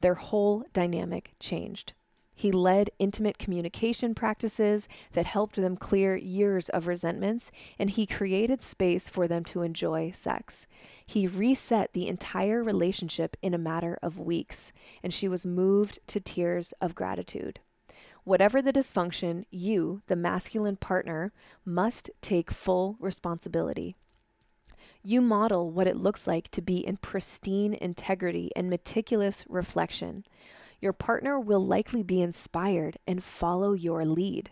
Their 0.02 0.16
whole 0.16 0.66
dynamic 0.74 1.34
changed. 1.40 1.94
He 2.34 2.52
led 2.52 2.92
intimate 3.00 3.40
communication 3.40 4.14
practices 4.14 4.88
that 5.14 5.26
helped 5.26 5.56
them 5.56 5.76
clear 5.76 6.16
years 6.16 6.70
of 6.70 6.86
resentments, 6.86 7.52
and 7.80 7.90
he 7.90 8.06
created 8.06 8.62
space 8.62 9.10
for 9.10 9.28
them 9.28 9.44
to 9.46 9.64
enjoy 9.64 10.12
sex. 10.12 10.68
He 11.04 11.26
reset 11.26 11.94
the 11.94 12.08
entire 12.08 12.64
relationship 12.64 13.36
in 13.42 13.56
a 13.56 13.58
matter 13.58 13.98
of 14.04 14.20
weeks, 14.20 14.72
and 15.02 15.12
she 15.12 15.28
was 15.28 15.48
moved 15.48 15.98
to 16.08 16.20
tears 16.20 16.74
of 16.80 16.94
gratitude. 16.94 17.60
Whatever 18.28 18.62
the 18.62 18.74
dysfunction, 18.74 19.46
you, 19.52 20.02
the 20.08 20.16
masculine 20.18 20.76
partner, 20.76 21.32
must 21.64 22.12
take 22.20 22.52
full 22.52 22.98
responsibility. 23.00 23.96
You 25.02 25.22
model 25.22 25.72
what 25.72 25.88
it 25.88 25.96
looks 25.96 26.28
like 26.28 26.50
to 26.50 26.62
be 26.62 26.86
in 26.86 26.98
pristine 26.98 27.74
integrity 27.74 28.52
and 28.54 28.70
meticulous 28.70 29.46
reflection. 29.48 30.26
Your 30.82 30.92
partner 30.92 31.40
will 31.40 31.66
likely 31.66 32.04
be 32.04 32.22
inspired 32.22 32.98
and 33.08 33.24
follow 33.24 33.72
your 33.72 34.04
lead. 34.04 34.52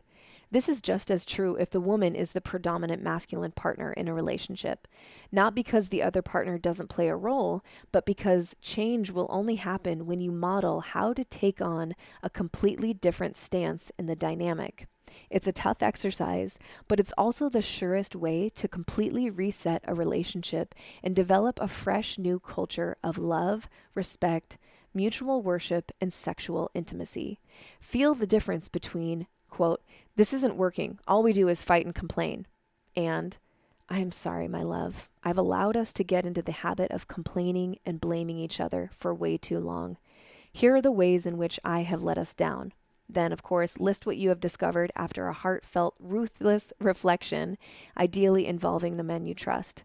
This 0.56 0.70
is 0.70 0.80
just 0.80 1.12
as 1.12 1.26
true 1.26 1.58
if 1.58 1.70
the 1.70 1.82
woman 1.82 2.16
is 2.16 2.32
the 2.32 2.40
predominant 2.40 3.04
masculine 3.04 3.52
partner 3.52 3.92
in 3.92 4.08
a 4.08 4.14
relationship. 4.14 4.88
Not 5.30 5.54
because 5.54 5.90
the 5.90 6.02
other 6.02 6.22
partner 6.22 6.58
doesn't 6.58 6.88
play 6.88 7.10
a 7.10 7.16
role, 7.18 7.62
but 7.92 8.06
because 8.06 8.56
change 8.62 9.12
will 9.12 9.28
only 9.30 9.56
happen 9.56 10.06
when 10.06 10.22
you 10.22 10.32
model 10.32 10.80
how 10.80 11.12
to 11.12 11.26
take 11.26 11.60
on 11.60 11.94
a 12.24 12.30
completely 12.30 12.94
different 12.94 13.36
stance 13.36 13.92
in 14.00 14.06
the 14.06 14.16
dynamic. 14.16 14.88
It's 15.30 15.46
a 15.46 15.52
tough 15.52 15.84
exercise, 15.84 16.58
but 16.88 17.02
it's 17.02 17.14
also 17.18 17.50
the 17.50 17.62
surest 17.62 18.16
way 18.16 18.50
to 18.56 18.70
completely 18.70 19.30
reset 19.30 19.84
a 19.86 19.94
relationship 19.94 20.74
and 21.04 21.14
develop 21.14 21.60
a 21.60 21.68
fresh 21.68 22.18
new 22.18 22.40
culture 22.40 22.96
of 23.04 23.18
love, 23.18 23.68
respect, 23.94 24.58
mutual 24.94 25.42
worship, 25.42 25.92
and 26.00 26.14
sexual 26.14 26.72
intimacy. 26.74 27.42
Feel 27.82 28.16
the 28.16 28.26
difference 28.26 28.70
between, 28.70 29.28
quote, 29.50 29.82
this 30.16 30.34
isn't 30.34 30.56
working. 30.56 31.00
All 31.08 31.24
we 31.24 31.34
do 31.34 31.48
is 31.48 31.64
fight 31.64 31.86
and 31.86 31.96
complain. 31.96 32.48
And 32.96 33.38
I 33.90 34.00
am 34.00 34.12
sorry, 34.12 34.48
my 34.48 34.64
love. 34.64 35.10
I've 35.24 35.38
allowed 35.38 35.78
us 35.78 35.94
to 35.94 36.04
get 36.04 36.26
into 36.26 36.42
the 36.42 36.52
habit 36.52 36.92
of 36.92 37.08
complaining 37.08 37.78
and 37.86 38.02
blaming 38.02 38.38
each 38.40 38.60
other 38.60 38.92
for 38.96 39.14
way 39.14 39.38
too 39.38 39.60
long. 39.60 39.98
Here 40.52 40.76
are 40.76 40.82
the 40.82 40.92
ways 40.92 41.26
in 41.26 41.38
which 41.38 41.60
I 41.64 41.82
have 41.82 42.04
let 42.04 42.18
us 42.18 42.34
down. 42.34 42.74
Then, 43.08 43.32
of 43.32 43.44
course, 43.44 43.80
list 43.80 44.06
what 44.06 44.18
you 44.18 44.30
have 44.30 44.40
discovered 44.40 44.92
after 44.96 45.28
a 45.28 45.34
heartfelt, 45.34 45.96
ruthless 46.00 46.74
reflection, 46.80 47.58
ideally 47.98 48.48
involving 48.48 48.98
the 48.98 49.04
men 49.04 49.26
you 49.26 49.34
trust. 49.36 49.84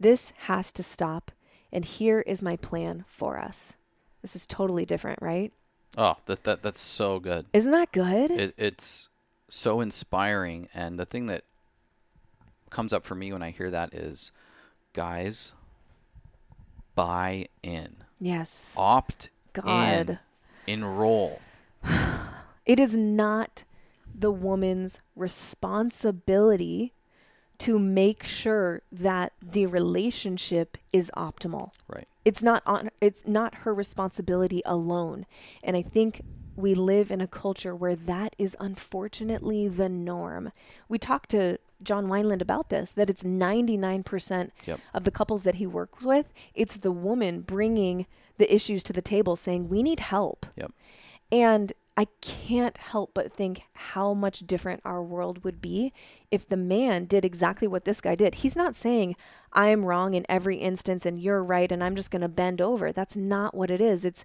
This 0.00 0.32
has 0.38 0.72
to 0.72 0.82
stop, 0.82 1.30
and 1.72 1.84
here 1.84 2.20
is 2.20 2.42
my 2.42 2.56
plan 2.56 3.04
for 3.06 3.38
us. 3.38 3.76
This 4.22 4.34
is 4.34 4.46
totally 4.46 4.84
different, 4.84 5.20
right? 5.22 5.52
Oh, 5.96 6.16
that, 6.26 6.42
that 6.44 6.62
that's 6.62 6.80
so 6.80 7.20
good. 7.20 7.46
Isn't 7.52 7.70
that 7.70 7.92
good? 7.92 8.30
It, 8.32 8.54
it's 8.58 9.08
so 9.48 9.80
inspiring. 9.80 10.68
And 10.74 10.98
the 10.98 11.06
thing 11.06 11.26
that 11.26 11.44
comes 12.70 12.92
up 12.92 13.04
for 13.04 13.14
me 13.14 13.32
when 13.32 13.42
I 13.42 13.50
hear 13.50 13.70
that 13.70 13.94
is 13.94 14.32
guys, 14.92 15.52
buy 16.94 17.46
in. 17.62 17.96
Yes. 18.20 18.74
Opt 18.76 19.30
God. 19.52 20.10
in. 20.10 20.18
Enroll. 20.66 21.40
It 22.66 22.80
is 22.80 22.96
not 22.96 23.62
the 24.12 24.32
woman's 24.32 25.00
responsibility 25.14 26.92
to 27.58 27.78
make 27.78 28.24
sure 28.24 28.82
that 28.90 29.32
the 29.40 29.66
relationship 29.66 30.76
is 30.92 31.10
optimal. 31.16 31.70
Right. 31.88 32.08
It's 32.24 32.42
not 32.42 32.62
on 32.66 32.90
it's 33.00 33.26
not 33.26 33.58
her 33.58 33.72
responsibility 33.72 34.62
alone. 34.66 35.26
And 35.62 35.76
I 35.76 35.82
think 35.82 36.22
we 36.56 36.74
live 36.74 37.10
in 37.10 37.20
a 37.20 37.26
culture 37.26 37.74
where 37.74 37.94
that 37.94 38.34
is 38.38 38.56
unfortunately 38.58 39.68
the 39.68 39.88
norm. 39.88 40.50
We 40.88 40.98
talked 40.98 41.30
to 41.30 41.58
John 41.82 42.06
Wineland 42.06 42.40
about 42.40 42.70
this 42.70 42.92
that 42.92 43.10
it's 43.10 43.22
99% 43.22 44.50
Yep. 44.66 44.80
of 44.94 45.04
the 45.04 45.10
couples 45.10 45.42
that 45.42 45.56
he 45.56 45.66
works 45.66 46.04
with, 46.04 46.32
it's 46.54 46.76
the 46.78 46.92
woman 46.92 47.40
bringing 47.40 48.06
the 48.38 48.52
issues 48.54 48.82
to 48.84 48.92
the 48.92 49.02
table 49.02 49.36
saying 49.36 49.68
we 49.68 49.82
need 49.82 50.00
help. 50.00 50.46
Yep. 50.56 50.72
And 51.32 51.72
I 51.98 52.06
can't 52.20 52.76
help 52.76 53.12
but 53.14 53.32
think 53.32 53.62
how 53.72 54.12
much 54.12 54.40
different 54.40 54.82
our 54.84 55.02
world 55.02 55.44
would 55.44 55.62
be 55.62 55.94
if 56.30 56.46
the 56.46 56.56
man 56.56 57.06
did 57.06 57.24
exactly 57.24 57.66
what 57.66 57.86
this 57.86 58.02
guy 58.02 58.14
did. 58.14 58.36
He's 58.36 58.54
not 58.54 58.76
saying, 58.76 59.16
I'm 59.54 59.86
wrong 59.86 60.12
in 60.12 60.26
every 60.28 60.56
instance 60.56 61.06
and 61.06 61.18
you're 61.18 61.42
right 61.42 61.72
and 61.72 61.82
I'm 61.82 61.96
just 61.96 62.10
going 62.10 62.20
to 62.22 62.28
bend 62.28 62.60
over. 62.60 62.92
That's 62.92 63.16
not 63.16 63.54
what 63.54 63.70
it 63.70 63.80
is. 63.80 64.04
It's, 64.04 64.24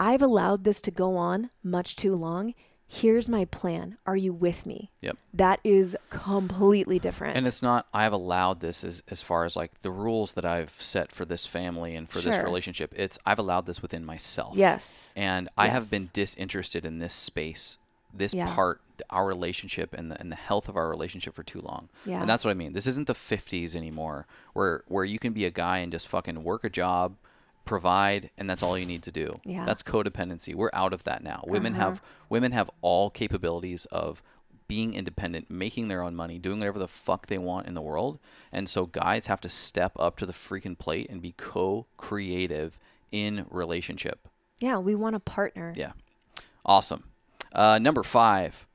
I've 0.00 0.22
allowed 0.22 0.64
this 0.64 0.80
to 0.82 0.90
go 0.90 1.16
on 1.16 1.50
much 1.62 1.94
too 1.94 2.16
long. 2.16 2.54
Here's 2.88 3.28
my 3.28 3.44
plan. 3.44 3.98
Are 4.06 4.16
you 4.16 4.32
with 4.32 4.66
me? 4.66 4.90
Yep. 5.00 5.16
That 5.34 5.60
is 5.62 5.96
completely 6.08 6.98
different. 6.98 7.36
And 7.36 7.46
it's 7.46 7.62
not 7.62 7.86
I've 7.94 8.12
allowed 8.12 8.58
this 8.60 8.82
as 8.82 9.02
as 9.08 9.22
far 9.22 9.44
as 9.44 9.54
like 9.54 9.82
the 9.82 9.90
rules 9.92 10.32
that 10.32 10.44
I've 10.44 10.70
set 10.70 11.12
for 11.12 11.24
this 11.24 11.46
family 11.46 11.94
and 11.94 12.08
for 12.08 12.20
this 12.20 12.34
Sure. 12.34 12.44
relationship. 12.44 12.92
It's 12.96 13.16
I've 13.24 13.38
allowed 13.38 13.66
this 13.66 13.80
within 13.82 14.04
myself. 14.04 14.56
yes. 14.56 15.12
And 15.16 15.48
I 15.56 15.68
have 15.68 15.88
been 15.90 16.08
disinterested 16.12 16.84
in 16.84 16.98
this 16.98 17.14
space, 17.14 17.78
this 18.12 18.34
Yeah. 18.34 18.52
part, 18.54 18.80
our 19.08 19.24
relationship 19.26 19.94
and 19.94 20.10
the, 20.10 20.20
and 20.20 20.30
the 20.32 20.36
health 20.36 20.68
of 20.68 20.76
our 20.76 20.88
relationship 20.90 21.34
for 21.34 21.42
too 21.44 21.60
long. 21.60 21.88
Yeah. 22.04 22.20
And 22.20 22.28
that's 22.28 22.44
what 22.44 22.50
I 22.50 22.54
mean. 22.54 22.72
This 22.72 22.86
isn't 22.88 23.06
the 23.06 23.14
50s 23.14 23.76
anymore 23.76 24.26
where 24.52 24.82
where 24.88 25.04
you 25.04 25.18
can 25.20 25.32
be 25.32 25.44
a 25.44 25.50
guy 25.50 25.78
and 25.78 25.92
just 25.92 26.08
fucking 26.08 26.42
work 26.42 26.64
a 26.64 26.68
job, 26.70 27.14
provide 27.70 28.30
and 28.36 28.50
that's 28.50 28.64
all 28.64 28.76
you 28.76 28.84
need 28.84 29.04
to 29.04 29.12
do. 29.12 29.40
Yeah. 29.44 29.58
Uh-huh. 29.58 29.66
That's 29.66 29.82
codependency. 29.84 30.56
We're 30.56 30.70
out 30.72 30.92
of 30.92 31.04
that 31.04 31.22
now. 31.22 31.44
Women 31.46 31.74
have 31.74 32.02
women 32.28 32.50
have 32.50 32.68
all 32.82 33.10
capabilities 33.10 33.86
of 33.86 34.22
being 34.66 34.92
independent, 34.94 35.50
making 35.50 35.86
their 35.86 36.02
own 36.02 36.16
money, 36.16 36.38
doing 36.38 36.58
whatever 36.58 36.80
the 36.80 36.88
fuck 36.88 37.26
they 37.26 37.38
want 37.38 37.68
in 37.68 37.74
the 37.74 37.80
world. 37.80 38.18
And 38.50 38.68
so 38.68 38.86
guys 38.86 39.26
have 39.26 39.40
to 39.42 39.48
step 39.48 39.92
up 40.00 40.16
to 40.16 40.26
the 40.26 40.32
freaking 40.32 40.76
plate 40.76 41.08
and 41.08 41.22
be 41.22 41.32
co-creative 41.36 42.78
in 43.12 43.46
relationship. 43.50 44.28
Yeah, 44.58 44.78
we 44.78 44.96
want 44.96 45.14
a 45.14 45.20
partner. 45.20 45.72
Yeah. 45.76 45.92
Awesome. 46.64 47.04
Uh, 47.52 47.78
number 47.78 48.02
five, 48.02 48.66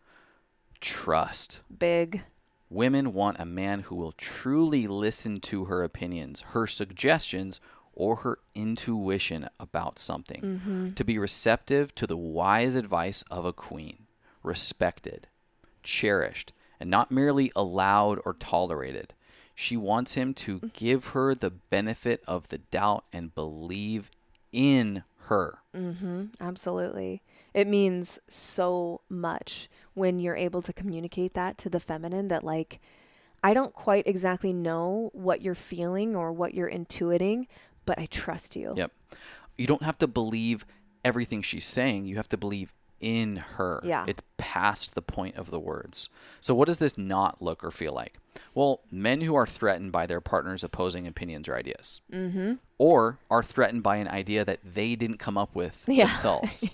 trust. 0.79 1.59
Big. 1.77 2.23
Women 2.69 3.13
want 3.13 3.39
a 3.39 3.45
man 3.45 3.81
who 3.81 3.95
will 3.95 4.11
truly 4.13 4.87
listen 4.87 5.39
to 5.41 5.65
her 5.65 5.83
opinions, 5.83 6.41
her 6.49 6.65
suggestions, 6.65 7.59
or 7.95 8.17
her 8.17 8.39
intuition 8.53 9.49
about 9.59 9.97
something. 9.99 10.41
Mm-hmm. 10.41 10.93
To 10.93 11.03
be 11.03 11.17
receptive 11.17 11.95
to 11.95 12.07
the 12.07 12.17
wise 12.17 12.75
advice 12.75 13.23
of 13.31 13.45
a 13.45 13.53
queen, 13.53 14.05
respected, 14.43 15.27
cherished, 15.83 16.53
and 16.79 16.89
not 16.89 17.11
merely 17.11 17.51
allowed 17.55 18.19
or 18.25 18.33
tolerated. 18.33 19.13
She 19.53 19.77
wants 19.77 20.15
him 20.15 20.33
to 20.35 20.59
mm. 20.59 20.73
give 20.73 21.07
her 21.07 21.33
the 21.33 21.49
benefit 21.49 22.23
of 22.27 22.49
the 22.49 22.57
doubt 22.57 23.05
and 23.13 23.33
believe 23.33 24.11
in 24.51 25.03
her. 25.27 25.59
Mm-hmm. 25.75 26.25
Absolutely. 26.41 27.23
It 27.53 27.67
means 27.67 28.19
so 28.27 29.01
much 29.07 29.69
when 29.93 30.19
you're 30.19 30.35
able 30.35 30.61
to 30.61 30.73
communicate 30.73 31.33
that 31.35 31.57
to 31.59 31.69
the 31.69 31.79
feminine 31.79 32.27
that, 32.27 32.43
like, 32.43 32.81
I 33.43 33.53
don't 33.53 33.73
quite 33.73 34.07
exactly 34.07 34.51
know 34.51 35.09
what 35.13 35.41
you're 35.41 35.55
feeling 35.55 36.15
or 36.15 36.33
what 36.33 36.53
you're 36.53 36.69
intuiting, 36.69 37.47
but 37.85 37.99
I 37.99 38.05
trust 38.07 38.55
you. 38.55 38.73
Yep. 38.75 38.91
You 39.57 39.67
don't 39.67 39.83
have 39.83 39.97
to 39.99 40.07
believe 40.07 40.65
everything 41.03 41.41
she's 41.41 41.65
saying. 41.65 42.05
You 42.05 42.15
have 42.17 42.29
to 42.29 42.37
believe 42.37 42.73
in 42.99 43.37
her. 43.37 43.81
Yeah. 43.83 44.05
It's 44.07 44.21
past 44.37 44.95
the 44.95 45.01
point 45.01 45.35
of 45.35 45.51
the 45.51 45.59
words. 45.59 46.09
So, 46.39 46.55
what 46.55 46.65
does 46.67 46.79
this 46.79 46.97
not 46.97 47.41
look 47.41 47.63
or 47.63 47.71
feel 47.71 47.93
like? 47.93 48.17
Well, 48.53 48.81
men 48.91 49.21
who 49.21 49.35
are 49.35 49.45
threatened 49.45 49.91
by 49.91 50.05
their 50.05 50.21
partner's 50.21 50.63
opposing 50.63 51.07
opinions 51.07 51.47
or 51.47 51.55
ideas, 51.55 52.01
mm-hmm. 52.11 52.53
or 52.77 53.19
are 53.29 53.43
threatened 53.43 53.83
by 53.83 53.97
an 53.97 54.07
idea 54.07 54.43
that 54.45 54.59
they 54.63 54.95
didn't 54.95 55.19
come 55.19 55.37
up 55.37 55.55
with 55.55 55.85
Yeah. 55.87 56.05
themselves. 56.07 56.69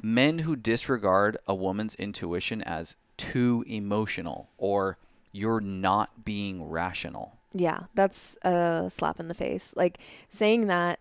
Men 0.00 0.40
who 0.40 0.56
disregard 0.56 1.36
a 1.46 1.54
woman's 1.54 1.94
intuition 1.94 2.60
as 2.62 2.96
too 3.16 3.64
emotional 3.68 4.48
or 4.58 4.98
you're 5.30 5.60
not 5.60 6.24
being 6.24 6.68
rational. 6.68 7.38
Yeah, 7.54 7.80
that's 7.94 8.36
a 8.42 8.88
slap 8.90 9.20
in 9.20 9.28
the 9.28 9.34
face. 9.34 9.72
Like 9.76 9.98
saying 10.28 10.66
that 10.68 11.00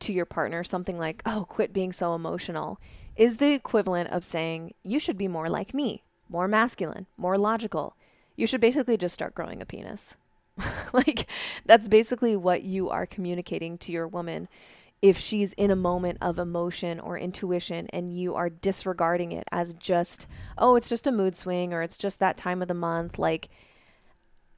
to 0.00 0.12
your 0.12 0.26
partner, 0.26 0.64
something 0.64 0.98
like, 0.98 1.22
oh, 1.24 1.46
quit 1.48 1.72
being 1.72 1.92
so 1.92 2.14
emotional, 2.14 2.80
is 3.16 3.36
the 3.36 3.52
equivalent 3.52 4.10
of 4.10 4.24
saying, 4.24 4.74
you 4.82 4.98
should 4.98 5.16
be 5.16 5.28
more 5.28 5.48
like 5.48 5.74
me, 5.74 6.02
more 6.28 6.48
masculine, 6.48 7.06
more 7.16 7.38
logical. 7.38 7.96
You 8.36 8.46
should 8.46 8.60
basically 8.60 8.96
just 8.96 9.14
start 9.14 9.34
growing 9.34 9.62
a 9.62 9.66
penis. 9.66 10.16
like, 10.92 11.28
that's 11.66 11.88
basically 11.88 12.36
what 12.36 12.62
you 12.62 12.90
are 12.90 13.06
communicating 13.06 13.78
to 13.78 13.92
your 13.92 14.08
woman 14.08 14.48
if 15.02 15.18
she's 15.18 15.52
in 15.54 15.70
a 15.70 15.76
moment 15.76 16.16
of 16.20 16.38
emotion 16.38 17.00
or 17.00 17.18
intuition 17.18 17.88
and 17.92 18.16
you 18.16 18.36
are 18.36 18.48
disregarding 18.48 19.32
it 19.32 19.44
as 19.50 19.74
just, 19.74 20.28
oh, 20.56 20.76
it's 20.76 20.88
just 20.88 21.08
a 21.08 21.12
mood 21.12 21.36
swing 21.36 21.74
or 21.74 21.82
it's 21.82 21.98
just 21.98 22.20
that 22.20 22.36
time 22.36 22.62
of 22.62 22.68
the 22.68 22.74
month, 22.74 23.18
like 23.18 23.48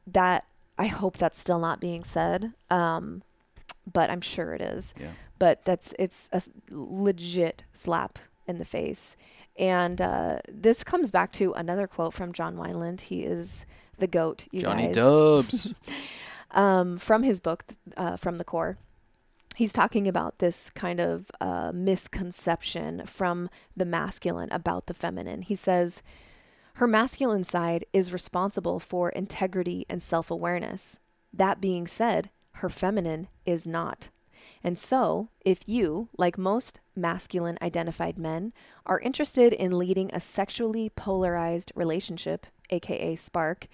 that, 0.06 0.44
I 0.78 0.86
hope 0.86 1.18
that's 1.18 1.38
still 1.38 1.58
not 1.58 1.80
being 1.80 2.04
said. 2.04 2.52
Um, 2.70 3.22
but 3.90 4.10
I'm 4.10 4.20
sure 4.20 4.54
it 4.54 4.60
is. 4.60 4.94
Yeah. 4.98 5.10
But 5.38 5.64
that's, 5.64 5.94
it's 5.98 6.28
a 6.32 6.42
legit 6.70 7.64
slap 7.72 8.18
in 8.46 8.58
the 8.58 8.64
face. 8.64 9.16
And 9.56 10.00
uh, 10.00 10.38
this 10.48 10.82
comes 10.82 11.10
back 11.10 11.32
to 11.32 11.52
another 11.52 11.86
quote 11.86 12.14
from 12.14 12.32
John 12.32 12.56
Wineland. 12.56 13.02
He 13.02 13.22
is 13.22 13.66
the 13.98 14.06
goat, 14.06 14.46
you 14.50 14.60
guys. 14.60 14.70
Johnny 14.70 14.82
guys. 14.84 14.94
Dubs. 14.94 15.74
um, 16.50 16.98
from 16.98 17.22
his 17.22 17.40
book, 17.40 17.64
uh, 17.96 18.16
From 18.16 18.38
the 18.38 18.44
Core 18.44 18.78
he's 19.54 19.72
talking 19.72 20.06
about 20.06 20.38
this 20.38 20.70
kind 20.70 21.00
of 21.00 21.30
uh, 21.40 21.72
misconception 21.72 23.06
from 23.06 23.48
the 23.76 23.84
masculine 23.84 24.50
about 24.50 24.86
the 24.86 24.94
feminine. 24.94 25.42
He 25.42 25.54
says, 25.54 26.02
her 26.74 26.86
masculine 26.88 27.44
side 27.44 27.84
is 27.92 28.12
responsible 28.12 28.80
for 28.80 29.10
integrity 29.10 29.86
and 29.88 30.02
self 30.02 30.30
awareness. 30.30 30.98
That 31.32 31.60
being 31.60 31.86
said, 31.86 32.30
her 32.54 32.68
feminine 32.68 33.28
is 33.46 33.66
not. 33.66 34.08
And 34.62 34.78
so, 34.78 35.28
if 35.44 35.60
you, 35.66 36.08
like 36.16 36.36
most 36.36 36.80
masculine 36.96 37.58
identified 37.62 38.18
men, 38.18 38.52
are 38.86 38.98
interested 38.98 39.52
in 39.52 39.78
leading 39.78 40.10
a 40.12 40.20
sexually 40.20 40.90
polarized 40.90 41.70
relationship, 41.76 42.46
aka 42.70 43.14
spark, 43.14 43.68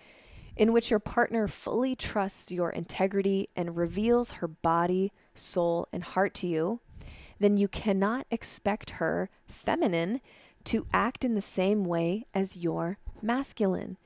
in 0.54 0.72
which 0.72 0.90
your 0.90 1.00
partner 1.00 1.48
fully 1.48 1.96
trusts 1.96 2.52
your 2.52 2.70
integrity 2.70 3.48
and 3.56 3.76
reveals 3.76 4.32
her 4.32 4.48
body, 4.48 5.10
soul, 5.34 5.88
and 5.90 6.02
heart 6.04 6.34
to 6.34 6.46
you, 6.46 6.80
then 7.38 7.56
you 7.56 7.66
cannot 7.66 8.26
expect 8.30 8.90
her, 8.90 9.30
feminine, 9.46 10.20
to 10.64 10.86
act 10.92 11.24
in 11.24 11.34
the 11.34 11.40
same 11.40 11.84
way 11.84 12.26
as 12.34 12.56
your 12.56 12.98
masculine. 13.22 13.96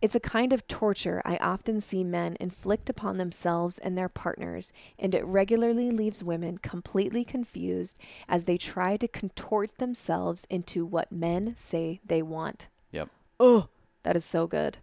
It's 0.00 0.14
a 0.14 0.20
kind 0.20 0.52
of 0.52 0.68
torture 0.68 1.20
I 1.24 1.38
often 1.38 1.80
see 1.80 2.04
men 2.04 2.36
inflict 2.38 2.88
upon 2.88 3.16
themselves 3.16 3.78
and 3.78 3.98
their 3.98 4.08
partners, 4.08 4.72
and 4.96 5.12
it 5.12 5.24
regularly 5.24 5.90
leaves 5.90 6.22
women 6.22 6.58
completely 6.58 7.24
confused 7.24 7.98
as 8.28 8.44
they 8.44 8.56
try 8.56 8.96
to 8.96 9.08
contort 9.08 9.76
themselves 9.78 10.46
into 10.48 10.86
what 10.86 11.10
men 11.10 11.54
say 11.56 12.00
they 12.06 12.22
want. 12.22 12.68
Yep. 12.92 13.08
Oh, 13.40 13.68
that 14.04 14.14
is 14.14 14.24
so 14.24 14.46
good. 14.46 14.78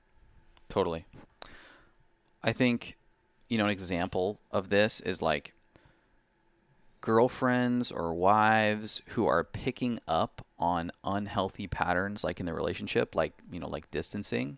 Totally. 0.68 1.06
I 2.44 2.52
think, 2.52 2.98
you 3.48 3.58
know, 3.58 3.66
an 3.66 3.72
example 3.72 4.40
of 4.52 4.68
this 4.70 5.00
is 5.00 5.22
like 5.22 5.54
girlfriends 7.00 7.90
or 7.90 8.14
wives 8.14 9.02
who 9.10 9.26
are 9.28 9.44
picking 9.44 10.00
up 10.08 10.45
on 10.58 10.92
unhealthy 11.04 11.68
patterns 11.68 12.24
like 12.24 12.40
in 12.40 12.46
the 12.46 12.54
relationship 12.54 13.16
like 13.16 13.34
you 13.52 13.60
know 13.60 13.68
like 13.68 13.90
distancing 13.92 14.58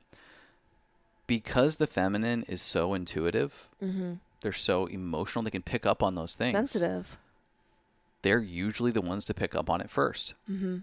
because 1.26 1.78
the 1.78 1.88
feminine 1.88 2.44
is 2.48 2.62
so 2.62 2.94
intuitive 2.94 3.68
mm-hmm. 3.84 4.14
they're 4.42 4.52
so 4.52 4.86
emotional 4.86 5.44
they 5.44 5.50
can 5.50 5.64
pick 5.64 5.86
up 5.86 6.04
on 6.04 6.16
those 6.16 6.36
things 6.36 6.52
sensitive 6.52 7.18
they're 8.22 8.42
usually 8.42 8.92
the 8.92 9.02
ones 9.02 9.26
to 9.26 9.34
pick 9.34 9.56
up 9.56 9.70
on 9.70 9.82
it 9.82 9.88
1st 9.88 10.34
mm-hmm. 10.50 10.78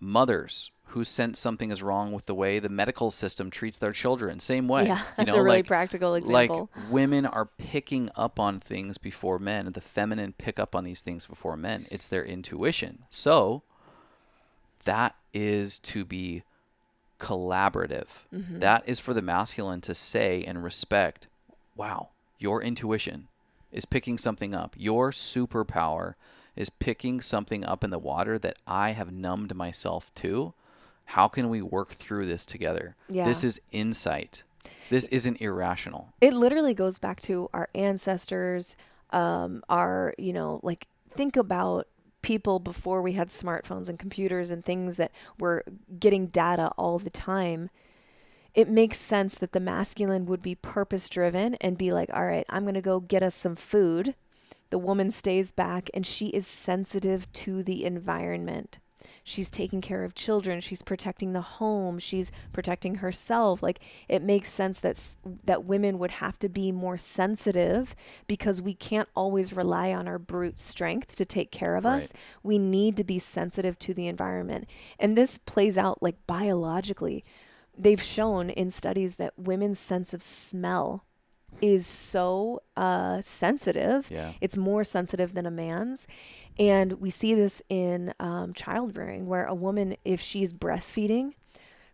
mothers 0.00 0.70
who 0.92 1.04
sense 1.04 1.38
something 1.38 1.70
is 1.70 1.82
wrong 1.82 2.12
with 2.12 2.26
the 2.26 2.34
way 2.34 2.58
the 2.58 2.68
medical 2.68 3.10
system 3.10 3.50
treats 3.50 3.78
their 3.78 3.92
children. 3.92 4.38
Same 4.40 4.68
way. 4.68 4.86
Yeah, 4.86 5.02
that's 5.16 5.28
you 5.28 5.34
know, 5.34 5.40
a 5.40 5.42
really 5.42 5.58
like, 5.58 5.66
practical 5.66 6.14
example. 6.14 6.70
Like 6.74 6.90
women 6.90 7.26
are 7.26 7.46
picking 7.46 8.10
up 8.14 8.38
on 8.38 8.60
things 8.60 8.98
before 8.98 9.38
men, 9.38 9.70
the 9.72 9.80
feminine 9.80 10.32
pick 10.32 10.58
up 10.58 10.74
on 10.74 10.84
these 10.84 11.02
things 11.02 11.26
before 11.26 11.56
men. 11.56 11.86
It's 11.90 12.06
their 12.06 12.24
intuition. 12.24 13.04
So 13.10 13.62
that 14.84 15.16
is 15.32 15.78
to 15.78 16.04
be 16.04 16.42
collaborative. 17.18 18.26
Mm-hmm. 18.34 18.58
That 18.58 18.82
is 18.86 19.00
for 19.00 19.14
the 19.14 19.22
masculine 19.22 19.80
to 19.82 19.94
say 19.94 20.42
and 20.42 20.62
respect, 20.62 21.28
wow, 21.76 22.10
your 22.38 22.62
intuition 22.62 23.28
is 23.70 23.84
picking 23.84 24.18
something 24.18 24.54
up. 24.54 24.74
Your 24.76 25.10
superpower 25.10 26.14
is 26.54 26.68
picking 26.68 27.20
something 27.20 27.64
up 27.64 27.82
in 27.82 27.90
the 27.90 27.98
water 27.98 28.38
that 28.38 28.58
I 28.66 28.90
have 28.90 29.10
numbed 29.10 29.54
myself 29.54 30.12
to 30.16 30.52
how 31.04 31.28
can 31.28 31.48
we 31.48 31.62
work 31.62 31.92
through 31.92 32.26
this 32.26 32.46
together? 32.46 32.96
Yeah. 33.08 33.24
This 33.24 33.44
is 33.44 33.60
insight. 33.70 34.44
This 34.90 35.08
isn't 35.08 35.40
irrational. 35.40 36.12
It 36.20 36.34
literally 36.34 36.74
goes 36.74 36.98
back 36.98 37.20
to 37.22 37.48
our 37.54 37.68
ancestors, 37.74 38.76
um, 39.10 39.62
our, 39.68 40.14
you 40.18 40.32
know, 40.32 40.60
like 40.62 40.86
think 41.10 41.36
about 41.36 41.88
people 42.22 42.58
before 42.58 43.02
we 43.02 43.12
had 43.12 43.28
smartphones 43.28 43.88
and 43.88 43.98
computers 43.98 44.50
and 44.50 44.64
things 44.64 44.96
that 44.96 45.10
were 45.38 45.64
getting 45.98 46.26
data 46.26 46.70
all 46.76 46.98
the 46.98 47.10
time. 47.10 47.68
It 48.54 48.68
makes 48.68 48.98
sense 48.98 49.34
that 49.36 49.52
the 49.52 49.60
masculine 49.60 50.26
would 50.26 50.42
be 50.42 50.54
purpose 50.54 51.08
driven 51.08 51.54
and 51.56 51.78
be 51.78 51.90
like, 51.90 52.10
all 52.12 52.26
right, 52.26 52.46
I'm 52.50 52.64
going 52.64 52.74
to 52.74 52.82
go 52.82 53.00
get 53.00 53.22
us 53.22 53.34
some 53.34 53.56
food. 53.56 54.14
The 54.70 54.78
woman 54.78 55.10
stays 55.10 55.52
back 55.52 55.90
and 55.94 56.06
she 56.06 56.28
is 56.28 56.46
sensitive 56.46 57.32
to 57.32 57.62
the 57.62 57.84
environment 57.84 58.78
she's 59.24 59.50
taking 59.50 59.80
care 59.80 60.04
of 60.04 60.14
children 60.14 60.60
she's 60.60 60.82
protecting 60.82 61.32
the 61.32 61.40
home 61.40 61.98
she's 61.98 62.32
protecting 62.52 62.96
herself 62.96 63.62
like 63.62 63.80
it 64.08 64.22
makes 64.22 64.50
sense 64.50 64.80
that 64.80 64.98
that 65.44 65.64
women 65.64 65.98
would 65.98 66.10
have 66.12 66.38
to 66.38 66.48
be 66.48 66.72
more 66.72 66.96
sensitive 66.96 67.94
because 68.26 68.60
we 68.60 68.74
can't 68.74 69.08
always 69.14 69.52
rely 69.52 69.92
on 69.92 70.08
our 70.08 70.18
brute 70.18 70.58
strength 70.58 71.14
to 71.16 71.24
take 71.24 71.50
care 71.50 71.76
of 71.76 71.84
right. 71.84 72.02
us 72.02 72.12
we 72.42 72.58
need 72.58 72.96
to 72.96 73.04
be 73.04 73.18
sensitive 73.18 73.78
to 73.78 73.94
the 73.94 74.08
environment 74.08 74.68
and 74.98 75.16
this 75.16 75.38
plays 75.38 75.78
out 75.78 76.02
like 76.02 76.16
biologically 76.26 77.24
they've 77.76 78.02
shown 78.02 78.50
in 78.50 78.70
studies 78.70 79.16
that 79.16 79.38
women's 79.38 79.78
sense 79.78 80.12
of 80.12 80.22
smell 80.22 81.04
is 81.60 81.86
so 81.86 82.62
uh, 82.76 83.20
sensitive. 83.20 84.10
Yeah. 84.10 84.32
It's 84.40 84.56
more 84.56 84.84
sensitive 84.84 85.34
than 85.34 85.46
a 85.46 85.50
man's. 85.50 86.06
And 86.58 86.94
we 86.94 87.10
see 87.10 87.34
this 87.34 87.62
in 87.68 88.12
um, 88.20 88.52
child 88.52 88.96
rearing, 88.96 89.26
where 89.26 89.46
a 89.46 89.54
woman, 89.54 89.96
if 90.04 90.20
she's 90.20 90.52
breastfeeding, 90.52 91.32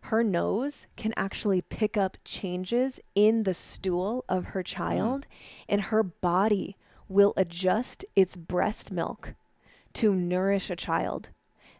her 0.01 0.23
nose 0.23 0.87
can 0.95 1.13
actually 1.17 1.61
pick 1.61 1.97
up 1.97 2.17
changes 2.23 2.99
in 3.15 3.43
the 3.43 3.53
stool 3.53 4.25
of 4.29 4.45
her 4.45 4.63
child, 4.63 5.21
mm. 5.21 5.63
and 5.67 5.81
her 5.83 6.03
body 6.03 6.77
will 7.07 7.33
adjust 7.35 8.05
its 8.15 8.35
breast 8.35 8.91
milk 8.91 9.33
to 9.93 10.13
nourish 10.13 10.69
a 10.69 10.75
child. 10.75 11.29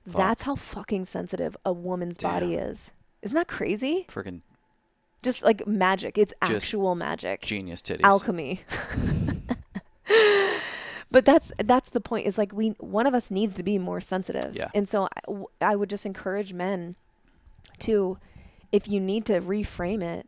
Fuck. 0.05 0.17
That's 0.17 0.41
how 0.43 0.55
fucking 0.55 1.05
sensitive 1.05 1.55
a 1.65 1.71
woman's 1.71 2.17
Damn. 2.17 2.31
body 2.31 2.55
is. 2.55 2.91
Isn't 3.21 3.35
that 3.35 3.47
crazy? 3.47 4.05
Freaking 4.09 4.41
just 5.21 5.43
like 5.43 5.67
magic. 5.67 6.17
It's 6.17 6.33
actual 6.41 6.95
magic. 6.95 7.41
Genius 7.41 7.81
titties. 7.81 8.03
Alchemy. 8.03 8.61
but 11.11 11.25
that's 11.25 11.51
that's 11.57 11.89
the 11.89 11.99
point. 11.99 12.27
Is 12.27 12.37
like 12.37 12.53
we 12.53 12.69
one 12.79 13.07
of 13.07 13.13
us 13.13 13.31
needs 13.31 13.55
to 13.55 13.63
be 13.63 13.77
more 13.77 14.01
sensitive. 14.01 14.55
Yeah. 14.55 14.69
And 14.73 14.87
so 14.87 15.07
I, 15.61 15.71
I 15.71 15.75
would 15.75 15.89
just 15.89 16.05
encourage 16.05 16.53
men 16.53 16.95
to, 17.79 18.17
if 18.71 18.87
you 18.87 18.99
need 18.99 19.25
to 19.25 19.41
reframe 19.41 20.03
it, 20.03 20.27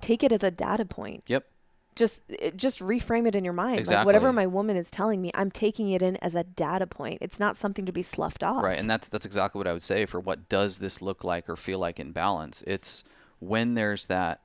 take 0.00 0.22
it 0.22 0.32
as 0.32 0.42
a 0.42 0.50
data 0.50 0.84
point. 0.84 1.24
Yep. 1.26 1.46
Just 1.94 2.22
just 2.54 2.78
reframe 2.78 3.26
it 3.26 3.34
in 3.34 3.44
your 3.44 3.52
mind. 3.52 3.80
Exactly. 3.80 3.98
Like 3.98 4.06
whatever 4.06 4.32
my 4.32 4.46
woman 4.46 4.76
is 4.76 4.90
telling 4.90 5.20
me, 5.20 5.32
I'm 5.34 5.50
taking 5.50 5.90
it 5.90 6.00
in 6.00 6.16
as 6.16 6.34
a 6.34 6.44
data 6.44 6.86
point. 6.86 7.18
It's 7.20 7.40
not 7.40 7.56
something 7.56 7.86
to 7.86 7.92
be 7.92 8.02
sloughed 8.02 8.44
off. 8.44 8.62
Right, 8.62 8.78
and 8.78 8.88
that's 8.88 9.08
that's 9.08 9.26
exactly 9.26 9.58
what 9.58 9.66
I 9.66 9.72
would 9.72 9.82
say 9.82 10.06
for 10.06 10.20
what 10.20 10.48
does 10.48 10.78
this 10.78 11.02
look 11.02 11.24
like 11.24 11.48
or 11.48 11.56
feel 11.56 11.80
like 11.80 11.98
in 11.98 12.12
balance. 12.12 12.62
It's 12.68 13.02
when 13.40 13.74
there's 13.74 14.06
that 14.06 14.42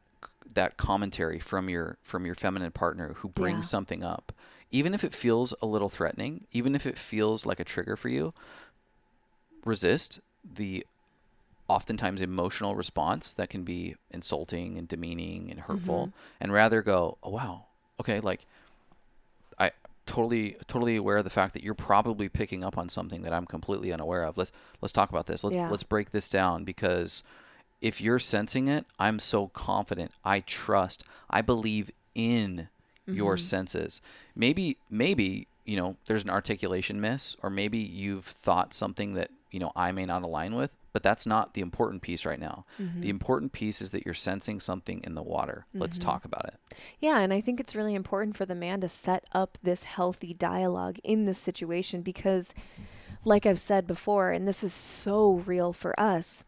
that 0.56 0.78
commentary 0.78 1.38
from 1.40 1.70
your 1.70 1.98
from 2.02 2.26
your 2.26 2.34
feminine 2.34 2.72
partner 2.72 3.14
who 3.18 3.30
brings 3.30 3.58
yeah. 3.68 3.70
something 3.70 4.04
up 4.04 4.32
even 4.74 4.94
if 4.94 5.04
it 5.04 5.14
feels 5.14 5.54
a 5.62 5.66
little 5.66 5.90
threatening 5.90 6.45
even 6.52 6.76
if 6.76 6.86
it 6.86 6.98
feels 6.98 7.45
like 7.45 7.60
a 7.60 7.64
trigger 7.64 7.95
for 7.95 8.10
you 8.10 8.34
resist 9.64 10.20
the 10.44 10.86
oftentimes 11.70 12.22
emotional 12.22 12.76
response 12.76 13.32
that 13.34 13.50
can 13.50 13.64
be 13.64 13.95
insulting 14.12 14.78
and 14.78 14.90
demeaning 14.90 15.50
and 15.50 15.62
hurtful 15.62 16.08
mm-hmm. 16.08 16.18
and 16.41 16.52
rather 16.52 16.82
go 16.82 17.18
oh 17.24 17.30
wow 17.30 17.66
okay 18.00 18.20
like 18.20 18.45
i 19.58 19.72
totally 20.06 20.58
totally 20.68 20.98
aware 20.98 21.18
of 21.18 21.24
the 21.24 21.30
fact 21.30 21.54
that 21.54 21.64
you're 21.64 21.74
probably 21.74 22.28
picking 22.28 22.66
up 22.66 22.78
on 22.78 22.90
something 22.90 23.22
that 23.22 23.32
i'm 23.32 23.45
completely 23.45 23.94
unaware 23.94 24.24
of 24.24 24.38
let's 24.38 24.52
let's 24.82 24.91
talk 24.91 25.10
about 25.10 25.26
this 25.26 25.44
let's 25.45 25.56
yeah. 25.56 25.70
let's 25.70 25.84
break 25.84 26.12
this 26.12 26.28
down 26.28 26.66
because 26.66 27.24
if 27.84 28.00
you're 28.00 28.18
sensing 28.18 28.70
it, 28.70 28.86
I'm 28.98 29.20
so 29.20 29.50
confident. 29.50 30.12
I 30.24 30.40
trust. 30.40 31.04
I 31.30 31.41
believe 31.41 31.91
in 32.16 32.70
mm-hmm. 33.08 33.18
your 33.18 33.38
senses. 33.38 34.02
Maybe, 34.36 34.78
maybe, 34.90 35.48
you 35.66 35.78
know, 35.78 35.98
there's 36.06 36.24
an 36.24 36.30
articulation 36.30 37.00
miss, 37.00 37.36
or 37.42 37.50
maybe 37.50 37.78
you've 37.78 38.26
thought 38.26 38.74
something 38.74 39.14
that, 39.14 39.32
you 39.52 39.60
know, 39.60 39.72
I 39.76 39.92
may 39.92 40.06
not 40.06 40.24
align 40.24 40.56
with, 40.56 40.76
but 40.94 41.04
that's 41.04 41.26
not 41.26 41.54
the 41.54 41.62
important 41.62 42.02
piece 42.02 42.26
right 42.26 42.40
now. 42.40 42.66
Mm-hmm. 42.80 43.02
The 43.02 43.10
important 43.10 43.52
piece 43.52 43.82
is 43.82 43.92
that 43.92 44.06
you're 44.06 44.14
sensing 44.14 44.60
something 44.60 45.02
in 45.04 45.16
the 45.16 45.24
water. 45.24 45.66
Mm-hmm. 45.70 45.82
Let's 45.82 45.98
talk 45.98 46.26
about 46.26 46.46
it. 46.46 46.76
Yeah, 47.00 47.20
and 47.20 47.34
I 47.34 47.42
think 47.42 47.60
it's 47.60 47.76
really 47.76 47.96
important 47.96 48.36
for 48.36 48.46
the 48.46 48.56
man 48.56 48.82
to 48.82 48.90
set 48.90 49.26
up 49.32 49.58
this 49.64 49.84
healthy 49.84 50.34
dialogue 50.34 50.98
in 51.04 51.26
this 51.26 51.40
situation 51.40 52.02
because 52.02 52.54
like 53.26 53.46
I've 53.46 53.60
said 53.60 53.88
before, 53.88 54.32
and 54.32 54.48
this 54.48 54.64
is 54.64 54.74
so 54.74 55.34
real 55.34 55.74
for 55.74 55.98
us, 56.00 56.44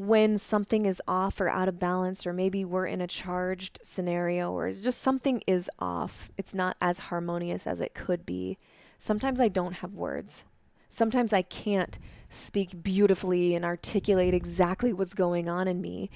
when 0.00 0.38
something 0.38 0.86
is 0.86 1.02
off 1.06 1.42
or 1.42 1.50
out 1.50 1.68
of 1.68 1.78
balance, 1.78 2.26
or 2.26 2.32
maybe 2.32 2.64
we're 2.64 2.86
in 2.86 3.02
a 3.02 3.06
charged 3.06 3.78
scenario, 3.82 4.50
or 4.50 4.72
just 4.72 5.02
something 5.02 5.42
is 5.46 5.68
off, 5.78 6.30
it's 6.38 6.54
not 6.54 6.74
as 6.80 6.98
harmonious 6.98 7.66
as 7.66 7.82
it 7.82 7.92
could 7.92 8.24
be. 8.24 8.56
Sometimes 8.98 9.40
I 9.40 9.48
don't 9.48 9.74
have 9.74 9.92
words. 9.92 10.44
Sometimes 10.88 11.34
I 11.34 11.42
can't 11.42 11.98
speak 12.30 12.82
beautifully 12.82 13.54
and 13.54 13.62
articulate 13.62 14.32
exactly 14.32 14.94
what's 14.94 15.12
going 15.12 15.50
on 15.50 15.68
in 15.68 15.82
me. 15.82 16.08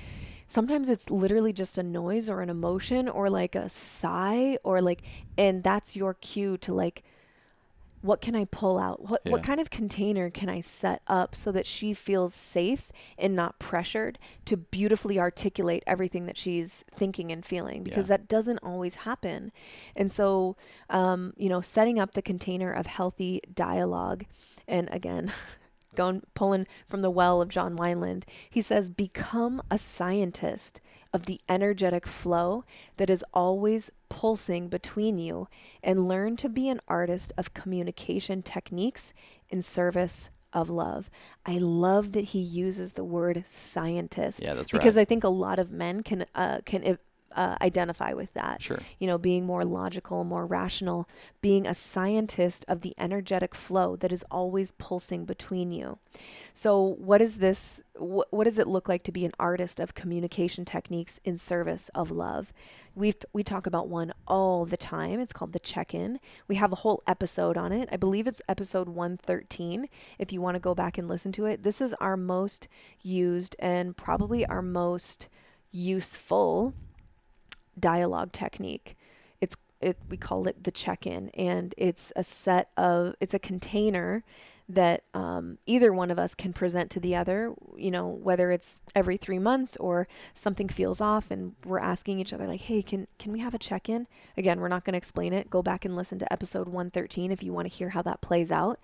Sometimes 0.47 0.89
it's 0.89 1.11
literally 1.11 1.53
just 1.53 1.77
a 1.77 1.83
noise 1.83 2.31
or 2.31 2.41
an 2.41 2.49
emotion 2.49 3.07
or 3.07 3.29
like 3.29 3.55
a 3.55 3.69
sigh 3.69 4.57
or 4.65 4.81
like, 4.81 5.03
and 5.37 5.63
that's 5.63 5.95
your 5.95 6.15
cue 6.15 6.57
to 6.57 6.73
like 6.73 7.05
what 8.05 8.21
can 8.21 8.37
I 8.37 8.45
pull 8.45 8.79
out? 8.79 9.09
What, 9.09 9.23
yeah. 9.25 9.33
what 9.33 9.43
kind 9.43 9.59
of 9.59 9.71
container 9.71 10.29
can 10.29 10.51
I 10.51 10.61
set 10.61 11.01
up 11.07 11.35
so 11.35 11.51
that 11.53 11.65
she 11.65 11.95
feels 11.95 12.35
safe 12.35 12.93
and 13.17 13.35
not 13.35 13.59
pressured 13.59 14.19
to 14.45 14.59
beautifully 14.59 15.19
articulate 15.19 15.83
everything 15.87 16.27
that 16.27 16.37
she's 16.37 16.85
thinking 16.95 17.33
and 17.33 17.47
feeling? 17.47 17.83
Because 17.83 18.05
yeah. 18.05 18.19
that 18.19 18.29
doesn't 18.29 18.59
always 18.59 18.97
happen. 18.97 19.53
And 19.97 20.13
so, 20.13 20.55
um, 20.91 21.33
you 21.39 21.49
know, 21.49 21.63
setting 21.63 21.99
up 21.99 22.13
the 22.13 22.21
container 22.21 22.71
of 22.71 22.87
healthy 22.87 23.41
dialogue, 23.55 24.27
and 24.69 24.87
again, 24.93 25.33
going 25.95 26.21
pulling 26.35 26.67
from 26.87 27.01
the 27.01 27.11
well 27.11 27.41
of 27.41 27.49
John 27.49 27.75
Wineland, 27.75 28.25
he 28.51 28.61
says, 28.61 28.91
become 28.91 29.63
a 29.71 29.79
scientist 29.79 30.83
of 31.15 31.27
the 31.27 31.41
energetic 31.49 32.07
flow 32.07 32.65
that 32.97 33.09
is 33.09 33.25
always 33.33 33.91
pulsing 34.11 34.69
between 34.69 35.17
you 35.17 35.49
and 35.83 36.09
learn 36.09 36.37
to 36.37 36.49
be 36.49 36.69
an 36.69 36.81
artist 36.89 37.33
of 37.39 37.55
communication 37.55 38.43
techniques 38.43 39.15
in 39.49 39.63
service 39.63 40.29
of 40.53 40.69
love. 40.69 41.11
I 41.47 41.59
love 41.59 42.13
that 42.13 42.27
he 42.27 42.41
uses 42.41 42.93
the 42.93 43.05
word 43.05 43.45
scientist. 43.47 44.43
Yeah, 44.43 44.55
that's 44.55 44.73
right. 44.73 44.81
Because 44.81 44.99
I 44.99 45.05
think 45.05 45.23
a 45.25 45.29
lot 45.29 45.59
of 45.59 45.71
men 45.71 46.03
can 46.03 46.27
uh, 46.35 46.61
can 46.65 46.99
uh, 47.35 47.57
identify 47.61 48.13
with 48.13 48.33
that. 48.33 48.63
Sure. 48.63 48.81
You 48.99 49.07
know, 49.07 49.19
being 49.19 49.45
more 49.45 49.65
logical, 49.65 50.25
more 50.25 50.47
rational, 50.47 51.09
being 51.41 51.67
a 51.67 51.75
scientist 51.75 52.65
of 52.69 52.81
the 52.81 52.95
energetic 52.99 53.55
flow 53.55 53.97
that 53.97 54.13
is 54.13 54.25
always 54.31 54.73
pulsing 54.73 55.25
between 55.25 55.73
you. 55.73 55.99
So, 56.53 56.81
what 56.81 57.21
is 57.21 57.39
this? 57.39 57.83
Wh- 57.97 58.31
what 58.31 58.45
does 58.45 58.59
it 58.59 58.69
look 58.69 58.89
like 58.89 59.03
to 59.05 59.13
be 59.13 59.25
an 59.25 59.33
artist 59.39 59.81
of 59.81 59.95
communication 59.95 60.65
techniques 60.65 61.21
in 61.25 61.37
service 61.37 61.91
of 61.95 62.11
love? 62.11 62.53
We 62.95 63.13
we 63.33 63.43
talk 63.43 63.67
about 63.67 63.89
one 63.89 64.13
all 64.29 64.65
the 64.65 64.77
time. 64.77 65.19
It's 65.19 65.33
called 65.33 65.53
the 65.53 65.59
check-in. 65.59 66.21
We 66.47 66.55
have 66.55 66.71
a 66.71 66.77
whole 66.77 67.03
episode 67.07 67.57
on 67.57 67.73
it. 67.73 67.89
I 67.91 67.97
believe 67.97 68.29
it's 68.29 68.43
episode 68.49 68.89
113 68.89 69.89
if 70.19 70.33
you 70.33 70.41
want 70.41 70.55
to 70.55 70.61
go 70.61 70.75
back 70.75 70.97
and 70.97 71.09
listen 71.09 71.33
to 71.33 71.47
it. 71.47 71.65
This 71.65 71.81
is 71.81 71.93
our 71.95 72.17
most 72.17 72.69
used 73.03 73.57
and 73.59 73.97
probably 73.97 74.47
our 74.47 74.63
most 74.63 75.29
useful 75.73 76.73
dialogue 77.79 78.33
technique. 78.33 78.97
It's 79.41 79.57
it 79.81 79.99
we 80.09 80.17
call 80.17 80.47
it 80.49 80.65
the 80.65 80.71
check-in, 80.71 81.31
and 81.31 81.75
it's 81.77 82.13
a 82.17 82.25
set 82.25 82.71
of 82.77 83.15
it's 83.21 83.35
a 83.35 83.39
container 83.39 84.25
that 84.67 85.05
um, 85.13 85.59
either 85.67 85.93
one 85.93 86.11
of 86.11 86.19
us 86.19 86.35
can 86.35 86.53
present 86.53 86.91
to 86.91 87.01
the 87.01 87.15
other. 87.15 87.55
You 87.77 87.91
know, 87.91 88.09
whether 88.09 88.51
it's 88.51 88.83
every 88.95 89.17
three 89.17 89.39
months 89.39 89.77
or 89.77 90.09
something 90.33 90.69
feels 90.69 91.01
off, 91.01 91.31
and 91.31 91.55
we're 91.65 91.81
asking 91.81 92.19
each 92.19 92.33
other 92.33 92.47
like, 92.47 92.63
"Hey, 92.63 92.83
can 92.83 93.07
can 93.19 93.33
we 93.33 93.41
have 93.41 93.55
a 93.55 93.59
check-in?" 93.59 94.07
Again, 94.37 94.61
we're 94.61 94.69
not 94.69 94.85
going 94.85 94.95
to 94.95 94.99
explain 94.99 95.33
it. 95.33 95.51
Go 95.51 95.63
back 95.63 95.85
and 95.85 95.97
listen 95.97 96.19
to 96.21 96.33
episode 96.33 96.69
113 96.69 97.31
if 97.31 97.43
you 97.43 97.53
want 97.53 97.71
to 97.71 97.77
hear 97.77 97.91
how 97.91 98.03
that 98.03 98.21
plays 98.21 98.51
out. 98.51 98.81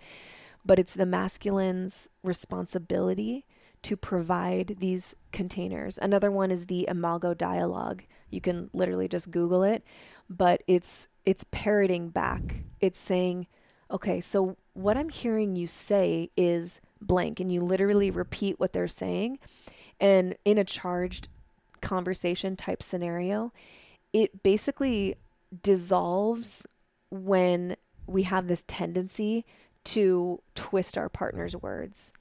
But 0.65 0.79
it's 0.79 0.95
the 0.95 1.07
masculine's 1.07 2.09
responsibility 2.23 3.47
to 3.83 3.97
provide 3.97 4.77
these 4.79 5.15
containers. 5.33 5.99
Another 5.99 6.31
one 6.31 6.51
is 6.51 6.67
the 6.67 6.87
Imago 6.89 7.35
dialogue. 7.35 8.03
You 8.31 8.41
can 8.41 8.71
literally 8.73 9.09
just 9.09 9.31
Google 9.31 9.63
it, 9.63 9.85
but 10.29 10.63
it's 10.67 11.09
it's 11.25 11.45
parroting 11.51 12.09
back. 12.09 12.43
It's 12.81 12.99
saying, 12.99 13.47
okay, 13.91 14.21
so 14.21 14.57
what 14.75 14.97
I'm 14.97 15.09
hearing 15.09 15.57
you 15.57 15.67
say 15.67 16.31
is 16.37 16.81
blank, 17.01 17.41
and 17.41 17.53
you 17.53 17.63
literally 17.63 18.11
repeat 18.11 18.59
what 18.59 18.73
they're 18.73 18.89
saying. 18.89 19.39
And 20.01 20.37
in 20.45 20.59
a 20.59 20.65
charged 20.65 21.29
conversation 21.81 22.57
type 22.57 22.83
scenario, 22.83 23.53
it 24.13 24.43
basically 24.43 25.17
dissolves 25.63 26.67
when 27.11 27.77
we 28.07 28.23
have 28.25 28.49
this 28.49 28.65
tendency 28.67 29.45
to 29.83 30.41
twist 30.55 30.97
our 30.97 31.09
partner's 31.09 31.57
words 31.57 32.13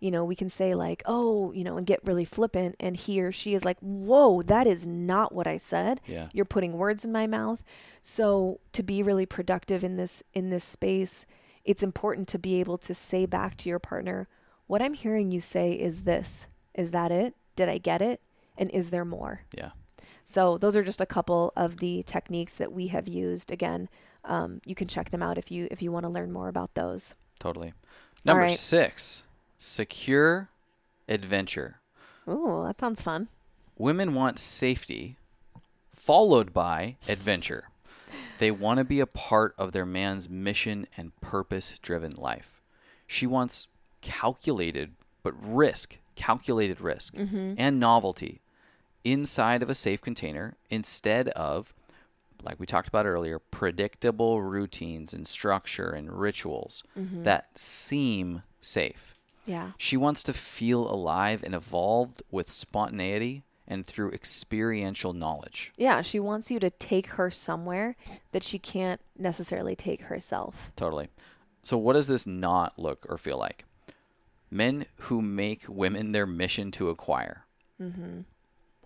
you 0.00 0.10
know, 0.10 0.24
we 0.24 0.34
can 0.34 0.48
say 0.48 0.74
like, 0.74 1.02
oh, 1.06 1.52
you 1.52 1.64
know, 1.64 1.76
and 1.76 1.86
get 1.86 2.04
really 2.04 2.24
flippant. 2.24 2.76
And 2.78 2.96
he 2.96 3.20
or 3.22 3.32
she 3.32 3.54
is 3.54 3.64
like, 3.64 3.78
whoa, 3.80 4.42
that 4.42 4.66
is 4.66 4.86
not 4.86 5.34
what 5.34 5.46
I 5.46 5.56
said. 5.56 6.00
Yeah. 6.06 6.28
You're 6.32 6.44
putting 6.44 6.74
words 6.74 7.04
in 7.04 7.12
my 7.12 7.26
mouth. 7.26 7.62
So 8.02 8.60
to 8.72 8.82
be 8.82 9.02
really 9.02 9.26
productive 9.26 9.82
in 9.82 9.96
this, 9.96 10.22
in 10.34 10.50
this 10.50 10.64
space, 10.64 11.26
it's 11.64 11.82
important 11.82 12.28
to 12.28 12.38
be 12.38 12.60
able 12.60 12.78
to 12.78 12.94
say 12.94 13.26
back 13.26 13.56
to 13.58 13.68
your 13.68 13.78
partner, 13.78 14.28
what 14.66 14.82
I'm 14.82 14.94
hearing 14.94 15.30
you 15.30 15.40
say 15.40 15.72
is 15.72 16.02
this. 16.02 16.46
Is 16.74 16.90
that 16.90 17.10
it? 17.10 17.34
Did 17.56 17.68
I 17.68 17.78
get 17.78 18.02
it? 18.02 18.20
And 18.58 18.70
is 18.70 18.90
there 18.90 19.04
more? 19.04 19.42
Yeah. 19.56 19.70
So 20.24 20.58
those 20.58 20.76
are 20.76 20.82
just 20.82 21.00
a 21.00 21.06
couple 21.06 21.52
of 21.56 21.78
the 21.78 22.02
techniques 22.02 22.56
that 22.56 22.72
we 22.72 22.88
have 22.88 23.08
used. 23.08 23.50
Again, 23.50 23.88
um, 24.24 24.60
you 24.64 24.74
can 24.74 24.88
check 24.88 25.10
them 25.10 25.22
out 25.22 25.38
if 25.38 25.50
you 25.50 25.68
if 25.70 25.80
you 25.80 25.92
want 25.92 26.04
to 26.04 26.10
learn 26.10 26.32
more 26.32 26.48
about 26.48 26.74
those. 26.74 27.14
Totally. 27.38 27.72
Number 28.24 28.42
right. 28.42 28.58
six 28.58 29.22
secure 29.58 30.48
adventure. 31.08 31.80
Ooh, 32.28 32.64
that 32.66 32.80
sounds 32.80 33.00
fun. 33.02 33.28
Women 33.78 34.14
want 34.14 34.38
safety, 34.38 35.16
followed 35.92 36.52
by 36.52 36.96
adventure. 37.08 37.68
They 38.38 38.50
want 38.50 38.78
to 38.78 38.84
be 38.84 39.00
a 39.00 39.06
part 39.06 39.54
of 39.56 39.72
their 39.72 39.86
man's 39.86 40.28
mission 40.28 40.86
and 40.96 41.18
purpose 41.20 41.78
driven 41.78 42.12
life. 42.12 42.60
She 43.06 43.26
wants 43.26 43.68
calculated, 44.00 44.92
but 45.22 45.34
risk, 45.40 45.98
calculated 46.14 46.80
risk, 46.80 47.14
mm-hmm. 47.14 47.54
and 47.56 47.80
novelty 47.80 48.40
inside 49.04 49.62
of 49.62 49.70
a 49.70 49.74
safe 49.74 50.00
container 50.00 50.56
instead 50.68 51.28
of, 51.28 51.72
like 52.42 52.58
we 52.58 52.66
talked 52.66 52.88
about 52.88 53.06
earlier, 53.06 53.38
predictable 53.38 54.42
routines 54.42 55.14
and 55.14 55.26
structure 55.28 55.90
and 55.90 56.12
rituals 56.12 56.82
mm-hmm. 56.98 57.22
that 57.22 57.58
seem 57.58 58.42
safe. 58.60 59.15
Yeah. 59.46 59.72
She 59.78 59.96
wants 59.96 60.22
to 60.24 60.32
feel 60.32 60.90
alive 60.90 61.42
and 61.44 61.54
evolved 61.54 62.22
with 62.30 62.50
spontaneity 62.50 63.44
and 63.68 63.86
through 63.86 64.12
experiential 64.12 65.12
knowledge. 65.12 65.72
Yeah, 65.76 66.02
she 66.02 66.20
wants 66.20 66.50
you 66.50 66.60
to 66.60 66.70
take 66.70 67.08
her 67.08 67.30
somewhere 67.30 67.96
that 68.32 68.44
she 68.44 68.58
can't 68.58 69.00
necessarily 69.18 69.74
take 69.74 70.02
herself. 70.02 70.72
Totally. 70.76 71.08
So, 71.62 71.76
what 71.76 71.94
does 71.94 72.06
this 72.06 72.26
not 72.26 72.78
look 72.78 73.06
or 73.08 73.18
feel 73.18 73.38
like? 73.38 73.64
Men 74.50 74.86
who 74.96 75.20
make 75.20 75.64
women 75.68 76.12
their 76.12 76.26
mission 76.26 76.70
to 76.72 76.90
acquire. 76.90 77.44
Mm-hmm 77.82 78.20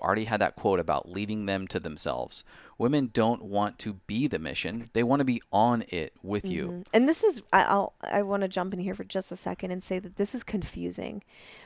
already 0.00 0.24
had 0.24 0.40
that 0.40 0.56
quote 0.56 0.80
about 0.80 1.08
leading 1.08 1.46
them 1.46 1.66
to 1.68 1.80
themselves. 1.80 2.44
Women 2.78 3.10
don't 3.12 3.42
want 3.42 3.78
to 3.80 3.94
be 4.06 4.26
the 4.26 4.38
mission; 4.38 4.90
they 4.92 5.02
want 5.02 5.20
to 5.20 5.24
be 5.24 5.42
on 5.52 5.84
it 5.88 6.14
with 6.22 6.44
mm-hmm. 6.44 6.52
you. 6.52 6.84
And 6.92 7.08
this 7.08 7.22
is 7.22 7.42
I'll 7.52 7.92
I 8.02 8.22
want 8.22 8.42
to 8.42 8.48
jump 8.48 8.72
in 8.72 8.80
here 8.80 8.94
for 8.94 9.04
just 9.04 9.30
a 9.32 9.36
second 9.36 9.70
and 9.70 9.84
say 9.84 9.98
that 9.98 10.16
this 10.16 10.34
is 10.34 10.42
confusing 10.42 11.22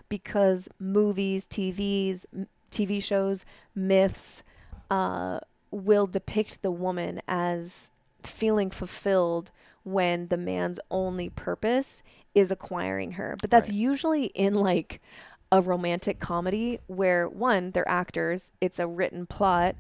because 0.09 0.69
movies, 0.79 1.47
TVs, 1.47 2.27
TV 2.71 3.03
shows, 3.03 3.45
myths 3.75 4.43
uh, 4.91 5.41
will 5.71 6.07
depict 6.07 6.63
the 6.63 6.71
woman 6.71 7.21
as 7.27 7.91
feeling 8.23 8.71
fulfilled 8.71 9.51
when 9.85 10.29
the 10.29 10.37
man's 10.37 10.81
only 10.91 11.29
purpose 11.29 12.03
is 12.35 12.51
acquiring 12.51 13.13
her. 13.13 13.37
But 13.41 13.51
that's 13.51 13.69
right. 13.69 13.79
usually 13.79 14.25
in 14.27 14.55
like 14.55 15.01
a 15.55 15.61
romantic 15.61 16.19
comedy 16.19 16.81
where 16.89 17.29
one, 17.29 17.71
they're 17.71 17.89
actors, 17.89 18.51
it's 18.61 18.81
a 18.81 18.89
written 18.89 19.25
plot, 19.25 19.77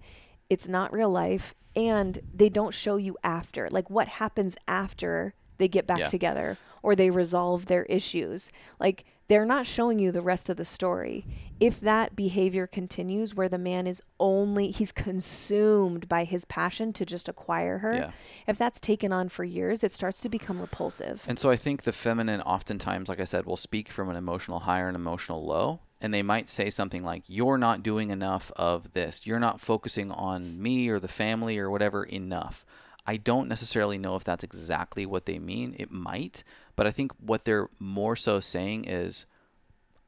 it's 0.48 0.68
not 0.68 0.92
real 0.92 1.10
life, 1.10 1.52
and 1.74 2.20
they 2.32 2.48
don't 2.48 2.72
show 2.72 2.94
you 2.94 3.16
after. 3.24 3.68
Like 3.68 3.90
what 3.90 4.06
happens 4.06 4.56
after 4.68 5.34
they 5.58 5.66
get 5.66 5.84
back 5.84 5.98
yeah. 5.98 6.06
together 6.06 6.58
or 6.84 6.94
they 6.94 7.10
resolve 7.10 7.66
their 7.66 7.82
issues. 7.86 8.52
Like 8.78 9.04
they're 9.28 9.46
not 9.46 9.66
showing 9.66 9.98
you 9.98 10.12
the 10.12 10.20
rest 10.20 10.48
of 10.50 10.56
the 10.56 10.64
story. 10.64 11.26
If 11.60 11.80
that 11.80 12.14
behavior 12.14 12.66
continues 12.66 13.34
where 13.34 13.48
the 13.48 13.58
man 13.58 13.86
is 13.86 14.02
only, 14.20 14.70
he's 14.70 14.92
consumed 14.92 16.08
by 16.08 16.24
his 16.24 16.44
passion 16.44 16.92
to 16.94 17.06
just 17.06 17.28
acquire 17.28 17.78
her, 17.78 17.94
Yeah. 17.94 18.10
if 18.46 18.58
that's 18.58 18.80
taken 18.80 19.12
on 19.12 19.28
for 19.28 19.44
years, 19.44 19.82
it 19.82 19.92
starts 19.92 20.20
to 20.22 20.28
become 20.28 20.60
repulsive. 20.60 21.24
And 21.28 21.38
so 21.38 21.50
I 21.50 21.56
think 21.56 21.82
the 21.82 21.92
feminine 21.92 22.40
oftentimes, 22.42 23.08
like 23.08 23.20
I 23.20 23.24
said, 23.24 23.46
will 23.46 23.56
speak 23.56 23.90
from 23.90 24.08
an 24.10 24.16
emotional 24.16 24.60
high 24.60 24.80
or 24.80 24.88
an 24.88 24.94
emotional 24.94 25.44
low. 25.44 25.80
And 26.00 26.12
they 26.12 26.22
might 26.22 26.50
say 26.50 26.68
something 26.68 27.02
like, 27.02 27.22
You're 27.28 27.56
not 27.56 27.82
doing 27.82 28.10
enough 28.10 28.52
of 28.56 28.92
this. 28.92 29.26
You're 29.26 29.38
not 29.38 29.60
focusing 29.60 30.10
on 30.10 30.60
me 30.60 30.88
or 30.88 31.00
the 31.00 31.08
family 31.08 31.56
or 31.58 31.70
whatever 31.70 32.04
enough. 32.04 32.66
I 33.06 33.16
don't 33.16 33.48
necessarily 33.48 33.96
know 33.96 34.16
if 34.16 34.24
that's 34.24 34.44
exactly 34.44 35.06
what 35.06 35.24
they 35.26 35.38
mean. 35.38 35.74
It 35.78 35.90
might. 35.90 36.42
But 36.76 36.86
I 36.86 36.90
think 36.90 37.12
what 37.20 37.44
they're 37.44 37.68
more 37.78 38.16
so 38.16 38.40
saying 38.40 38.84
is, 38.86 39.26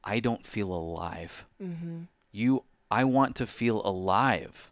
I 0.04 0.20
don't 0.20 0.44
feel 0.44 0.72
alive. 0.72 1.46
You, 2.32 2.64
I 2.90 3.04
want 3.04 3.34
to 3.36 3.46
feel 3.46 3.82
alive. 3.84 4.70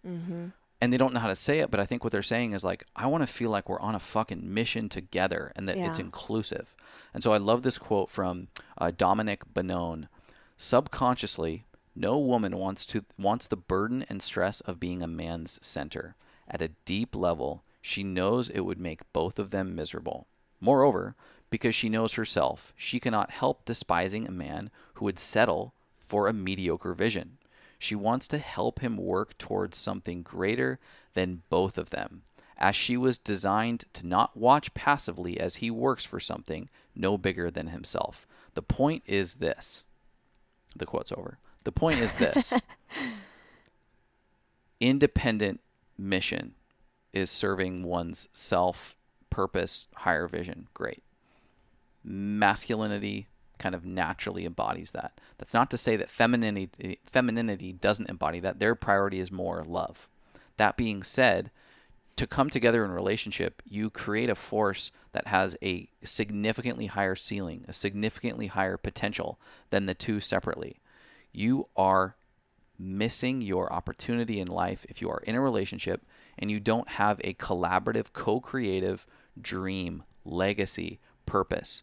And 0.80 0.92
they 0.92 0.98
don't 0.98 1.14
know 1.14 1.20
how 1.20 1.28
to 1.28 1.36
say 1.36 1.60
it, 1.60 1.70
but 1.70 1.80
I 1.80 1.86
think 1.86 2.04
what 2.04 2.12
they're 2.12 2.22
saying 2.22 2.52
is 2.52 2.62
like, 2.64 2.84
I 2.94 3.06
want 3.06 3.22
to 3.22 3.32
feel 3.32 3.48
like 3.48 3.68
we're 3.68 3.80
on 3.80 3.94
a 3.94 4.00
fucking 4.00 4.52
mission 4.52 4.88
together 4.90 5.50
and 5.56 5.66
that 5.68 5.78
it's 5.88 5.98
inclusive. 5.98 6.74
And 7.14 7.22
so 7.22 7.32
I 7.32 7.38
love 7.38 7.62
this 7.62 7.78
quote 7.78 8.10
from 8.10 8.48
uh, 8.76 8.90
Dominic 8.96 9.42
Bonone. 9.54 10.08
Subconsciously, 10.58 11.64
no 11.94 12.18
woman 12.18 12.58
wants 12.58 12.84
to 12.86 13.04
wants 13.18 13.46
the 13.46 13.56
burden 13.56 14.04
and 14.08 14.20
stress 14.20 14.60
of 14.62 14.80
being 14.80 15.02
a 15.02 15.06
man's 15.06 15.58
center. 15.66 16.16
At 16.48 16.60
a 16.60 16.68
deep 16.84 17.14
level, 17.14 17.62
she 17.80 18.02
knows 18.02 18.48
it 18.50 18.60
would 18.60 18.80
make 18.80 19.10
both 19.12 19.38
of 19.38 19.50
them 19.50 19.74
miserable. 19.76 20.26
Moreover, 20.60 21.14
because 21.54 21.72
she 21.72 21.88
knows 21.88 22.14
herself, 22.14 22.72
she 22.76 22.98
cannot 22.98 23.30
help 23.30 23.64
despising 23.64 24.26
a 24.26 24.32
man 24.32 24.72
who 24.94 25.04
would 25.04 25.20
settle 25.20 25.72
for 25.96 26.26
a 26.26 26.32
mediocre 26.32 26.94
vision. 26.94 27.38
She 27.78 27.94
wants 27.94 28.26
to 28.26 28.38
help 28.38 28.80
him 28.80 28.96
work 28.96 29.38
towards 29.38 29.78
something 29.78 30.22
greater 30.22 30.80
than 31.12 31.42
both 31.50 31.78
of 31.78 31.90
them, 31.90 32.22
as 32.58 32.74
she 32.74 32.96
was 32.96 33.18
designed 33.18 33.84
to 33.92 34.04
not 34.04 34.36
watch 34.36 34.74
passively 34.74 35.38
as 35.38 35.56
he 35.56 35.70
works 35.70 36.04
for 36.04 36.18
something 36.18 36.68
no 36.92 37.16
bigger 37.16 37.52
than 37.52 37.68
himself. 37.68 38.26
The 38.54 38.62
point 38.62 39.04
is 39.06 39.36
this. 39.36 39.84
The 40.74 40.86
quote's 40.86 41.12
over. 41.12 41.38
The 41.62 41.70
point 41.70 42.00
is 42.00 42.16
this. 42.16 42.52
Independent 44.80 45.60
mission 45.96 46.56
is 47.12 47.30
serving 47.30 47.84
one's 47.84 48.28
self, 48.32 48.96
purpose, 49.30 49.86
higher 49.94 50.26
vision. 50.26 50.66
Great 50.74 51.03
masculinity 52.04 53.28
kind 53.58 53.74
of 53.74 53.84
naturally 53.84 54.44
embodies 54.44 54.92
that. 54.92 55.20
That's 55.38 55.54
not 55.54 55.70
to 55.70 55.78
say 55.78 55.96
that 55.96 56.10
femininity 56.10 56.98
femininity 57.04 57.72
doesn't 57.72 58.10
embody 58.10 58.40
that. 58.40 58.58
Their 58.58 58.74
priority 58.74 59.20
is 59.20 59.32
more 59.32 59.62
love. 59.64 60.08
That 60.56 60.76
being 60.76 61.02
said, 61.02 61.50
to 62.16 62.26
come 62.26 62.48
together 62.48 62.84
in 62.84 62.92
relationship, 62.92 63.62
you 63.64 63.90
create 63.90 64.30
a 64.30 64.34
force 64.34 64.92
that 65.12 65.26
has 65.28 65.56
a 65.62 65.88
significantly 66.04 66.86
higher 66.86 67.16
ceiling, 67.16 67.64
a 67.66 67.72
significantly 67.72 68.46
higher 68.46 68.76
potential 68.76 69.40
than 69.70 69.86
the 69.86 69.94
two 69.94 70.20
separately. 70.20 70.76
You 71.32 71.68
are 71.76 72.16
missing 72.78 73.40
your 73.40 73.72
opportunity 73.72 74.40
in 74.40 74.48
life 74.48 74.86
if 74.88 75.00
you 75.00 75.10
are 75.10 75.22
in 75.24 75.34
a 75.34 75.40
relationship 75.40 76.04
and 76.38 76.50
you 76.50 76.60
don't 76.60 76.88
have 76.90 77.20
a 77.24 77.34
collaborative, 77.34 78.12
co 78.12 78.40
creative 78.40 79.06
dream, 79.40 80.04
legacy, 80.24 81.00
purpose. 81.26 81.82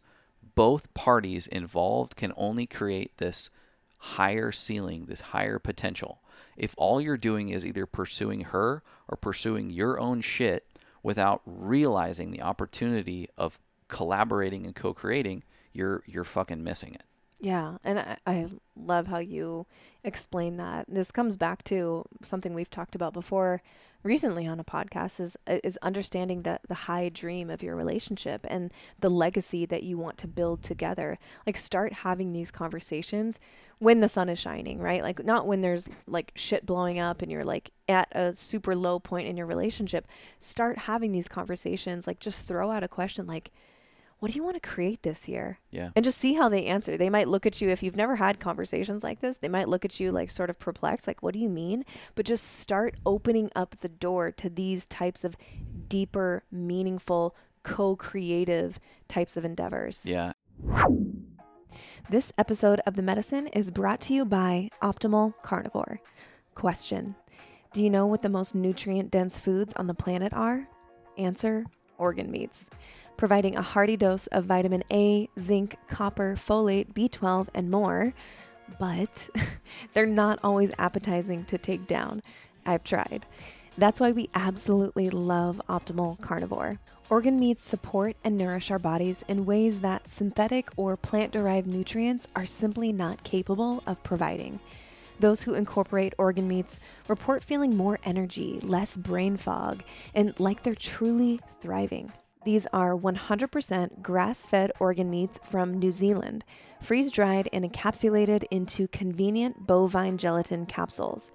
Both 0.55 0.93
parties 0.93 1.47
involved 1.47 2.15
can 2.15 2.33
only 2.35 2.65
create 2.65 3.17
this 3.17 3.49
higher 3.97 4.51
ceiling, 4.51 5.05
this 5.05 5.21
higher 5.21 5.59
potential. 5.59 6.21
If 6.57 6.73
all 6.77 6.99
you're 6.99 7.17
doing 7.17 7.49
is 7.49 7.65
either 7.65 7.85
pursuing 7.85 8.41
her 8.41 8.83
or 9.07 9.17
pursuing 9.17 9.69
your 9.69 9.99
own 9.99 10.21
shit 10.21 10.65
without 11.03 11.41
realizing 11.45 12.31
the 12.31 12.41
opportunity 12.41 13.29
of 13.37 13.59
collaborating 13.87 14.65
and 14.65 14.75
co-creating, 14.75 15.43
you're 15.73 16.03
you're 16.05 16.23
fucking 16.23 16.63
missing 16.63 16.95
it. 16.95 17.03
Yeah, 17.41 17.77
and 17.83 17.99
I, 17.99 18.17
I 18.27 18.47
love 18.75 19.07
how 19.07 19.17
you 19.17 19.65
explain 20.03 20.57
that. 20.57 20.85
This 20.87 21.11
comes 21.11 21.37
back 21.37 21.63
to 21.65 22.05
something 22.21 22.53
we've 22.53 22.69
talked 22.69 22.93
about 22.93 23.13
before 23.13 23.63
recently 24.03 24.47
on 24.47 24.59
a 24.59 24.63
podcast 24.63 25.19
is 25.19 25.37
uh, 25.47 25.57
is 25.63 25.77
understanding 25.81 26.43
the 26.43 26.59
the 26.67 26.75
high 26.75 27.09
dream 27.09 27.49
of 27.49 27.63
your 27.63 27.75
relationship 27.75 28.45
and 28.47 28.71
the 28.99 29.09
legacy 29.09 29.65
that 29.65 29.81
you 29.81 29.97
want 29.97 30.19
to 30.19 30.27
build 30.27 30.61
together. 30.61 31.17
Like 31.47 31.57
start 31.57 31.93
having 31.93 32.31
these 32.31 32.51
conversations 32.51 33.39
when 33.79 34.01
the 34.01 34.09
sun 34.09 34.29
is 34.29 34.37
shining, 34.37 34.79
right? 34.79 35.01
Like 35.01 35.25
not 35.25 35.47
when 35.47 35.61
there's 35.61 35.89
like 36.05 36.31
shit 36.35 36.63
blowing 36.67 36.99
up 36.99 37.23
and 37.23 37.31
you're 37.31 37.45
like 37.45 37.71
at 37.89 38.07
a 38.11 38.35
super 38.35 38.75
low 38.75 38.99
point 38.99 39.27
in 39.27 39.35
your 39.35 39.47
relationship. 39.47 40.07
Start 40.39 40.77
having 40.79 41.11
these 41.11 41.27
conversations 41.27 42.05
like 42.05 42.19
just 42.19 42.45
throw 42.45 42.69
out 42.69 42.83
a 42.83 42.87
question 42.87 43.25
like 43.25 43.51
what 44.21 44.31
do 44.31 44.37
you 44.37 44.43
want 44.43 44.53
to 44.55 44.69
create 44.69 45.01
this 45.01 45.27
year? 45.27 45.57
Yeah. 45.71 45.89
And 45.95 46.05
just 46.05 46.19
see 46.19 46.35
how 46.35 46.47
they 46.47 46.67
answer. 46.67 46.95
They 46.95 47.09
might 47.09 47.27
look 47.27 47.47
at 47.47 47.59
you, 47.59 47.69
if 47.69 47.81
you've 47.81 47.95
never 47.95 48.15
had 48.15 48.39
conversations 48.39 49.03
like 49.03 49.19
this, 49.19 49.37
they 49.37 49.49
might 49.49 49.67
look 49.67 49.83
at 49.83 49.99
you 49.99 50.11
like 50.11 50.29
sort 50.29 50.51
of 50.51 50.59
perplexed, 50.59 51.07
like, 51.07 51.23
what 51.23 51.33
do 51.33 51.39
you 51.39 51.49
mean? 51.49 51.83
But 52.13 52.27
just 52.27 52.59
start 52.59 52.93
opening 53.03 53.49
up 53.55 53.77
the 53.77 53.89
door 53.89 54.31
to 54.33 54.47
these 54.47 54.85
types 54.85 55.23
of 55.23 55.35
deeper, 55.87 56.43
meaningful, 56.51 57.35
co 57.63 57.95
creative 57.95 58.79
types 59.07 59.37
of 59.37 59.43
endeavors. 59.43 60.05
Yeah. 60.05 60.33
This 62.11 62.31
episode 62.37 62.79
of 62.85 62.95
The 62.95 63.01
Medicin 63.01 63.49
is 63.53 63.71
brought 63.71 64.01
to 64.01 64.13
you 64.13 64.23
by 64.23 64.69
Optimal 64.83 65.33
Carnivore. 65.41 65.99
Question 66.53 67.15
Do 67.73 67.83
you 67.83 67.89
know 67.89 68.05
what 68.05 68.21
the 68.21 68.29
most 68.29 68.53
nutrient 68.53 69.09
dense 69.09 69.39
foods 69.39 69.73
on 69.77 69.87
the 69.87 69.95
planet 69.95 70.31
are? 70.31 70.67
Answer 71.17 71.65
organ 71.97 72.31
meats 72.31 72.69
providing 73.17 73.55
a 73.55 73.61
hearty 73.61 73.97
dose 73.97 74.27
of 74.27 74.45
vitamin 74.45 74.83
A, 74.91 75.29
zinc, 75.39 75.77
copper, 75.87 76.35
folate, 76.35 76.93
B12, 76.93 77.47
and 77.53 77.69
more. 77.69 78.13
But 78.79 79.29
they're 79.93 80.05
not 80.05 80.39
always 80.43 80.71
appetizing 80.77 81.45
to 81.45 81.57
take 81.57 81.87
down. 81.87 82.21
I've 82.65 82.83
tried. 82.83 83.25
That's 83.77 83.99
why 83.99 84.11
we 84.11 84.29
absolutely 84.33 85.09
love 85.09 85.61
Optimal 85.69 86.19
Carnivore. 86.21 86.79
Organ 87.09 87.39
meats 87.39 87.65
support 87.65 88.15
and 88.23 88.37
nourish 88.37 88.71
our 88.71 88.79
bodies 88.79 89.23
in 89.27 89.45
ways 89.45 89.81
that 89.81 90.07
synthetic 90.07 90.69
or 90.77 90.95
plant 90.95 91.33
derived 91.33 91.67
nutrients 91.67 92.27
are 92.35 92.45
simply 92.45 92.93
not 92.93 93.23
capable 93.23 93.83
of 93.85 94.01
providing. 94.03 94.59
Those 95.19 95.41
who 95.41 95.53
incorporate 95.53 96.13
organ 96.17 96.47
meats 96.47 96.79
report 97.07 97.43
feeling 97.43 97.75
more 97.75 97.99
energy, 98.03 98.59
less 98.63 98.97
brain 98.97 99.37
fog, 99.37 99.83
and 100.15 100.37
like 100.39 100.63
they're 100.63 100.73
truly 100.73 101.39
thriving. 101.59 102.11
These 102.43 102.65
are 102.73 102.95
100% 102.95 104.01
grass 104.01 104.47
fed 104.47 104.71
organ 104.79 105.11
meats 105.11 105.39
from 105.43 105.77
New 105.77 105.91
Zealand, 105.91 106.43
freeze 106.81 107.11
dried 107.11 107.47
and 107.53 107.63
encapsulated 107.63 108.45
into 108.49 108.87
convenient 108.87 109.67
bovine 109.67 110.17
gelatin 110.17 110.65
capsules. 110.65 111.29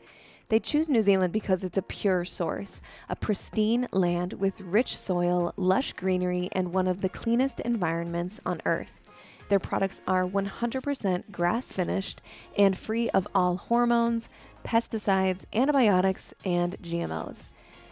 They 0.48 0.58
choose 0.58 0.88
New 0.88 1.02
Zealand 1.02 1.32
because 1.32 1.62
it's 1.62 1.78
a 1.78 1.82
pure 1.82 2.24
source, 2.24 2.80
a 3.08 3.14
pristine 3.14 3.86
land 3.92 4.32
with 4.32 4.60
rich 4.60 4.96
soil, 4.96 5.52
lush 5.56 5.92
greenery, 5.92 6.48
and 6.50 6.72
one 6.72 6.88
of 6.88 7.02
the 7.02 7.08
cleanest 7.08 7.60
environments 7.60 8.40
on 8.44 8.60
Earth. 8.66 9.00
Their 9.48 9.60
products 9.60 10.02
are 10.08 10.26
100% 10.26 11.30
grass 11.30 11.70
finished 11.70 12.20
and 12.58 12.76
free 12.76 13.08
of 13.10 13.28
all 13.32 13.56
hormones, 13.56 14.28
pesticides, 14.64 15.44
antibiotics, 15.52 16.34
and 16.44 16.76
GMOs. 16.82 17.46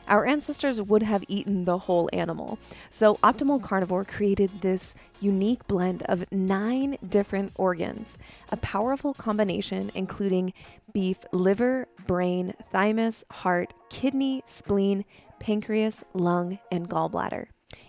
Our 0.07 0.27
ancestors 0.27 0.81
would 0.81 1.03
have 1.03 1.25
eaten 1.29 1.65
the 1.65 1.79
whole 1.79 2.11
animal. 2.13 2.59
So, 2.91 3.15
Optimal 3.17 3.63
Carnivore 3.63 4.05
created 4.05 4.61
this 4.61 4.95
unique 5.21 5.67
blend 5.67 6.03
of 6.05 6.31
nine 6.31 6.99
different 7.09 7.53
organs, 7.57 8.19
a 8.53 8.57
powerful 8.59 9.15
combination 9.15 9.91
including 9.95 10.53
beef 10.93 11.19
liver, 11.33 11.89
brain, 12.07 12.55
thymus, 12.71 13.25
heart, 13.31 13.73
kidney, 13.89 14.43
spleen, 14.45 15.05
pancreas, 15.39 16.05
lung, 16.13 16.59
and 16.71 16.89
gallbladder. 16.89 17.47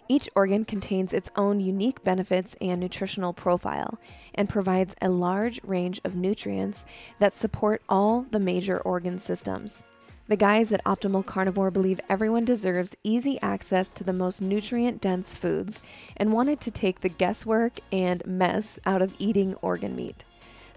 Each 0.08 0.30
organ 0.36 0.66
contains 0.66 1.14
its 1.14 1.32
own 1.36 1.60
unique 1.60 2.04
benefits 2.04 2.56
and 2.62 2.80
nutritional 2.80 3.34
profile 3.34 4.00
and 4.34 4.48
provides 4.48 4.96
a 5.02 5.10
large 5.10 5.60
range 5.64 6.00
of 6.04 6.16
nutrients 6.16 6.86
that 7.20 7.34
support 7.34 7.82
all 7.90 8.26
the 8.30 8.40
major 8.40 8.80
organ 8.80 9.18
systems. 9.20 9.84
The 10.28 10.36
guys 10.36 10.72
at 10.72 10.84
Optimal 10.86 11.24
Carnivore 11.24 11.70
believe 11.70 12.02
everyone 12.10 12.46
deserves 12.46 12.96
easy 13.04 13.40
access 13.44 13.94
to 13.94 14.04
the 14.04 14.12
most 14.12 14.42
nutrient 14.42 15.00
dense 15.00 15.36
foods 15.36 15.84
and 16.18 16.34
wanted 16.34 16.60
to 16.62 16.72
take 16.72 17.02
the 17.02 17.10
guesswork 17.10 17.74
and 17.92 18.26
mess 18.26 18.80
out 18.88 19.04
of 19.04 19.14
eating 19.20 19.54
organ 19.62 19.96
meat. 19.96 20.26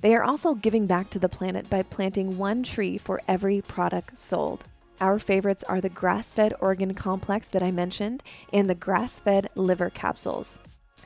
They 0.03 0.15
are 0.15 0.23
also 0.23 0.53
giving 0.53 0.87
back 0.87 1.09
to 1.11 1.19
the 1.19 1.31
planet 1.31 1.71
by 1.71 1.83
planting 1.83 2.37
one 2.37 2.63
tree 2.63 2.99
for 2.99 3.23
every 3.27 3.63
product 3.63 4.19
sold. 4.19 4.65
Our 5.01 5.19
favorites 5.19 5.65
are 5.65 5.81
the 5.81 5.89
grass 5.89 6.31
fed 6.35 6.53
organ 6.61 6.93
complex 6.93 7.49
that 7.49 7.63
I 7.63 7.71
mentioned 7.71 8.23
and 8.53 8.69
the 8.69 8.75
grass 8.75 9.19
fed 9.19 9.49
liver 9.55 9.89
capsules. 9.89 10.59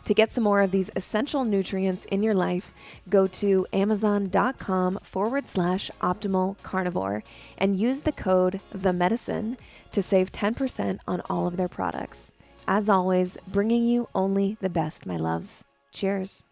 To 0.05 0.14
get 0.14 0.32
some 0.32 0.44
more 0.44 0.60
of 0.60 0.73
these 0.73 0.90
essential 0.97 1.44
nutrients 1.44 2.05
in 2.06 2.23
your 2.23 2.35
life, 2.35 2.73
go 3.09 3.27
to 3.28 3.66
amazon.com 3.73 4.98
forward 5.02 5.48
slash 5.48 5.90
optimal 6.01 6.60
carnivore 6.62 7.23
and 7.56 7.78
use 7.78 8.01
the 8.01 8.12
code 8.12 8.60
themedicin 8.74 9.56
to 9.93 10.02
save 10.02 10.32
10% 10.32 10.98
on 11.06 11.20
all 11.31 11.47
of 11.47 11.56
their 11.56 11.69
products. 11.69 12.32
As 12.66 12.89
always, 12.89 13.39
bringing 13.47 13.86
you 13.86 14.09
only 14.14 14.56
the 14.60 14.70
best, 14.70 15.06
my 15.06 15.16
loves. 15.16 15.64
Cheers. 15.93 16.44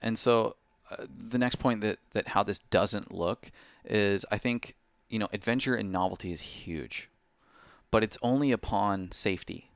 And 0.00 0.18
so 0.18 0.56
uh, 0.90 1.04
the 1.10 1.38
next 1.38 1.56
point 1.56 1.80
that, 1.82 1.98
that 2.12 2.28
how 2.28 2.42
this 2.42 2.58
doesn't 2.58 3.12
look 3.12 3.50
is 3.84 4.24
I 4.30 4.38
think, 4.38 4.74
you 5.08 5.18
know, 5.18 5.28
adventure 5.32 5.74
and 5.74 5.90
novelty 5.90 6.32
is 6.32 6.40
huge, 6.40 7.10
but 7.90 8.02
it's 8.04 8.18
only 8.22 8.52
upon 8.52 9.10
safety. 9.12 9.67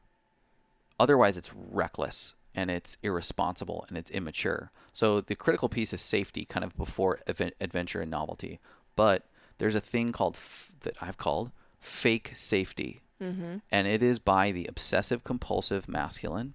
Otherwise, 0.98 1.36
it's 1.36 1.52
reckless 1.54 2.34
and 2.54 2.70
it's 2.70 2.98
irresponsible 3.02 3.84
and 3.88 3.96
it's 3.96 4.10
immature. 4.10 4.70
So 4.92 5.20
the 5.20 5.34
critical 5.34 5.68
piece 5.68 5.92
is 5.92 6.00
safety 6.00 6.44
kind 6.44 6.64
of 6.64 6.76
before 6.76 7.20
adventure 7.26 8.00
and 8.00 8.10
novelty. 8.10 8.60
But 8.94 9.26
there's 9.58 9.74
a 9.74 9.80
thing 9.80 10.12
called 10.12 10.34
f- 10.36 10.72
that 10.80 10.96
I've 11.00 11.16
called 11.16 11.50
fake 11.78 12.32
safety. 12.34 13.00
Mm-hmm. 13.22 13.58
And 13.70 13.86
it 13.86 14.02
is 14.02 14.18
by 14.18 14.52
the 14.52 14.66
obsessive 14.66 15.24
compulsive 15.24 15.88
masculine. 15.88 16.54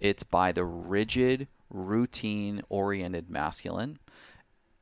It's 0.00 0.22
by 0.22 0.52
the 0.52 0.64
rigid 0.64 1.48
routine 1.70 2.62
oriented 2.68 3.28
masculine. 3.28 3.98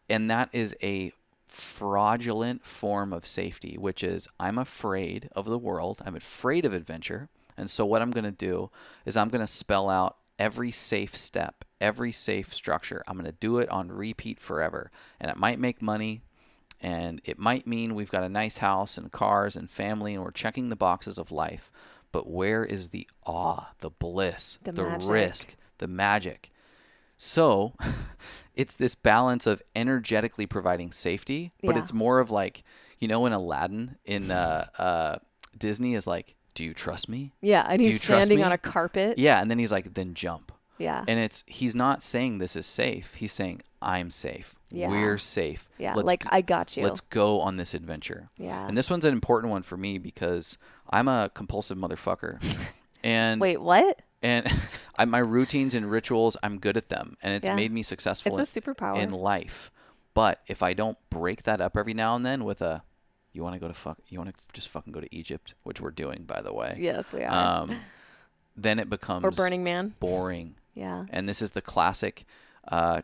And 0.09 0.31
that 0.31 0.51
is 0.53 0.77
a 0.83 1.12
fraudulent 1.47 2.65
form 2.65 3.12
of 3.12 3.27
safety, 3.27 3.77
which 3.79 4.03
is 4.03 4.29
I'm 4.41 4.59
afraid 4.59 5.29
of 5.33 5.45
the 5.45 5.59
world, 5.59 6.03
I'm 6.05 6.16
afraid 6.16 6.65
of 6.65 6.73
adventure. 6.73 7.29
And 7.63 7.71
so, 7.71 7.87
what 7.87 8.03
I'm 8.03 8.11
going 8.11 8.25
to 8.25 8.31
do 8.31 8.71
is 9.07 9.17
I'm 9.17 9.31
going 9.31 9.41
to 9.41 9.47
spell 9.47 9.89
out 9.89 10.17
every 10.37 10.73
safe 10.73 11.15
step, 11.17 11.65
every 11.81 12.11
safe 12.11 12.53
structure. 12.53 13.03
I'm 13.07 13.15
going 13.15 13.25
to 13.25 13.33
do 13.33 13.59
it 13.59 13.69
on 13.69 13.93
repeat 13.93 14.41
forever. 14.41 14.91
And 15.21 15.31
it 15.31 15.37
might 15.37 15.61
make 15.61 15.81
money, 15.81 16.23
and 16.81 17.21
it 17.25 17.39
might 17.39 17.65
mean 17.65 17.95
we've 17.95 18.11
got 18.11 18.25
a 18.25 18.29
nice 18.29 18.59
house 18.59 18.99
and 18.99 19.13
cars 19.13 19.55
and 19.55 19.71
family, 19.71 20.15
and 20.15 20.25
we're 20.25 20.33
checking 20.33 20.69
the 20.69 20.77
boxes 20.77 21.17
of 21.17 21.31
life. 21.31 21.71
But 22.11 22.29
where 22.29 22.65
is 22.65 22.89
the 22.89 23.09
awe, 23.25 23.69
the 23.79 23.91
bliss, 23.91 24.59
the, 24.65 24.73
the 24.73 24.85
risk, 24.85 25.55
the 25.79 25.87
magic? 25.87 26.51
So 27.17 27.75
it's 28.57 28.75
this 28.75 28.97
balance 28.97 29.47
of 29.47 29.63
energetically 29.77 30.47
providing 30.47 30.91
safety, 30.91 31.53
but 31.63 31.77
yeah. 31.77 31.83
it's 31.83 31.93
more 31.93 32.19
of 32.19 32.33
like, 32.33 32.65
you 32.99 33.07
know, 33.07 33.25
in 33.27 33.33
Aladdin 33.33 33.97
in 34.05 34.33
uh, 34.33 34.67
uh, 34.77 35.19
Disney 35.57 35.95
is 35.95 36.09
like, 36.09 36.35
do 36.55 36.65
you 36.65 36.74
trust 36.74 37.09
me? 37.09 37.33
Yeah, 37.41 37.66
and 37.69 37.81
he's 37.81 38.03
standing 38.03 38.43
on 38.43 38.53
a 38.53 38.59
carpet. 38.59 39.19
Yeah, 39.19 39.41
and 39.41 39.51
then 39.51 39.59
he's 39.59 39.73
like, 39.73 39.95
then 39.95 40.15
jump. 40.15 40.53
Yeah. 40.79 41.05
And 41.07 41.19
it's 41.20 41.45
he's 41.47 41.74
not 41.74 42.03
saying 42.03 42.39
this 42.39 42.57
is 42.57 42.66
safe. 42.66 43.15
He's 43.15 43.33
saying 43.33 43.62
I'm 43.81 44.11
safe. 44.11 44.55
Yeah. 44.70 44.89
We're 44.89 45.19
safe. 45.19 45.69
Yeah. 45.79 45.95
Let's, 45.95 46.07
like 46.07 46.24
I 46.31 46.41
got 46.41 46.77
you. 46.77 46.83
Let's 46.83 47.01
go 47.01 47.41
on 47.41 47.57
this 47.57 47.74
adventure. 47.74 48.29
Yeah. 48.37 48.66
And 48.66 48.77
this 48.77 48.91
one's 48.91 49.05
an 49.05 49.12
important 49.12 49.53
one 49.53 49.62
for 49.62 49.77
me 49.77 49.99
because 49.99 50.59
I'm 50.91 51.09
a 51.09 51.31
compulsive 51.35 51.79
motherfucker. 51.79 52.43
and 53.05 53.41
wait, 53.41 53.61
what? 53.61 54.03
and 54.23 54.47
I, 54.97 55.05
my 55.05 55.19
routines 55.19 55.74
and 55.74 55.91
rituals, 55.91 56.37
I'm 56.43 56.59
good 56.59 56.77
at 56.77 56.89
them, 56.89 57.16
and 57.23 57.35
it's 57.35 57.49
yeah. 57.49 57.57
made 57.57 57.73
me 57.73 57.83
successful. 57.83 58.39
It's 58.39 58.57
a 58.57 58.61
superpower 58.61 58.97
in 58.97 59.11
life. 59.11 59.70
But 60.15 60.41
if 60.47 60.62
I 60.62 60.74
don't 60.74 60.99
break 61.11 61.45
that 61.45 61.61
up 61.61 61.77
every 61.77 61.95
now 61.95 62.15
and 62.15 62.24
then 62.24 62.45
with 62.45 62.61
a, 62.61 62.83
you 63.33 63.43
want 63.43 63.55
to 63.55 63.61
go 63.61 63.69
to 63.69 63.75
fuck, 63.75 63.99
you 64.09 64.19
want 64.19 64.35
to 64.35 64.43
just 64.53 64.69
fucking 64.69 64.93
go 64.93 65.01
to 65.01 65.15
Egypt, 65.15 65.55
which 65.63 65.81
we're 65.81 65.91
doing 65.91 66.25
by 66.25 66.41
the 66.41 66.53
way. 66.53 66.77
Yes, 66.79 67.13
we 67.13 67.23
are. 67.23 67.63
Um, 67.63 67.77
then 68.57 68.79
it 68.79 68.91
becomes 68.91 69.25
or 69.25 69.31
Burning 69.31 69.65
Man. 69.65 69.95
Boring. 70.01 70.55
Yeah. 70.75 71.07
And 71.11 71.29
this 71.29 71.43
is 71.43 71.53
the 71.53 71.63
classic. 71.63 72.25
Uh, 72.67 73.03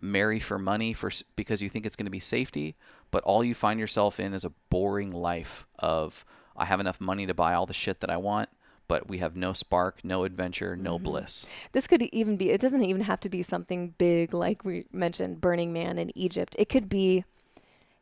marry 0.00 0.38
for 0.38 0.58
money 0.58 0.92
for 0.92 1.10
because 1.34 1.62
you 1.62 1.68
think 1.68 1.86
it's 1.86 1.96
going 1.96 2.06
to 2.06 2.10
be 2.10 2.18
safety, 2.18 2.76
but 3.10 3.22
all 3.24 3.42
you 3.42 3.54
find 3.54 3.80
yourself 3.80 4.20
in 4.20 4.34
is 4.34 4.44
a 4.44 4.52
boring 4.70 5.12
life 5.12 5.66
of 5.78 6.24
I 6.56 6.66
have 6.66 6.80
enough 6.80 7.00
money 7.00 7.26
to 7.26 7.34
buy 7.34 7.54
all 7.54 7.66
the 7.66 7.72
shit 7.74 8.00
that 8.00 8.10
I 8.10 8.16
want 8.16 8.48
but 8.88 9.08
we 9.08 9.18
have 9.18 9.36
no 9.36 9.52
spark, 9.52 10.04
no 10.04 10.24
adventure, 10.24 10.76
no 10.76 10.96
mm-hmm. 10.96 11.04
bliss. 11.04 11.46
This 11.72 11.86
could 11.86 12.02
even 12.02 12.36
be, 12.36 12.50
it 12.50 12.60
doesn't 12.60 12.84
even 12.84 13.02
have 13.02 13.20
to 13.20 13.28
be 13.28 13.42
something 13.42 13.94
big 13.98 14.34
like 14.34 14.64
we 14.64 14.84
mentioned 14.92 15.40
Burning 15.40 15.72
Man 15.72 15.98
in 15.98 16.16
Egypt. 16.16 16.54
It 16.58 16.68
could 16.68 16.88
be, 16.88 17.24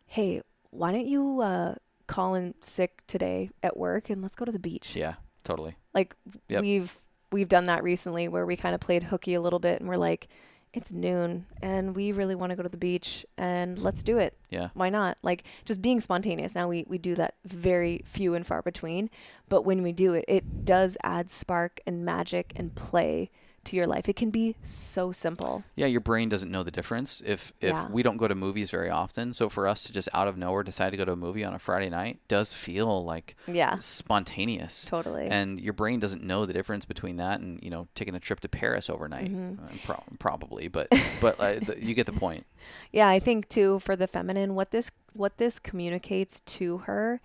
hey, 0.07 0.43
why 0.73 0.91
don't 0.91 1.07
you 1.07 1.41
uh, 1.41 1.75
call 2.07 2.35
in 2.35 2.55
sick 2.63 3.03
today 3.07 3.51
at 3.63 3.77
work 3.77 4.11
and 4.11 4.21
let's 4.21 4.35
go 4.35 4.45
to 4.45 4.53
the 4.53 4.59
beach? 4.59 4.97
Yeah, 4.97 5.15
totally. 5.45 5.77
Like 5.95 6.17
yep. 6.49 6.63
we've 6.63 6.99
we've 7.31 7.49
done 7.49 7.67
that 7.67 7.83
recently 7.83 8.29
where 8.29 8.45
we 8.45 8.57
kind 8.57 8.75
of 8.75 8.81
played 8.81 9.05
hooky 9.05 9.35
a 9.35 9.41
little 9.41 9.59
bit 9.59 9.81
and 9.81 9.89
we're 9.89 9.97
like, 9.97 10.29
it's 10.73 10.93
noon 10.93 11.47
and 11.61 11.95
we 11.95 12.13
really 12.13 12.35
want 12.35 12.51
to 12.51 12.57
go 12.57 12.63
to 12.63 12.69
the 12.69 12.77
beach 12.79 13.27
and 13.37 13.79
let's 13.79 14.03
do 14.03 14.19
it. 14.19 14.39
Yeah. 14.51 14.69
Why 14.75 14.89
not? 14.89 15.19
Like 15.23 15.45
just 15.65 15.83
being 15.83 16.01
spontaneous. 16.01 16.55
Now 16.55 16.69
we, 16.69 16.85
we 16.89 16.99
do 16.99 17.15
that 17.17 17.35
very 17.45 18.03
few 18.05 18.35
and 18.35 18.47
far 18.47 18.63
between, 18.63 19.11
but 19.49 19.63
when 19.63 19.83
we 19.83 19.93
do 19.93 20.15
it, 20.15 20.25
it 20.29 20.65
does 20.65 20.97
add 21.03 21.31
spark 21.31 21.81
and 21.87 22.01
magic 22.01 22.53
and 22.57 22.75
play 22.75 23.31
to 23.65 23.77
your 23.77 23.87
life. 23.87 24.09
It 24.09 24.17
can 24.17 24.31
be 24.31 24.57
so 24.63 25.13
simple. 25.13 25.65
Yeah, 25.77 25.87
your 25.87 26.01
brain 26.01 26.29
doesn't 26.29 26.51
know 26.51 26.63
the 26.63 26.71
difference. 26.71 27.23
If 27.25 27.53
if 27.61 27.73
yeah. 27.73 27.89
we 27.89 28.03
don't 28.03 28.17
go 28.17 28.29
to 28.29 28.35
movies 28.35 28.71
very 28.71 28.91
often, 28.91 29.33
so 29.33 29.49
for 29.49 29.67
us 29.67 29.85
to 29.85 29.93
just 29.93 30.09
out 30.13 30.29
of 30.29 30.37
nowhere 30.37 30.63
decide 30.63 30.91
to 30.91 30.97
go 30.97 31.05
to 31.05 31.13
a 31.13 31.17
movie 31.17 31.45
on 31.45 31.55
a 31.55 31.59
Friday 31.59 31.91
night 31.91 32.19
does 32.29 32.53
feel 32.53 33.05
like 33.05 33.37
yeah 33.47 33.79
spontaneous. 33.79 34.87
Totally. 34.87 35.27
And 35.27 35.61
your 35.61 35.73
brain 35.73 36.01
doesn't 36.01 36.23
know 36.23 36.47
the 36.47 36.53
difference 36.53 36.85
between 36.85 37.17
that 37.17 37.41
and 37.41 37.63
you 37.63 37.71
know 37.71 37.89
taking 37.95 38.15
a 38.15 38.21
trip 38.21 38.41
to 38.41 38.49
Paris 38.49 38.91
overnight. 38.91 39.33
Mm-hmm. 39.33 39.65
Uh, 39.65 39.69
pro- 39.85 40.05
probably, 40.19 40.69
but 40.69 40.89
but 41.21 41.39
uh, 41.39 41.55
the, 41.61 41.77
you 41.81 41.95
get 41.95 42.07
the 42.07 42.13
point. 42.13 42.47
Yeah, 42.93 43.09
I 43.09 43.19
think 43.19 43.49
too 43.49 43.81
for 43.81 43.97
the 43.97 44.07
feminine, 44.07 44.55
what 44.55 44.71
this 44.71 44.93
what 45.15 45.39
this 45.39 45.59
communicates 45.59 46.41
to 46.41 46.79
her 46.79 47.21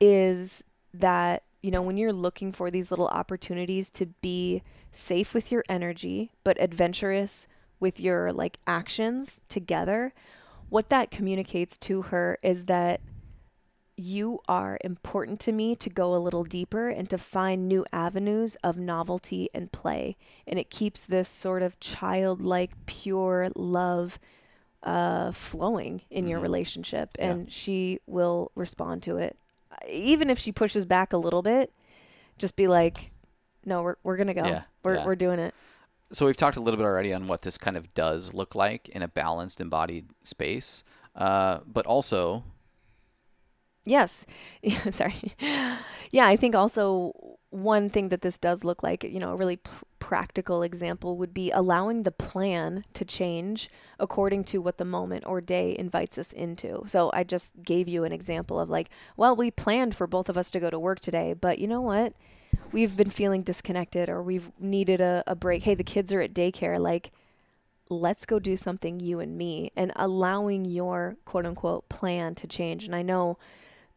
is 0.00 0.64
that 0.94 1.42
you 1.62 1.70
know 1.70 1.82
when 1.82 1.96
you're 1.96 2.12
looking 2.12 2.52
for 2.52 2.70
these 2.70 2.90
little 2.90 3.08
opportunities 3.08 3.90
to 3.90 4.06
be 4.06 4.62
safe 4.92 5.34
with 5.34 5.52
your 5.52 5.64
energy, 5.68 6.32
but 6.44 6.60
adventurous 6.60 7.46
with 7.78 7.98
your 8.00 8.32
like 8.32 8.58
actions 8.66 9.40
together, 9.48 10.12
what 10.68 10.88
that 10.88 11.10
communicates 11.10 11.76
to 11.78 12.02
her 12.02 12.38
is 12.42 12.66
that 12.66 13.00
you 13.96 14.40
are 14.48 14.78
important 14.82 15.38
to 15.40 15.52
me 15.52 15.76
to 15.76 15.90
go 15.90 16.14
a 16.14 16.18
little 16.18 16.44
deeper 16.44 16.88
and 16.88 17.10
to 17.10 17.18
find 17.18 17.68
new 17.68 17.84
avenues 17.92 18.56
of 18.64 18.78
novelty 18.78 19.50
and 19.52 19.72
play. 19.72 20.16
And 20.46 20.58
it 20.58 20.70
keeps 20.70 21.04
this 21.04 21.28
sort 21.28 21.62
of 21.62 21.78
childlike, 21.80 22.70
pure 22.86 23.50
love 23.54 24.18
uh, 24.82 25.32
flowing 25.32 26.02
in 26.08 26.22
mm-hmm. 26.22 26.30
your 26.30 26.40
relationship. 26.40 27.10
And 27.18 27.44
yeah. 27.44 27.50
she 27.50 28.00
will 28.06 28.52
respond 28.54 29.02
to 29.02 29.18
it. 29.18 29.36
Even 29.88 30.30
if 30.30 30.38
she 30.38 30.50
pushes 30.50 30.86
back 30.86 31.12
a 31.12 31.18
little 31.18 31.42
bit, 31.42 31.70
just 32.38 32.56
be 32.56 32.66
like, 32.66 33.12
no, 33.64 33.82
we're 33.82 33.96
we're 34.02 34.16
gonna 34.16 34.34
go. 34.34 34.44
Yeah, 34.44 34.62
we're 34.82 34.96
yeah. 34.96 35.06
we're 35.06 35.16
doing 35.16 35.38
it. 35.38 35.54
So 36.12 36.26
we've 36.26 36.36
talked 36.36 36.56
a 36.56 36.60
little 36.60 36.78
bit 36.78 36.84
already 36.84 37.12
on 37.14 37.28
what 37.28 37.42
this 37.42 37.56
kind 37.56 37.76
of 37.76 37.94
does 37.94 38.34
look 38.34 38.54
like 38.54 38.88
in 38.88 39.02
a 39.02 39.08
balanced, 39.08 39.60
embodied 39.60 40.10
space, 40.24 40.82
uh, 41.14 41.60
but 41.66 41.86
also. 41.86 42.44
Yes, 43.84 44.26
sorry. 44.90 45.34
Yeah, 46.10 46.26
I 46.26 46.36
think 46.36 46.54
also 46.54 47.38
one 47.50 47.90
thing 47.90 48.08
that 48.08 48.22
this 48.22 48.38
does 48.38 48.64
look 48.64 48.82
like, 48.82 49.04
you 49.04 49.18
know, 49.18 49.32
a 49.32 49.36
really 49.36 49.56
pr- 49.56 49.84
practical 49.98 50.62
example 50.62 51.16
would 51.16 51.34
be 51.34 51.50
allowing 51.50 52.02
the 52.02 52.10
plan 52.10 52.84
to 52.94 53.04
change 53.04 53.68
according 53.98 54.44
to 54.44 54.58
what 54.58 54.78
the 54.78 54.84
moment 54.84 55.24
or 55.26 55.40
day 55.40 55.76
invites 55.78 56.18
us 56.18 56.32
into. 56.32 56.82
So 56.86 57.10
I 57.12 57.24
just 57.24 57.62
gave 57.62 57.88
you 57.88 58.04
an 58.04 58.12
example 58.12 58.58
of 58.58 58.68
like, 58.68 58.90
well, 59.16 59.36
we 59.36 59.50
planned 59.50 59.94
for 59.94 60.06
both 60.06 60.28
of 60.28 60.36
us 60.36 60.50
to 60.52 60.60
go 60.60 60.70
to 60.70 60.78
work 60.78 61.00
today, 61.00 61.32
but 61.32 61.58
you 61.58 61.68
know 61.68 61.80
what? 61.80 62.14
We've 62.72 62.96
been 62.96 63.10
feeling 63.10 63.42
disconnected 63.42 64.08
or 64.08 64.22
we've 64.22 64.50
needed 64.58 65.00
a, 65.00 65.22
a 65.26 65.34
break. 65.34 65.62
Hey, 65.62 65.74
the 65.74 65.84
kids 65.84 66.12
are 66.12 66.20
at 66.20 66.34
daycare. 66.34 66.78
Like, 66.78 67.12
let's 67.88 68.24
go 68.24 68.38
do 68.38 68.56
something 68.56 69.00
you 69.00 69.20
and 69.20 69.36
me 69.36 69.72
and 69.76 69.92
allowing 69.96 70.64
your 70.64 71.16
quote 71.24 71.46
unquote 71.46 71.88
plan 71.88 72.34
to 72.36 72.46
change. 72.46 72.84
And 72.84 72.94
I 72.94 73.02
know 73.02 73.36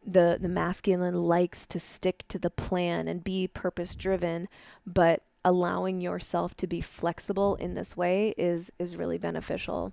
the 0.06 0.36
the 0.40 0.48
masculine 0.48 1.14
likes 1.14 1.66
to 1.66 1.80
stick 1.80 2.24
to 2.28 2.38
the 2.38 2.50
plan 2.50 3.08
and 3.08 3.24
be 3.24 3.48
purpose 3.48 3.94
driven, 3.94 4.48
but 4.86 5.22
allowing 5.44 6.00
yourself 6.00 6.56
to 6.56 6.66
be 6.66 6.80
flexible 6.80 7.54
in 7.56 7.74
this 7.74 7.96
way 7.96 8.34
is 8.36 8.70
is 8.78 8.96
really 8.96 9.18
beneficial. 9.18 9.92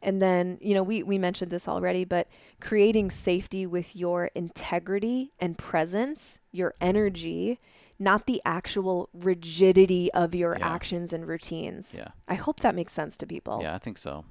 And 0.00 0.22
then, 0.22 0.58
you 0.60 0.74
know, 0.74 0.84
we, 0.84 1.02
we 1.02 1.18
mentioned 1.18 1.50
this 1.50 1.66
already, 1.66 2.04
but 2.04 2.28
creating 2.60 3.10
safety 3.10 3.66
with 3.66 3.96
your 3.96 4.30
integrity 4.34 5.32
and 5.40 5.58
presence, 5.58 6.38
your 6.52 6.74
energy, 6.80 7.58
not 7.98 8.26
the 8.26 8.40
actual 8.44 9.08
rigidity 9.12 10.12
of 10.12 10.34
your 10.34 10.56
yeah. 10.58 10.68
actions 10.68 11.12
and 11.12 11.26
routines. 11.26 11.94
Yeah. 11.96 12.08
I 12.28 12.34
hope 12.34 12.60
that 12.60 12.74
makes 12.74 12.92
sense 12.92 13.16
to 13.18 13.26
people. 13.26 13.60
Yeah, 13.62 13.74
I 13.74 13.78
think 13.78 13.98
so. 13.98 14.24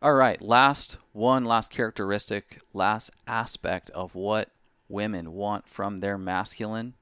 All 0.00 0.14
right, 0.14 0.40
last 0.40 0.98
one, 1.12 1.44
last 1.44 1.70
characteristic, 1.70 2.60
last 2.72 3.10
aspect 3.26 3.90
of 3.90 4.14
what 4.14 4.50
women 4.88 5.32
want 5.32 5.68
from 5.68 5.98
their 5.98 6.18
masculine. 6.18 6.94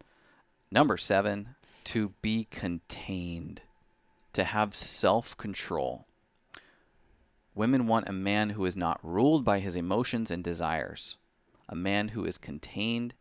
Number 0.70 0.96
seven, 0.96 1.54
to 1.84 2.12
be 2.22 2.46
contained, 2.50 3.62
to 4.34 4.44
have 4.44 4.74
self 4.74 5.36
control. 5.36 6.06
Women 7.54 7.86
want 7.86 8.08
a 8.08 8.12
man 8.12 8.50
who 8.50 8.64
is 8.64 8.76
not 8.76 9.00
ruled 9.02 9.44
by 9.44 9.58
his 9.58 9.74
emotions 9.74 10.30
and 10.30 10.44
desires, 10.44 11.16
a 11.68 11.74
man 11.74 12.08
who 12.08 12.24
is 12.24 12.38
contained 12.38 13.14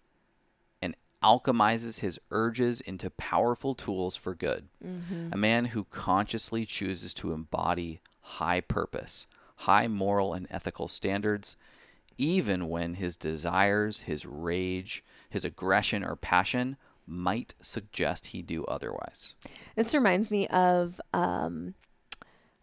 alchemizes 1.24 2.00
his 2.00 2.20
urges 2.32 2.82
into 2.82 3.10
powerful 3.10 3.76
tools 3.76 4.16
for 4.16 4.34
good, 4.34 4.68
mm-hmm. 4.86 5.30
a 5.32 5.38
man 5.38 5.66
who 5.66 5.84
consciously 5.86 6.66
chooses 6.66 7.14
to 7.16 7.34
embody 7.34 8.00
high 8.22 8.62
purpose, 8.62 9.28
high 9.58 9.88
moral 9.88 10.34
and 10.34 10.48
ethical 10.50 10.88
standards, 10.88 11.56
even 12.18 12.68
when 12.70 12.96
his 12.96 13.16
desires, 13.16 14.02
his 14.02 14.26
rage, 14.26 15.04
his 15.30 15.46
aggression, 15.46 16.04
or 16.04 16.16
passion 16.16 16.78
might 17.06 17.56
suggest 17.62 18.28
he 18.28 18.42
do 18.42 18.64
otherwise. 18.66 19.36
This 19.76 19.94
reminds 19.94 20.30
me 20.30 20.48
of 20.48 21.02
um, 21.14 21.74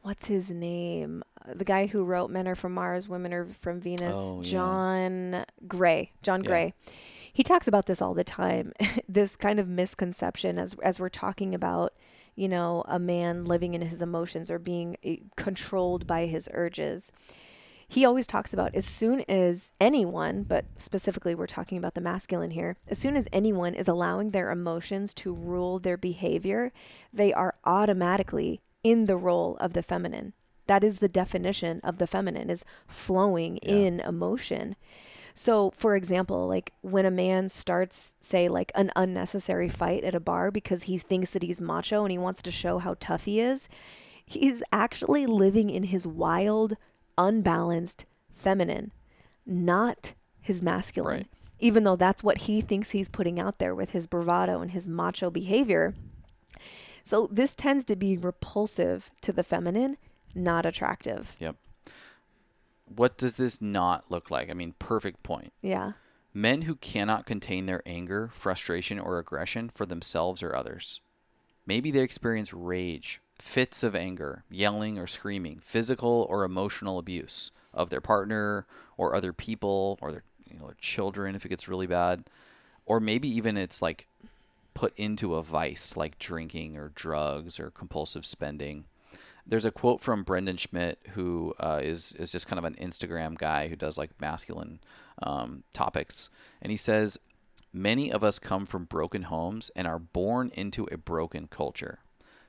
what's 0.02 0.26
his 0.26 0.50
name? 0.50 1.22
The 1.52 1.64
guy 1.64 1.86
who 1.86 2.04
wrote 2.04 2.30
Men 2.30 2.48
Are 2.48 2.54
From 2.54 2.74
Mars, 2.74 3.08
Women 3.08 3.32
Are 3.32 3.46
From 3.46 3.80
Venus, 3.80 4.16
oh, 4.16 4.42
John 4.42 5.32
yeah. 5.32 5.44
Gray. 5.66 6.12
John 6.22 6.42
yeah. 6.42 6.48
He 7.36 7.42
talks 7.42 7.68
about 7.68 7.84
this 7.84 8.00
all 8.00 8.14
the 8.14 8.24
time. 8.24 8.72
this 9.08 9.36
kind 9.36 9.60
of 9.60 9.68
misconception 9.68 10.58
as 10.58 10.74
as 10.82 10.98
we're 10.98 11.10
talking 11.10 11.54
about, 11.54 11.92
you 12.34 12.48
know, 12.48 12.82
a 12.88 12.98
man 12.98 13.44
living 13.44 13.74
in 13.74 13.82
his 13.82 14.00
emotions 14.00 14.50
or 14.50 14.58
being 14.58 14.96
eh, 15.04 15.16
controlled 15.36 16.06
by 16.06 16.26
his 16.26 16.48
urges 16.54 17.12
he 17.88 18.04
always 18.04 18.26
talks 18.26 18.52
about 18.52 18.74
as 18.74 18.84
soon 18.84 19.22
as 19.28 19.72
anyone, 19.80 20.42
but 20.42 20.64
specifically 20.76 21.34
we're 21.34 21.46
talking 21.46 21.78
about 21.78 21.94
the 21.94 22.00
masculine 22.00 22.50
here, 22.50 22.74
as 22.88 22.98
soon 22.98 23.16
as 23.16 23.28
anyone 23.32 23.74
is 23.74 23.88
allowing 23.88 24.30
their 24.30 24.50
emotions 24.50 25.14
to 25.14 25.32
rule 25.32 25.78
their 25.78 25.96
behavior, 25.96 26.72
they 27.12 27.32
are 27.32 27.54
automatically 27.64 28.60
in 28.82 29.06
the 29.06 29.16
role 29.16 29.56
of 29.58 29.72
the 29.72 29.82
feminine. 29.82 30.32
That 30.66 30.82
is 30.82 30.98
the 30.98 31.08
definition 31.08 31.80
of 31.84 31.98
the 31.98 32.08
feminine 32.08 32.50
is 32.50 32.64
flowing 32.88 33.60
yeah. 33.62 33.72
in 33.72 34.00
emotion. 34.00 34.74
So, 35.38 35.70
for 35.76 35.94
example, 35.94 36.48
like 36.48 36.72
when 36.80 37.04
a 37.04 37.10
man 37.10 37.50
starts, 37.50 38.16
say, 38.22 38.48
like 38.48 38.72
an 38.74 38.90
unnecessary 38.96 39.68
fight 39.68 40.02
at 40.02 40.14
a 40.14 40.20
bar 40.20 40.50
because 40.50 40.84
he 40.84 40.96
thinks 40.96 41.30
that 41.30 41.42
he's 41.42 41.60
macho 41.60 42.04
and 42.04 42.10
he 42.10 42.16
wants 42.16 42.40
to 42.40 42.50
show 42.50 42.78
how 42.78 42.96
tough 43.00 43.26
he 43.26 43.38
is, 43.38 43.68
he's 44.24 44.62
actually 44.72 45.26
living 45.26 45.68
in 45.68 45.84
his 45.84 46.06
wild, 46.06 46.78
unbalanced 47.18 48.06
feminine, 48.30 48.92
not 49.44 50.14
his 50.40 50.62
masculine. 50.62 51.18
Right. 51.18 51.26
Even 51.60 51.84
though 51.84 51.96
that's 51.96 52.22
what 52.22 52.38
he 52.38 52.62
thinks 52.62 52.90
he's 52.90 53.10
putting 53.10 53.38
out 53.38 53.58
there 53.58 53.74
with 53.74 53.90
his 53.90 54.06
bravado 54.06 54.62
and 54.62 54.70
his 54.70 54.88
macho 54.88 55.30
behavior. 55.30 55.94
So 57.04 57.28
this 57.30 57.54
tends 57.54 57.84
to 57.84 57.94
be 57.94 58.16
repulsive 58.16 59.10
to 59.20 59.32
the 59.32 59.42
feminine, 59.42 59.98
not 60.34 60.64
attractive. 60.64 61.36
Yep. 61.40 61.56
What 62.94 63.18
does 63.18 63.36
this 63.36 63.60
not 63.60 64.10
look 64.10 64.30
like? 64.30 64.50
I 64.50 64.54
mean, 64.54 64.74
perfect 64.78 65.22
point. 65.22 65.52
Yeah. 65.60 65.92
Men 66.32 66.62
who 66.62 66.76
cannot 66.76 67.26
contain 67.26 67.66
their 67.66 67.82
anger, 67.86 68.28
frustration, 68.32 68.98
or 68.98 69.18
aggression 69.18 69.68
for 69.68 69.86
themselves 69.86 70.42
or 70.42 70.54
others. 70.54 71.00
Maybe 71.66 71.90
they 71.90 72.00
experience 72.00 72.54
rage, 72.54 73.20
fits 73.38 73.82
of 73.82 73.96
anger, 73.96 74.44
yelling 74.50 74.98
or 74.98 75.06
screaming, 75.06 75.58
physical 75.60 76.26
or 76.30 76.44
emotional 76.44 76.98
abuse 76.98 77.50
of 77.74 77.90
their 77.90 78.00
partner 78.00 78.66
or 78.96 79.14
other 79.14 79.32
people 79.32 79.98
or 80.00 80.12
their 80.12 80.22
you 80.50 80.58
know, 80.58 80.72
children 80.78 81.34
if 81.34 81.44
it 81.44 81.48
gets 81.48 81.68
really 81.68 81.86
bad. 81.86 82.24
Or 82.84 83.00
maybe 83.00 83.28
even 83.28 83.56
it's 83.56 83.82
like 83.82 84.06
put 84.74 84.96
into 84.96 85.34
a 85.34 85.42
vice 85.42 85.96
like 85.96 86.18
drinking 86.18 86.76
or 86.76 86.92
drugs 86.94 87.58
or 87.58 87.70
compulsive 87.70 88.24
spending. 88.24 88.84
There's 89.46 89.64
a 89.64 89.70
quote 89.70 90.00
from 90.00 90.24
Brendan 90.24 90.56
Schmidt, 90.56 90.98
who 91.14 91.54
uh, 91.60 91.80
is 91.82 92.12
is 92.18 92.32
just 92.32 92.48
kind 92.48 92.58
of 92.58 92.64
an 92.64 92.74
Instagram 92.74 93.38
guy 93.38 93.68
who 93.68 93.76
does 93.76 93.96
like 93.96 94.20
masculine 94.20 94.80
um, 95.22 95.62
topics, 95.72 96.30
and 96.60 96.70
he 96.70 96.76
says, 96.76 97.18
"Many 97.72 98.10
of 98.10 98.24
us 98.24 98.38
come 98.38 98.66
from 98.66 98.84
broken 98.84 99.22
homes 99.22 99.70
and 99.76 99.86
are 99.86 99.98
born 99.98 100.50
into 100.54 100.88
a 100.90 100.96
broken 100.96 101.46
culture. 101.46 102.00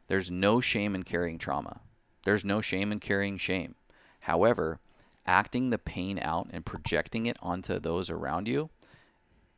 There's 0.08 0.32
no 0.32 0.60
shame 0.60 0.96
in 0.96 1.04
carrying 1.04 1.38
trauma. 1.38 1.82
There's 2.24 2.46
no 2.46 2.62
shame 2.62 2.92
in 2.92 3.00
carrying 3.00 3.38
shame. 3.38 3.76
However, 4.22 4.80
acting 5.26 5.70
the 5.70 5.78
pain 5.78 6.20
out 6.22 6.48
and 6.52 6.66
projecting 6.66 7.26
it 7.26 7.38
onto 7.42 7.80
those 7.80 8.10
around 8.10 8.48
you, 8.48 8.70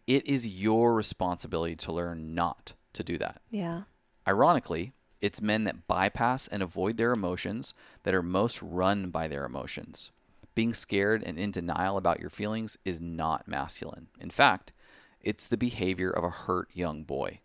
it 0.07 0.27
is 0.27 0.47
your 0.47 0.93
responsibility 0.93 1.75
to 1.75 1.91
learn 1.91 2.33
not 2.33 2.73
to 2.93 3.03
do 3.03 3.17
that. 3.19 3.41
Yeah. 3.49 3.83
Ironically, 4.27 4.93
it's 5.21 5.41
men 5.41 5.65
that 5.65 5.87
bypass 5.87 6.47
and 6.47 6.63
avoid 6.63 6.97
their 6.97 7.11
emotions 7.11 7.73
that 8.03 8.13
are 8.13 8.23
most 8.23 8.61
run 8.61 9.09
by 9.09 9.27
their 9.27 9.45
emotions. 9.45 10.11
Being 10.55 10.73
scared 10.73 11.23
and 11.23 11.37
in 11.37 11.51
denial 11.51 11.97
about 11.97 12.19
your 12.19 12.29
feelings 12.29 12.77
is 12.85 12.99
not 12.99 13.47
masculine. 13.47 14.07
In 14.19 14.29
fact, 14.29 14.73
it's 15.21 15.47
the 15.47 15.57
behavior 15.57 16.09
of 16.09 16.23
a 16.23 16.29
hurt 16.29 16.69
young 16.73 17.03
boy. 17.03 17.39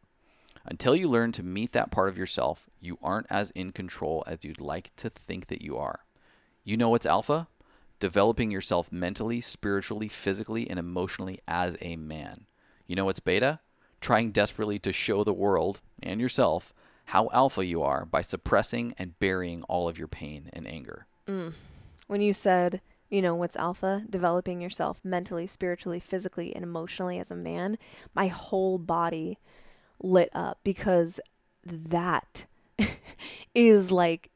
Until 0.65 0.97
you 0.97 1.09
learn 1.09 1.33
to 1.33 1.43
meet 1.43 1.73
that 1.73 1.91
part 1.91 2.09
of 2.09 2.17
yourself, 2.17 2.71
you 2.81 2.99
aren't 3.03 3.27
as 3.29 3.51
in 3.51 3.73
control 3.73 4.25
as 4.27 4.45
you'd 4.45 4.61
like 4.61 4.95
to 4.97 5.11
think 5.11 5.49
that 5.49 5.63
you 5.63 5.77
are. 5.77 6.01
You 6.63 6.77
know 6.77 6.89
what's 6.89 7.05
alpha? 7.05 7.49
Developing 7.99 8.51
yourself 8.51 8.91
mentally, 8.91 9.41
spiritually, 9.41 10.09
physically, 10.09 10.69
and 10.71 10.79
emotionally 10.79 11.39
as 11.47 11.77
a 11.81 11.97
man. 11.97 12.47
You 12.87 12.97
know 12.97 13.05
what's 13.05 13.21
beta? 13.21 13.61
Trying 14.01 14.31
desperately 14.31 14.79
to 14.81 14.93
show 14.93 15.23
the 15.25 15.33
world 15.33 15.81
and 16.03 16.21
yourself 16.21 16.73
how 17.07 17.29
alpha 17.33 17.65
you 17.65 17.83
are 17.83 18.05
by 18.05 18.21
suppressing 18.21 18.95
and 18.99 19.19
burying 19.19 19.63
all 19.65 19.89
of 19.89 19.99
your 19.99 20.09
pain 20.09 20.51
and 20.53 20.67
anger. 20.67 21.07
Mm. 21.27 21.53
When 22.07 22.21
you 22.21 22.33
said, 22.33 22.81
you 23.11 23.23
know, 23.23 23.35
what's 23.35 23.57
alpha, 23.57 24.05
developing 24.09 24.61
yourself 24.61 25.01
mentally, 25.05 25.47
spiritually, 25.47 26.01
physically, 26.01 26.55
and 26.55 26.65
emotionally 26.65 27.19
as 27.19 27.31
a 27.31 27.37
man, 27.37 27.79
my 28.15 28.29
whole 28.29 28.79
body 28.79 29.39
lit 30.03 30.31
up 30.35 30.59
because 30.65 31.21
that 31.65 32.47
is 33.55 33.93
like 33.93 34.31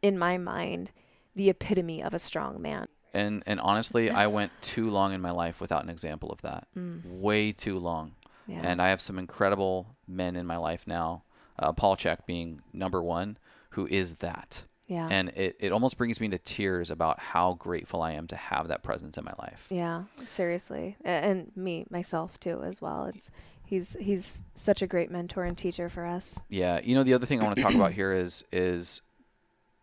in 0.00 0.18
my 0.18 0.38
mind 0.38 0.90
the 1.34 1.50
epitome 1.50 2.02
of 2.02 2.14
a 2.14 2.18
strong 2.18 2.60
man. 2.60 2.86
And 3.14 3.42
and 3.46 3.60
honestly, 3.60 4.10
I 4.22 4.26
went 4.26 4.52
too 4.62 4.90
long 4.90 5.12
in 5.12 5.20
my 5.20 5.30
life 5.30 5.60
without 5.60 5.82
an 5.82 5.90
example 5.90 6.30
of 6.30 6.42
that. 6.42 6.66
Mm. 6.76 7.04
Way 7.04 7.52
too 7.52 7.78
long. 7.78 8.14
Yeah. 8.46 8.60
And 8.64 8.82
I 8.82 8.88
have 8.88 9.00
some 9.00 9.18
incredible 9.18 9.94
men 10.06 10.36
in 10.36 10.46
my 10.46 10.56
life 10.56 10.86
now. 10.86 11.22
Uh, 11.58 11.72
Paul 11.72 11.96
Chek 11.96 12.26
being 12.26 12.62
number 12.72 13.02
one, 13.02 13.38
who 13.70 13.86
is 13.86 14.14
that. 14.14 14.64
Yeah. 14.86 15.08
And 15.10 15.30
it, 15.30 15.56
it 15.58 15.72
almost 15.72 15.96
brings 15.96 16.20
me 16.20 16.28
to 16.28 16.38
tears 16.38 16.90
about 16.90 17.18
how 17.18 17.54
grateful 17.54 18.02
I 18.02 18.12
am 18.12 18.26
to 18.26 18.36
have 18.36 18.68
that 18.68 18.82
presence 18.82 19.16
in 19.16 19.24
my 19.24 19.32
life. 19.38 19.66
Yeah, 19.70 20.02
seriously. 20.24 20.96
And 21.04 21.50
me, 21.56 21.86
myself 21.88 22.38
too, 22.38 22.62
as 22.62 22.82
well. 22.82 23.06
It's 23.06 23.30
he's 23.64 23.96
he's 23.98 24.44
such 24.54 24.82
a 24.82 24.86
great 24.86 25.10
mentor 25.10 25.44
and 25.44 25.56
teacher 25.56 25.88
for 25.88 26.04
us. 26.04 26.38
Yeah, 26.50 26.80
you 26.84 26.94
know 26.94 27.04
the 27.04 27.14
other 27.14 27.24
thing 27.24 27.40
I 27.40 27.44
want 27.44 27.56
to 27.56 27.62
talk 27.62 27.74
about 27.74 27.92
here 27.92 28.12
is 28.12 28.44
is 28.52 29.00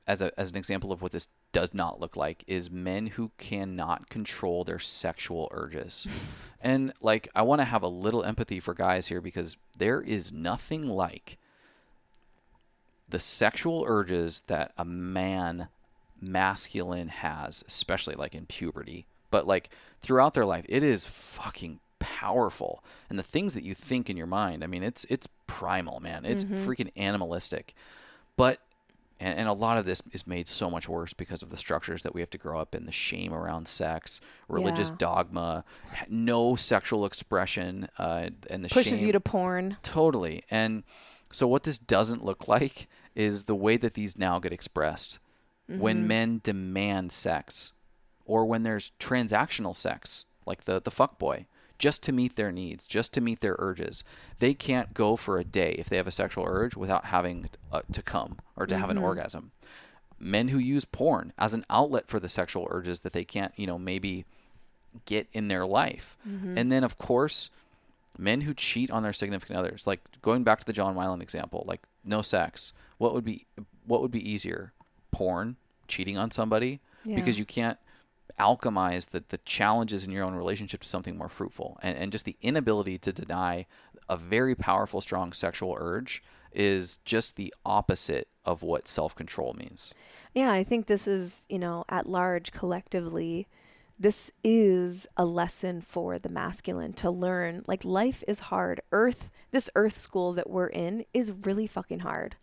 as 0.05 0.21
a 0.21 0.31
as 0.39 0.51
an 0.51 0.57
example 0.57 0.91
of 0.91 1.01
what 1.01 1.11
this 1.11 1.29
does 1.53 1.73
not 1.73 1.99
look 1.99 2.15
like 2.15 2.43
is 2.45 2.69
men 2.69 3.07
who 3.07 3.31
cannot 3.39 4.09
control 4.09 4.63
their 4.63 4.77
sexual 4.77 5.47
urges. 5.51 6.07
and 6.61 6.93
like 7.01 7.29
I 7.33 7.41
want 7.41 7.61
to 7.61 7.65
have 7.65 7.81
a 7.81 7.87
little 7.87 8.23
empathy 8.23 8.59
for 8.59 8.75
guys 8.75 9.07
here 9.07 9.21
because 9.21 9.57
there 9.79 10.01
is 10.01 10.31
nothing 10.31 10.87
like 10.87 11.38
the 13.09 13.19
sexual 13.19 13.85
urges 13.87 14.41
that 14.47 14.71
a 14.77 14.85
man 14.85 15.69
masculine 16.21 17.07
has, 17.09 17.63
especially 17.67 18.15
like 18.15 18.35
in 18.35 18.45
puberty, 18.45 19.05
but 19.31 19.47
like 19.47 19.69
throughout 20.01 20.33
their 20.33 20.45
life, 20.45 20.65
it 20.69 20.83
is 20.83 21.05
fucking 21.05 21.79
powerful 21.99 22.83
and 23.09 23.19
the 23.19 23.23
things 23.23 23.53
that 23.53 23.63
you 23.63 23.75
think 23.75 24.09
in 24.09 24.17
your 24.17 24.25
mind 24.25 24.63
i 24.63 24.67
mean 24.67 24.83
it's 24.83 25.05
it's 25.09 25.27
primal 25.47 25.99
man 25.99 26.25
it's 26.25 26.43
mm-hmm. 26.43 26.55
freaking 26.55 26.89
animalistic 26.95 27.75
but 28.35 28.59
and, 29.19 29.37
and 29.39 29.49
a 29.49 29.53
lot 29.53 29.77
of 29.77 29.85
this 29.85 30.01
is 30.11 30.25
made 30.25 30.47
so 30.47 30.69
much 30.69 30.87
worse 30.87 31.13
because 31.13 31.43
of 31.43 31.49
the 31.49 31.57
structures 31.57 32.03
that 32.03 32.13
we 32.13 32.21
have 32.21 32.29
to 32.29 32.37
grow 32.37 32.59
up 32.59 32.73
in 32.73 32.85
the 32.85 32.91
shame 32.91 33.33
around 33.33 33.67
sex 33.67 34.21
religious 34.47 34.89
yeah. 34.89 34.95
dogma 34.97 35.63
no 36.07 36.55
sexual 36.55 37.05
expression 37.05 37.87
uh, 37.97 38.29
and 38.49 38.63
the 38.63 38.69
pushes 38.69 38.99
shame. 38.99 39.07
you 39.07 39.11
to 39.11 39.19
porn 39.19 39.77
totally 39.83 40.43
and 40.49 40.83
so 41.31 41.47
what 41.47 41.63
this 41.63 41.77
doesn't 41.77 42.23
look 42.23 42.47
like 42.47 42.87
is 43.19 43.43
the 43.43 43.55
way 43.55 43.75
that 43.75 43.95
these 43.95 44.17
now 44.17 44.39
get 44.39 44.53
expressed 44.53 45.19
mm-hmm. 45.69 45.81
when 45.81 46.07
men 46.07 46.39
demand 46.41 47.11
sex 47.11 47.73
or 48.25 48.45
when 48.45 48.63
there's 48.63 48.93
transactional 48.99 49.75
sex 49.75 50.25
like 50.45 50.63
the 50.63 50.81
the 50.81 50.91
fuck 50.91 51.19
boy 51.19 51.45
just 51.77 52.03
to 52.03 52.11
meet 52.11 52.35
their 52.35 52.51
needs, 52.51 52.85
just 52.85 53.13
to 53.13 53.21
meet 53.21 53.39
their 53.39 53.55
urges. 53.57 54.03
They 54.39 54.53
can't 54.53 54.93
go 54.93 55.15
for 55.15 55.37
a 55.37 55.45
day 55.45 55.75
if 55.77 55.87
they 55.87 55.95
have 55.95 56.07
a 56.07 56.11
sexual 56.11 56.43
urge 56.45 56.75
without 56.75 57.05
having 57.05 57.49
uh, 57.71 57.83
to 57.93 58.01
come 58.01 58.37
or 58.57 58.65
to 58.65 58.75
mm-hmm. 58.75 58.81
have 58.81 58.89
an 58.89 58.97
mm-hmm. 58.97 59.05
orgasm. 59.05 59.51
Men 60.19 60.49
who 60.49 60.57
use 60.57 60.83
porn 60.83 61.31
as 61.37 61.53
an 61.53 61.63
outlet 61.69 62.07
for 62.07 62.19
the 62.19 62.27
sexual 62.27 62.67
urges 62.69 62.99
that 63.01 63.13
they 63.13 63.23
can't, 63.23 63.53
you 63.55 63.65
know, 63.65 63.79
maybe 63.79 64.25
get 65.05 65.29
in 65.31 65.47
their 65.47 65.65
life. 65.65 66.17
Mm-hmm. 66.27 66.57
And 66.57 66.69
then, 66.69 66.83
of 66.83 66.97
course, 66.97 67.49
Men 68.19 68.41
who 68.41 68.53
cheat 68.53 68.91
on 68.91 69.01
their 69.01 69.13
significant 69.13 69.57
others, 69.57 69.87
like 69.87 70.01
going 70.21 70.43
back 70.43 70.59
to 70.59 70.65
the 70.65 70.73
John 70.73 70.93
Wineland 70.93 71.21
example, 71.21 71.63
like 71.65 71.83
no 72.03 72.21
sex. 72.21 72.73
What 72.99 73.15
would 73.15 73.23
be 73.23 73.47
what 73.87 74.01
would 74.03 74.11
be 74.11 74.29
easier? 74.29 74.73
Porn, 75.11 75.55
cheating 75.87 76.15
on 76.17 76.29
somebody, 76.29 76.79
Yeah. 77.03 77.15
because 77.15 77.39
you 77.39 77.45
can't 77.45 77.79
alchemize 78.39 79.09
the, 79.09 79.23
the 79.29 79.39
challenges 79.39 80.05
in 80.05 80.11
your 80.11 80.23
own 80.23 80.35
relationship 80.35 80.81
to 80.81 80.87
something 80.87 81.17
more 81.17 81.27
fruitful. 81.29 81.79
And, 81.81 81.97
and 81.97 82.11
just 82.11 82.25
the 82.25 82.37
inability 82.41 82.99
to 82.99 83.11
deny 83.11 83.65
a 84.07 84.15
very 84.15 84.53
powerful, 84.53 85.01
strong 85.01 85.33
sexual 85.33 85.75
urge 85.79 86.23
is 86.53 86.97
just 87.05 87.35
the 87.35 87.53
opposite 87.65 88.27
of 88.45 88.61
what 88.63 88.87
self 88.87 89.15
control 89.15 89.53
means. 89.57 89.93
Yeah, 90.33 90.51
I 90.51 90.63
think 90.63 90.85
this 90.85 91.07
is, 91.07 91.45
you 91.49 91.57
know, 91.59 91.85
at 91.89 92.07
large 92.07 92.51
collectively, 92.51 93.47
this 93.99 94.31
is 94.43 95.07
a 95.17 95.25
lesson 95.25 95.81
for 95.81 96.17
the 96.17 96.29
masculine 96.29 96.93
to 96.93 97.09
learn. 97.11 97.63
Like, 97.67 97.83
life 97.83 98.23
is 98.27 98.39
hard. 98.39 98.81
Earth, 98.91 99.29
this 99.51 99.69
earth 99.75 99.97
school 99.97 100.33
that 100.33 100.49
we're 100.49 100.67
in 100.67 101.05
is 101.13 101.31
really 101.31 101.67
fucking 101.67 101.99
hard. 101.99 102.35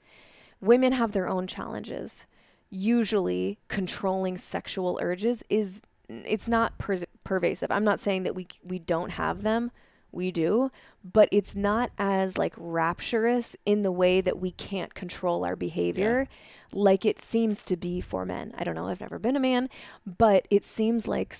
Women 0.60 0.92
have 0.92 1.12
their 1.12 1.28
own 1.28 1.46
challenges. 1.46 2.26
Usually, 2.70 3.58
controlling 3.68 4.36
sexual 4.36 4.98
urges 5.00 5.42
is, 5.48 5.82
it's 6.08 6.48
not 6.48 6.76
per- 6.78 7.04
pervasive. 7.24 7.70
I'm 7.70 7.84
not 7.84 8.00
saying 8.00 8.24
that 8.24 8.34
we, 8.34 8.46
we 8.62 8.78
don't 8.78 9.10
have 9.12 9.42
them. 9.42 9.70
We 10.12 10.30
do, 10.30 10.70
but 11.04 11.28
it's 11.30 11.54
not 11.54 11.90
as 11.98 12.38
like 12.38 12.54
rapturous 12.56 13.54
in 13.66 13.82
the 13.82 13.92
way 13.92 14.20
that 14.22 14.38
we 14.38 14.50
can't 14.50 14.94
control 14.94 15.44
our 15.44 15.56
behavior 15.56 16.26
like 16.72 17.04
it 17.04 17.18
seems 17.18 17.62
to 17.64 17.76
be 17.76 18.00
for 18.00 18.24
men. 18.24 18.52
I 18.56 18.64
don't 18.64 18.74
know, 18.74 18.88
I've 18.88 19.00
never 19.00 19.18
been 19.18 19.36
a 19.36 19.40
man, 19.40 19.68
but 20.06 20.46
it 20.50 20.64
seems 20.64 21.06
like, 21.06 21.34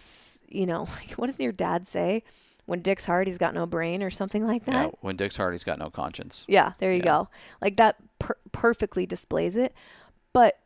you 0.48 0.66
know, 0.66 0.88
like 1.01 1.12
what 1.12 1.26
does 1.28 1.40
your 1.40 1.52
dad 1.52 1.86
say? 1.86 2.22
When 2.66 2.82
Dick's 2.82 3.06
hard, 3.06 3.28
he's 3.28 3.38
got 3.38 3.55
no 3.55 3.64
brain 3.64 4.02
or 4.02 4.10
something 4.10 4.44
like 4.47 4.62
Yeah, 4.66 4.82
that. 4.84 4.94
when 5.01 5.16
Dick's 5.16 5.36
hard, 5.36 5.55
he's 5.55 5.64
got 5.64 5.78
no 5.78 5.88
conscience. 5.88 6.44
Yeah, 6.48 6.72
there 6.78 6.90
you 6.90 6.98
Yeah. 6.98 7.05
go. 7.05 7.28
Like 7.62 7.76
that 7.76 7.97
per- 8.18 8.38
perfectly 8.52 9.06
displays 9.06 9.56
it. 9.56 9.74
But 10.32 10.59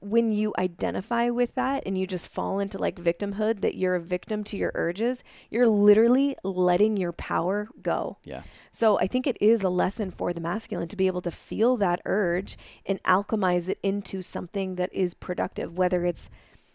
when 0.00 0.32
you 0.32 0.54
identify 0.58 1.30
with 1.30 1.54
that 1.54 1.82
and 1.84 1.96
you 1.98 2.06
just 2.06 2.28
fall 2.28 2.58
into 2.58 2.78
like 2.78 2.96
victimhood, 2.96 3.60
that 3.60 3.76
you're 3.76 3.94
a 3.94 4.00
victim 4.00 4.44
to 4.44 4.56
your 4.56 4.72
urges, 4.74 5.22
you're 5.50 5.68
literally 5.68 6.36
letting 6.42 6.96
your 6.96 7.12
power 7.12 7.68
go. 7.82 8.18
Yeah. 8.24 8.42
So 8.70 8.98
I 8.98 9.06
think 9.06 9.26
it 9.26 9.36
is 9.40 9.62
a 9.62 9.68
lesson 9.68 10.10
for 10.10 10.32
the 10.32 10.40
masculine 10.40 10.88
to 10.88 10.96
be 10.96 11.06
able 11.06 11.20
to 11.22 11.30
feel 11.30 11.76
that 11.78 12.00
urge 12.04 12.56
and 12.86 13.02
alchemize 13.02 13.68
it 13.68 13.78
into 13.82 14.22
something 14.22 14.76
that 14.76 14.92
is 14.92 15.14
productive, 15.14 15.76
whether 15.76 16.04
it's 16.04 16.30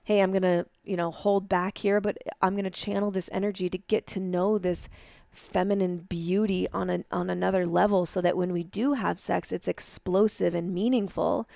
hey, 0.05 0.21
I'm 0.21 0.31
going 0.31 0.41
to, 0.41 0.65
you 0.83 0.97
know, 0.97 1.11
hold 1.11 1.47
back 1.47 1.77
here, 1.77 2.01
but 2.01 2.17
I'm 2.41 2.53
going 2.53 2.63
to 2.63 2.71
channel 2.71 3.11
this 3.11 3.29
energy 3.31 3.69
to 3.69 3.77
get 3.77 4.07
to 4.07 4.19
know 4.19 4.57
this 4.57 4.89
feminine 5.31 5.99
beauty 5.99 6.67
on 6.73 6.89
an 6.89 7.05
on 7.11 7.29
another 7.29 7.65
level 7.65 8.05
so 8.05 8.19
that 8.21 8.37
when 8.37 8.51
we 8.51 8.63
do 8.63 8.93
have 8.93 9.19
sex 9.19 9.51
it's 9.51 9.67
explosive 9.67 10.55
and 10.55 10.73
meaningful 10.73 11.47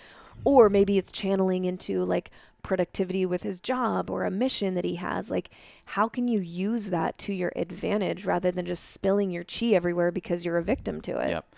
or 0.44 0.70
maybe 0.70 0.98
it's 0.98 1.12
channeling 1.12 1.66
into 1.66 2.04
like 2.04 2.30
productivity 2.62 3.26
with 3.26 3.44
his 3.44 3.60
job 3.60 4.10
or 4.10 4.24
a 4.24 4.32
mission 4.32 4.76
that 4.76 4.86
he 4.86 4.95
has 4.95 5.30
like 5.30 5.50
how 5.86 6.08
can 6.08 6.28
you 6.28 6.40
use 6.40 6.91
that 6.91 7.18
to 7.18 7.34
your 7.34 7.52
advantage 7.56 8.26
rather 8.26 8.52
than 8.52 8.66
just 8.66 8.91
spilling 8.91 9.32
your 9.32 9.44
chi 9.44 9.68
everywhere 9.68 10.12
because 10.12 10.45
you're 10.45 10.58
a 10.58 10.64
victim 10.64 11.02
to 11.02 11.18
it 11.20 11.30
Yep. 11.30 11.56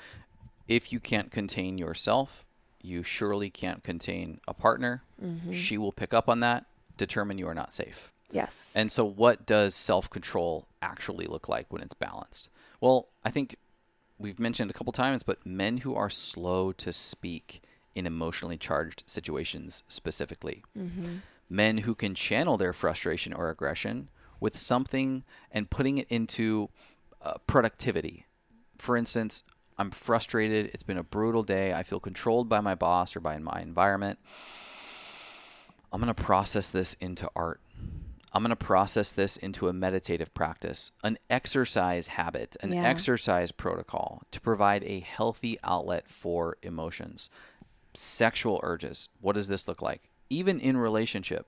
If 0.68 0.92
you 0.92 1.00
can't 1.00 1.32
contain 1.32 1.78
yourself, 1.78 2.44
you 2.82 3.04
surely 3.04 3.50
can't 3.50 3.84
contain 3.84 4.40
a 4.48 4.54
partner. 4.54 5.04
Mm-hmm. 5.24 5.52
She 5.52 5.78
will 5.78 5.92
pick 5.92 6.14
up 6.14 6.30
on 6.30 6.40
that, 6.40 6.66
determine 6.98 7.38
you 7.38 7.48
are 7.48 7.54
not 7.54 7.74
safe. 7.74 8.12
Yes 8.32 8.74
And 8.76 8.92
so, 8.92 9.06
what 9.06 9.46
does 9.46 9.76
self 9.76 10.10
control 10.10 10.68
actually 10.82 11.26
look 11.26 11.48
like 11.50 11.72
when 11.72 11.82
it's 11.82 11.94
balanced? 11.94 12.50
Well, 12.82 13.08
I 13.24 13.30
think 13.32 13.56
we've 14.18 14.40
mentioned 14.40 14.70
a 14.70 14.74
couple 14.74 14.94
times, 14.94 15.24
but 15.24 15.46
men 15.46 15.78
who 15.78 15.96
are 15.96 16.10
slow 16.10 16.72
to 16.74 16.92
speak 16.94 17.62
in 17.96 18.06
emotionally 18.06 18.58
charged 18.58 19.04
situations 19.08 19.84
specifically, 19.88 20.64
men 21.50 21.80
who 21.80 21.96
can 21.96 22.14
channel 22.16 22.58
their 22.58 22.74
frustration 22.74 23.34
or 23.34 23.50
aggression 23.50 24.10
with 24.40 24.58
something 24.58 25.24
and 25.52 25.70
putting 25.70 25.98
it 25.98 26.08
into 26.10 26.70
uh, 27.22 27.34
productivity. 27.48 28.26
For 28.78 28.98
instance, 28.98 29.44
I'm 29.78 29.92
frustrated. 29.92 30.72
It's 30.74 30.84
been 30.84 30.98
a 30.98 31.04
brutal 31.04 31.44
day. 31.44 31.74
I 31.74 31.84
feel 31.84 32.00
controlled 32.00 32.50
by 32.50 32.60
my 32.62 32.76
boss 32.76 33.16
or 33.16 33.22
by 33.22 33.38
my 33.40 33.62
environment. 33.62 34.20
I'm 35.92 36.02
going 36.02 36.14
to 36.14 36.24
process 36.24 36.72
this 36.72 36.96
into 37.00 37.30
art. 37.36 37.62
I'm 38.36 38.44
going 38.44 38.50
to 38.50 38.56
process 38.58 39.14
this 39.14 39.38
into 39.38 39.70
a 39.70 39.74
meditative 39.74 40.34
practice, 40.34 40.92
an 41.06 41.18
exercise 41.30 42.08
habit, 42.08 42.58
an 42.62 42.74
Yeah. 42.74 42.84
exercise 42.84 43.54
protocol 43.54 44.24
to 44.32 44.42
provide 44.42 44.84
a 44.84 45.00
healthy 45.00 45.58
outlet 45.64 46.10
for 46.10 46.58
emotions. 46.62 47.30
Sexual 47.94 48.60
urges. 48.62 49.08
What 49.22 49.36
does 49.36 49.48
this 49.48 49.70
look 49.70 49.82
like? 49.82 50.10
Even 50.30 50.60
in 50.60 50.76
relationship, 50.76 51.48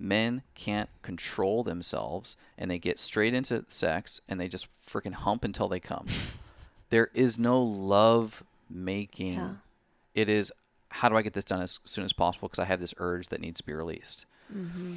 men 0.00 0.42
can't 0.56 0.90
control 1.02 1.62
themselves 1.62 2.36
and 2.58 2.68
they 2.72 2.80
get 2.80 2.98
straight 2.98 3.32
into 3.32 3.64
sex 3.68 4.20
and 4.28 4.40
they 4.40 4.48
just 4.48 4.66
freaking 4.84 5.14
hump 5.14 5.44
until 5.44 5.68
they 5.68 5.78
come. 5.78 6.06
there 6.90 7.08
is 7.14 7.38
no 7.38 7.62
love 7.62 8.42
making. 8.68 9.34
Yeah. 9.34 9.50
It 10.12 10.28
is 10.28 10.50
how 10.88 11.08
do 11.08 11.16
I 11.16 11.22
get 11.22 11.34
this 11.34 11.44
done 11.44 11.62
as 11.62 11.78
soon 11.84 12.04
as 12.04 12.12
possible 12.12 12.48
because 12.48 12.58
I 12.58 12.64
have 12.64 12.80
this 12.80 12.94
urge 12.98 13.28
that 13.28 13.40
needs 13.40 13.58
to 13.60 13.64
be 13.64 13.74
released. 13.74 14.26
Mm-hmm. 14.52 14.96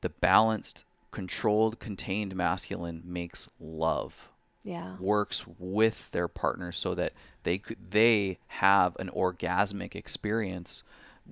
The 0.00 0.10
balanced, 0.10 0.84
controlled, 1.10 1.78
contained 1.78 2.34
masculine 2.34 3.02
makes 3.04 3.48
love. 3.58 4.30
Yeah. 4.62 4.96
Works 4.98 5.46
with 5.58 6.10
their 6.10 6.28
partner 6.28 6.70
so 6.72 6.94
that 6.94 7.14
they 7.42 7.58
could 7.58 7.90
they 7.90 8.38
have 8.48 8.96
an 8.98 9.08
orgasmic 9.10 9.94
experience. 9.94 10.82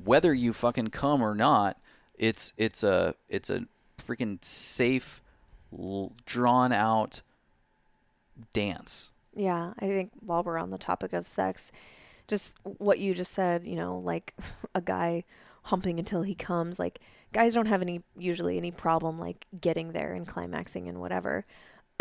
Whether 0.05 0.32
you 0.32 0.53
fucking 0.53 0.89
come 0.89 1.23
or 1.23 1.35
not 1.35 1.78
it's 2.19 2.53
it's 2.57 2.82
a 2.82 3.15
it's 3.28 3.49
a 3.49 3.65
freaking 3.97 4.45
safe 4.45 5.23
l- 5.73 6.12
drawn 6.27 6.73
out 6.73 7.23
dance. 8.53 9.11
Yeah, 9.35 9.73
I 9.78 9.86
think 9.86 10.11
while 10.20 10.43
we're 10.43 10.59
on 10.59 10.70
the 10.70 10.78
topic 10.78 11.12
of 11.12 11.27
sex, 11.28 11.70
just 12.27 12.57
what 12.62 12.99
you 12.99 13.15
just 13.15 13.32
said, 13.32 13.65
you 13.66 13.77
know, 13.77 13.99
like 13.99 14.35
a 14.74 14.81
guy 14.81 15.24
humping 15.65 15.99
until 15.99 16.23
he 16.23 16.35
comes, 16.35 16.78
like 16.78 17.01
guys 17.32 17.55
don't 17.55 17.66
have 17.66 17.82
any 17.82 18.02
usually 18.16 18.56
any 18.56 18.70
problem 18.70 19.18
like 19.18 19.46
getting 19.60 19.92
there 19.92 20.14
and 20.14 20.26
climaxing 20.26 20.88
and 20.88 21.00
whatever. 21.00 21.46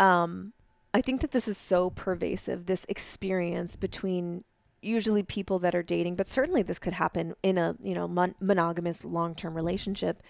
Um 0.00 0.52
I 0.94 1.00
think 1.02 1.20
that 1.20 1.32
this 1.32 1.48
is 1.48 1.58
so 1.58 1.90
pervasive 1.90 2.66
this 2.66 2.86
experience 2.88 3.76
between 3.76 4.44
usually 4.80 5.22
people 5.22 5.58
that 5.58 5.74
are 5.74 5.82
dating, 5.82 6.16
but 6.16 6.28
certainly 6.28 6.62
this 6.62 6.78
could 6.78 6.92
happen 6.92 7.34
in 7.42 7.58
a, 7.58 7.76
you 7.82 7.94
know, 7.94 8.06
mon- 8.06 8.36
monogamous 8.40 9.04
long-term 9.04 9.54
relationship 9.54 10.22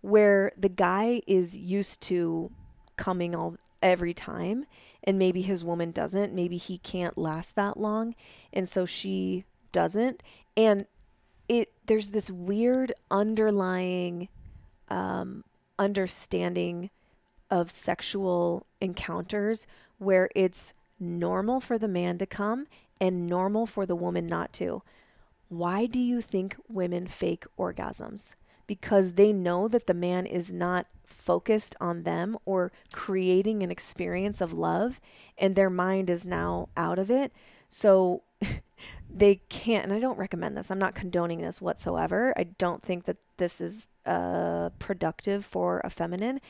where 0.00 0.52
the 0.56 0.68
guy 0.68 1.20
is 1.26 1.58
used 1.58 2.00
to 2.00 2.50
coming 2.96 3.34
all 3.34 3.56
every 3.82 4.14
time 4.14 4.64
and 5.04 5.18
maybe 5.18 5.40
his 5.42 5.64
woman 5.64 5.92
doesn't 5.92 6.34
maybe 6.34 6.56
he 6.56 6.78
can't 6.78 7.16
last 7.16 7.54
that 7.54 7.76
long 7.76 8.12
and 8.52 8.68
so 8.68 8.84
she 8.84 9.44
doesn't 9.70 10.20
and 10.56 10.84
it 11.48 11.72
there's 11.86 12.10
this 12.10 12.28
weird 12.28 12.92
underlying 13.10 14.28
um 14.90 15.44
understanding 15.78 16.90
of 17.50 17.70
sexual 17.70 18.66
encounters 18.80 19.66
where 19.98 20.28
it's 20.34 20.74
normal 21.00 21.60
for 21.60 21.78
the 21.78 21.88
man 21.88 22.18
to 22.18 22.26
come 22.26 22.66
and 23.00 23.26
normal 23.26 23.64
for 23.64 23.86
the 23.86 23.94
woman 23.94 24.26
not 24.26 24.52
to 24.52 24.82
why 25.48 25.86
do 25.86 25.98
you 25.98 26.20
think 26.20 26.56
women 26.68 27.06
fake 27.06 27.44
orgasms? 27.58 28.34
Because 28.66 29.12
they 29.12 29.32
know 29.32 29.66
that 29.68 29.86
the 29.86 29.94
man 29.94 30.26
is 30.26 30.52
not 30.52 30.86
focused 31.06 31.74
on 31.80 32.02
them 32.02 32.36
or 32.44 32.70
creating 32.92 33.62
an 33.62 33.70
experience 33.70 34.42
of 34.42 34.52
love, 34.52 35.00
and 35.38 35.56
their 35.56 35.70
mind 35.70 36.10
is 36.10 36.26
now 36.26 36.68
out 36.76 36.98
of 36.98 37.10
it. 37.10 37.32
So 37.68 38.22
they 39.10 39.36
can't, 39.48 39.84
and 39.84 39.92
I 39.92 40.00
don't 40.00 40.18
recommend 40.18 40.56
this. 40.56 40.70
I'm 40.70 40.78
not 40.78 40.94
condoning 40.94 41.40
this 41.40 41.62
whatsoever. 41.62 42.34
I 42.36 42.44
don't 42.44 42.82
think 42.82 43.04
that 43.06 43.16
this 43.38 43.60
is 43.60 43.88
uh, 44.08 44.70
productive 44.78 45.44
for 45.44 45.80
a 45.84 45.90
feminine, 45.90 46.40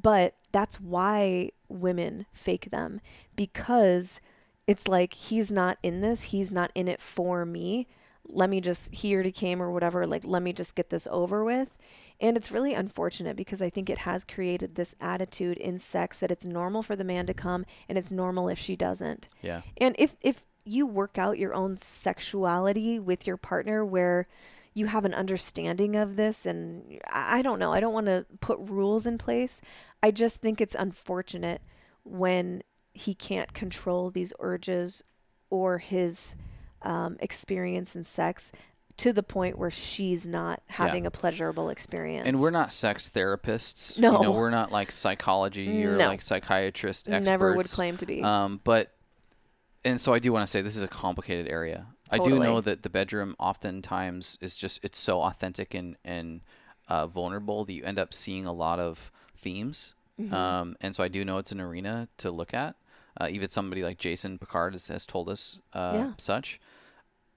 but 0.00 0.36
that's 0.52 0.80
why 0.80 1.50
women 1.68 2.26
fake 2.32 2.70
them 2.70 3.00
because 3.34 4.20
it's 4.66 4.86
like 4.86 5.14
he's 5.14 5.50
not 5.50 5.78
in 5.82 6.00
this, 6.02 6.24
he's 6.24 6.52
not 6.52 6.70
in 6.74 6.88
it 6.88 7.00
for 7.00 7.46
me. 7.46 7.86
Let 8.28 8.50
me 8.50 8.60
just 8.60 8.92
he 8.94 9.14
already 9.14 9.32
came 9.32 9.62
or 9.62 9.70
whatever 9.70 10.06
like 10.06 10.24
let 10.24 10.42
me 10.42 10.52
just 10.52 10.74
get 10.74 10.90
this 10.90 11.08
over 11.10 11.42
with. 11.42 11.76
And 12.20 12.36
it's 12.36 12.50
really 12.50 12.74
unfortunate 12.74 13.36
because 13.36 13.60
i 13.62 13.70
think 13.70 13.88
it 13.88 13.98
has 13.98 14.24
created 14.24 14.74
this 14.74 14.94
attitude 15.00 15.58
in 15.58 15.78
sex 15.78 16.18
that 16.18 16.30
it's 16.30 16.46
normal 16.46 16.82
for 16.82 16.96
the 16.96 17.04
man 17.04 17.26
to 17.26 17.34
come 17.34 17.64
and 17.88 17.96
it's 17.96 18.10
normal 18.10 18.48
if 18.48 18.58
she 18.58 18.76
doesn't. 18.76 19.28
Yeah. 19.42 19.62
And 19.78 19.94
if 19.98 20.16
if 20.20 20.42
you 20.64 20.86
work 20.86 21.16
out 21.16 21.38
your 21.38 21.54
own 21.54 21.76
sexuality 21.76 22.98
with 22.98 23.26
your 23.26 23.36
partner 23.36 23.84
where 23.84 24.26
you 24.76 24.86
have 24.86 25.06
an 25.06 25.14
understanding 25.14 25.96
of 25.96 26.16
this 26.16 26.44
and 26.44 27.00
i 27.10 27.40
don't 27.40 27.58
know 27.58 27.72
i 27.72 27.80
don't 27.80 27.94
want 27.94 28.06
to 28.06 28.26
put 28.40 28.58
rules 28.60 29.06
in 29.06 29.16
place 29.16 29.60
i 30.02 30.10
just 30.10 30.40
think 30.42 30.60
it's 30.60 30.76
unfortunate 30.78 31.62
when 32.04 32.62
he 32.92 33.14
can't 33.14 33.52
control 33.54 34.10
these 34.10 34.32
urges 34.38 35.02
or 35.50 35.78
his 35.78 36.36
um, 36.82 37.16
experience 37.20 37.96
in 37.96 38.04
sex 38.04 38.52
to 38.96 39.12
the 39.12 39.22
point 39.22 39.58
where 39.58 39.70
she's 39.70 40.26
not 40.26 40.62
having 40.68 41.04
yeah. 41.04 41.08
a 41.08 41.10
pleasurable 41.10 41.68
experience. 41.68 42.26
And 42.26 42.40
we're 42.40 42.50
not 42.50 42.72
sex 42.72 43.10
therapists. 43.10 43.98
No, 43.98 44.16
you 44.16 44.22
know, 44.24 44.32
we're 44.32 44.50
not 44.50 44.72
like 44.72 44.90
psychology 44.90 45.84
or 45.84 45.96
no. 45.96 46.08
like 46.08 46.22
psychiatrist 46.22 47.08
experts. 47.08 47.28
Never 47.28 47.54
would 47.54 47.68
claim 47.68 47.98
to 47.98 48.06
be. 48.06 48.22
Um, 48.22 48.60
but 48.64 48.94
and 49.84 50.00
so 50.00 50.14
I 50.14 50.18
do 50.18 50.32
want 50.32 50.44
to 50.44 50.46
say 50.46 50.62
this 50.62 50.76
is 50.76 50.82
a 50.82 50.88
complicated 50.88 51.46
area. 51.48 51.86
Totally. 52.10 52.32
I 52.32 52.34
do 52.34 52.42
know 52.42 52.60
that 52.60 52.82
the 52.82 52.90
bedroom 52.90 53.34
oftentimes 53.38 54.38
is 54.40 54.56
just 54.56 54.84
it's 54.84 54.98
so 54.98 55.22
authentic 55.22 55.74
and 55.74 55.96
and 56.04 56.42
uh, 56.88 57.06
vulnerable 57.06 57.64
that 57.64 57.72
you 57.72 57.84
end 57.84 57.98
up 57.98 58.14
seeing 58.14 58.46
a 58.46 58.52
lot 58.52 58.78
of 58.78 59.10
themes. 59.36 59.94
Mm-hmm. 60.20 60.32
Um, 60.32 60.76
and 60.80 60.94
so 60.94 61.02
I 61.02 61.08
do 61.08 61.24
know 61.24 61.38
it's 61.38 61.52
an 61.52 61.60
arena 61.60 62.08
to 62.18 62.30
look 62.30 62.54
at. 62.54 62.76
Uh, 63.18 63.28
even 63.30 63.48
somebody 63.48 63.82
like 63.82 63.98
Jason 63.98 64.38
Picard 64.38 64.74
has, 64.74 64.88
has 64.88 65.06
told 65.06 65.28
us 65.28 65.60
uh, 65.72 65.92
yeah. 65.94 66.12
such 66.18 66.60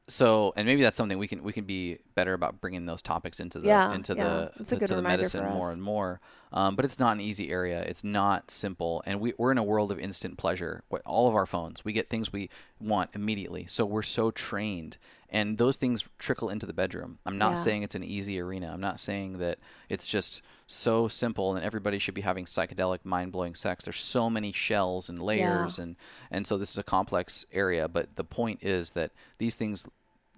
so 0.10 0.53
and 0.56 0.65
maybe 0.65 0.81
that's 0.81 0.98
something 0.98 1.18
we 1.18 1.27
can 1.27 1.44
we 1.44 1.53
can 1.53 1.65
be 1.65 1.99
better 2.15 2.34
about 2.34 2.60
bringing 2.60 2.86
those 2.86 3.02
topics 3.02 3.40
into 3.40 3.60
the 3.60 3.68
yeah, 3.68 3.94
into 3.94 4.15
yeah. 4.15 4.49
the 4.57 4.65
to 4.65 4.95
the 4.95 5.02
Medicin 5.02 5.53
more 5.53 5.72
and 5.72 5.81
more. 5.81 6.19
Um, 6.52 6.76
but 6.76 6.84
it's 6.84 6.98
not 6.98 7.14
an 7.14 7.22
easy 7.22 7.52
area. 7.52 7.81
It's 7.81 8.03
not 8.03 8.49
simple. 8.49 9.03
And 9.06 9.19
we, 9.19 9.34
we're 9.38 9.52
in 9.52 9.60
a 9.60 9.64
world 9.64 9.91
of 9.91 9.99
instant 9.99 10.38
pleasure 10.38 10.84
all 11.06 11.27
of 11.27 11.36
our 11.36 11.45
phones. 11.45 11.86
We 11.86 11.94
get 11.94 12.10
things 12.10 12.34
we 12.34 12.49
want 12.80 13.11
immediately. 13.14 13.65
So 13.68 13.86
we're 13.86 14.02
so 14.02 14.31
trained. 14.31 14.98
And 15.31 15.60
those 15.60 15.77
things 15.77 16.10
trickle 16.18 16.49
into 16.49 16.65
the 16.65 16.73
bedroom. 16.73 17.19
I'm 17.23 17.38
not 17.38 17.49
yeah. 17.49 17.56
saying 17.56 17.84
it's 17.84 17.94
an 17.94 18.03
easy 18.03 18.40
arena. 18.40 18.72
I'm 18.73 18.81
not 18.81 18.99
saying 18.99 19.38
that 19.38 19.60
it's 19.88 20.07
just 20.07 20.41
so 20.65 21.07
simple 21.07 21.56
and 21.56 21.64
everybody 21.64 21.99
should 21.99 22.15
be 22.15 22.22
having 22.22 22.45
psychedelic 22.45 22.99
mind-blowing 23.03 23.53
sex. 23.53 23.86
There's 23.86 23.99
so 23.99 24.27
many 24.27 24.52
shells 24.52 25.07
and 25.07 25.22
layers 25.22 25.77
and 25.77 25.95
and 26.31 26.48
so 26.48 26.57
this 26.57 26.72
is 26.72 26.80
a 26.80 26.84
complex 26.84 27.45
area. 27.53 27.88
But 27.88 28.15
the 28.15 28.23
point 28.23 28.64
is 28.64 28.91
that 28.91 29.11
these 29.38 29.53
things 29.53 29.88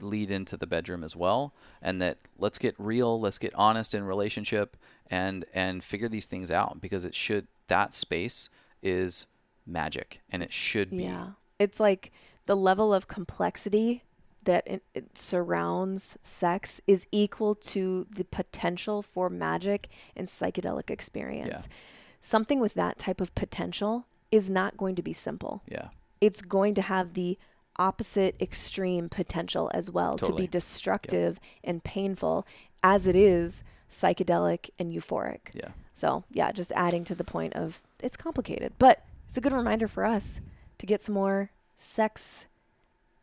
lead 0.02 0.32
into 0.32 0.58
the 0.58 0.68
bedroom 0.68 1.04
as 1.04 1.16
well 1.16 1.54
and 1.82 2.02
that 2.02 2.18
let's 2.38 2.58
get 2.58 2.76
real 2.78 3.20
let's 3.20 3.38
get 3.38 3.54
honest 3.56 3.94
in 3.94 4.04
relationship 4.04 4.78
and 5.10 5.46
and 5.54 5.84
figure 5.84 6.10
these 6.10 6.26
things 6.26 6.52
out 6.52 6.82
because 6.82 7.06
it 7.06 7.16
should 7.16 7.48
that 7.68 7.94
space 7.94 8.50
is 8.84 9.28
magic 9.66 10.22
and 10.30 10.44
it 10.44 10.52
should 10.52 10.92
be. 10.92 11.04
Yeah. 11.04 11.28
It's 11.60 11.80
like 11.80 12.12
the 12.46 12.56
level 12.56 12.94
of 12.94 13.08
complexity 13.08 14.04
that 14.44 14.68
it, 14.68 14.84
it 14.94 15.18
surrounds 15.18 16.18
sex 16.24 16.82
is 16.88 17.06
equal 17.12 17.54
to 17.54 18.08
the 18.10 18.26
potential 18.26 19.02
for 19.02 19.30
magic 19.30 19.88
and 20.16 20.28
psychedelic 20.28 20.90
experience. 20.90 21.68
Yeah. 21.70 21.76
something 22.20 22.60
with 22.60 22.74
that 22.74 22.98
type 22.98 23.22
of 23.22 23.34
potential 23.36 24.06
is 24.32 24.50
not 24.50 24.78
going 24.78 24.96
to 24.96 25.02
be 25.02 25.14
simple. 25.14 25.64
Yeah. 25.68 25.90
It's 26.20 26.42
going 26.42 26.76
to 26.76 26.82
have 26.82 27.14
the 27.14 27.38
opposite 27.78 28.36
extreme 28.42 29.10
potential 29.10 29.72
as 29.74 29.90
well 29.90 30.18
totally. 30.18 30.32
to 30.32 30.44
be 30.44 30.48
destructive 30.48 31.40
and 31.64 31.84
painful 31.84 32.46
as 32.84 33.08
it 33.08 33.16
is 33.16 33.64
psychedelic 33.90 34.70
and 34.80 34.92
euphoric. 34.92 35.54
Yeah. 35.54 35.70
So, 35.94 36.24
yeah, 36.32 36.52
just 36.52 36.72
adding 36.74 37.04
to 37.06 37.16
the 37.16 37.24
point 37.24 37.54
of 37.54 37.82
it's 38.02 38.18
complicated, 38.18 38.74
but 38.80 39.06
it's 39.28 39.38
a 39.38 39.42
good 39.42 39.54
reminder 39.54 39.88
for 39.88 40.06
us 40.06 40.42
to 40.80 40.86
get 40.86 41.02
some 41.02 41.16
more 41.16 41.52
sex 41.76 42.48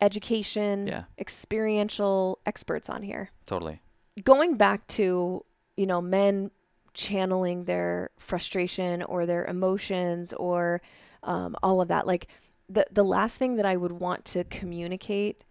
education, 0.01 0.87
yeah. 0.87 1.03
experiential 1.17 2.39
experts 2.45 2.89
on 2.89 3.03
here. 3.03 3.31
Totally. 3.45 3.81
Going 4.23 4.55
back 4.55 4.85
to, 4.87 5.43
you 5.75 5.85
know, 5.85 6.01
men 6.01 6.51
channeling 6.93 7.65
their 7.65 8.11
frustration 8.17 9.03
or 9.03 9.25
their 9.25 9.45
emotions 9.45 10.33
or 10.33 10.81
um, 11.23 11.55
all 11.61 11.81
of 11.81 11.89
that, 11.89 12.07
like 12.07 12.27
the 12.69 12.85
the 12.91 13.03
last 13.03 13.35
thing 13.37 13.55
that 13.55 13.65
I 13.65 13.75
would 13.75 13.93
want 13.93 14.25
to 14.25 14.43
communicate 14.45 15.43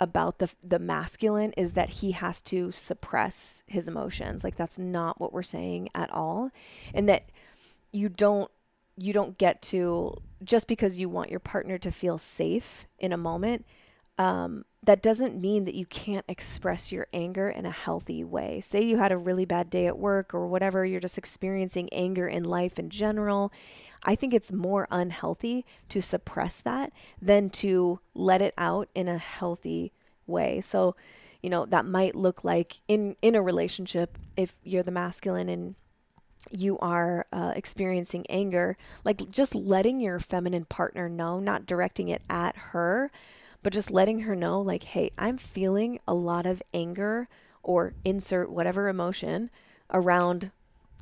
about 0.00 0.38
the 0.38 0.50
the 0.62 0.78
masculine 0.78 1.52
is 1.52 1.72
that 1.72 1.90
he 1.90 2.12
has 2.12 2.40
to 2.42 2.72
suppress 2.72 3.62
his 3.66 3.86
emotions. 3.88 4.42
Like 4.42 4.56
that's 4.56 4.78
not 4.78 5.20
what 5.20 5.32
we're 5.32 5.42
saying 5.42 5.88
at 5.94 6.10
all. 6.10 6.50
And 6.94 7.08
that 7.08 7.30
you 7.92 8.08
don't 8.08 8.50
you 8.96 9.12
don't 9.12 9.38
get 9.38 9.62
to 9.62 10.20
just 10.42 10.66
because 10.66 10.98
you 10.98 11.08
want 11.08 11.30
your 11.30 11.40
partner 11.40 11.78
to 11.78 11.90
feel 11.90 12.18
safe 12.18 12.86
in 12.98 13.12
a 13.12 13.16
moment 13.16 13.64
um, 14.18 14.64
that 14.82 15.02
doesn't 15.02 15.40
mean 15.40 15.64
that 15.64 15.74
you 15.74 15.86
can't 15.86 16.24
express 16.28 16.92
your 16.92 17.06
anger 17.12 17.48
in 17.48 17.64
a 17.64 17.70
healthy 17.70 18.24
way. 18.24 18.60
Say 18.60 18.82
you 18.82 18.98
had 18.98 19.12
a 19.12 19.16
really 19.16 19.44
bad 19.44 19.70
day 19.70 19.86
at 19.86 19.98
work 19.98 20.34
or 20.34 20.46
whatever, 20.46 20.84
you're 20.84 21.00
just 21.00 21.18
experiencing 21.18 21.88
anger 21.92 22.26
in 22.26 22.44
life 22.44 22.78
in 22.78 22.90
general. 22.90 23.52
I 24.04 24.14
think 24.14 24.34
it's 24.34 24.52
more 24.52 24.88
unhealthy 24.90 25.64
to 25.90 26.00
suppress 26.02 26.60
that 26.60 26.92
than 27.20 27.50
to 27.50 28.00
let 28.14 28.42
it 28.42 28.54
out 28.58 28.88
in 28.94 29.08
a 29.08 29.18
healthy 29.18 29.92
way. 30.26 30.60
So, 30.60 30.96
you 31.42 31.50
know, 31.50 31.66
that 31.66 31.86
might 31.86 32.14
look 32.14 32.44
like 32.44 32.80
in 32.88 33.16
in 33.22 33.34
a 33.34 33.42
relationship 33.42 34.18
if 34.36 34.54
you're 34.64 34.82
the 34.82 34.90
masculine 34.90 35.48
and 35.48 35.74
you 36.50 36.78
are 36.80 37.26
uh, 37.32 37.52
experiencing 37.54 38.26
anger, 38.28 38.76
like 39.04 39.30
just 39.30 39.54
letting 39.54 40.00
your 40.00 40.18
feminine 40.18 40.64
partner 40.64 41.08
know, 41.08 41.38
not 41.38 41.66
directing 41.66 42.08
it 42.08 42.22
at 42.28 42.56
her, 42.56 43.10
but 43.62 43.72
just 43.72 43.90
letting 43.90 44.20
her 44.20 44.34
know, 44.34 44.60
like, 44.60 44.82
hey, 44.82 45.12
I'm 45.16 45.38
feeling 45.38 46.00
a 46.06 46.14
lot 46.14 46.46
of 46.46 46.62
anger 46.74 47.28
or 47.62 47.94
insert 48.04 48.50
whatever 48.50 48.88
emotion 48.88 49.50
around 49.92 50.50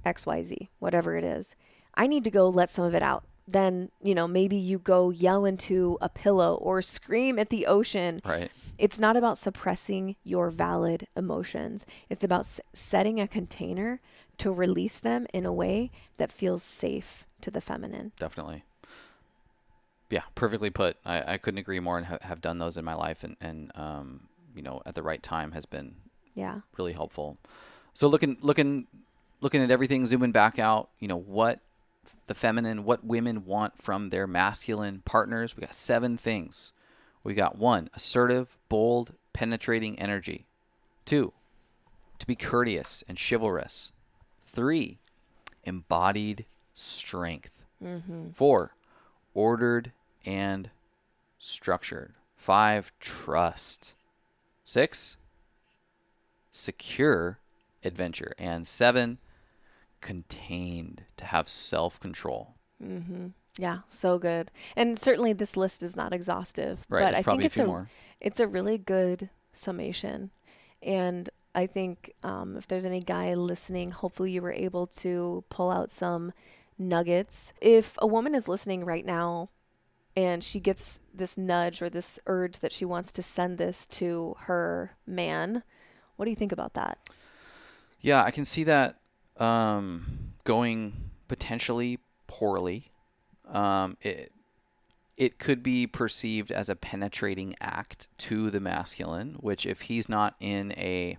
XYZ, 0.04 0.68
whatever 0.78 1.16
it 1.16 1.24
is. 1.24 1.56
I 1.94 2.06
need 2.06 2.24
to 2.24 2.30
go 2.30 2.48
let 2.48 2.70
some 2.70 2.84
of 2.84 2.94
it 2.94 3.02
out. 3.02 3.24
Then, 3.46 3.90
you 4.00 4.14
know, 4.14 4.28
maybe 4.28 4.56
you 4.56 4.78
go 4.78 5.10
yell 5.10 5.44
into 5.44 5.98
a 6.00 6.08
pillow 6.08 6.54
or 6.54 6.82
scream 6.82 7.38
at 7.38 7.50
the 7.50 7.66
ocean. 7.66 8.20
Right. 8.24 8.50
It's 8.78 8.98
not 9.00 9.16
about 9.16 9.38
suppressing 9.38 10.14
your 10.22 10.50
valid 10.50 11.08
emotions. 11.16 11.84
It's 12.08 12.22
about 12.22 12.40
s- 12.40 12.60
setting 12.72 13.18
a 13.20 13.26
container 13.26 13.98
to 14.38 14.52
release 14.52 14.98
them 15.00 15.26
in 15.34 15.44
a 15.44 15.52
way 15.52 15.90
that 16.16 16.30
feels 16.30 16.62
safe 16.62 17.26
to 17.40 17.50
the 17.50 17.60
feminine. 17.60 18.12
Definitely. 18.18 18.64
Yeah, 20.10 20.22
perfectly 20.34 20.70
put. 20.70 20.96
I, 21.04 21.34
I 21.34 21.38
couldn't 21.38 21.58
agree 21.58 21.80
more 21.80 21.98
and 21.98 22.06
ha- 22.06 22.18
have 22.22 22.40
done 22.40 22.58
those 22.58 22.76
in 22.76 22.84
my 22.84 22.94
life 22.94 23.22
and, 23.24 23.36
and 23.40 23.72
um, 23.74 24.28
you 24.54 24.62
know, 24.62 24.82
at 24.86 24.94
the 24.94 25.02
right 25.02 25.22
time 25.22 25.52
has 25.52 25.66
been 25.66 25.96
yeah 26.34 26.60
really 26.78 26.92
helpful. 26.92 27.36
So 27.94 28.06
looking 28.06 28.38
looking 28.40 28.86
looking 29.40 29.62
at 29.62 29.70
everything, 29.70 30.06
zooming 30.06 30.32
back 30.32 30.58
out, 30.58 30.90
you 31.00 31.08
know, 31.08 31.18
what 31.18 31.60
the 32.26 32.34
feminine, 32.34 32.84
what 32.84 33.04
women 33.04 33.44
want 33.44 33.80
from 33.80 34.10
their 34.10 34.26
masculine 34.26 35.02
partners. 35.04 35.56
We 35.56 35.62
got 35.62 35.74
seven 35.74 36.16
things. 36.16 36.72
We 37.22 37.34
got 37.34 37.58
one, 37.58 37.90
assertive, 37.94 38.56
bold, 38.68 39.14
penetrating 39.32 39.98
energy. 39.98 40.46
Two, 41.04 41.32
to 42.18 42.26
be 42.26 42.34
courteous 42.34 43.04
and 43.08 43.18
chivalrous. 43.18 43.92
Three, 44.42 44.98
embodied 45.64 46.46
strength. 46.72 47.64
Mm-hmm. 47.82 48.30
Four, 48.30 48.74
ordered 49.34 49.92
and 50.24 50.70
structured. 51.38 52.14
Five, 52.36 52.92
trust. 53.00 53.94
Six, 54.64 55.16
secure 56.50 57.38
adventure. 57.84 58.34
And 58.38 58.66
seven, 58.66 59.18
contained, 60.00 61.04
to 61.16 61.24
have 61.24 61.48
self 61.48 62.00
control. 62.00 62.54
Mm-hmm. 62.82 63.28
Yeah, 63.58 63.78
so 63.88 64.18
good. 64.18 64.50
And 64.76 64.98
certainly 64.98 65.32
this 65.32 65.56
list 65.56 65.82
is 65.82 65.96
not 65.96 66.12
exhaustive, 66.12 66.84
right, 66.88 67.04
but 67.04 67.14
I 67.14 67.22
think 67.22 67.44
it's 67.44 67.58
a, 67.58 67.66
more. 67.66 67.90
it's 68.20 68.40
a 68.40 68.46
really 68.46 68.78
good 68.78 69.28
summation. 69.52 70.30
And 70.82 71.28
I 71.54 71.66
think 71.66 72.12
um, 72.22 72.56
if 72.56 72.66
there's 72.66 72.84
any 72.84 73.00
guy 73.00 73.34
listening, 73.34 73.90
hopefully 73.90 74.32
you 74.32 74.40
were 74.40 74.52
able 74.52 74.86
to 74.86 75.44
pull 75.50 75.70
out 75.70 75.90
some 75.90 76.32
nuggets. 76.78 77.52
If 77.60 77.98
a 78.00 78.06
woman 78.06 78.34
is 78.34 78.48
listening 78.48 78.84
right 78.84 79.04
now 79.04 79.50
and 80.16 80.42
she 80.42 80.60
gets 80.60 81.00
this 81.12 81.36
nudge 81.36 81.82
or 81.82 81.90
this 81.90 82.18
urge 82.26 82.60
that 82.60 82.72
she 82.72 82.84
wants 82.84 83.12
to 83.12 83.22
send 83.22 83.58
this 83.58 83.86
to 83.88 84.36
her 84.40 84.96
man, 85.06 85.64
what 86.16 86.24
do 86.24 86.30
you 86.30 86.36
think 86.36 86.52
about 86.52 86.74
that? 86.74 86.98
Yeah, 88.00 88.24
I 88.24 88.30
can 88.30 88.44
see 88.44 88.64
that 88.64 88.99
um, 89.40 90.34
going 90.44 91.10
potentially 91.26 91.98
poorly. 92.26 92.92
Um, 93.48 93.96
it 94.00 94.32
it 95.16 95.38
could 95.38 95.62
be 95.62 95.86
perceived 95.86 96.50
as 96.50 96.70
a 96.70 96.76
penetrating 96.76 97.54
act 97.60 98.08
to 98.16 98.48
the 98.48 98.60
masculine, 98.60 99.34
which 99.40 99.66
if 99.66 99.82
he's 99.82 100.08
not 100.08 100.34
in 100.40 100.72
a 100.72 101.18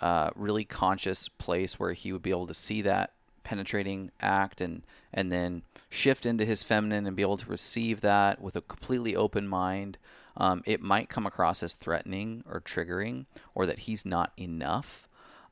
uh, 0.00 0.30
really 0.34 0.64
conscious 0.64 1.28
place 1.28 1.78
where 1.78 1.92
he 1.92 2.12
would 2.12 2.22
be 2.22 2.30
able 2.30 2.46
to 2.48 2.54
see 2.54 2.82
that 2.82 3.12
penetrating 3.44 4.10
act 4.20 4.60
and 4.60 4.82
and 5.12 5.32
then 5.32 5.62
shift 5.88 6.26
into 6.26 6.44
his 6.44 6.62
feminine 6.62 7.06
and 7.06 7.16
be 7.16 7.22
able 7.22 7.36
to 7.36 7.50
receive 7.50 8.00
that 8.00 8.40
with 8.40 8.56
a 8.56 8.60
completely 8.60 9.16
open 9.16 9.48
mind, 9.48 9.98
um, 10.36 10.62
it 10.66 10.82
might 10.82 11.08
come 11.08 11.26
across 11.26 11.62
as 11.62 11.74
threatening 11.74 12.44
or 12.48 12.60
triggering, 12.60 13.24
or 13.54 13.66
that 13.66 13.80
he's 13.80 14.04
not 14.04 14.32
enough. 14.36 15.07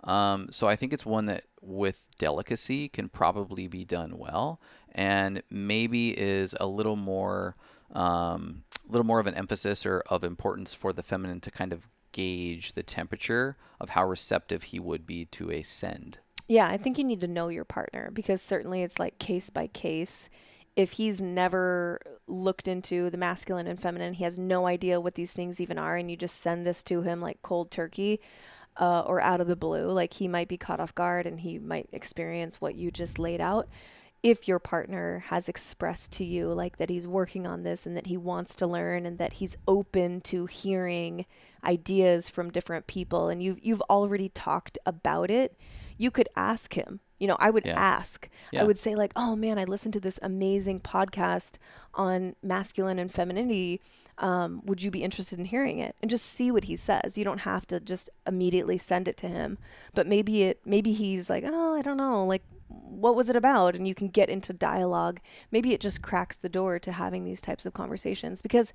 Um, 0.06 0.48
so 0.50 0.68
I 0.68 0.76
think 0.76 0.92
it's 0.92 1.04
one 1.04 1.26
that 1.26 1.44
with 1.60 2.06
delicacy 2.18 2.88
can 2.88 3.08
probably 3.08 3.66
be 3.66 3.84
done 3.84 4.16
well 4.16 4.60
and 4.94 5.42
maybe 5.50 6.10
is 6.10 6.54
a 6.60 6.66
little 6.66 6.96
more 6.96 7.56
um, 7.92 8.62
a 8.88 8.92
little 8.92 9.06
more 9.06 9.20
of 9.20 9.26
an 9.26 9.34
emphasis 9.34 9.84
or 9.84 10.02
of 10.08 10.24
importance 10.24 10.74
for 10.74 10.92
the 10.92 11.02
feminine 11.02 11.40
to 11.40 11.50
kind 11.50 11.72
of 11.72 11.88
gauge 12.12 12.72
the 12.72 12.82
temperature 12.82 13.56
of 13.80 13.90
how 13.90 14.06
receptive 14.06 14.64
he 14.64 14.80
would 14.80 15.06
be 15.06 15.24
to 15.26 15.50
a 15.50 15.62
send. 15.62 16.18
Yeah, 16.48 16.68
I 16.68 16.76
think 16.76 16.98
you 16.98 17.04
need 17.04 17.20
to 17.22 17.28
know 17.28 17.48
your 17.48 17.64
partner 17.64 18.10
because 18.12 18.40
certainly 18.40 18.82
it's 18.82 18.98
like 18.98 19.18
case 19.18 19.50
by 19.50 19.66
case. 19.66 20.30
If 20.76 20.92
he's 20.92 21.20
never 21.20 22.00
looked 22.26 22.68
into 22.68 23.10
the 23.10 23.16
masculine 23.16 23.66
and 23.66 23.80
feminine, 23.80 24.14
he 24.14 24.24
has 24.24 24.38
no 24.38 24.66
idea 24.66 25.00
what 25.00 25.14
these 25.14 25.32
things 25.32 25.60
even 25.60 25.78
are, 25.78 25.96
and 25.96 26.10
you 26.10 26.16
just 26.16 26.40
send 26.40 26.66
this 26.66 26.82
to 26.84 27.02
him 27.02 27.20
like 27.20 27.42
cold 27.42 27.70
turkey 27.70 28.20
uh, 28.78 29.00
or 29.00 29.20
out 29.20 29.40
of 29.40 29.46
the 29.46 29.56
blue, 29.56 29.90
like 29.90 30.14
he 30.14 30.28
might 30.28 30.48
be 30.48 30.56
caught 30.56 30.80
off 30.80 30.94
guard 30.94 31.26
and 31.26 31.40
he 31.40 31.58
might 31.58 31.88
experience 31.92 32.60
what 32.60 32.74
you 32.74 32.90
just 32.90 33.18
laid 33.18 33.40
out 33.40 33.68
if 34.22 34.48
your 34.48 34.58
partner 34.58 35.22
has 35.28 35.48
expressed 35.48 36.10
to 36.10 36.24
you 36.24 36.48
like 36.48 36.78
that 36.78 36.90
he's 36.90 37.06
working 37.06 37.46
on 37.46 37.62
this 37.62 37.86
and 37.86 37.96
that 37.96 38.06
he 38.06 38.16
wants 38.16 38.56
to 38.56 38.66
learn 38.66 39.06
and 39.06 39.18
that 39.18 39.34
he's 39.34 39.56
open 39.68 40.20
to 40.20 40.46
hearing 40.46 41.24
ideas 41.64 42.28
from 42.28 42.50
different 42.50 42.86
people 42.86 43.28
and 43.28 43.42
you've 43.42 43.58
you've 43.62 43.82
already 43.82 44.28
talked 44.30 44.78
about 44.84 45.30
it, 45.30 45.56
you 45.96 46.10
could 46.10 46.28
ask 46.34 46.74
him. 46.74 47.00
You 47.18 47.28
know, 47.28 47.36
I 47.38 47.50
would 47.50 47.64
yeah. 47.64 47.78
ask. 47.78 48.28
Yeah. 48.52 48.62
I 48.62 48.64
would 48.64 48.78
say 48.78 48.94
like, 48.94 49.12
"Oh 49.16 49.36
man, 49.36 49.58
I 49.58 49.64
listened 49.64 49.94
to 49.94 50.00
this 50.00 50.18
amazing 50.22 50.80
podcast 50.80 51.56
on 51.94 52.34
masculine 52.42 52.98
and 52.98 53.12
femininity. 53.12 53.80
Um, 54.18 54.62
would 54.64 54.82
you 54.82 54.90
be 54.90 55.02
interested 55.02 55.38
in 55.38 55.44
hearing 55.46 55.78
it?" 55.78 55.94
And 56.00 56.10
just 56.10 56.26
see 56.26 56.50
what 56.50 56.64
he 56.64 56.76
says. 56.76 57.16
You 57.18 57.24
don't 57.24 57.40
have 57.40 57.66
to 57.68 57.80
just 57.80 58.10
immediately 58.26 58.78
send 58.78 59.08
it 59.08 59.16
to 59.18 59.28
him, 59.28 59.58
but 59.94 60.06
maybe 60.06 60.44
it 60.44 60.60
maybe 60.64 60.92
he's 60.92 61.28
like, 61.28 61.44
"Oh, 61.46 61.74
I 61.74 61.82
don't 61.82 61.96
know. 61.96 62.24
Like 62.24 62.42
what 62.68 63.14
was 63.14 63.28
it 63.28 63.36
about? 63.36 63.74
And 63.76 63.86
you 63.86 63.94
can 63.94 64.08
get 64.08 64.28
into 64.28 64.52
dialogue. 64.52 65.20
Maybe 65.50 65.72
it 65.72 65.80
just 65.80 66.02
cracks 66.02 66.36
the 66.36 66.48
door 66.48 66.78
to 66.80 66.92
having 66.92 67.24
these 67.24 67.40
types 67.40 67.66
of 67.66 67.74
conversations. 67.74 68.42
Because 68.42 68.72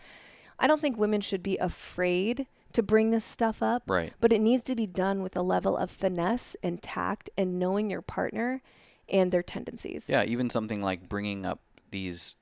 i 0.60 0.68
don't 0.68 0.80
think 0.80 0.98
women 0.98 1.22
should 1.22 1.42
be 1.42 1.58
afraid 1.58 2.46
to 2.74 2.84
bring 2.84 3.12
this 3.12 3.26
stuff 3.26 3.62
up. 3.62 3.84
Right. 3.88 4.14
But 4.20 4.32
it 4.32 4.40
needs 4.40 4.64
to 4.66 4.76
be 4.76 4.88
done 4.88 5.22
with 5.22 5.36
a 5.36 5.42
level 5.42 5.76
of 5.76 5.92
finesse 5.92 6.56
and 6.64 6.82
tact 6.82 7.30
and 7.38 7.60
knowing 7.60 7.90
your 7.90 8.02
partner 8.02 8.62
and 9.10 9.32
their 9.32 9.44
tendencies. 9.44 10.10
Yeah 10.10 10.24
even 10.24 10.50
something 10.50 10.82
like 10.82 11.10
bringing 11.10 11.46
up 11.46 11.60
these 11.90 12.36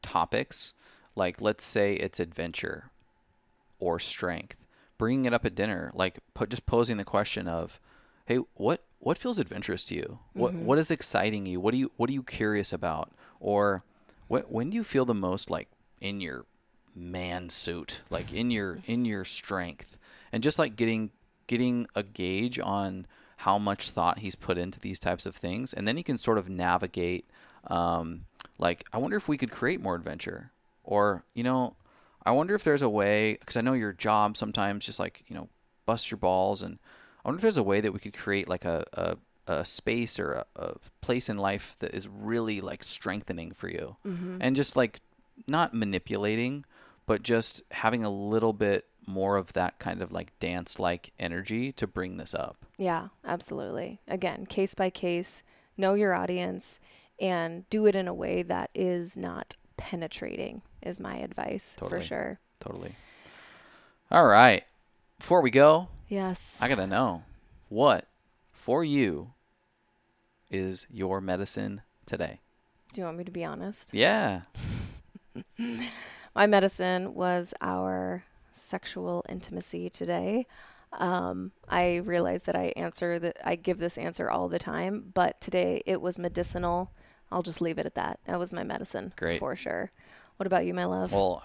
topics 0.00 0.74
like 1.14 1.40
let's 1.40 1.64
say 1.64 1.94
it's 1.94 2.20
adventure 2.20 2.90
or 3.78 3.98
strength 3.98 4.64
bringing 4.98 5.24
it 5.24 5.34
up 5.34 5.44
at 5.44 5.54
dinner 5.54 5.90
like 5.94 6.18
put, 6.34 6.50
just 6.50 6.66
posing 6.66 6.96
the 6.96 7.04
question 7.04 7.48
of 7.48 7.80
hey 8.26 8.38
what 8.54 8.84
what 9.04 9.18
feels 9.18 9.38
adventurous 9.38 9.84
to 9.84 9.94
you? 9.94 10.18
What 10.32 10.54
mm-hmm. 10.54 10.64
what 10.64 10.78
is 10.78 10.90
exciting 10.90 11.44
you? 11.44 11.60
What 11.60 11.72
do 11.72 11.78
you 11.78 11.92
what 11.96 12.08
are 12.08 12.14
you 12.14 12.22
curious 12.22 12.72
about? 12.72 13.12
Or 13.38 13.84
what 14.28 14.50
when 14.50 14.70
do 14.70 14.76
you 14.76 14.84
feel 14.84 15.04
the 15.04 15.14
most 15.14 15.50
like 15.50 15.68
in 16.00 16.22
your 16.22 16.46
man 16.94 17.50
suit, 17.50 18.02
like 18.08 18.32
in 18.32 18.50
your 18.50 18.78
in 18.86 19.04
your 19.04 19.24
strength? 19.24 19.98
And 20.32 20.42
just 20.42 20.58
like 20.58 20.74
getting 20.74 21.10
getting 21.46 21.86
a 21.94 22.02
gauge 22.02 22.58
on 22.58 23.06
how 23.38 23.58
much 23.58 23.90
thought 23.90 24.20
he's 24.20 24.34
put 24.34 24.56
into 24.56 24.80
these 24.80 24.98
types 24.98 25.26
of 25.26 25.36
things, 25.36 25.74
and 25.74 25.86
then 25.86 25.98
you 25.98 26.04
can 26.04 26.16
sort 26.16 26.38
of 26.38 26.48
navigate. 26.48 27.28
Um, 27.66 28.24
like, 28.58 28.84
I 28.92 28.98
wonder 28.98 29.16
if 29.16 29.28
we 29.28 29.36
could 29.36 29.50
create 29.50 29.82
more 29.82 29.96
adventure, 29.96 30.50
or 30.84 31.24
you 31.34 31.42
know, 31.42 31.76
I 32.24 32.30
wonder 32.30 32.54
if 32.54 32.64
there's 32.64 32.82
a 32.82 32.88
way 32.88 33.36
because 33.40 33.56
I 33.56 33.60
know 33.60 33.72
your 33.72 33.92
job 33.92 34.36
sometimes 34.36 34.86
just 34.86 35.00
like 35.00 35.24
you 35.26 35.34
know 35.34 35.48
bust 35.86 36.10
your 36.10 36.18
balls 36.18 36.62
and 36.62 36.78
I 37.24 37.28
wonder 37.28 37.38
if 37.38 37.42
there's 37.42 37.56
a 37.56 37.62
way 37.62 37.80
that 37.80 37.92
we 37.92 37.98
could 37.98 38.16
create 38.16 38.48
like 38.48 38.64
a, 38.64 38.84
a, 38.92 39.16
a 39.52 39.64
space 39.64 40.18
or 40.18 40.32
a, 40.32 40.46
a, 40.56 40.74
place 41.00 41.28
in 41.28 41.38
life 41.38 41.76
that 41.80 41.94
is 41.94 42.06
really 42.06 42.60
like 42.60 42.84
strengthening 42.84 43.52
for 43.52 43.68
you 43.68 43.96
mm-hmm. 44.06 44.38
and 44.40 44.56
just 44.56 44.76
like 44.76 45.00
not 45.46 45.74
manipulating, 45.74 46.64
but 47.06 47.22
just 47.22 47.62
having 47.70 48.04
a 48.04 48.10
little 48.10 48.52
bit 48.52 48.86
more 49.06 49.36
of 49.36 49.52
that 49.54 49.78
kind 49.78 50.02
of 50.02 50.12
like 50.12 50.38
dance 50.38 50.78
like 50.78 51.12
energy 51.18 51.72
to 51.72 51.86
bring 51.86 52.16
this 52.18 52.34
up. 52.34 52.64
Yeah, 52.76 53.08
absolutely. 53.24 54.00
Again, 54.06 54.46
case 54.46 54.74
by 54.74 54.90
case, 54.90 55.42
know 55.76 55.94
your 55.94 56.14
audience 56.14 56.78
and 57.20 57.68
do 57.70 57.86
it 57.86 57.96
in 57.96 58.08
a 58.08 58.14
way 58.14 58.42
that 58.42 58.70
is 58.74 59.16
not 59.16 59.56
penetrating, 59.76 60.62
is 60.84 61.00
my 61.00 61.16
advice 61.16 61.74
totally. 61.76 62.00
for 62.00 62.06
sure. 62.06 62.38
Totally. 62.60 62.94
All 64.10 64.26
right. 64.26 64.64
Before 65.18 65.40
we 65.40 65.50
go, 65.50 65.88
Yes. 66.08 66.58
I 66.60 66.68
got 66.68 66.76
to 66.76 66.86
know 66.86 67.22
what 67.68 68.06
for 68.52 68.84
you 68.84 69.32
is 70.50 70.86
your 70.90 71.20
medicine 71.20 71.82
today? 72.06 72.40
Do 72.92 73.00
you 73.00 73.04
want 73.06 73.18
me 73.18 73.24
to 73.24 73.32
be 73.32 73.44
honest? 73.44 73.90
Yeah. 73.92 74.42
My 76.34 76.46
medicine 76.46 77.14
was 77.14 77.54
our 77.60 78.24
sexual 78.52 79.24
intimacy 79.28 79.90
today. 79.90 80.46
Um, 80.92 81.50
I 81.68 81.96
realize 81.96 82.44
that 82.44 82.54
I 82.54 82.72
answer 82.76 83.18
that 83.18 83.38
I 83.44 83.56
give 83.56 83.78
this 83.78 83.98
answer 83.98 84.30
all 84.30 84.48
the 84.48 84.60
time, 84.60 85.10
but 85.12 85.40
today 85.40 85.82
it 85.86 86.00
was 86.00 86.18
medicinal. 86.18 86.92
I'll 87.32 87.42
just 87.42 87.60
leave 87.60 87.78
it 87.78 87.86
at 87.86 87.96
that. 87.96 88.20
That 88.26 88.38
was 88.38 88.52
my 88.52 88.62
medicine. 88.62 89.12
Great. 89.16 89.40
For 89.40 89.56
sure. 89.56 89.90
What 90.36 90.46
about 90.46 90.66
you, 90.66 90.74
my 90.74 90.84
love? 90.84 91.12
Well, 91.12 91.42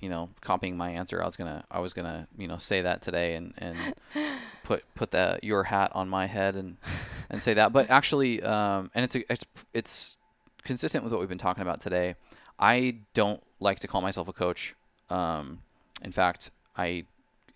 you 0.00 0.08
know, 0.08 0.30
copying 0.40 0.76
my 0.76 0.90
answer, 0.90 1.22
I 1.22 1.26
was 1.26 1.36
gonna 1.36 1.64
I 1.70 1.78
was 1.78 1.92
gonna 1.94 2.26
you 2.36 2.48
know 2.48 2.58
say 2.58 2.82
that 2.82 3.02
today 3.02 3.36
and 3.36 3.54
and 3.58 3.94
put 4.64 4.84
put 4.94 5.12
that 5.12 5.44
your 5.44 5.62
hat 5.64 5.92
on 5.94 6.08
my 6.08 6.26
head 6.26 6.56
and 6.56 6.76
and 7.30 7.42
say 7.42 7.54
that. 7.54 7.72
But 7.72 7.88
actually, 7.88 8.42
um, 8.42 8.90
and 8.94 9.04
it's 9.04 9.14
a, 9.14 9.32
it's 9.32 9.44
it's 9.72 10.18
consistent 10.64 11.04
with 11.04 11.12
what 11.12 11.20
we've 11.20 11.28
been 11.28 11.38
talking 11.38 11.62
about 11.62 11.80
today. 11.80 12.16
I 12.58 12.96
don't 13.14 13.42
like 13.60 13.78
to 13.80 13.88
call 13.88 14.00
myself 14.00 14.28
a 14.28 14.32
coach. 14.32 14.74
Um, 15.08 15.60
in 16.02 16.12
fact, 16.12 16.50
I 16.76 17.04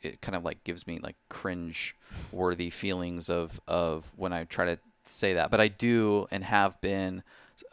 it 0.03 0.21
kind 0.21 0.37
of 0.37 0.45
like 0.45 0.63
gives 0.63 0.87
me 0.87 1.01
like 1.03 1.17
cringe 1.29 1.97
worthy 2.31 2.71
feelings 2.71 3.29
of 3.29 3.61
of 3.67 4.13
when 4.17 4.33
I 4.33 4.45
try 4.45 4.67
to 4.67 4.79
say 5.05 5.35
that. 5.35 5.51
But 5.51 5.61
I 5.61 5.69
do 5.69 6.29
and 6.31 6.45
have 6.45 6.81
been 6.81 7.23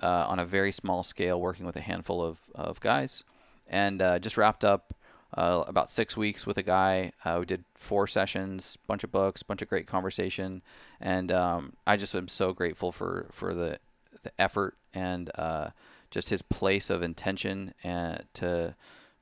uh, 0.02 0.26
on 0.28 0.40
a 0.40 0.46
very 0.46 0.72
small 0.72 1.04
scale 1.04 1.40
working 1.40 1.66
with 1.66 1.76
a 1.76 1.82
handful 1.82 2.22
of, 2.22 2.40
of 2.56 2.80
guys 2.80 3.24
and 3.68 4.02
uh, 4.02 4.20
just 4.20 4.38
wrapped 4.38 4.64
up 4.64 4.94
uh, 5.36 5.64
about 5.68 5.90
six 5.90 6.16
weeks 6.16 6.46
with 6.46 6.58
a 6.58 6.64
guy. 6.64 7.12
Uh, 7.26 7.38
we 7.40 7.46
did 7.46 7.64
four 7.74 8.08
sessions, 8.08 8.78
bunch 8.88 9.04
of 9.04 9.12
books, 9.12 9.44
bunch 9.44 9.62
of 9.62 9.68
great 9.68 9.88
conversation, 9.88 10.62
and 11.02 11.32
um, 11.32 11.74
I 11.88 11.98
just 11.98 12.16
am 12.16 12.28
so 12.28 12.54
grateful 12.54 12.92
for 12.92 13.28
for 13.32 13.54
the 13.54 13.80
the 14.22 14.32
effort 14.40 14.78
and 14.94 15.32
uh, 15.36 15.70
just 16.12 16.30
his 16.30 16.42
place 16.42 16.90
of 16.90 17.02
intention 17.02 17.74
and 17.84 18.24
to 18.36 18.76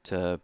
to 0.03 0.41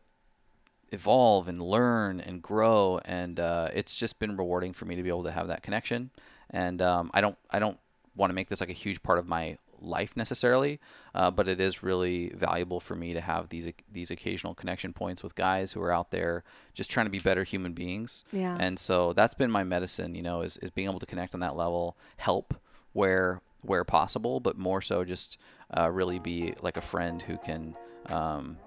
evolve 0.92 1.50
and 1.50 1.62
learn 1.62 2.22
and 2.22 2.42
grow, 2.42 3.02
and 3.04 3.40
uh, 3.40 3.70
it's 3.74 4.00
just 4.00 4.20
been 4.20 4.38
rewarding 4.38 4.72
for 4.72 4.86
me 4.86 4.96
to 4.96 5.04
be 5.04 5.10
able 5.10 5.24
to 5.24 5.32
have 5.32 5.50
that 5.50 5.64
connection. 5.64 6.12
And 6.50 6.82
um, 6.82 7.12
I 7.14 7.20
don't 7.20 7.38
I 7.52 7.60
don't 7.60 7.78
want 8.16 8.30
to 8.30 8.34
make 8.34 8.48
this 8.48 8.62
like 8.62 8.70
a 8.70 8.74
huge 8.74 9.04
part 9.04 9.20
of 9.20 9.28
my 9.28 9.58
life 9.82 10.16
necessarily, 10.16 10.80
uh, 11.14 11.32
but 11.32 11.48
it 11.48 11.60
is 11.60 11.84
really 11.84 12.30
valuable 12.30 12.80
for 12.80 12.96
me 12.96 13.14
to 13.14 13.22
have 13.22 13.50
these 13.50 13.72
these 13.92 14.12
occasional 14.12 14.54
connection 14.54 14.94
points 14.94 15.24
with 15.24 15.36
guys 15.36 15.72
who 15.72 15.82
are 15.82 15.92
out 15.92 16.12
there 16.12 16.44
just 16.74 16.90
trying 16.90 17.06
to 17.06 17.10
be 17.10 17.20
better 17.20 17.44
human 17.44 17.74
beings. 17.74 18.24
Yeah. 18.32 18.58
And 18.60 18.78
so 18.80 19.14
that's 19.14 19.34
been 19.34 19.52
my 19.52 19.64
medicine, 19.64 20.16
you 20.16 20.22
know, 20.22 20.42
is, 20.42 20.58
is 20.58 20.72
being 20.72 20.88
able 20.88 21.00
to 21.00 21.06
connect 21.06 21.34
on 21.34 21.40
that 21.42 21.56
level, 21.56 21.98
help 22.18 22.54
where 22.94 23.42
where 23.62 23.84
possible, 23.84 24.40
but 24.40 24.58
more 24.58 24.82
so 24.82 25.04
just 25.04 25.40
uh, 25.78 25.90
really 25.90 26.20
be 26.20 26.54
like 26.62 26.78
a 26.78 26.82
friend 26.82 27.22
who 27.22 27.38
can 27.38 27.76
um, 28.08 28.58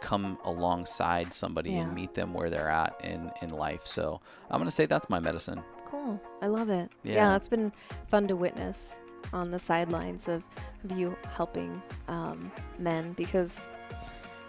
come 0.00 0.38
alongside 0.44 1.32
somebody 1.32 1.72
yeah. 1.72 1.80
and 1.80 1.94
meet 1.94 2.14
them 2.14 2.32
where 2.32 2.50
they're 2.50 2.70
at 2.70 2.98
in 3.04 3.30
in 3.42 3.50
life. 3.50 3.86
So 3.86 4.20
I'm 4.50 4.60
gonna 4.60 4.70
say 4.70 4.86
that's 4.86 5.10
my 5.10 5.20
medicine. 5.20 5.62
Cool. 5.84 6.20
I 6.42 6.48
love 6.48 6.68
it. 6.68 6.90
Yeah, 7.02 7.14
yeah 7.14 7.36
it's 7.36 7.48
been 7.48 7.72
fun 8.08 8.26
to 8.28 8.36
witness 8.36 8.98
on 9.32 9.50
the 9.50 9.58
sidelines 9.58 10.28
of, 10.28 10.44
of 10.84 10.98
you 10.98 11.16
helping 11.34 11.80
um, 12.08 12.50
men 12.78 13.12
because 13.12 13.68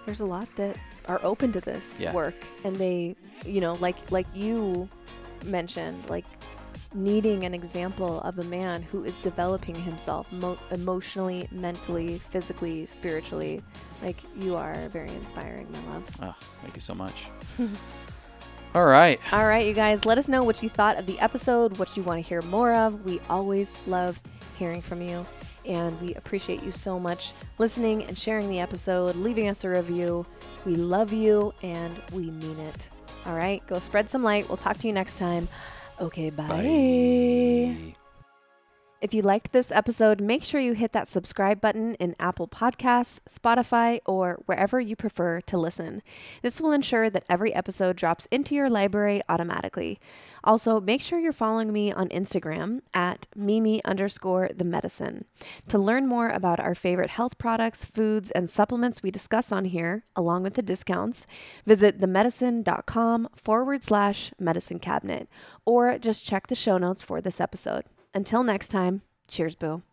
there's 0.05 0.21
a 0.21 0.25
lot 0.25 0.47
that 0.55 0.77
are 1.07 1.19
open 1.23 1.51
to 1.51 1.61
this 1.61 1.99
yeah. 1.99 2.13
work 2.13 2.35
and 2.63 2.75
they 2.77 3.15
you 3.45 3.61
know 3.61 3.73
like 3.75 4.11
like 4.11 4.27
you 4.33 4.87
mentioned 5.45 6.01
like 6.09 6.25
needing 6.93 7.45
an 7.45 7.53
example 7.53 8.21
of 8.21 8.39
a 8.39 8.43
man 8.45 8.81
who 8.81 9.03
is 9.03 9.19
developing 9.19 9.75
himself 9.75 10.31
mo- 10.31 10.57
emotionally 10.71 11.47
mentally 11.51 12.17
physically 12.19 12.85
spiritually 12.85 13.61
like 14.01 14.17
you 14.39 14.55
are 14.55 14.87
very 14.89 15.09
inspiring 15.09 15.67
my 15.71 15.93
love 15.93 16.03
oh 16.21 16.35
thank 16.61 16.73
you 16.73 16.81
so 16.81 16.95
much 16.95 17.29
all 18.77 18.85
right 18.85 19.19
all 19.33 19.45
right 19.45 19.65
you 19.65 19.73
guys 19.73 20.05
let 20.05 20.17
us 20.17 20.27
know 20.27 20.43
what 20.43 20.61
you 20.61 20.69
thought 20.69 20.97
of 20.97 21.05
the 21.05 21.19
episode 21.19 21.77
what 21.77 21.95
you 21.97 22.03
want 22.03 22.21
to 22.23 22.27
hear 22.27 22.41
more 22.43 22.73
of 22.73 23.03
we 23.05 23.19
always 23.29 23.73
love 23.87 24.21
hearing 24.57 24.81
from 24.81 25.01
you. 25.01 25.25
And 25.65 25.99
we 26.01 26.15
appreciate 26.15 26.63
you 26.63 26.71
so 26.71 26.99
much 26.99 27.33
listening 27.57 28.03
and 28.05 28.17
sharing 28.17 28.49
the 28.49 28.59
episode, 28.59 29.15
leaving 29.15 29.47
us 29.49 29.63
a 29.63 29.69
review. 29.69 30.25
We 30.65 30.75
love 30.75 31.11
you 31.11 31.53
and 31.61 31.95
we 32.11 32.31
mean 32.31 32.59
it. 32.59 32.89
All 33.25 33.33
right, 33.33 33.65
go 33.67 33.79
spread 33.79 34.09
some 34.09 34.23
light. 34.23 34.47
We'll 34.47 34.57
talk 34.57 34.77
to 34.77 34.87
you 34.87 34.93
next 34.93 35.17
time. 35.17 35.47
Okay, 35.99 36.29
bye. 36.29 36.47
Bye. 36.47 38.06
If 38.99 39.13
you 39.13 39.21
liked 39.21 39.51
this 39.51 39.71
episode, 39.71 40.19
make 40.19 40.43
sure 40.43 40.59
you 40.59 40.73
hit 40.73 40.91
that 40.93 41.07
subscribe 41.07 41.61
button 41.61 41.93
in 41.95 42.15
Apple 42.19 42.47
Podcasts, 42.47 43.19
Spotify, 43.29 43.99
or 44.07 44.39
wherever 44.47 44.79
you 44.79 44.95
prefer 44.95 45.39
to 45.41 45.55
listen. 45.55 46.01
This 46.41 46.59
will 46.59 46.71
ensure 46.71 47.07
that 47.11 47.23
every 47.29 47.53
episode 47.53 47.95
drops 47.95 48.25
into 48.31 48.55
your 48.55 48.71
library 48.71 49.21
automatically. 49.29 49.99
Also, 50.43 50.81
make 50.81 51.01
sure 51.01 51.19
you're 51.19 51.31
following 51.31 51.71
me 51.71 51.91
on 51.93 52.09
Instagram 52.09 52.79
at 52.91 53.27
Mimi 53.35 53.85
underscore 53.85 54.49
the 54.55 54.65
medicine. 54.65 55.25
To 55.67 55.77
learn 55.77 56.07
more 56.07 56.29
about 56.29 56.59
our 56.59 56.73
favorite 56.73 57.11
health 57.11 57.37
products, 57.37 57.85
foods, 57.85 58.31
and 58.31 58.49
supplements 58.49 59.03
we 59.03 59.11
discuss 59.11 59.51
on 59.51 59.65
here, 59.65 60.05
along 60.15 60.41
with 60.41 60.55
the 60.55 60.63
discounts, 60.63 61.27
visit 61.67 61.99
themedicin.com 61.99 63.29
forward 63.35 63.83
slash 63.83 64.31
Medicin 64.41 64.81
Cabinet, 64.81 65.29
or 65.65 65.99
just 65.99 66.25
check 66.25 66.47
the 66.47 66.55
show 66.55 66.79
notes 66.79 67.03
for 67.03 67.21
this 67.21 67.39
episode. 67.39 67.85
Until 68.17 68.41
next 68.41 68.69
time, 68.69 69.03
cheers, 69.27 69.53
boo. 69.53 69.83